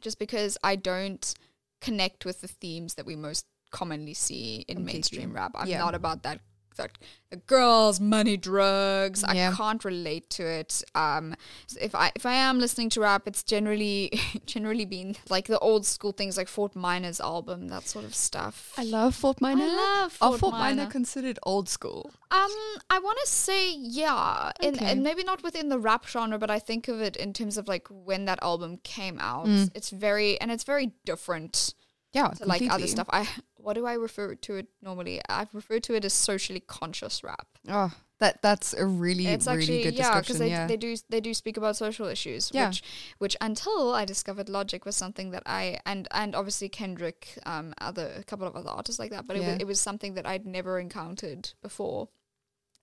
just 0.00 0.18
because 0.18 0.56
I 0.62 0.76
don't 0.76 1.34
connect 1.80 2.24
with 2.24 2.40
the 2.40 2.48
themes 2.48 2.94
that 2.94 3.06
we 3.06 3.14
most 3.16 3.46
commonly 3.70 4.14
see 4.14 4.64
in 4.68 4.76
Completely. 4.76 4.92
mainstream 4.98 5.32
rap. 5.32 5.52
I'm 5.54 5.68
Yeah. 5.68 5.78
not 5.78 5.94
about 5.94 6.22
that. 6.24 6.40
That 6.78 6.98
the 7.30 7.36
girls, 7.36 8.00
money, 8.00 8.38
drugs. 8.38 9.22
Yeah. 9.34 9.50
I 9.52 9.54
can't 9.54 9.84
relate 9.84 10.30
to 10.30 10.46
it. 10.46 10.82
Um, 10.94 11.34
so 11.66 11.78
if 11.80 11.94
I 11.94 12.10
if 12.16 12.24
I 12.24 12.32
am 12.34 12.58
listening 12.58 12.88
to 12.90 13.00
rap, 13.02 13.24
it's 13.26 13.42
generally 13.42 14.18
generally 14.46 14.86
been 14.86 15.14
like 15.28 15.46
the 15.46 15.58
old 15.58 15.84
school 15.84 16.12
things 16.12 16.36
like 16.38 16.48
Fort 16.48 16.74
Minor's 16.74 17.20
album, 17.20 17.68
that 17.68 17.86
sort 17.86 18.04
of 18.06 18.14
stuff. 18.14 18.72
I 18.78 18.84
love 18.84 19.14
Fort 19.14 19.40
Minor. 19.40 19.64
I 19.64 19.66
love 19.66 20.16
Are 20.20 20.30
Fort 20.30 20.40
Fort 20.40 20.52
Minor 20.54 20.76
Minor. 20.76 20.90
considered 20.90 21.38
old 21.42 21.68
school? 21.68 22.12
Um, 22.30 22.50
I 22.90 22.98
want 22.98 23.18
to 23.24 23.26
say 23.30 23.74
yeah, 23.74 24.50
and, 24.62 24.76
Okay. 24.76 24.86
and 24.90 25.02
maybe 25.02 25.22
not 25.22 25.42
within 25.42 25.68
the 25.68 25.78
rap 25.78 26.06
genre, 26.06 26.38
but 26.38 26.50
I 26.50 26.58
think 26.58 26.88
of 26.88 27.00
it 27.00 27.16
in 27.16 27.32
terms 27.32 27.56
of 27.58 27.68
like 27.68 27.88
when 27.90 28.24
that 28.24 28.38
album 28.42 28.78
came 28.84 29.18
out. 29.18 29.46
Mm. 29.46 29.70
It's 29.74 29.90
very 29.90 30.40
and 30.40 30.50
it's 30.50 30.64
very 30.64 30.92
different 31.04 31.74
Yeah, 32.12 32.28
to 32.28 32.46
like 32.46 32.62
other 32.70 32.86
stuff. 32.86 33.08
I 33.10 33.28
what 33.56 33.74
do 33.74 33.84
I 33.86 33.94
refer 33.94 34.34
to 34.34 34.54
it 34.56 34.68
normally? 34.80 35.20
I 35.28 35.46
refer 35.52 35.78
to 35.80 35.94
it 35.94 36.04
as 36.04 36.12
socially 36.14 36.60
conscious 36.60 37.22
rap. 37.22 37.46
Oh, 37.68 37.92
that 38.18 38.40
that's 38.40 38.72
a 38.72 38.86
really 38.86 39.26
It's 39.26 39.46
really 39.46 39.58
actually 39.58 39.82
good 39.82 39.94
yeah, 39.94 40.18
because 40.20 40.38
they 40.38 40.48
yeah, 40.48 40.66
they 40.66 40.76
do 40.78 40.96
they 41.10 41.20
do 41.20 41.34
speak 41.34 41.56
about 41.58 41.76
social 41.76 42.06
issues, 42.06 42.50
Yeah. 42.54 42.68
which 42.68 42.82
which 43.18 43.36
until 43.42 43.92
I 43.94 44.04
discovered 44.06 44.48
Logic 44.48 44.84
was 44.86 44.96
something 44.96 45.32
that 45.32 45.42
I 45.44 45.80
and 45.84 46.08
and 46.10 46.34
obviously 46.34 46.68
Kendrick, 46.70 47.38
um, 47.44 47.74
other 47.78 48.10
a 48.16 48.24
couple 48.24 48.46
of 48.46 48.56
other 48.56 48.70
artists 48.70 48.98
like 48.98 49.10
that, 49.10 49.26
but 49.26 49.36
it 49.36 49.42
Yeah. 49.42 49.52
was 49.52 49.60
it 49.60 49.66
was 49.66 49.80
something 49.80 50.14
that 50.14 50.26
I'd 50.26 50.46
never 50.46 50.78
encountered 50.80 51.50
before. 51.62 52.08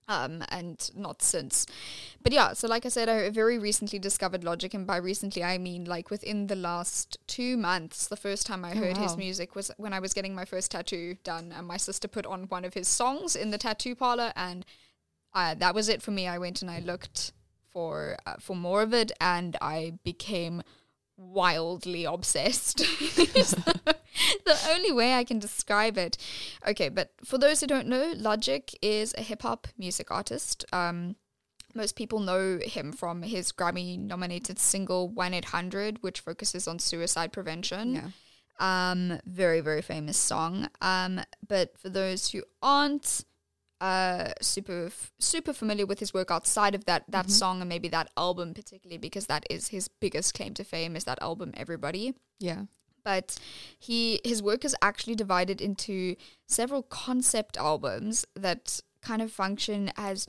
Um, 0.07 0.43
and 0.49 0.91
not 0.95 1.23
since. 1.23 1.65
But 2.21 2.31
yeah, 2.31 2.53
so 2.53 2.67
like 2.67 2.85
I 2.85 2.89
said, 2.89 3.09
I 3.09 3.27
very 3.31 3.57
recently 3.57 3.97
discovered 3.97 4.43
Logic, 4.43 4.71
and 4.75 4.85
by 4.85 4.97
recently 4.97 5.43
I 5.43 5.57
mean 5.57 5.85
like 5.85 6.11
within 6.11 6.45
the 6.45 6.55
last 6.55 7.17
two 7.25 7.57
months. 7.57 8.05
The 8.07 8.15
first 8.15 8.45
time 8.45 8.63
I 8.63 8.73
Oh, 8.73 8.77
heard 8.77 8.97
his 8.97 9.17
music 9.17 9.55
was 9.55 9.71
when 9.77 9.93
I 9.93 9.99
was 9.99 10.13
getting 10.13 10.35
my 10.35 10.45
first 10.45 10.69
tattoo 10.71 11.17
done, 11.23 11.51
and 11.51 11.65
my 11.65 11.77
sister 11.77 12.07
put 12.07 12.27
on 12.27 12.43
one 12.49 12.65
of 12.65 12.75
his 12.75 12.87
songs 12.87 13.35
in 13.35 13.49
the 13.49 13.57
tattoo 13.57 13.95
parlor, 13.95 14.31
and 14.35 14.63
uh, 15.33 15.55
that 15.55 15.73
was 15.73 15.89
it 15.89 16.03
for 16.03 16.11
me. 16.11 16.27
I 16.27 16.37
went 16.37 16.61
and 16.61 16.69
I 16.69 16.81
looked 16.81 17.33
for 17.73 18.17
uh, 18.27 18.35
for 18.39 18.55
more 18.55 18.83
of 18.83 18.93
it, 18.93 19.11
and 19.19 19.57
I 19.59 19.93
became 20.03 20.61
wildly 21.17 22.05
obsessed. 22.05 22.77
the 24.45 24.57
only 24.69 24.91
way 24.91 25.13
I 25.13 25.23
can 25.23 25.39
describe 25.39 25.97
it. 25.97 26.17
Okay, 26.67 26.89
but 26.89 27.11
for 27.23 27.37
those 27.37 27.61
who 27.61 27.67
don't 27.67 27.87
know, 27.87 28.13
Logic 28.15 28.73
is 28.81 29.13
a 29.17 29.21
hip 29.21 29.41
hop 29.41 29.67
music 29.77 30.11
artist. 30.11 30.65
Um, 30.73 31.15
most 31.73 31.95
people 31.95 32.19
know 32.19 32.59
him 32.63 32.93
from 32.93 33.21
his 33.21 33.51
Grammy 33.51 33.99
nominated 33.99 34.57
single 34.59 35.09
1 35.09 35.33
800, 35.33 36.01
which 36.01 36.21
focuses 36.21 36.67
on 36.67 36.79
suicide 36.79 37.33
prevention. 37.33 37.95
yeah. 37.95 38.09
Um, 38.57 39.19
very, 39.25 39.59
very 39.59 39.81
famous 39.81 40.17
song. 40.17 40.69
Um, 40.81 41.21
but 41.45 41.77
for 41.77 41.89
those 41.89 42.29
who 42.29 42.43
aren't 42.61 43.25
uh 43.81 44.31
super 44.41 44.85
f- 44.87 45.11
super 45.19 45.51
familiar 45.53 45.85
with 45.85 45.99
his 45.99 46.13
work 46.13 46.31
outside 46.31 46.73
of 46.75 46.85
that 46.85 47.03
that 47.09 47.27
Mhm. 47.27 47.31
song 47.31 47.61
and 47.61 47.67
maybe 47.69 47.89
that 47.89 48.09
album 48.15 48.53
particularly 48.53 48.97
because 48.97 49.25
that 49.27 49.45
is 49.49 49.67
his 49.67 49.87
biggest 49.87 50.33
claim 50.33 50.53
to 50.53 50.63
fame 50.63 50.95
is 50.95 51.03
that 51.03 51.21
album 51.21 51.51
everybody 51.55 52.13
yeah. 52.39 52.63
but 53.03 53.37
he 53.77 54.21
his 54.23 54.41
work 54.41 54.63
is 54.63 54.75
actually 54.81 55.15
divided 55.15 55.59
into 55.61 56.15
several 56.47 56.83
concept 56.83 57.57
albums 57.57 58.25
that 58.35 58.79
kind 59.01 59.21
of 59.21 59.31
function 59.31 59.91
as 59.97 60.25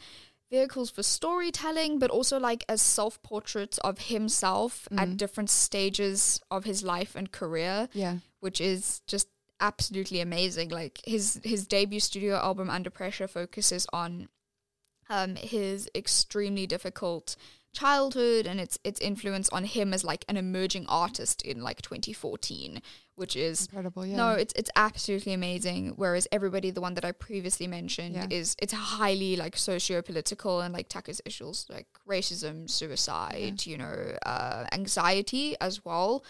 vehicles 0.50 0.90
for 0.90 1.02
storytelling 1.04 1.98
but 1.98 2.10
also 2.10 2.38
like 2.38 2.64
as 2.68 2.80
self-portraits 2.82 3.78
of 3.78 3.98
himself 3.98 4.88
at 4.96 5.08
Mhm. 5.08 5.16
different 5.16 5.50
stages 5.50 6.40
of 6.50 6.64
his 6.64 6.82
life 6.82 7.14
and 7.14 7.30
career 7.32 7.88
Yeah. 7.92 8.18
which 8.40 8.60
is 8.60 9.00
just 9.06 9.28
absolutely 9.60 10.20
amazing 10.20 10.68
like 10.68 11.00
his 11.04 11.40
his 11.44 11.66
debut 11.66 12.00
studio 12.00 12.36
album 12.36 12.68
under 12.70 12.90
pressure 12.90 13.26
focuses 13.28 13.86
on 13.92 14.28
um 15.08 15.36
his 15.36 15.88
extremely 15.94 16.66
difficult 16.66 17.36
childhood 17.72 18.46
and 18.46 18.58
its 18.60 18.78
its 18.84 19.00
influence 19.00 19.48
on 19.50 19.64
him 19.64 19.92
as 19.92 20.02
like 20.02 20.24
an 20.28 20.36
emerging 20.36 20.86
artist 20.88 21.42
in 21.42 21.62
like 21.62 21.82
2014 21.82 22.80
which 23.16 23.34
is 23.34 23.62
Incredible. 23.66 24.04
Yeah. 24.04 24.16
no, 24.16 24.30
it's 24.32 24.52
it's 24.56 24.68
absolutely 24.76 25.32
amazing. 25.32 25.94
Whereas 25.96 26.28
everybody, 26.30 26.70
the 26.70 26.82
one 26.82 26.92
that 26.94 27.04
I 27.04 27.12
previously 27.12 27.66
mentioned, 27.66 28.14
Yeah. 28.14 28.26
is 28.28 28.54
it's 28.60 28.74
highly 28.74 29.36
like 29.36 29.56
socio-political 29.56 30.60
and 30.60 30.74
like 30.74 30.90
tackles 30.90 31.22
issues 31.24 31.64
like 31.70 31.86
racism, 32.06 32.68
suicide, 32.68 33.64
you 33.64 33.78
know, 33.78 34.12
uh, 34.26 34.66
anxiety 34.70 35.56
as 35.62 35.82
well, 35.82 36.24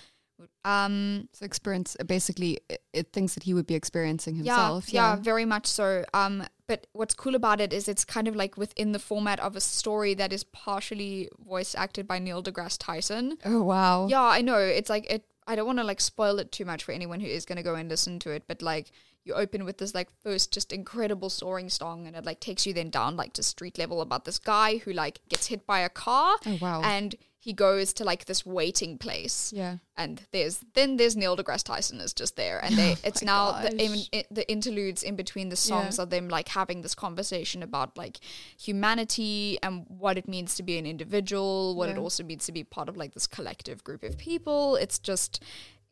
Um, 0.65 1.29
So 1.33 1.45
experience 1.45 1.97
basically 2.07 2.61
it, 2.69 2.83
it 2.93 3.13
thinks 3.13 3.35
that 3.35 3.45
he 3.45 3.55
would 3.55 3.67
be 3.67 3.75
experiencing 3.75 4.35
himself. 4.37 4.93
Yeah, 4.93 5.15
yeah, 5.15 5.21
very 5.21 5.45
much 5.45 5.67
so. 5.67 6.05
Um, 6.13 6.45
but 6.67 6.87
what's 6.93 7.15
cool 7.15 7.35
about 7.35 7.61
it 7.61 7.73
is 7.73 7.89
it's 7.89 8.05
kind 8.05 8.29
of 8.29 8.35
like 8.35 8.57
within 8.57 8.93
the 8.93 8.99
format 8.99 9.41
of 9.41 9.57
a 9.57 9.61
story 9.61 10.15
that 10.15 10.33
is 10.33 10.45
partially 10.45 11.29
voice 11.39 11.75
acted 11.75 12.07
by 12.07 12.19
Neil 12.19 12.43
deGrasse 12.43 12.79
Tyson. 12.79 13.39
Oh 13.45 13.63
wow. 13.63 14.09
Yeah, 14.09 14.23
I 14.23 14.43
know. 14.43 14.59
It's 14.59 14.91
like 14.91 15.11
it. 15.11 15.25
I 15.47 15.55
don't 15.55 15.67
want 15.67 15.79
to 15.79 15.85
like 15.85 16.01
spoil 16.01 16.41
it 16.41 16.51
too 16.51 16.65
much 16.65 16.83
for 16.83 16.93
anyone 16.93 17.21
who 17.21 17.29
is 17.29 17.47
going 17.47 17.57
to 17.57 17.63
go 17.63 17.77
and 17.77 17.89
listen 17.89 18.19
to 18.21 18.31
it, 18.31 18.45
but 18.49 18.63
like 18.63 18.91
you 19.25 19.35
open 19.35 19.65
with 19.65 19.79
this 19.79 19.95
like 19.95 20.09
first 20.23 20.53
just 20.53 20.73
incredible 20.73 21.31
soaring 21.31 21.69
song, 21.69 22.07
and 22.07 22.17
it 22.17 22.25
like 22.27 22.41
takes 22.41 22.67
you 22.67 22.73
then 22.73 22.91
down 22.91 23.17
like 23.17 23.33
to 23.35 23.43
street 23.43 23.79
level 23.79 24.01
about 24.01 24.25
this 24.25 24.39
guy 24.39 24.79
who 24.79 24.93
like 24.93 25.21
gets 25.29 25.47
hit 25.47 25.67
by 25.67 25.81
a 25.81 25.89
car. 25.89 26.37
Oh, 26.47 26.59
wow. 26.61 26.83
And 26.83 27.15
he 27.47 27.53
goes 27.53 27.93
to 27.93 28.03
like 28.03 28.25
this 28.25 28.45
waiting 28.45 28.99
place 28.99 29.53
Yeah. 29.55 29.77
and 29.97 30.21
there's 30.33 30.57
then 30.75 30.97
there's 30.97 31.15
Neil 31.17 31.37
deGrasse 31.37 31.63
Tyson 31.63 32.01
is 32.01 32.13
just 32.13 32.35
there, 32.35 32.59
and 32.65 32.77
they 32.77 32.97
it's 33.05 33.23
my 33.23 33.27
now 33.33 33.43
the 33.63 33.71
gosh. 33.71 33.81
in, 33.87 33.93
i- 34.19 34.25
the 34.39 34.45
interludes 34.51 35.03
in 35.05 35.15
between 35.15 35.49
the 35.51 35.57
songs 35.57 35.97
Yeah. 35.97 36.03
are 36.03 36.07
them 36.15 36.29
like 36.29 36.49
having 36.49 36.83
this 36.83 36.97
conversation 36.97 37.63
about 37.63 37.97
like 37.97 38.17
humanity 38.59 39.59
and 39.63 39.87
what 39.89 40.19
it 40.19 40.27
means 40.29 40.55
to 40.57 40.63
be 40.63 40.77
an 40.77 40.87
individual, 40.87 41.77
what 41.77 41.89
it 41.89 41.97
also 41.99 42.25
means 42.25 42.45
to 42.47 42.53
be 42.53 42.65
part 42.65 42.89
of 42.89 42.97
like 42.97 43.15
this 43.15 43.27
collective 43.29 43.85
group 43.85 44.03
of 44.03 44.19
people. 44.19 44.77
It's 44.77 44.99
just 44.99 45.43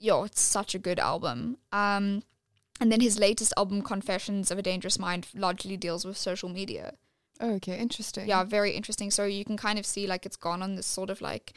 yo, 0.00 0.24
it's 0.24 0.40
such 0.42 0.74
a 0.74 0.78
good 0.78 0.98
album. 0.98 1.56
Um, 1.72 2.24
and 2.80 2.90
then 2.90 3.00
his 3.00 3.18
latest 3.18 3.52
album, 3.56 3.80
Confessions 3.82 4.50
of 4.50 4.58
a 4.58 4.62
Dangerous 4.62 4.98
Mind, 4.98 5.28
largely 5.34 5.76
deals 5.76 6.04
with 6.04 6.16
social 6.18 6.48
media 6.48 6.94
Oh, 7.44 7.54
okay. 7.56 7.78
Interesting. 7.78 8.26
yeah 8.26 8.42
very 8.42 8.70
interesting 8.70 9.10
so 9.10 9.24
you 9.24 9.44
can 9.44 9.58
kind 9.58 9.78
of 9.78 9.84
see 9.84 10.06
like 10.06 10.24
it's 10.24 10.36
gone 10.36 10.62
on 10.62 10.76
this 10.76 10.86
sort 10.86 11.10
of 11.10 11.20
like 11.20 11.52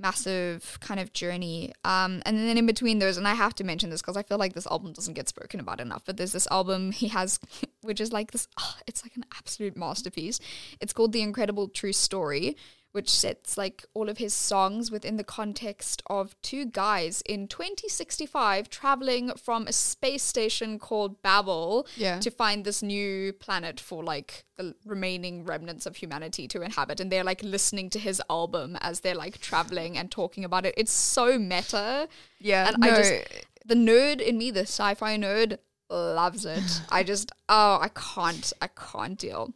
massive 0.00 0.78
kind 0.80 0.98
of 1.00 1.12
journey 1.12 1.72
um 1.84 2.22
and 2.24 2.36
then 2.36 2.56
in 2.58 2.66
between 2.66 2.98
those 2.98 3.16
and 3.16 3.26
i 3.26 3.34
have 3.34 3.54
to 3.54 3.64
mention 3.64 3.90
this 3.90 4.00
because 4.00 4.16
i 4.16 4.22
feel 4.22 4.38
like 4.38 4.52
this 4.54 4.66
album 4.68 4.92
doesn't 4.92 5.14
get 5.14 5.28
spoken 5.28 5.58
about 5.60 5.80
enough 5.80 6.02
but 6.04 6.16
there's 6.16 6.32
this 6.32 6.46
album 6.52 6.92
he 6.92 7.08
has 7.08 7.38
which 7.82 8.00
is 8.00 8.12
like 8.12 8.30
this 8.32 8.46
ah, 8.58 8.76
it's 8.86 9.04
like 9.04 9.14
an 9.16 9.24
absolute 9.36 9.76
masterpiece 9.76 10.40
it's 10.80 10.92
called 10.92 11.12
the 11.12 11.22
incredible 11.22 11.68
true 11.68 11.92
story 11.92 12.56
which 12.98 13.10
sets 13.10 13.56
like 13.56 13.84
all 13.94 14.08
of 14.08 14.18
his 14.18 14.34
songs 14.34 14.90
within 14.90 15.16
the 15.18 15.24
context 15.38 16.02
of 16.18 16.34
two 16.42 16.64
guys 16.84 17.14
in 17.34 17.46
2065 17.46 18.68
traveling 18.68 19.30
from 19.46 19.66
a 19.66 19.72
space 19.72 20.22
station 20.34 20.78
called 20.78 21.12
Babel 21.22 21.86
Yeah. 21.96 22.18
to 22.20 22.30
find 22.30 22.64
this 22.64 22.82
new 22.82 23.32
planet 23.44 23.78
for 23.88 24.02
like 24.02 24.44
the 24.56 24.74
remaining 24.84 25.44
remnants 25.44 25.86
of 25.86 25.96
humanity 25.96 26.48
to 26.48 26.62
inhabit. 26.62 26.98
And 27.00 27.10
they're 27.12 27.24
like 27.32 27.42
listening 27.42 27.88
to 27.90 27.98
his 27.98 28.20
album 28.28 28.76
as 28.80 29.00
they're 29.00 29.14
like 29.26 29.38
traveling 29.50 29.96
and 29.98 30.10
talking 30.10 30.44
about 30.44 30.66
it. 30.66 30.74
It's 30.76 30.92
so 30.92 31.38
meta. 31.38 32.08
Yeah. 32.40 32.68
and 32.68 32.76
no, 32.78 32.88
i 32.88 32.96
just 32.96 33.12
the 33.64 33.74
nerd 33.76 34.20
in 34.20 34.38
me 34.38 34.50
the 34.50 34.66
sci-fi 34.76 35.16
nerd 35.16 35.58
loves 35.90 36.44
it. 36.56 36.68
I 36.90 37.02
just 37.02 37.30
oh 37.48 37.78
i 37.80 37.90
can't 37.94 38.52
i 38.60 38.68
can't 38.68 39.18
deal 39.18 39.54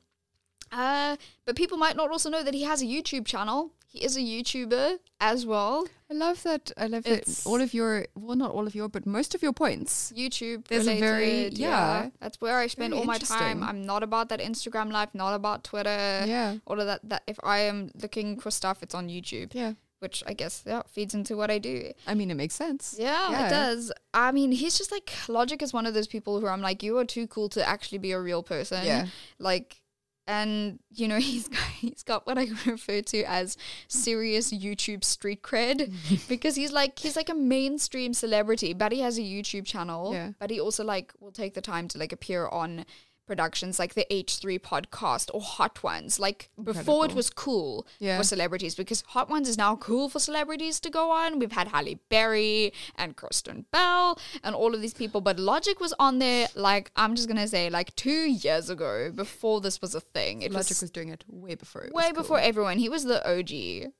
uh 0.72 1.16
but 1.44 1.54
people 1.56 1.76
might 1.78 1.96
not 1.96 2.10
also 2.10 2.30
know 2.30 2.42
that 2.42 2.54
he 2.54 2.62
has 2.62 2.82
a 2.82 2.86
youtube 2.86 3.26
channel 3.26 3.72
he 3.86 3.98
is 4.04 4.16
a 4.16 4.20
youtuber 4.20 4.98
as 5.20 5.44
well 5.46 5.86
I 6.10 6.14
love 6.14 6.42
that. 6.42 6.70
I 6.76 6.88
love 6.88 7.04
that 7.04 7.42
all 7.46 7.62
of 7.62 7.72
your, 7.72 8.04
well, 8.14 8.36
not 8.36 8.50
all 8.50 8.66
of 8.66 8.74
your, 8.74 8.86
but 8.90 9.06
most 9.06 9.34
of 9.34 9.40
your 9.42 9.54
points. 9.54 10.12
YouTube. 10.14 10.66
There's 10.68 10.86
a 10.86 11.00
very- 11.00 11.22
related, 11.24 11.56
yeah. 11.56 12.10
That's 12.20 12.38
where 12.38 12.58
I 12.58 12.66
spend 12.66 12.92
all 12.92 13.04
my 13.04 13.16
time. 13.16 13.62
I'm 13.62 13.86
not 13.86 14.02
about 14.02 14.28
that 14.28 14.38
Instagram 14.38 14.92
life, 14.92 15.08
not 15.14 15.32
about 15.32 15.64
Twitter. 15.64 15.88
Yeah. 16.26 16.56
All 16.66 16.78
of 16.80 16.86
that. 16.86 17.00
That 17.08 17.22
if 17.26 17.38
I 17.42 17.60
am 17.60 17.92
looking 18.02 18.38
for 18.38 18.50
stuff, 18.50 18.82
it's 18.82 18.94
on 18.94 19.08
YouTube, 19.08 19.54
Yeah. 19.54 19.72
which 20.00 20.22
I 20.26 20.34
guess 20.34 20.64
yeah 20.66 20.82
feeds 20.86 21.14
into 21.14 21.34
what 21.34 21.50
I 21.50 21.56
do. 21.58 21.92
I 22.06 22.12
mean, 22.12 22.30
it 22.30 22.34
makes 22.36 22.54
sense. 22.56 22.94
Yeah, 22.98 23.30
Yeah. 23.30 23.46
it 23.46 23.50
does. 23.50 23.90
I 24.12 24.32
mean, 24.32 24.52
he's 24.52 24.76
just 24.76 24.92
like 24.92 25.10
Logic 25.28 25.62
is 25.62 25.72
one 25.72 25.86
of 25.86 25.94
those 25.94 26.08
people 26.08 26.40
who 26.40 26.46
I'm 26.46 26.60
like, 26.60 26.82
you 26.82 26.98
are 26.98 27.06
too 27.06 27.26
cool 27.26 27.48
to 27.50 27.66
actually 27.66 27.98
be 27.98 28.12
a 28.12 28.20
real 28.20 28.42
person. 28.42 28.84
Yeah. 28.84 29.06
Like, 29.38 29.80
and 30.26 30.78
you 30.94 31.08
know, 31.08 31.18
he's 31.18 31.48
got, 31.48 31.66
he's 31.80 32.02
got 32.02 32.26
what 32.26 32.38
I 32.38 32.48
refer 32.66 33.02
to 33.02 33.22
as 33.24 33.56
serious 33.88 34.52
YouTube 34.52 35.04
street 35.04 35.42
cred 35.42 35.92
because 36.28 36.56
he's 36.56 36.72
like 36.72 36.98
he's 36.98 37.16
like 37.16 37.28
a 37.28 37.34
mainstream 37.34 38.14
celebrity, 38.14 38.72
but 38.74 38.92
he 38.92 39.00
has 39.00 39.18
a 39.18 39.22
YouTube 39.22 39.66
channel. 39.66 40.12
Yeah. 40.12 40.30
But 40.38 40.50
he 40.50 40.60
also 40.60 40.84
like 40.84 41.12
will 41.20 41.32
take 41.32 41.54
the 41.54 41.60
time 41.60 41.88
to 41.88 41.98
like 41.98 42.12
appear 42.12 42.48
on 42.48 42.84
productions 43.26 43.78
like 43.78 43.94
the 43.94 44.06
H3 44.10 44.58
podcast 44.60 45.30
or 45.32 45.40
Hot 45.40 45.82
Ones. 45.82 46.18
Like 46.18 46.50
before 46.62 47.04
it 47.06 47.14
was 47.14 47.30
cool 47.30 47.86
Yeah. 47.98 48.18
for 48.18 48.24
celebrities 48.24 48.74
because 48.74 49.02
Hot 49.08 49.30
Ones 49.30 49.48
is 49.48 49.56
now 49.56 49.76
cool 49.76 50.08
for 50.08 50.18
celebrities 50.18 50.80
to 50.80 50.90
go 50.90 51.10
on. 51.10 51.38
We've 51.38 51.52
had 51.52 51.68
Halle 51.68 51.98
Berry 52.08 52.72
and 52.96 53.16
Kristen 53.16 53.66
Bell 53.70 54.18
and 54.42 54.54
all 54.54 54.74
of 54.74 54.80
these 54.82 54.94
people, 54.94 55.20
but 55.20 55.38
Logic 55.38 55.78
was 55.80 55.94
on 55.98 56.18
there 56.18 56.48
like 56.54 56.90
I'm 56.96 57.14
just 57.14 57.28
gonna 57.28 57.48
say 57.48 57.70
like 57.70 57.94
two 57.96 58.10
years 58.30 58.68
ago 58.70 59.10
before 59.14 59.60
this 59.60 59.80
was 59.80 59.94
a 59.94 60.00
thing. 60.00 60.42
It 60.42 60.52
Logic 60.52 60.70
was 60.70 60.82
was 60.82 60.90
doing 60.90 61.08
it 61.10 61.24
way 61.28 61.54
before. 61.54 61.82
It 61.82 61.92
way 61.94 62.12
before 62.12 62.38
everyone. 62.40 62.78
He 62.78 62.88
was 62.88 63.04
the 63.04 63.20
OG. 63.28 63.92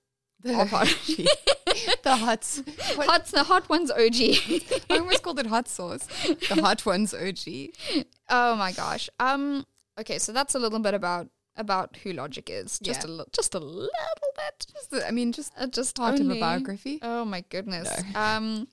The, 0.45 0.65
Hot- 0.65 0.89
the 2.03 2.17
hot. 2.17 2.61
What, 2.97 3.07
Hot, 3.09 3.27
the 3.27 3.45
Hot 3.45 3.69
Ones 3.69 3.93
OG. 3.93 4.81
I 4.91 4.99
almost 4.99 5.23
called 5.23 5.39
it 5.39 5.47
hot 5.47 5.69
sauce. 5.69 6.09
The 6.49 6.61
hot 6.61 6.85
ones 6.85 7.15
OG. 7.15 7.71
Oh 8.33 8.57
my 8.57 8.73
gosh. 8.73 9.09
Um. 9.21 9.65
Okay, 10.01 10.19
so 10.19 10.33
that's 10.33 10.55
a 10.55 10.59
little 10.59 10.79
bit 10.81 10.95
about 10.95 11.29
about 11.57 11.97
who 12.03 12.13
Logic 12.15 12.49
is. 12.51 12.79
Just 12.81 13.05
Yeah. 13.05 13.11
a 13.11 13.17
li- 13.19 13.25
just 13.33 13.55
a 13.55 13.61
little 13.61 14.31
bit. 14.37 14.67
Just 14.73 14.91
the- 14.91 15.07
I 15.07 15.11
mean, 15.11 15.33
just 15.33 15.53
Uh, 15.57 15.67
just 15.67 15.95
part 15.97 16.19
of 16.19 16.29
a 16.31 16.41
biography. 16.41 16.99
Oh 17.03 17.25
my 17.27 17.43
goodness. 17.51 17.89
Um 18.17 18.69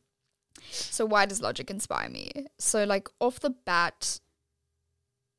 so 0.72 1.06
why 1.06 1.26
does 1.26 1.42
Logic 1.42 1.70
inspire 1.70 2.10
me? 2.10 2.32
So 2.58 2.86
like 2.86 3.10
off 3.20 3.40
the 3.42 3.50
bat 3.50 4.20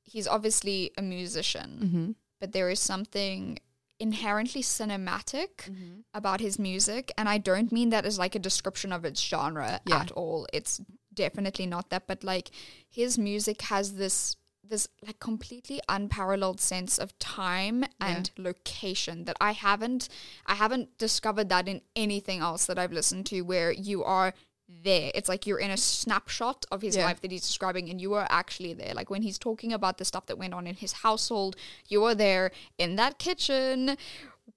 he's 0.05 0.27
obviously 0.29 0.91
a 0.99 1.03
musician, 1.03 1.71
Mm-hmm. 1.83 2.11
but 2.41 2.53
there 2.53 2.69
is 2.71 2.81
something 2.81 3.59
inherently 3.99 4.63
cinematic 4.63 5.53
Mm-hmm. 5.71 6.01
about 6.15 6.41
his 6.41 6.59
music 6.59 7.13
and 7.19 7.29
I 7.29 7.39
don't 7.39 7.71
mean 7.73 7.91
that 7.91 8.05
as 8.07 8.19
like 8.19 8.35
a 8.35 8.39
description 8.39 8.93
of 8.93 9.05
its 9.05 9.21
genre 9.21 9.81
Yeah. 9.87 10.01
at 10.01 10.11
all. 10.13 10.47
It's 10.53 10.81
definitely 11.13 11.67
not 11.67 11.91
that, 11.91 12.07
but 12.07 12.23
like 12.25 12.51
his 12.89 13.19
music 13.19 13.63
has 13.63 13.95
this 13.95 14.37
this 14.63 14.87
like 15.05 15.19
completely 15.19 15.81
unparalleled 15.89 16.61
sense 16.61 16.97
of 16.97 17.19
time 17.19 17.85
and 18.01 18.31
location 18.39 19.25
that 19.25 19.37
I 19.41 19.51
haven't 19.53 20.09
I 20.47 20.55
haven't 20.55 20.97
discovered 20.97 21.49
that 21.49 21.67
in 21.67 21.81
anything 21.97 22.39
else 22.41 22.67
that 22.67 22.79
I've 22.79 22.93
listened 22.93 23.27
to 23.27 23.41
where 23.41 23.73
you 23.73 24.05
are 24.05 24.33
there. 24.85 25.11
It's 25.17 25.29
like 25.29 25.45
you're 25.49 25.59
in 25.59 25.73
a 25.73 25.77
snapshot 25.77 26.65
of 26.71 26.83
his 26.83 26.95
Yeah. 26.95 27.07
life 27.07 27.21
that 27.23 27.33
he's 27.33 27.43
describing 27.43 27.91
and 27.91 28.01
you 28.01 28.15
are 28.15 28.29
actually 28.31 28.73
there. 28.73 28.95
Like 28.95 29.11
when 29.11 29.23
he's 29.23 29.39
talking 29.39 29.73
about 29.73 29.99
the 29.99 30.05
stuff 30.05 30.27
that 30.27 30.39
went 30.39 30.55
on 30.55 30.69
in 30.69 30.77
his 30.77 30.93
household, 30.93 31.57
you 31.89 32.05
are 32.05 32.15
there 32.15 32.53
in 32.79 32.95
that 32.95 33.19
kitchen 33.19 33.97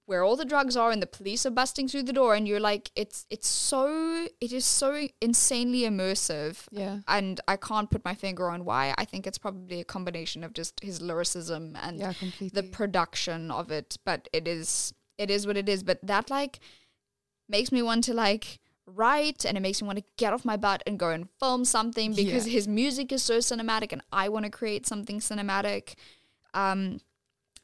where 0.06 0.22
all 0.24 0.36
the 0.36 0.44
drugs 0.44 0.76
are 0.76 0.90
and 0.90 1.02
the 1.02 1.06
police 1.06 1.44
are 1.46 1.50
busting 1.50 1.88
through 1.88 2.02
the 2.02 2.12
door 2.12 2.34
and 2.34 2.46
you're 2.48 2.60
like 2.60 2.90
it's 2.96 3.26
it's 3.30 3.48
so 3.48 4.26
it 4.40 4.52
is 4.52 4.64
so 4.64 5.06
insanely 5.20 5.80
immersive 5.82 6.66
Yeah. 6.70 6.98
and 7.08 7.40
I 7.48 7.56
can't 7.56 7.90
put 7.90 8.04
my 8.04 8.14
finger 8.14 8.48
on 8.50 8.64
why. 8.64 8.94
I 8.98 9.04
think 9.04 9.26
it's 9.26 9.38
probably 9.38 9.80
a 9.80 9.84
combination 9.84 10.44
of 10.44 10.52
just 10.52 10.80
his 10.82 11.00
lyricism 11.00 11.76
and 11.80 11.98
Yeah, 11.98 12.12
the 12.52 12.62
production 12.64 13.50
of 13.50 13.70
it, 13.70 13.96
but 14.04 14.28
it 14.32 14.46
is 14.48 14.92
it 15.18 15.30
is 15.30 15.46
what 15.46 15.56
it 15.56 15.68
is. 15.68 15.82
But 15.82 15.98
that 16.06 16.30
like 16.30 16.60
makes 17.48 17.70
me 17.72 17.82
want 17.82 18.04
to 18.04 18.14
like 18.14 18.58
write 18.86 19.44
and 19.46 19.56
it 19.56 19.60
makes 19.60 19.80
me 19.80 19.86
want 19.86 19.98
to 19.98 20.04
get 20.18 20.32
off 20.32 20.44
my 20.44 20.56
butt 20.56 20.82
and 20.86 20.98
go 20.98 21.10
and 21.10 21.28
film 21.40 21.64
something 21.64 22.14
because 22.14 22.46
Yeah. 22.46 22.52
his 22.52 22.68
music 22.68 23.12
is 23.12 23.22
so 23.22 23.38
cinematic 23.38 23.92
and 23.92 24.02
I 24.12 24.28
want 24.28 24.44
to 24.44 24.50
create 24.50 24.86
something 24.86 25.20
cinematic. 25.20 25.94
Um 26.52 27.00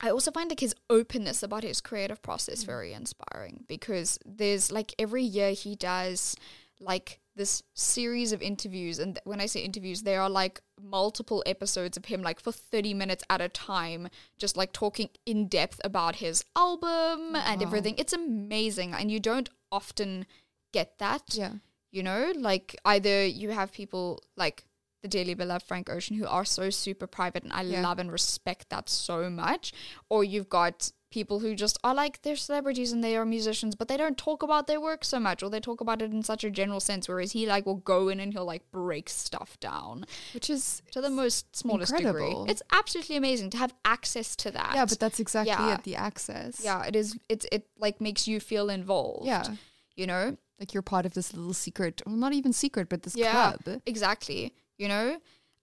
I 0.01 0.11
also 0.11 0.31
find 0.31 0.51
like 0.51 0.61
his 0.61 0.75
openness 0.89 1.43
about 1.43 1.63
his 1.63 1.81
creative 1.81 2.23
process 2.23 2.63
mm. 2.63 2.67
very 2.67 2.93
inspiring 2.93 3.65
because 3.69 4.19
there's 4.25 4.73
like 4.73 4.95
every 4.99 5.23
year 5.23 5.53
he 5.53 5.77
does 5.77 6.37
like 6.81 7.21
this 7.37 7.63
series 7.75 8.33
of 8.33 8.43
interviews 8.43 8.99
and 8.99 9.15
th- 9.15 9.25
when 9.25 9.41
I 9.41 9.47
say 9.47 9.61
interviews 9.61 10.03
they 10.03 10.17
are 10.17 10.29
like 10.29 10.61
multiple 10.83 11.43
episodes 11.47 11.97
of 11.97 12.07
him 12.07 12.23
like 12.23 12.41
for 12.41 12.53
30 12.53 12.95
minutes 12.95 13.23
at 13.31 13.41
a 13.41 13.49
time 13.49 14.09
just 14.39 14.57
like 14.57 14.73
talking 14.73 15.11
in 15.27 15.47
depth 15.47 15.81
about 15.85 16.17
his 16.17 16.45
album 16.57 17.37
and 17.37 17.63
everything. 17.63 17.95
It's 17.99 18.13
amazing 18.13 18.95
and 18.95 19.11
you 19.11 19.21
don't 19.21 19.49
often 19.71 20.27
get 20.73 20.99
that 20.99 21.23
yeah. 21.33 21.53
you 21.91 22.03
know? 22.03 22.33
Like 22.37 22.77
either 22.85 23.27
you 23.27 23.51
have 23.51 23.73
people 23.73 24.23
like 24.37 24.65
the 25.03 25.09
dearly 25.09 25.35
beloved 25.35 25.67
frank 25.67 25.89
ocean 25.89 26.17
who 26.17 26.27
are 26.27 26.45
so 26.45 26.71
super 26.71 27.07
private 27.07 27.43
and 27.43 27.53
i 27.53 27.63
Yeah. 27.63 27.83
love 27.83 27.99
and 27.99 28.11
respect 28.13 28.69
that 28.71 28.89
so 28.89 29.31
much 29.31 29.73
or 30.09 30.23
you've 30.25 30.49
got 30.49 30.93
people 31.11 31.41
who 31.41 31.57
just 31.57 31.77
are 31.83 31.95
like 31.95 32.23
they're 32.23 32.37
celebrities 32.37 32.93
and 32.93 33.03
they 33.03 33.17
are 33.17 33.25
musicians 33.25 33.75
but 33.75 33.89
they 33.89 33.97
don't 33.97 34.17
talk 34.17 34.45
about 34.45 34.67
their 34.69 34.81
work 34.81 35.05
so 35.05 35.19
much 35.19 35.43
or 35.43 35.51
they 35.51 35.59
talk 35.59 35.81
about 35.81 36.01
it 36.03 36.13
in 36.13 36.23
such 36.23 36.45
a 36.45 36.51
general 36.51 36.79
sense 36.79 37.09
whereas 37.09 37.33
he 37.33 37.47
like 37.47 37.67
will 37.67 37.75
go 37.77 38.09
in 38.09 38.21
and 38.21 38.33
he'll 38.33 38.45
like 38.45 38.63
break 38.71 39.09
stuff 39.09 39.59
down 39.59 40.05
Which 40.35 40.49
is 40.51 40.83
to 40.93 41.01
the 41.01 41.11
most 41.11 41.57
smallest 41.57 41.93
incredible. 41.93 42.41
degree 42.43 42.51
it's 42.53 42.63
absolutely 42.71 43.17
amazing 43.17 43.51
to 43.51 43.59
have 43.59 43.75
access 43.85 44.37
to 44.37 44.53
that 44.53 44.73
yeah, 44.77 44.85
but 44.85 45.01
that's 45.01 45.19
exactly 45.19 45.51
Yeah. 45.51 45.75
it. 45.75 45.83
The 45.83 45.97
access. 45.97 46.63
yeah 46.63 46.85
it 46.85 46.95
is 46.95 47.19
it's 47.29 47.47
it 47.51 47.67
like 47.77 48.01
makes 48.01 48.29
you 48.29 48.39
feel 48.39 48.71
involved 48.71 49.27
Yeah. 49.27 49.57
you 49.97 50.07
know 50.07 50.37
Like 50.61 50.75
you're 50.75 50.83
part 50.83 51.07
of 51.07 51.15
this 51.15 51.33
little 51.35 51.55
secret, 51.55 52.03
well, 52.07 52.15
not 52.17 52.35
even 52.35 52.53
secret, 52.53 52.91
but 52.91 53.03
this 53.03 53.17
Yeah. 53.17 53.55
club. 53.57 53.81
exactly 53.87 54.53
you 54.81 54.89
know? 54.89 55.19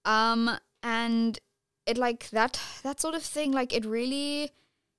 Um 0.06 0.42
and 0.84 1.40
it 1.86 1.98
like 1.98 2.30
that 2.30 2.60
that 2.84 3.02
sort 3.02 3.16
of 3.16 3.24
thing 3.24 3.52
like 3.52 3.74
it 3.74 3.86
really 3.86 4.52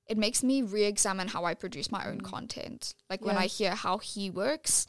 it 0.07 0.19
makes 0.19 0.43
me 0.43 0.62
re-examine 0.62 1.28
how 1.28 1.45
i 1.45 1.55
produce 1.55 1.90
my 1.93 2.03
own 2.11 2.20
content. 2.20 2.95
Like 3.11 3.24
when 3.24 3.36
Mm. 3.36 3.45
I 3.45 3.47
hear 3.47 3.74
how 3.74 3.99
he 3.99 4.24
works 4.31 4.86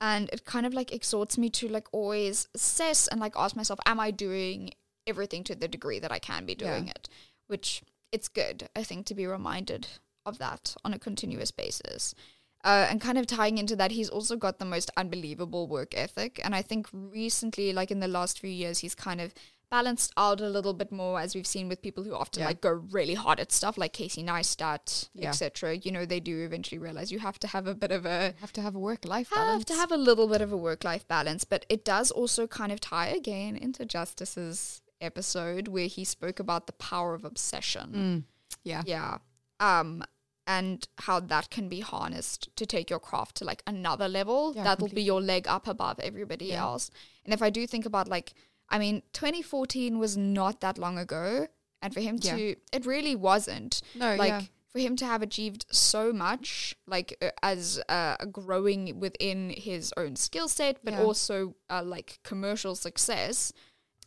and 0.00 0.28
it 0.32 0.44
kind 0.44 0.66
of 0.66 0.74
like 0.74 0.92
exhorts 0.92 1.38
me 1.38 1.48
to 1.50 1.68
like 1.68 1.88
always 1.92 2.48
assess 2.54 3.06
and 3.08 3.20
like 3.20 3.34
ask 3.36 3.54
myself 3.56 3.78
am 3.86 4.00
i 4.00 4.10
doing 4.10 4.70
everything 5.06 5.44
to 5.44 5.54
the 5.54 5.68
degree 5.68 6.00
that 6.00 6.12
i 6.12 6.18
can 6.18 6.44
be 6.46 6.56
Yeah. 6.58 6.66
doing 6.70 6.88
it? 6.88 7.08
Which 7.46 7.82
it's 8.10 8.28
good 8.28 8.68
i 8.76 8.82
think 8.82 9.06
to 9.06 9.14
be 9.14 9.26
reminded 9.26 9.86
of 10.26 10.38
that 10.38 10.74
on 10.84 10.92
a 10.94 10.98
continuous 10.98 11.50
basis 11.50 12.14
uh, 12.64 12.86
and 12.90 13.00
kind 13.00 13.18
of 13.18 13.26
tying 13.26 13.58
into 13.58 13.76
that, 13.76 13.90
he's 13.92 14.08
also 14.08 14.36
got 14.36 14.58
the 14.58 14.64
most 14.64 14.90
unbelievable 14.96 15.66
work 15.66 15.94
ethic. 15.96 16.40
And 16.44 16.54
I 16.54 16.62
think 16.62 16.86
recently, 16.92 17.72
like 17.72 17.90
in 17.90 18.00
the 18.00 18.08
last 18.08 18.38
few 18.40 18.50
years, 18.50 18.78
he's 18.80 18.94
kind 18.94 19.20
of 19.20 19.34
balanced 19.70 20.12
out 20.18 20.38
a 20.40 20.48
little 20.50 20.74
bit 20.74 20.92
more, 20.92 21.18
as 21.18 21.34
we've 21.34 21.46
seen 21.46 21.66
with 21.66 21.80
people 21.80 22.04
who 22.04 22.14
often 22.14 22.40
Yeah. 22.42 22.48
like 22.48 22.60
go 22.60 22.70
really 22.70 23.14
hard 23.14 23.40
at 23.40 23.50
stuff, 23.50 23.78
like 23.78 23.94
Casey 23.94 24.22
Neistat, 24.22 25.08
Yeah. 25.14 25.30
etc. 25.30 25.76
You 25.78 25.90
know, 25.92 26.04
they 26.04 26.20
do 26.20 26.44
eventually 26.44 26.78
realize 26.78 27.10
you 27.10 27.20
have 27.20 27.38
to 27.38 27.46
have 27.48 27.66
a 27.66 27.74
bit 27.74 27.90
of 27.90 28.04
a 28.04 28.34
Have 28.40 28.52
to 28.52 28.60
have 28.60 28.74
a 28.74 28.78
work 28.78 29.06
life 29.06 29.30
have 29.30 29.38
balance. 29.38 29.64
to 29.64 29.74
have 29.74 29.90
a 29.90 29.96
little 29.96 30.28
bit 30.28 30.42
of 30.42 30.52
a 30.52 30.56
work 30.58 30.84
life 30.84 31.08
balance, 31.08 31.44
but 31.44 31.64
it 31.70 31.86
does 31.86 32.10
also 32.10 32.46
kind 32.46 32.70
of 32.70 32.80
tie 32.80 33.06
again 33.08 33.56
into 33.56 33.86
Justice's 33.86 34.82
episode 35.00 35.68
where 35.68 35.86
he 35.86 36.04
spoke 36.04 36.38
about 36.38 36.66
the 36.66 36.72
power 36.74 37.14
of 37.14 37.24
obsession. 37.24 38.26
yeah. 38.62 38.82
Yeah. 38.86 39.18
Um 39.58 40.04
and 40.46 40.88
how 40.98 41.20
that 41.20 41.50
can 41.50 41.68
be 41.68 41.80
harnessed 41.80 42.48
to 42.56 42.66
take 42.66 42.90
your 42.90 42.98
craft 43.00 43.36
to 43.36 43.44
like 43.44 43.62
another 43.66 44.08
level. 44.08 44.52
Yeah, 44.56 44.64
That'll 44.64 44.88
be 44.88 45.02
your 45.02 45.20
leg 45.20 45.46
up 45.46 45.66
above 45.68 46.00
everybody 46.00 46.46
Yeah. 46.46 46.62
else. 46.62 46.90
And 47.24 47.32
if 47.32 47.42
I 47.42 47.50
do 47.50 47.66
think 47.66 47.86
about 47.86 48.08
like 48.08 48.34
I 48.68 48.78
mean 48.78 49.02
2014 49.12 49.98
was 49.98 50.16
not 50.16 50.60
that 50.60 50.78
long 50.78 50.98
ago 50.98 51.46
and 51.80 51.92
for 51.94 52.00
him 52.00 52.18
Yeah. 52.20 52.36
to 52.36 52.56
it 52.72 52.86
really 52.86 53.14
wasn't. 53.14 53.82
No, 53.94 54.16
like 54.16 54.50
for 54.72 54.78
him 54.78 54.96
to 54.96 55.04
have 55.06 55.20
achieved 55.22 55.66
so 55.70 56.12
much 56.12 56.74
like 56.86 57.16
uh, 57.22 57.30
as 57.42 57.80
uh, 57.88 58.16
growing 58.32 58.98
within 58.98 59.50
his 59.50 59.92
own 59.96 60.16
skill 60.16 60.48
set 60.48 60.78
but 60.82 60.94
also 60.94 61.54
uh, 61.70 61.82
like 61.84 62.18
commercial 62.24 62.74
success 62.74 63.52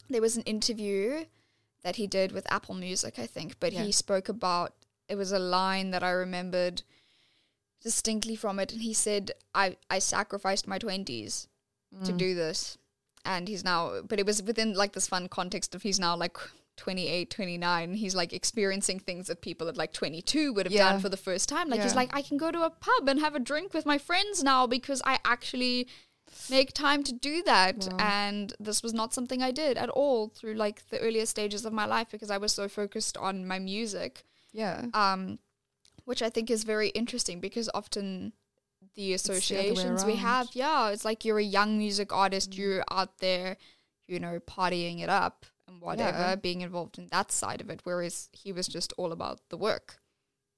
there 0.10 0.22
was 0.22 0.36
an 0.38 0.44
interview 0.44 1.26
that 1.84 1.98
he 1.98 2.07
did 2.07 2.32
with 2.32 2.52
apple 2.52 2.74
music 2.74 3.20
i 3.20 3.28
think 3.28 3.60
but 3.60 3.74
he 3.74 3.91
spoke 3.91 4.28
about 4.28 4.74
it 5.10 5.15
was 5.15 5.32
a 5.32 5.40
line 5.40 5.91
that 5.91 6.03
i 6.03 6.10
remembered 6.10 6.82
distinctly 7.82 8.36
from 8.36 8.60
it 8.60 8.72
and 8.72 8.82
he 8.82 8.94
said 8.94 9.32
i 9.53 9.76
i 9.90 9.99
sacrificed 9.99 10.68
my 10.68 10.80
20s 10.80 11.48
to 12.03 12.11
Mm. 12.11 12.18
do 12.18 12.34
this 12.36 12.77
and 13.23 13.48
he's 13.48 13.64
now 13.64 14.02
but 14.02 14.19
it 14.19 14.26
was 14.26 14.41
within 14.44 14.73
like 14.73 14.94
this 14.94 15.07
fun 15.07 15.27
context 15.30 15.73
of 15.76 15.84
he's 15.84 15.99
now 15.99 16.15
like 16.15 16.36
28 16.77 17.30
29 17.30 17.94
he's 17.94 18.15
like 18.15 18.34
experiencing 18.34 18.99
things 18.99 19.27
that 19.27 19.41
people 19.41 19.68
at 19.69 19.77
like 19.77 19.94
22 19.94 20.52
would 20.53 20.65
have 20.65 20.73
Yeah. 20.73 20.91
done 20.91 20.99
for 21.02 21.10
the 21.10 21.15
first 21.18 21.48
time 21.48 21.69
like 21.69 21.82
he's 21.82 21.95
like 21.95 22.10
i 22.14 22.22
can 22.22 22.38
go 22.38 22.52
to 22.52 22.64
a 22.64 22.69
pub 22.69 23.07
and 23.07 23.19
have 23.19 23.36
a 23.36 23.40
drink 23.40 23.73
with 23.73 23.86
my 23.86 23.98
friends 23.98 24.44
now 24.44 24.68
because 24.68 25.02
i 25.06 25.19
actually 25.23 25.88
make 26.49 26.73
time 26.73 27.02
to 27.03 27.14
do 27.14 27.44
that 27.44 27.88
Wow. 27.91 27.98
and 27.99 28.53
this 28.60 28.82
was 28.84 28.94
not 28.94 29.14
something 29.14 29.41
i 29.41 29.52
did 29.52 29.77
at 29.77 29.90
all 29.90 30.27
through 30.30 30.56
like 30.56 30.90
the 30.90 30.99
earlier 30.99 31.26
stages 31.27 31.64
of 31.65 31.72
my 31.72 31.86
life 31.86 32.10
because 32.11 32.32
i 32.32 32.38
was 32.38 32.52
so 32.52 32.68
focused 32.68 33.15
on 33.15 33.48
my 33.48 33.60
music 33.60 34.26
Yeah. 34.56 34.86
um, 34.94 35.40
which 36.06 36.22
I 36.22 36.30
think 36.30 36.49
is 36.49 36.64
very 36.64 36.90
interesting 36.90 37.40
because 37.40 37.69
often 37.73 38.34
the 38.82 38.86
the 38.95 39.14
associations 39.14 40.06
we 40.06 40.15
have, 40.18 40.48
yeah, 40.53 40.90
it's 40.90 41.03
like 41.03 41.26
you're 41.26 41.40
a 41.40 41.44
young 41.44 41.77
music 41.77 42.14
artist, 42.14 42.56
you're 42.57 42.84
out 42.91 43.18
there, 43.19 43.57
you 44.07 44.19
know, 44.19 44.40
partying 44.40 45.02
it 45.02 45.10
up 45.10 45.45
and 45.68 45.82
whatever, 45.82 46.18
Yeah. 46.18 46.36
being 46.36 46.61
involved 46.61 46.98
in 46.98 47.07
that 47.11 47.32
side 47.32 47.60
of 47.61 47.69
it, 47.69 47.82
whereas 47.84 48.30
he 48.32 48.52
was 48.53 48.68
just 48.68 48.94
all 48.98 49.11
about 49.11 49.40
the 49.49 49.57
work 49.57 49.99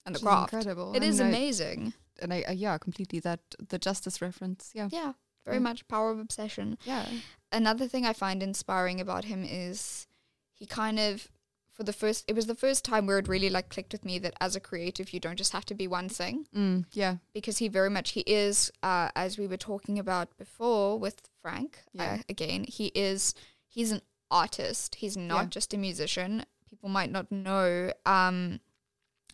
and 0.06 0.14
the 0.14 0.20
Which 0.20 0.24
is 0.24 0.28
craft. 0.28 0.54
incredible. 0.54 0.96
It 0.96 1.04
is 1.04 1.20
I- 1.22 1.28
amazing. 1.30 1.94
And 2.22 2.34
I, 2.34 2.42
uh, 2.44 2.52
yeah, 2.52 2.78
completely 2.78 3.20
that 3.22 3.40
the 3.70 3.80
justice 3.80 4.22
reference. 4.22 4.72
Yeah. 4.76 4.90
Yeah, 4.92 5.14
very 5.46 5.58
Yeah. 5.58 5.62
much 5.70 5.88
power 5.88 6.12
of 6.12 6.20
obsession. 6.20 6.78
Yeah. 6.86 7.06
another 7.52 7.88
thing 7.88 8.06
I 8.06 8.12
find 8.14 8.44
inspiring 8.44 9.00
about 9.00 9.24
him 9.26 9.44
is 9.46 10.06
he 10.54 10.66
kind 10.66 11.00
of 11.00 11.30
for 11.78 11.84
the 11.84 11.94
first 11.94 12.26
it 12.28 12.36
was 12.36 12.48
the 12.48 12.56
first 12.56 12.84
time 12.84 13.06
where 13.06 13.20
it 13.20 13.28
really 13.28 13.50
like 13.50 13.70
clicked 13.70 13.94
with 13.94 14.04
me 14.04 14.18
that 14.20 14.34
as 14.42 14.56
a 14.56 14.60
creative 14.60 15.14
you 15.14 15.20
don't 15.20 15.38
just 15.38 15.54
have 15.54 15.64
to 15.66 15.76
be 15.76 15.88
one 15.88 16.10
thing 16.10 16.46
Mm, 16.56 16.86
yeah. 16.92 17.18
because 17.34 17.60
he 17.60 17.68
very 17.68 17.90
much 17.92 18.12
he 18.12 18.22
is 18.22 18.72
uh, 18.84 19.10
as 19.16 19.38
we 19.38 19.48
were 19.48 19.58
talking 19.58 20.00
about 20.00 20.36
before 20.38 20.98
with 21.00 21.22
Frank 21.42 21.80
Yeah. 21.94 22.16
uh, 22.16 22.18
again 22.28 22.66
he 22.68 22.88
is 22.96 23.34
he's 23.68 23.92
an 23.92 24.02
artist 24.32 24.96
he's 24.96 25.16
not 25.16 25.44
Yeah. 25.44 25.50
just 25.50 25.74
a 25.74 25.78
musician 25.78 26.44
people 26.70 26.90
might 26.90 27.12
not 27.12 27.32
know 27.32 27.94
um 28.06 28.60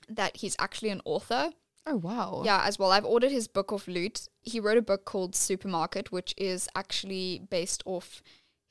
that 0.10 0.38
he's 0.38 0.56
actually 0.60 0.90
an 0.90 1.02
author 1.06 1.52
Oh 1.86 1.98
wow. 1.98 2.44
yeah, 2.46 2.62
as 2.64 2.80
well. 2.80 2.92
I've 2.94 3.04
ordered 3.04 3.32
his 3.32 3.50
book 3.50 3.74
off 3.74 3.90
Loot. 3.90 4.30
He 4.42 4.58
wrote 4.62 4.78
a 4.78 4.82
book 4.82 5.04
called 5.04 5.36
Supermarket, 5.36 6.14
which 6.14 6.34
is 6.38 6.70
actually 6.76 7.42
based 7.50 7.84
off 7.86 8.22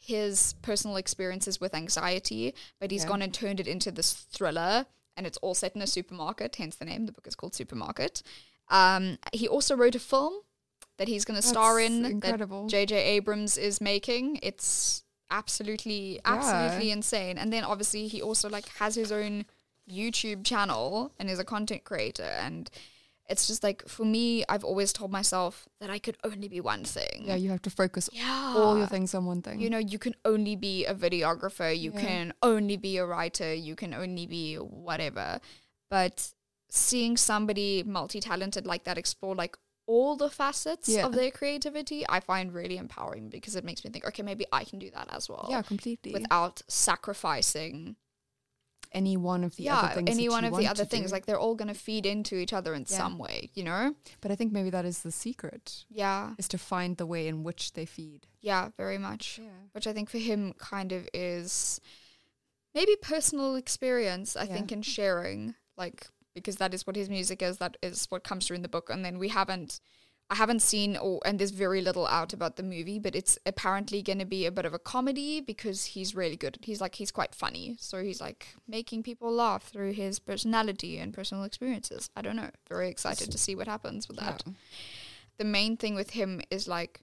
his 0.02 0.54
personal 0.62 0.96
experiences 0.96 1.60
with 1.60 1.74
anxiety, 1.74 2.54
but 2.80 2.90
he's 2.90 3.02
Yeah. 3.04 3.08
gone 3.10 3.22
and 3.22 3.32
turned 3.32 3.60
it 3.60 3.68
into 3.68 3.90
this 3.92 4.12
thriller, 4.12 4.86
and 5.16 5.26
it's 5.26 5.38
all 5.38 5.54
set 5.54 5.76
in 5.76 5.82
a 5.82 5.86
supermarket, 5.86 6.56
hence 6.56 6.76
the 6.76 6.84
name. 6.84 7.06
The 7.06 7.12
book 7.12 7.26
is 7.26 7.34
called 7.36 7.54
Supermarket. 7.54 8.22
Um, 8.68 9.18
he 9.32 9.46
also 9.46 9.76
wrote 9.76 9.94
a 9.94 10.00
film 10.00 10.34
that 10.98 11.08
he's 11.08 11.24
going 11.24 11.40
to 11.40 11.46
star 11.46 11.78
in 11.80 12.04
incredible. 12.04 12.64
that 12.64 12.70
J.J. 12.70 12.96
Abrams 12.96 13.56
is 13.56 13.80
making. 13.80 14.38
It's 14.42 15.04
absolutely, 15.30 16.20
absolutely 16.24 16.90
insane. 16.90 17.38
And 17.38 17.52
then 17.52 17.64
obviously 17.64 18.08
he 18.08 18.20
also 18.20 18.48
like 18.48 18.68
has 18.78 18.94
his 18.94 19.10
own 19.12 19.46
YouTube 19.90 20.44
channel 20.44 21.12
and 21.18 21.30
is 21.30 21.38
a 21.38 21.44
content 21.44 21.84
creator. 21.84 22.22
And 22.24 22.70
it's 23.28 23.46
just 23.46 23.62
like 23.62 23.86
for 23.88 24.04
me, 24.04 24.44
I've 24.48 24.64
always 24.64 24.92
told 24.92 25.10
myself 25.12 25.68
that 25.80 25.90
I 25.90 25.98
could 25.98 26.16
only 26.24 26.48
be 26.48 26.60
one 26.60 26.84
thing. 26.84 27.24
Yeah, 27.24 27.36
you 27.36 27.50
have 27.50 27.62
to 27.62 27.70
focus 27.70 28.08
Yeah. 28.12 28.54
all 28.56 28.76
your 28.76 28.86
things 28.86 29.14
on 29.14 29.24
one 29.26 29.42
thing. 29.42 29.60
You 29.60 29.70
know, 29.70 29.78
you 29.78 29.98
can 29.98 30.14
only 30.24 30.56
be 30.56 30.84
a 30.84 30.94
videographer, 30.94 31.76
you 31.76 31.92
Yeah. 31.94 32.00
can 32.00 32.34
only 32.42 32.76
be 32.76 32.96
a 32.98 33.06
writer, 33.06 33.54
you 33.54 33.74
can 33.76 33.94
only 33.94 34.26
be 34.26 34.56
whatever. 34.56 35.40
But 35.90 36.32
seeing 36.68 37.16
somebody 37.16 37.82
multi 37.82 38.18
talented 38.20 38.66
like 38.66 38.84
that 38.84 38.98
explore 38.98 39.34
like 39.34 39.56
all 39.86 40.16
the 40.16 40.30
facets 40.30 40.88
Yeah. 40.88 41.04
of 41.06 41.12
their 41.12 41.30
creativity, 41.30 42.04
I 42.08 42.20
find 42.20 42.52
really 42.54 42.76
empowering 42.78 43.28
because 43.28 43.56
it 43.56 43.64
makes 43.64 43.84
me 43.84 43.90
think, 43.90 44.04
okay, 44.06 44.22
maybe 44.22 44.46
I 44.52 44.64
can 44.64 44.78
do 44.78 44.90
that 44.90 45.08
as 45.12 45.28
well. 45.28 45.48
yeah, 45.50 45.62
completely. 45.62 46.12
Without 46.12 46.62
sacrificing 46.68 47.96
any 48.94 49.16
one 49.16 49.44
of 49.44 49.56
the 49.56 49.64
yeah, 49.64 49.78
other 49.78 49.94
things. 49.96 50.10
any 50.10 50.28
one 50.28 50.44
of 50.44 50.56
the 50.56 50.66
other 50.66 50.84
things. 50.84 51.06
do. 51.10 51.12
Like 51.12 51.26
they're 51.26 51.38
all 51.38 51.54
gonna 51.54 51.74
feed 51.74 52.06
into 52.06 52.36
each 52.36 52.52
other 52.52 52.74
in 52.74 52.82
Yeah. 52.88 52.96
some 52.96 53.18
way, 53.18 53.50
you 53.54 53.64
know? 53.64 53.94
but 54.20 54.30
I 54.30 54.36
think 54.36 54.52
maybe 54.52 54.70
that 54.70 54.84
is 54.84 55.02
the 55.02 55.12
secret 55.12 55.84
Yeah. 55.90 56.34
is 56.38 56.48
to 56.48 56.58
find 56.58 56.96
the 56.96 57.06
way 57.06 57.26
in 57.28 57.42
which 57.42 57.72
they 57.72 57.86
feed. 57.86 58.26
Yeah, 58.40 58.70
very 58.76 58.98
much. 58.98 59.38
Yeah. 59.42 59.50
which 59.72 59.86
I 59.86 59.92
think 59.92 60.10
for 60.10 60.18
him 60.18 60.52
kind 60.54 60.92
of 60.92 61.08
is 61.14 61.80
maybe 62.74 62.96
personal 63.02 63.54
experience, 63.56 64.36
I 64.36 64.44
Yeah. 64.44 64.54
think, 64.54 64.72
in 64.72 64.82
sharing, 64.82 65.54
like, 65.76 66.08
because 66.34 66.56
that 66.56 66.72
is 66.72 66.86
what 66.86 66.96
his 66.96 67.10
music 67.10 67.42
is, 67.42 67.58
that 67.58 67.76
is 67.82 68.06
what 68.06 68.24
comes 68.24 68.46
through 68.46 68.56
in 68.56 68.62
the 68.62 68.68
book. 68.68 68.88
And 68.90 69.04
then 69.04 69.18
we 69.18 69.28
haven't, 69.28 69.80
I 70.30 70.36
haven't 70.36 70.62
seen, 70.62 70.96
or, 70.96 71.20
and 71.26 71.38
there's 71.38 71.50
very 71.50 71.82
little 71.82 72.06
out 72.06 72.32
about 72.32 72.56
the 72.56 72.62
movie, 72.62 72.98
but 72.98 73.14
it's 73.14 73.38
apparently 73.44 74.00
going 74.00 74.18
to 74.18 74.24
be 74.24 74.46
a 74.46 74.50
bit 74.50 74.64
of 74.64 74.72
a 74.72 74.78
comedy 74.78 75.42
because 75.42 75.84
he's 75.86 76.14
really 76.14 76.36
good. 76.36 76.56
He's 76.62 76.80
like, 76.80 76.94
he's 76.94 77.10
quite 77.10 77.34
funny. 77.34 77.76
So 77.78 78.02
he's 78.02 78.18
like 78.20 78.54
making 78.66 79.02
people 79.02 79.30
laugh 79.30 79.62
through 79.64 79.92
his 79.92 80.18
personality 80.18 80.98
and 80.98 81.12
personal 81.12 81.44
experiences. 81.44 82.08
I 82.16 82.22
don't 82.22 82.36
know. 82.36 82.50
Very 82.68 82.88
excited 82.88 83.30
to 83.30 83.36
see 83.36 83.54
what 83.54 83.68
happens 83.68 84.08
with 84.08 84.16
that 84.18 84.42
Yeah. 84.46 84.52
the 85.36 85.44
main 85.44 85.76
thing 85.76 85.94
with 85.94 86.10
him 86.10 86.40
is 86.50 86.66
like 86.66 87.00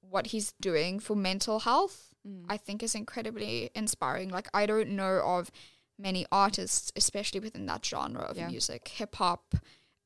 what 0.00 0.28
he's 0.28 0.52
doing 0.60 1.00
for 1.00 1.16
mental 1.16 1.60
health 1.60 2.10
Mm. 2.26 2.46
i 2.48 2.56
think 2.56 2.82
is 2.82 2.94
incredibly 2.94 3.68
inspiring 3.74 4.30
like 4.30 4.48
i 4.54 4.64
don't 4.64 4.88
know 4.88 5.20
of 5.22 5.50
many 5.98 6.24
artists 6.32 6.90
especially 6.96 7.38
within 7.38 7.66
that 7.66 7.84
genre 7.84 8.22
of 8.22 8.38
Yeah. 8.38 8.48
music 8.48 8.88
hip 8.88 9.16
hop 9.16 9.54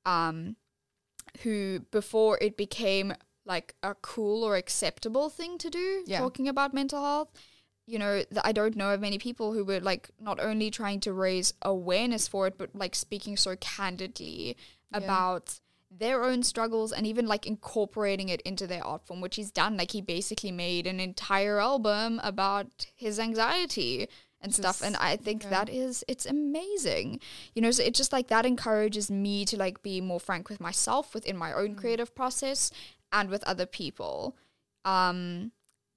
um 0.04 0.56
who 1.42 1.80
before 1.90 2.38
it 2.40 2.56
became 2.56 3.12
like 3.44 3.74
a 3.82 3.94
cool 3.96 4.44
or 4.44 4.56
acceptable 4.56 5.28
thing 5.30 5.58
to 5.58 5.70
do 5.70 6.02
Yeah. 6.06 6.18
talking 6.20 6.48
about 6.48 6.74
mental 6.74 7.02
health 7.02 7.30
you 7.86 7.98
know 7.98 8.16
th- 8.16 8.40
i 8.44 8.52
don't 8.52 8.76
know 8.76 8.90
of 8.92 9.00
many 9.00 9.16
people 9.18 9.52
who 9.54 9.64
were 9.64 9.80
like 9.80 10.10
not 10.20 10.38
only 10.40 10.70
trying 10.70 11.00
to 11.00 11.12
raise 11.12 11.54
awareness 11.62 12.28
for 12.28 12.46
it 12.46 12.58
but 12.58 12.68
like 12.74 12.94
speaking 12.94 13.36
so 13.36 13.56
candidly 13.56 14.56
Yeah. 14.92 14.98
about 14.98 15.60
their 15.90 16.22
own 16.22 16.42
struggles 16.42 16.92
and 16.92 17.06
even 17.06 17.26
like 17.26 17.46
incorporating 17.46 18.28
it 18.28 18.42
into 18.42 18.66
their 18.66 18.84
art 18.86 19.06
form 19.06 19.22
which 19.22 19.36
he's 19.36 19.50
done 19.50 19.78
like 19.78 19.92
he 19.92 20.02
basically 20.02 20.52
made 20.52 20.86
an 20.86 21.00
entire 21.00 21.58
album 21.58 22.20
about 22.22 22.86
his 22.94 23.18
anxiety 23.18 24.06
and 24.40 24.54
stuff 24.54 24.82
and 24.82 24.96
i 24.96 25.16
think 25.16 25.42
yeah. 25.42 25.50
that 25.50 25.68
is 25.68 26.04
it's 26.06 26.24
amazing 26.24 27.18
you 27.54 27.62
know 27.62 27.72
so 27.72 27.82
it 27.82 27.92
just 27.92 28.12
like 28.12 28.28
that 28.28 28.46
encourages 28.46 29.10
me 29.10 29.44
to 29.44 29.56
like 29.56 29.82
be 29.82 30.00
more 30.00 30.20
frank 30.20 30.48
with 30.48 30.60
myself 30.60 31.12
within 31.12 31.36
my 31.36 31.52
own 31.52 31.74
creative 31.74 32.14
process 32.14 32.70
and 33.12 33.30
with 33.30 33.44
other 33.44 33.66
people. 33.66 34.36
Um, 34.84 35.52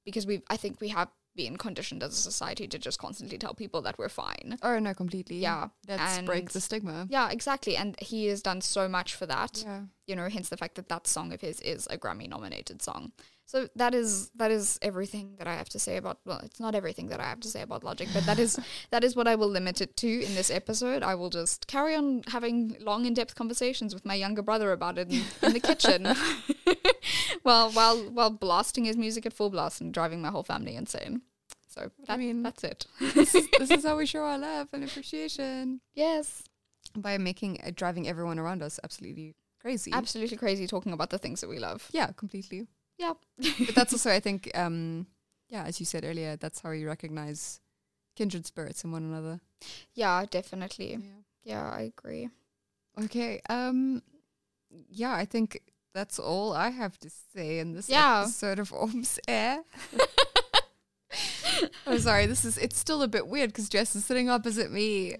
because 0.05 0.25
we, 0.25 0.41
I 0.49 0.57
think 0.57 0.81
we 0.81 0.89
have 0.89 1.09
been 1.35 1.57
conditioned 1.57 2.03
as 2.03 2.11
a 2.11 2.21
society 2.21 2.67
to 2.67 2.77
just 2.77 2.99
constantly 2.99 3.37
tell 3.37 3.53
people 3.53 3.81
that 3.83 3.97
we're 3.97 4.09
fine. 4.09 4.57
Oh 4.61 4.79
no, 4.79 4.93
completely. 4.93 5.37
Yeah, 5.37 5.69
Let's 5.87 6.19
break 6.19 6.49
the 6.49 6.59
stigma. 6.59 7.07
Yeah, 7.09 7.29
exactly. 7.29 7.77
And 7.77 7.97
he 7.99 8.27
has 8.27 8.41
done 8.41 8.61
so 8.61 8.89
much 8.89 9.15
for 9.15 9.25
that. 9.27 9.63
Yeah. 9.65 9.81
You 10.07 10.15
know, 10.15 10.27
hence 10.27 10.49
the 10.49 10.57
fact 10.57 10.75
that 10.75 10.89
that 10.89 11.07
song 11.07 11.31
of 11.31 11.41
his 11.41 11.61
is 11.61 11.87
a 11.89 11.97
Grammy 11.97 12.27
nominated 12.27 12.81
song. 12.81 13.13
So 13.51 13.67
that 13.75 13.93
is 13.93 14.29
that 14.35 14.49
is 14.49 14.79
everything 14.81 15.35
that 15.37 15.45
I 15.45 15.55
have 15.55 15.67
to 15.69 15.79
say 15.79 15.97
about 15.97 16.19
well, 16.25 16.39
it's 16.41 16.61
not 16.61 16.73
everything 16.73 17.07
that 17.07 17.19
I 17.19 17.25
have 17.25 17.41
to 17.41 17.49
say 17.49 17.61
about 17.61 17.83
Logic, 17.83 18.07
but 18.13 18.25
that 18.25 18.39
is 18.39 18.57
that 18.91 19.03
is 19.03 19.13
what 19.13 19.27
I 19.27 19.35
will 19.35 19.49
limit 19.49 19.81
it 19.81 19.97
to 19.97 20.07
in 20.07 20.35
this 20.35 20.49
episode. 20.49 21.03
I 21.03 21.15
will 21.15 21.29
just 21.29 21.67
carry 21.67 21.93
on 21.93 22.23
having 22.27 22.77
long 22.79 23.05
in-depth 23.05 23.35
conversations 23.35 23.93
with 23.93 24.05
my 24.05 24.15
younger 24.15 24.41
brother 24.41 24.71
about 24.71 24.97
it 24.97 25.11
in, 25.11 25.23
in 25.41 25.51
the 25.51 25.59
kitchen. 25.59 26.07
while 27.43 27.69
while 27.71 27.97
while 27.97 28.29
blasting 28.29 28.85
his 28.85 28.95
music 28.95 29.25
at 29.25 29.33
full 29.33 29.49
blast 29.49 29.81
and 29.81 29.93
driving 29.93 30.21
my 30.21 30.29
whole 30.29 30.43
family 30.43 30.77
insane. 30.77 31.21
So 31.67 31.91
that, 32.07 32.19
mean- 32.19 32.43
that's 32.43 32.63
it. 32.63 32.85
this, 33.01 33.35
is, 33.35 33.49
this 33.59 33.69
is 33.69 33.85
how 33.85 33.97
we 33.97 34.05
show 34.05 34.23
our 34.23 34.37
love 34.37 34.69
and 34.71 34.83
appreciation 34.85 35.81
yes. 35.93 36.43
by 36.95 37.17
making 37.17 37.59
uh, 37.65 37.71
driving 37.75 38.07
everyone 38.07 38.39
around 38.39 38.61
us 38.63 38.79
absolutely 38.81 39.35
crazy. 39.59 39.91
Absolutely 39.91 40.37
crazy 40.37 40.67
talking 40.67 40.93
about 40.93 41.09
the 41.09 41.17
things 41.17 41.41
that 41.41 41.49
we 41.49 41.59
love. 41.59 41.89
yeah, 41.91 42.11
completely. 42.15 42.67
Yeah. 43.01 43.13
But 43.65 43.75
that's 43.75 43.93
also, 43.93 44.11
I 44.11 44.19
think, 44.19 44.49
um, 44.53 45.07
yeah, 45.49 45.63
as 45.63 45.79
you 45.79 45.85
said 45.85 46.05
earlier, 46.05 46.35
that's 46.37 46.61
how 46.61 46.71
you 46.71 46.87
recognize 46.87 47.59
kindred 48.15 48.45
spirits 48.45 48.83
in 48.83 48.91
one 48.91 49.03
another. 49.03 49.39
Yeah, 49.93 50.25
definitely. 50.29 50.99
Yeah, 51.43 51.67
I 51.69 51.91
agree. 51.97 52.29
Okay. 53.03 53.41
Um, 53.49 54.03
yeah, 54.89 55.13
I 55.15 55.25
think 55.25 55.59
that's 55.93 56.19
all 56.19 56.53
I 56.53 56.69
have 56.69 56.97
to 56.99 57.09
say 57.33 57.59
in 57.59 57.73
this 57.73 57.89
Yeah. 57.89 58.21
episode 58.21 58.59
of 58.59 58.69
Orms 58.69 59.17
Air. 59.27 59.59
I'm 61.87 61.99
sorry, 62.09 62.25
this 62.27 62.45
is 62.45 62.57
it's 62.57 62.77
still 62.77 63.01
a 63.01 63.07
bit 63.07 63.27
weird 63.27 63.49
because 63.49 63.67
Jess 63.69 63.95
is 63.95 64.05
sitting 64.05 64.29
opposite 64.29 64.71
me. 64.71 65.15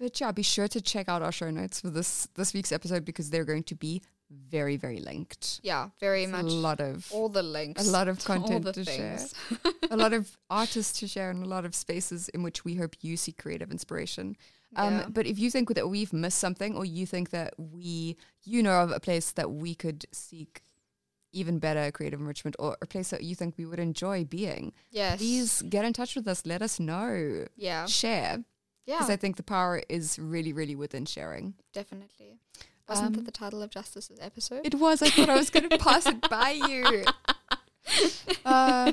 But 0.00 0.20
yeah, 0.20 0.32
be 0.32 0.42
sure 0.42 0.68
to 0.68 0.80
check 0.80 1.08
out 1.08 1.22
our 1.22 1.32
show 1.32 1.50
notes 1.50 1.80
for 1.80 1.88
this 1.90 2.26
this 2.34 2.52
week's 2.52 2.72
episode 2.72 3.04
because 3.04 3.30
they're 3.30 3.44
going 3.44 3.62
to 3.64 3.74
be 3.74 4.02
very, 4.50 4.76
very 4.76 5.00
linked. 5.00 5.60
Yeah, 5.62 5.90
very 6.00 6.24
It's 6.24 6.32
much. 6.32 6.44
a 6.44 6.48
lot 6.48 6.80
of 6.80 7.08
all 7.12 7.28
the 7.28 7.42
links. 7.42 7.86
a 7.86 7.90
lot 7.90 8.08
of 8.08 8.24
content 8.24 8.72
to 8.74 8.84
share. 8.84 9.18
a 9.90 9.96
lot 9.96 10.12
of 10.12 10.36
artists 10.50 10.98
to 11.00 11.06
share 11.08 11.30
and 11.30 11.42
a 11.44 11.48
lot 11.48 11.64
of 11.64 11.74
spaces 11.74 12.28
in 12.30 12.42
which 12.42 12.64
we 12.64 12.74
hope 12.76 12.96
you 13.00 13.16
see 13.16 13.32
creative 13.32 13.70
inspiration. 13.70 14.36
Um, 14.76 14.94
Yeah. 14.94 15.06
But 15.10 15.26
if 15.26 15.38
you 15.38 15.50
think 15.50 15.74
that 15.74 15.88
we've 15.88 16.12
missed 16.12 16.38
something 16.38 16.76
or 16.76 16.84
you 16.84 17.06
think 17.06 17.30
that 17.30 17.54
we, 17.58 18.16
you 18.44 18.62
know 18.62 18.80
of 18.82 18.90
a 18.90 19.00
place 19.00 19.32
that 19.32 19.50
we 19.50 19.74
could 19.74 20.06
seek 20.12 20.62
even 21.34 21.58
better 21.58 21.90
creative 21.90 22.20
enrichment 22.20 22.54
or 22.58 22.76
a 22.82 22.86
place 22.86 23.08
that 23.10 23.22
you 23.22 23.34
think 23.34 23.56
we 23.56 23.64
would 23.64 23.80
enjoy 23.80 24.22
being, 24.24 24.72
Yes. 24.90 25.16
please 25.18 25.62
get 25.62 25.84
in 25.84 25.92
touch 25.94 26.14
with 26.14 26.28
us. 26.28 26.44
Let 26.44 26.60
us 26.62 26.78
know. 26.78 27.46
Yeah. 27.56 27.86
Share. 27.86 28.44
Yeah. 28.84 28.96
Because 28.96 29.10
I 29.10 29.16
think 29.16 29.36
the 29.36 29.42
power 29.42 29.82
is 29.88 30.18
really, 30.18 30.52
really 30.52 30.74
within 30.74 31.06
sharing. 31.06 31.54
definitely. 31.72 32.38
Wasn't 32.88 33.06
Um, 33.08 33.12
that 33.14 33.24
the 33.24 33.30
title 33.32 33.62
of 33.62 33.70
Justice's 33.70 34.18
episode? 34.20 34.60
It 34.64 34.74
was. 34.74 35.02
I 35.02 35.08
thought 35.08 35.28
I 35.30 35.36
was 35.36 35.50
going 35.50 35.68
to 35.70 35.78
pass 35.78 36.06
it 36.06 36.20
by 36.28 36.50
you. 36.50 37.04
Uh, 38.44 38.92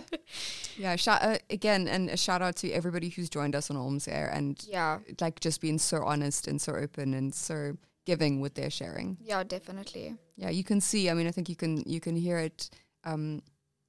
yeah. 0.77 0.95
Shout, 0.95 1.21
uh, 1.21 1.37
again, 1.49 1.87
and 1.87 2.09
a 2.09 2.17
shout 2.17 2.41
out 2.41 2.55
to 2.57 2.71
everybody 2.71 3.09
who's 3.09 3.29
joined 3.29 3.55
us 3.55 3.69
on 3.69 3.77
Orms 3.77 4.07
Air 4.11 4.29
and 4.33 4.61
yeah. 4.67 4.99
like 5.21 5.39
just 5.39 5.61
being 5.61 5.77
so 5.77 6.03
honest 6.03 6.47
and 6.47 6.59
so 6.61 6.73
open 6.75 7.13
and 7.13 7.33
so 7.33 7.77
giving 8.05 8.41
with 8.41 8.55
their 8.55 8.69
sharing. 8.69 9.17
Yeah, 9.21 9.43
definitely. 9.43 10.15
Yeah, 10.35 10.49
you 10.49 10.63
can 10.63 10.81
see. 10.81 11.09
I 11.09 11.13
mean, 11.13 11.27
I 11.27 11.31
think 11.31 11.49
you 11.49 11.55
can 11.55 11.83
you 11.85 11.99
can 11.99 12.15
hear 12.15 12.39
it. 12.39 12.69
Um, 13.03 13.41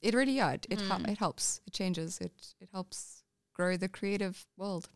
it 0.02 0.14
really 0.14 0.32
yeah, 0.32 0.52
it 0.52 0.66
it, 0.70 0.78
Mm. 0.80 1.08
it 1.08 1.18
helps. 1.18 1.60
It 1.66 1.72
changes. 1.72 2.18
It 2.20 2.32
it 2.60 2.68
helps 2.72 3.22
grow 3.54 3.76
the 3.76 3.88
creative 3.88 4.46
world. 4.56 4.88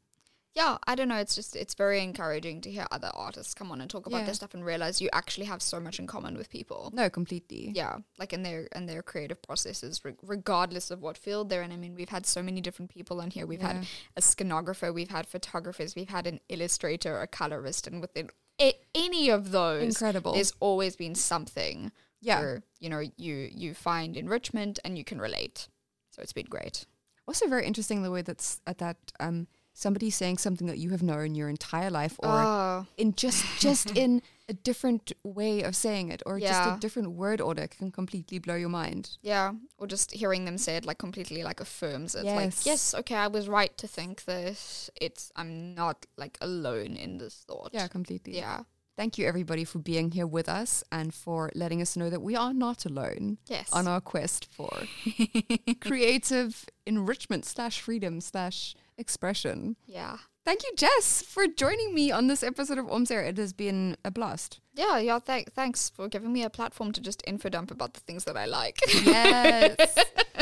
Yeah, 0.55 0.78
I 0.86 0.94
don't 0.94 1.09
know. 1.09 1.16
It's 1.16 1.35
just 1.35 1.56
it's 1.56 1.74
very 1.74 2.01
encouraging 2.01 2.60
to 2.60 2.70
hear 2.70 2.86
other 2.93 3.10
artists 3.12 3.55
come 3.55 3.72
on 3.72 3.81
and 3.81 3.90
talk 3.90 4.06
about 4.06 4.18
Yeah. 4.18 4.24
their 4.26 4.35
stuff 4.35 4.55
and 4.55 4.64
realize 4.64 5.01
you 5.01 5.09
actually 5.12 5.47
have 5.47 5.60
so 5.60 5.81
much 5.81 5.98
in 5.98 6.06
common 6.06 6.36
with 6.36 6.48
people. 6.48 6.90
No, 6.94 7.10
completely. 7.10 7.72
Yeah, 7.74 7.98
like 8.18 8.32
in 8.32 8.44
their 8.44 8.66
in 8.74 8.86
their 8.86 9.02
creative 9.02 9.43
processes, 9.43 10.05
re- 10.05 10.14
regardless 10.22 10.93
of 10.93 11.01
what 11.02 11.18
field 11.18 11.48
they're 11.48 11.62
in. 11.62 11.72
I 11.72 11.76
mean, 11.76 11.97
we've 11.97 12.09
had 12.09 12.24
so 12.24 12.40
many 12.40 12.60
different 12.60 12.93
people 12.93 13.20
on 13.20 13.31
here. 13.32 13.47
We've 13.47 13.60
Yeah. 13.60 13.72
had 13.74 13.86
a 14.16 14.20
scenographer, 14.20 14.94
we've 14.94 15.10
had 15.10 15.26
photographers, 15.26 15.97
we've 15.97 16.09
had 16.10 16.26
an 16.28 16.39
illustrator, 16.48 17.20
a 17.20 17.26
colorist, 17.26 17.89
and 17.89 18.01
within 18.01 18.31
a- 18.60 18.78
any 18.94 19.31
of 19.31 19.51
those, 19.51 19.82
Incredible. 19.82 20.35
there's 20.35 20.52
always 20.60 20.94
been 20.94 21.16
something 21.16 21.90
Yeah. 22.20 22.39
where 22.40 22.62
you 22.78 22.89
know 22.89 23.01
you 23.16 23.51
you 23.52 23.74
find 23.74 24.16
enrichment 24.16 24.78
and 24.85 24.97
you 24.97 25.02
can 25.05 25.20
relate. 25.20 25.66
So 26.10 26.22
it's 26.22 26.32
been 26.32 26.47
great. 26.47 26.86
Also, 27.26 27.48
very 27.48 27.66
interesting 27.66 28.02
the 28.05 28.10
way 28.12 28.22
that's 28.22 28.60
at 28.68 28.78
that 28.78 28.98
um 29.18 29.48
somebody 29.74 30.09
saying 30.09 30.38
something 30.38 30.66
that 30.68 30.78
you 30.78 30.90
have 30.90 31.02
known 31.02 31.34
your 31.34 31.48
entire 31.51 31.90
life, 31.90 32.14
or 32.20 32.28
Oh, 32.30 32.86
in 32.96 33.12
just 33.14 33.44
just 33.60 33.90
in 33.96 34.22
a 34.48 34.52
different 34.52 35.12
way 35.24 35.62
of 35.62 35.74
saying 35.74 36.10
it, 36.10 36.22
or 36.26 36.38
just 36.38 36.68
a 36.70 36.78
different 36.80 37.10
word 37.12 37.40
order 37.40 37.66
can 37.66 37.90
completely 37.90 38.38
blow 38.38 38.55
your 38.55 38.68
mind. 38.68 39.18
yeah, 39.22 39.52
or 39.78 39.86
just 39.86 40.12
hearing 40.12 40.44
them 40.44 40.59
say 40.59 40.76
it 40.76 40.84
like 40.86 40.98
completely 40.98 41.42
like 41.42 41.60
affirms 41.60 42.14
it. 42.14 42.24
Yes. 42.24 42.36
Like, 42.36 42.66
yes, 42.66 42.94
okay, 42.94 43.16
I 43.16 43.26
was 43.28 43.48
right 43.48 43.76
to 43.78 43.86
think 43.88 44.24
this. 44.24 44.90
It's 45.01 45.32
I'm 45.36 45.74
not 45.74 46.06
like 46.16 46.38
alone 46.40 46.96
in 46.96 47.18
this 47.18 47.44
thought. 47.48 47.70
Yeah, 47.72 47.88
completely. 47.88 48.36
Yeah. 48.36 48.60
Thank 48.96 49.18
you, 49.18 49.26
everybody, 49.26 49.64
for 49.64 49.80
being 49.80 50.12
here 50.12 50.26
with 50.28 50.48
us 50.48 50.84
and 50.92 51.12
for 51.12 51.51
letting 51.56 51.82
us 51.82 51.96
know 51.96 52.09
that 52.10 52.22
we 52.22 52.36
are 52.36 52.55
not 52.55 52.84
alone 52.86 53.38
Yes. 53.48 53.68
on 53.72 53.88
our 53.88 54.01
quest 54.01 54.46
for 54.55 54.70
creative 55.80 56.64
enrichment 56.86 57.44
slash 57.44 57.80
freedom 57.80 58.20
slash 58.20 58.74
expression. 58.99 59.77
yeah. 59.87 60.19
Thank 60.45 60.62
you, 60.62 60.73
Jess, 60.77 61.23
for 61.23 61.47
joining 61.47 61.95
me 61.95 62.12
on 62.12 62.27
this 62.27 62.43
episode 62.43 62.77
of 62.77 62.85
Orms 62.85 63.11
Air. 63.11 63.23
It 63.23 63.39
has 63.39 63.55
been 63.55 63.97
a 64.05 64.11
blast. 64.11 64.61
Yeah, 64.74 64.98
yeah. 64.98 65.18
Th- 65.24 65.46
thanks 65.55 65.88
for 65.90 66.09
giving 66.09 66.32
me 66.32 66.42
a 66.42 66.51
platform 66.51 66.90
to 66.92 67.01
just 67.01 67.22
info 67.26 67.48
dump 67.48 67.70
about 67.70 67.94
the 67.94 68.01
things 68.01 68.24
that 68.24 68.36
I 68.36 68.46
like. 68.46 68.78
Yes. 69.05 69.76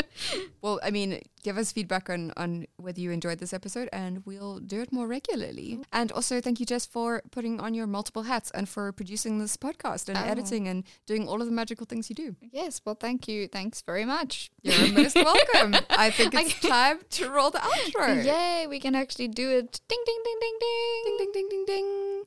well, 0.61 0.79
I 0.83 0.89
mean, 0.89 1.21
give 1.43 1.57
us 1.57 1.71
feedback 1.71 2.09
on, 2.09 2.31
on 2.35 2.65
whether 2.77 2.99
you 2.99 3.11
enjoyed 3.11 3.37
this 3.37 3.53
episode 3.53 3.89
and 3.93 4.25
we'll 4.25 4.57
do 4.59 4.81
it 4.81 4.91
more 4.91 5.05
regularly. 5.07 5.79
And 5.91 6.11
also, 6.11 6.41
thank 6.41 6.59
you, 6.59 6.65
Jess, 6.65 6.85
for 6.85 7.21
putting 7.31 7.59
on 7.59 7.75
your 7.75 7.85
multiple 7.85 8.23
hats 8.23 8.49
and 8.51 8.67
for 8.67 8.91
producing 8.91 9.37
this 9.39 9.55
podcast 9.55 10.09
and 10.09 10.17
Oh. 10.17 10.21
editing 10.23 10.67
and 10.67 10.83
doing 11.05 11.27
all 11.27 11.39
of 11.39 11.45
the 11.47 11.53
magical 11.53 11.85
things 11.85 12.09
you 12.09 12.15
do. 12.15 12.35
yes. 12.51 12.81
Well, 12.83 12.95
thank 12.95 13.27
you. 13.27 13.47
Thanks 13.47 13.81
very 13.85 14.05
much. 14.05 14.49
You're 14.63 14.93
most 14.93 15.15
welcome. 15.15 15.75
I 15.91 16.09
think 16.09 16.33
it's 16.37 16.59
time 16.59 16.99
to 17.11 17.29
roll 17.29 17.51
the 17.51 17.59
outro. 17.59 18.25
Yay! 18.25 18.65
We 18.67 18.79
can 18.79 18.95
actually 18.95 19.27
do 19.27 19.49
it. 19.51 19.79
Ding, 19.87 20.03
ding, 20.05 20.21
ding, 20.23 20.37
ding, 20.41 20.57
ding. 20.59 21.03
Ding, 21.05 21.17
ding, 21.17 21.31
ding, 21.33 21.49
ding, 21.49 21.65
ding. 21.67 22.23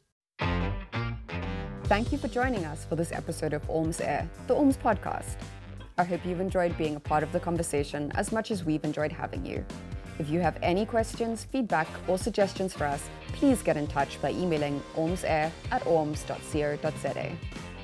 Thank 1.86 2.10
you 2.10 2.18
for 2.18 2.26
joining 2.26 2.64
us 2.64 2.84
for 2.84 2.96
this 2.96 3.12
episode 3.12 3.52
of 3.52 3.64
Orms 3.68 4.04
Air, 4.04 4.28
the 4.48 4.54
Orms 4.56 4.76
podcast. 4.76 5.36
I 5.96 6.02
hope 6.02 6.26
you've 6.26 6.40
enjoyed 6.40 6.76
being 6.76 6.96
a 6.96 7.00
part 7.00 7.22
of 7.22 7.30
the 7.30 7.38
conversation 7.38 8.10
as 8.16 8.32
much 8.32 8.50
as 8.50 8.64
we've 8.64 8.82
enjoyed 8.82 9.12
having 9.12 9.46
you. 9.46 9.64
If 10.18 10.28
you 10.28 10.40
have 10.40 10.58
any 10.62 10.84
questions, 10.84 11.44
feedback, 11.44 11.86
or 12.08 12.18
suggestions 12.18 12.72
for 12.72 12.86
us, 12.86 13.08
please 13.34 13.62
get 13.62 13.76
in 13.76 13.86
touch 13.86 14.20
by 14.20 14.32
emailing 14.32 14.82
ormsair 14.96 15.52
at 15.70 15.84
orms.co.za. 15.84 17.32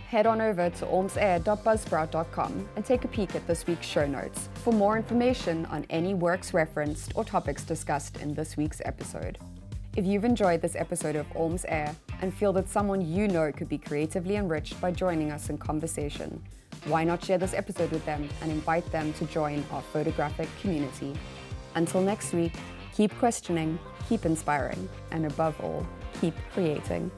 Head 0.08 0.26
on 0.26 0.40
over 0.40 0.68
to 0.68 0.84
ormsair.buzzsprout.com 0.84 2.68
and 2.74 2.84
take 2.84 3.04
a 3.04 3.08
peek 3.08 3.36
at 3.36 3.46
this 3.46 3.68
week's 3.68 3.86
show 3.86 4.04
notes 4.04 4.48
for 4.54 4.72
more 4.72 4.96
information 4.96 5.64
on 5.66 5.86
any 5.90 6.14
works 6.14 6.52
referenced 6.52 7.12
or 7.14 7.22
topics 7.22 7.62
discussed 7.62 8.16
in 8.16 8.34
this 8.34 8.56
week's 8.56 8.82
episode. 8.84 9.38
If 9.94 10.06
you've 10.06 10.24
enjoyed 10.24 10.60
this 10.60 10.74
episode 10.74 11.14
of 11.14 11.28
Orms 11.34 11.64
Air 11.68 11.94
and 12.22 12.32
feel 12.32 12.52
that 12.54 12.68
someone 12.68 13.00
you 13.00 13.28
know 13.28 13.52
could 13.52 13.68
be 13.68 13.76
creatively 13.76 14.36
enriched 14.36 14.80
by 14.80 14.92
joining 14.92 15.32
us 15.32 15.50
in 15.50 15.58
conversation, 15.58 16.42
why 16.86 17.04
not 17.04 17.22
share 17.22 17.36
this 17.36 17.52
episode 17.52 17.90
with 17.90 18.04
them 18.06 18.28
and 18.40 18.50
invite 18.50 18.90
them 18.90 19.12
to 19.14 19.26
join 19.26 19.62
our 19.72 19.82
photographic 19.82 20.48
community? 20.60 21.12
Until 21.74 22.00
next 22.00 22.32
week, 22.32 22.52
keep 22.94 23.16
questioning, 23.18 23.78
keep 24.08 24.24
inspiring, 24.24 24.88
and 25.10 25.26
above 25.26 25.60
all, 25.60 25.86
keep 26.20 26.34
creating. 26.54 27.10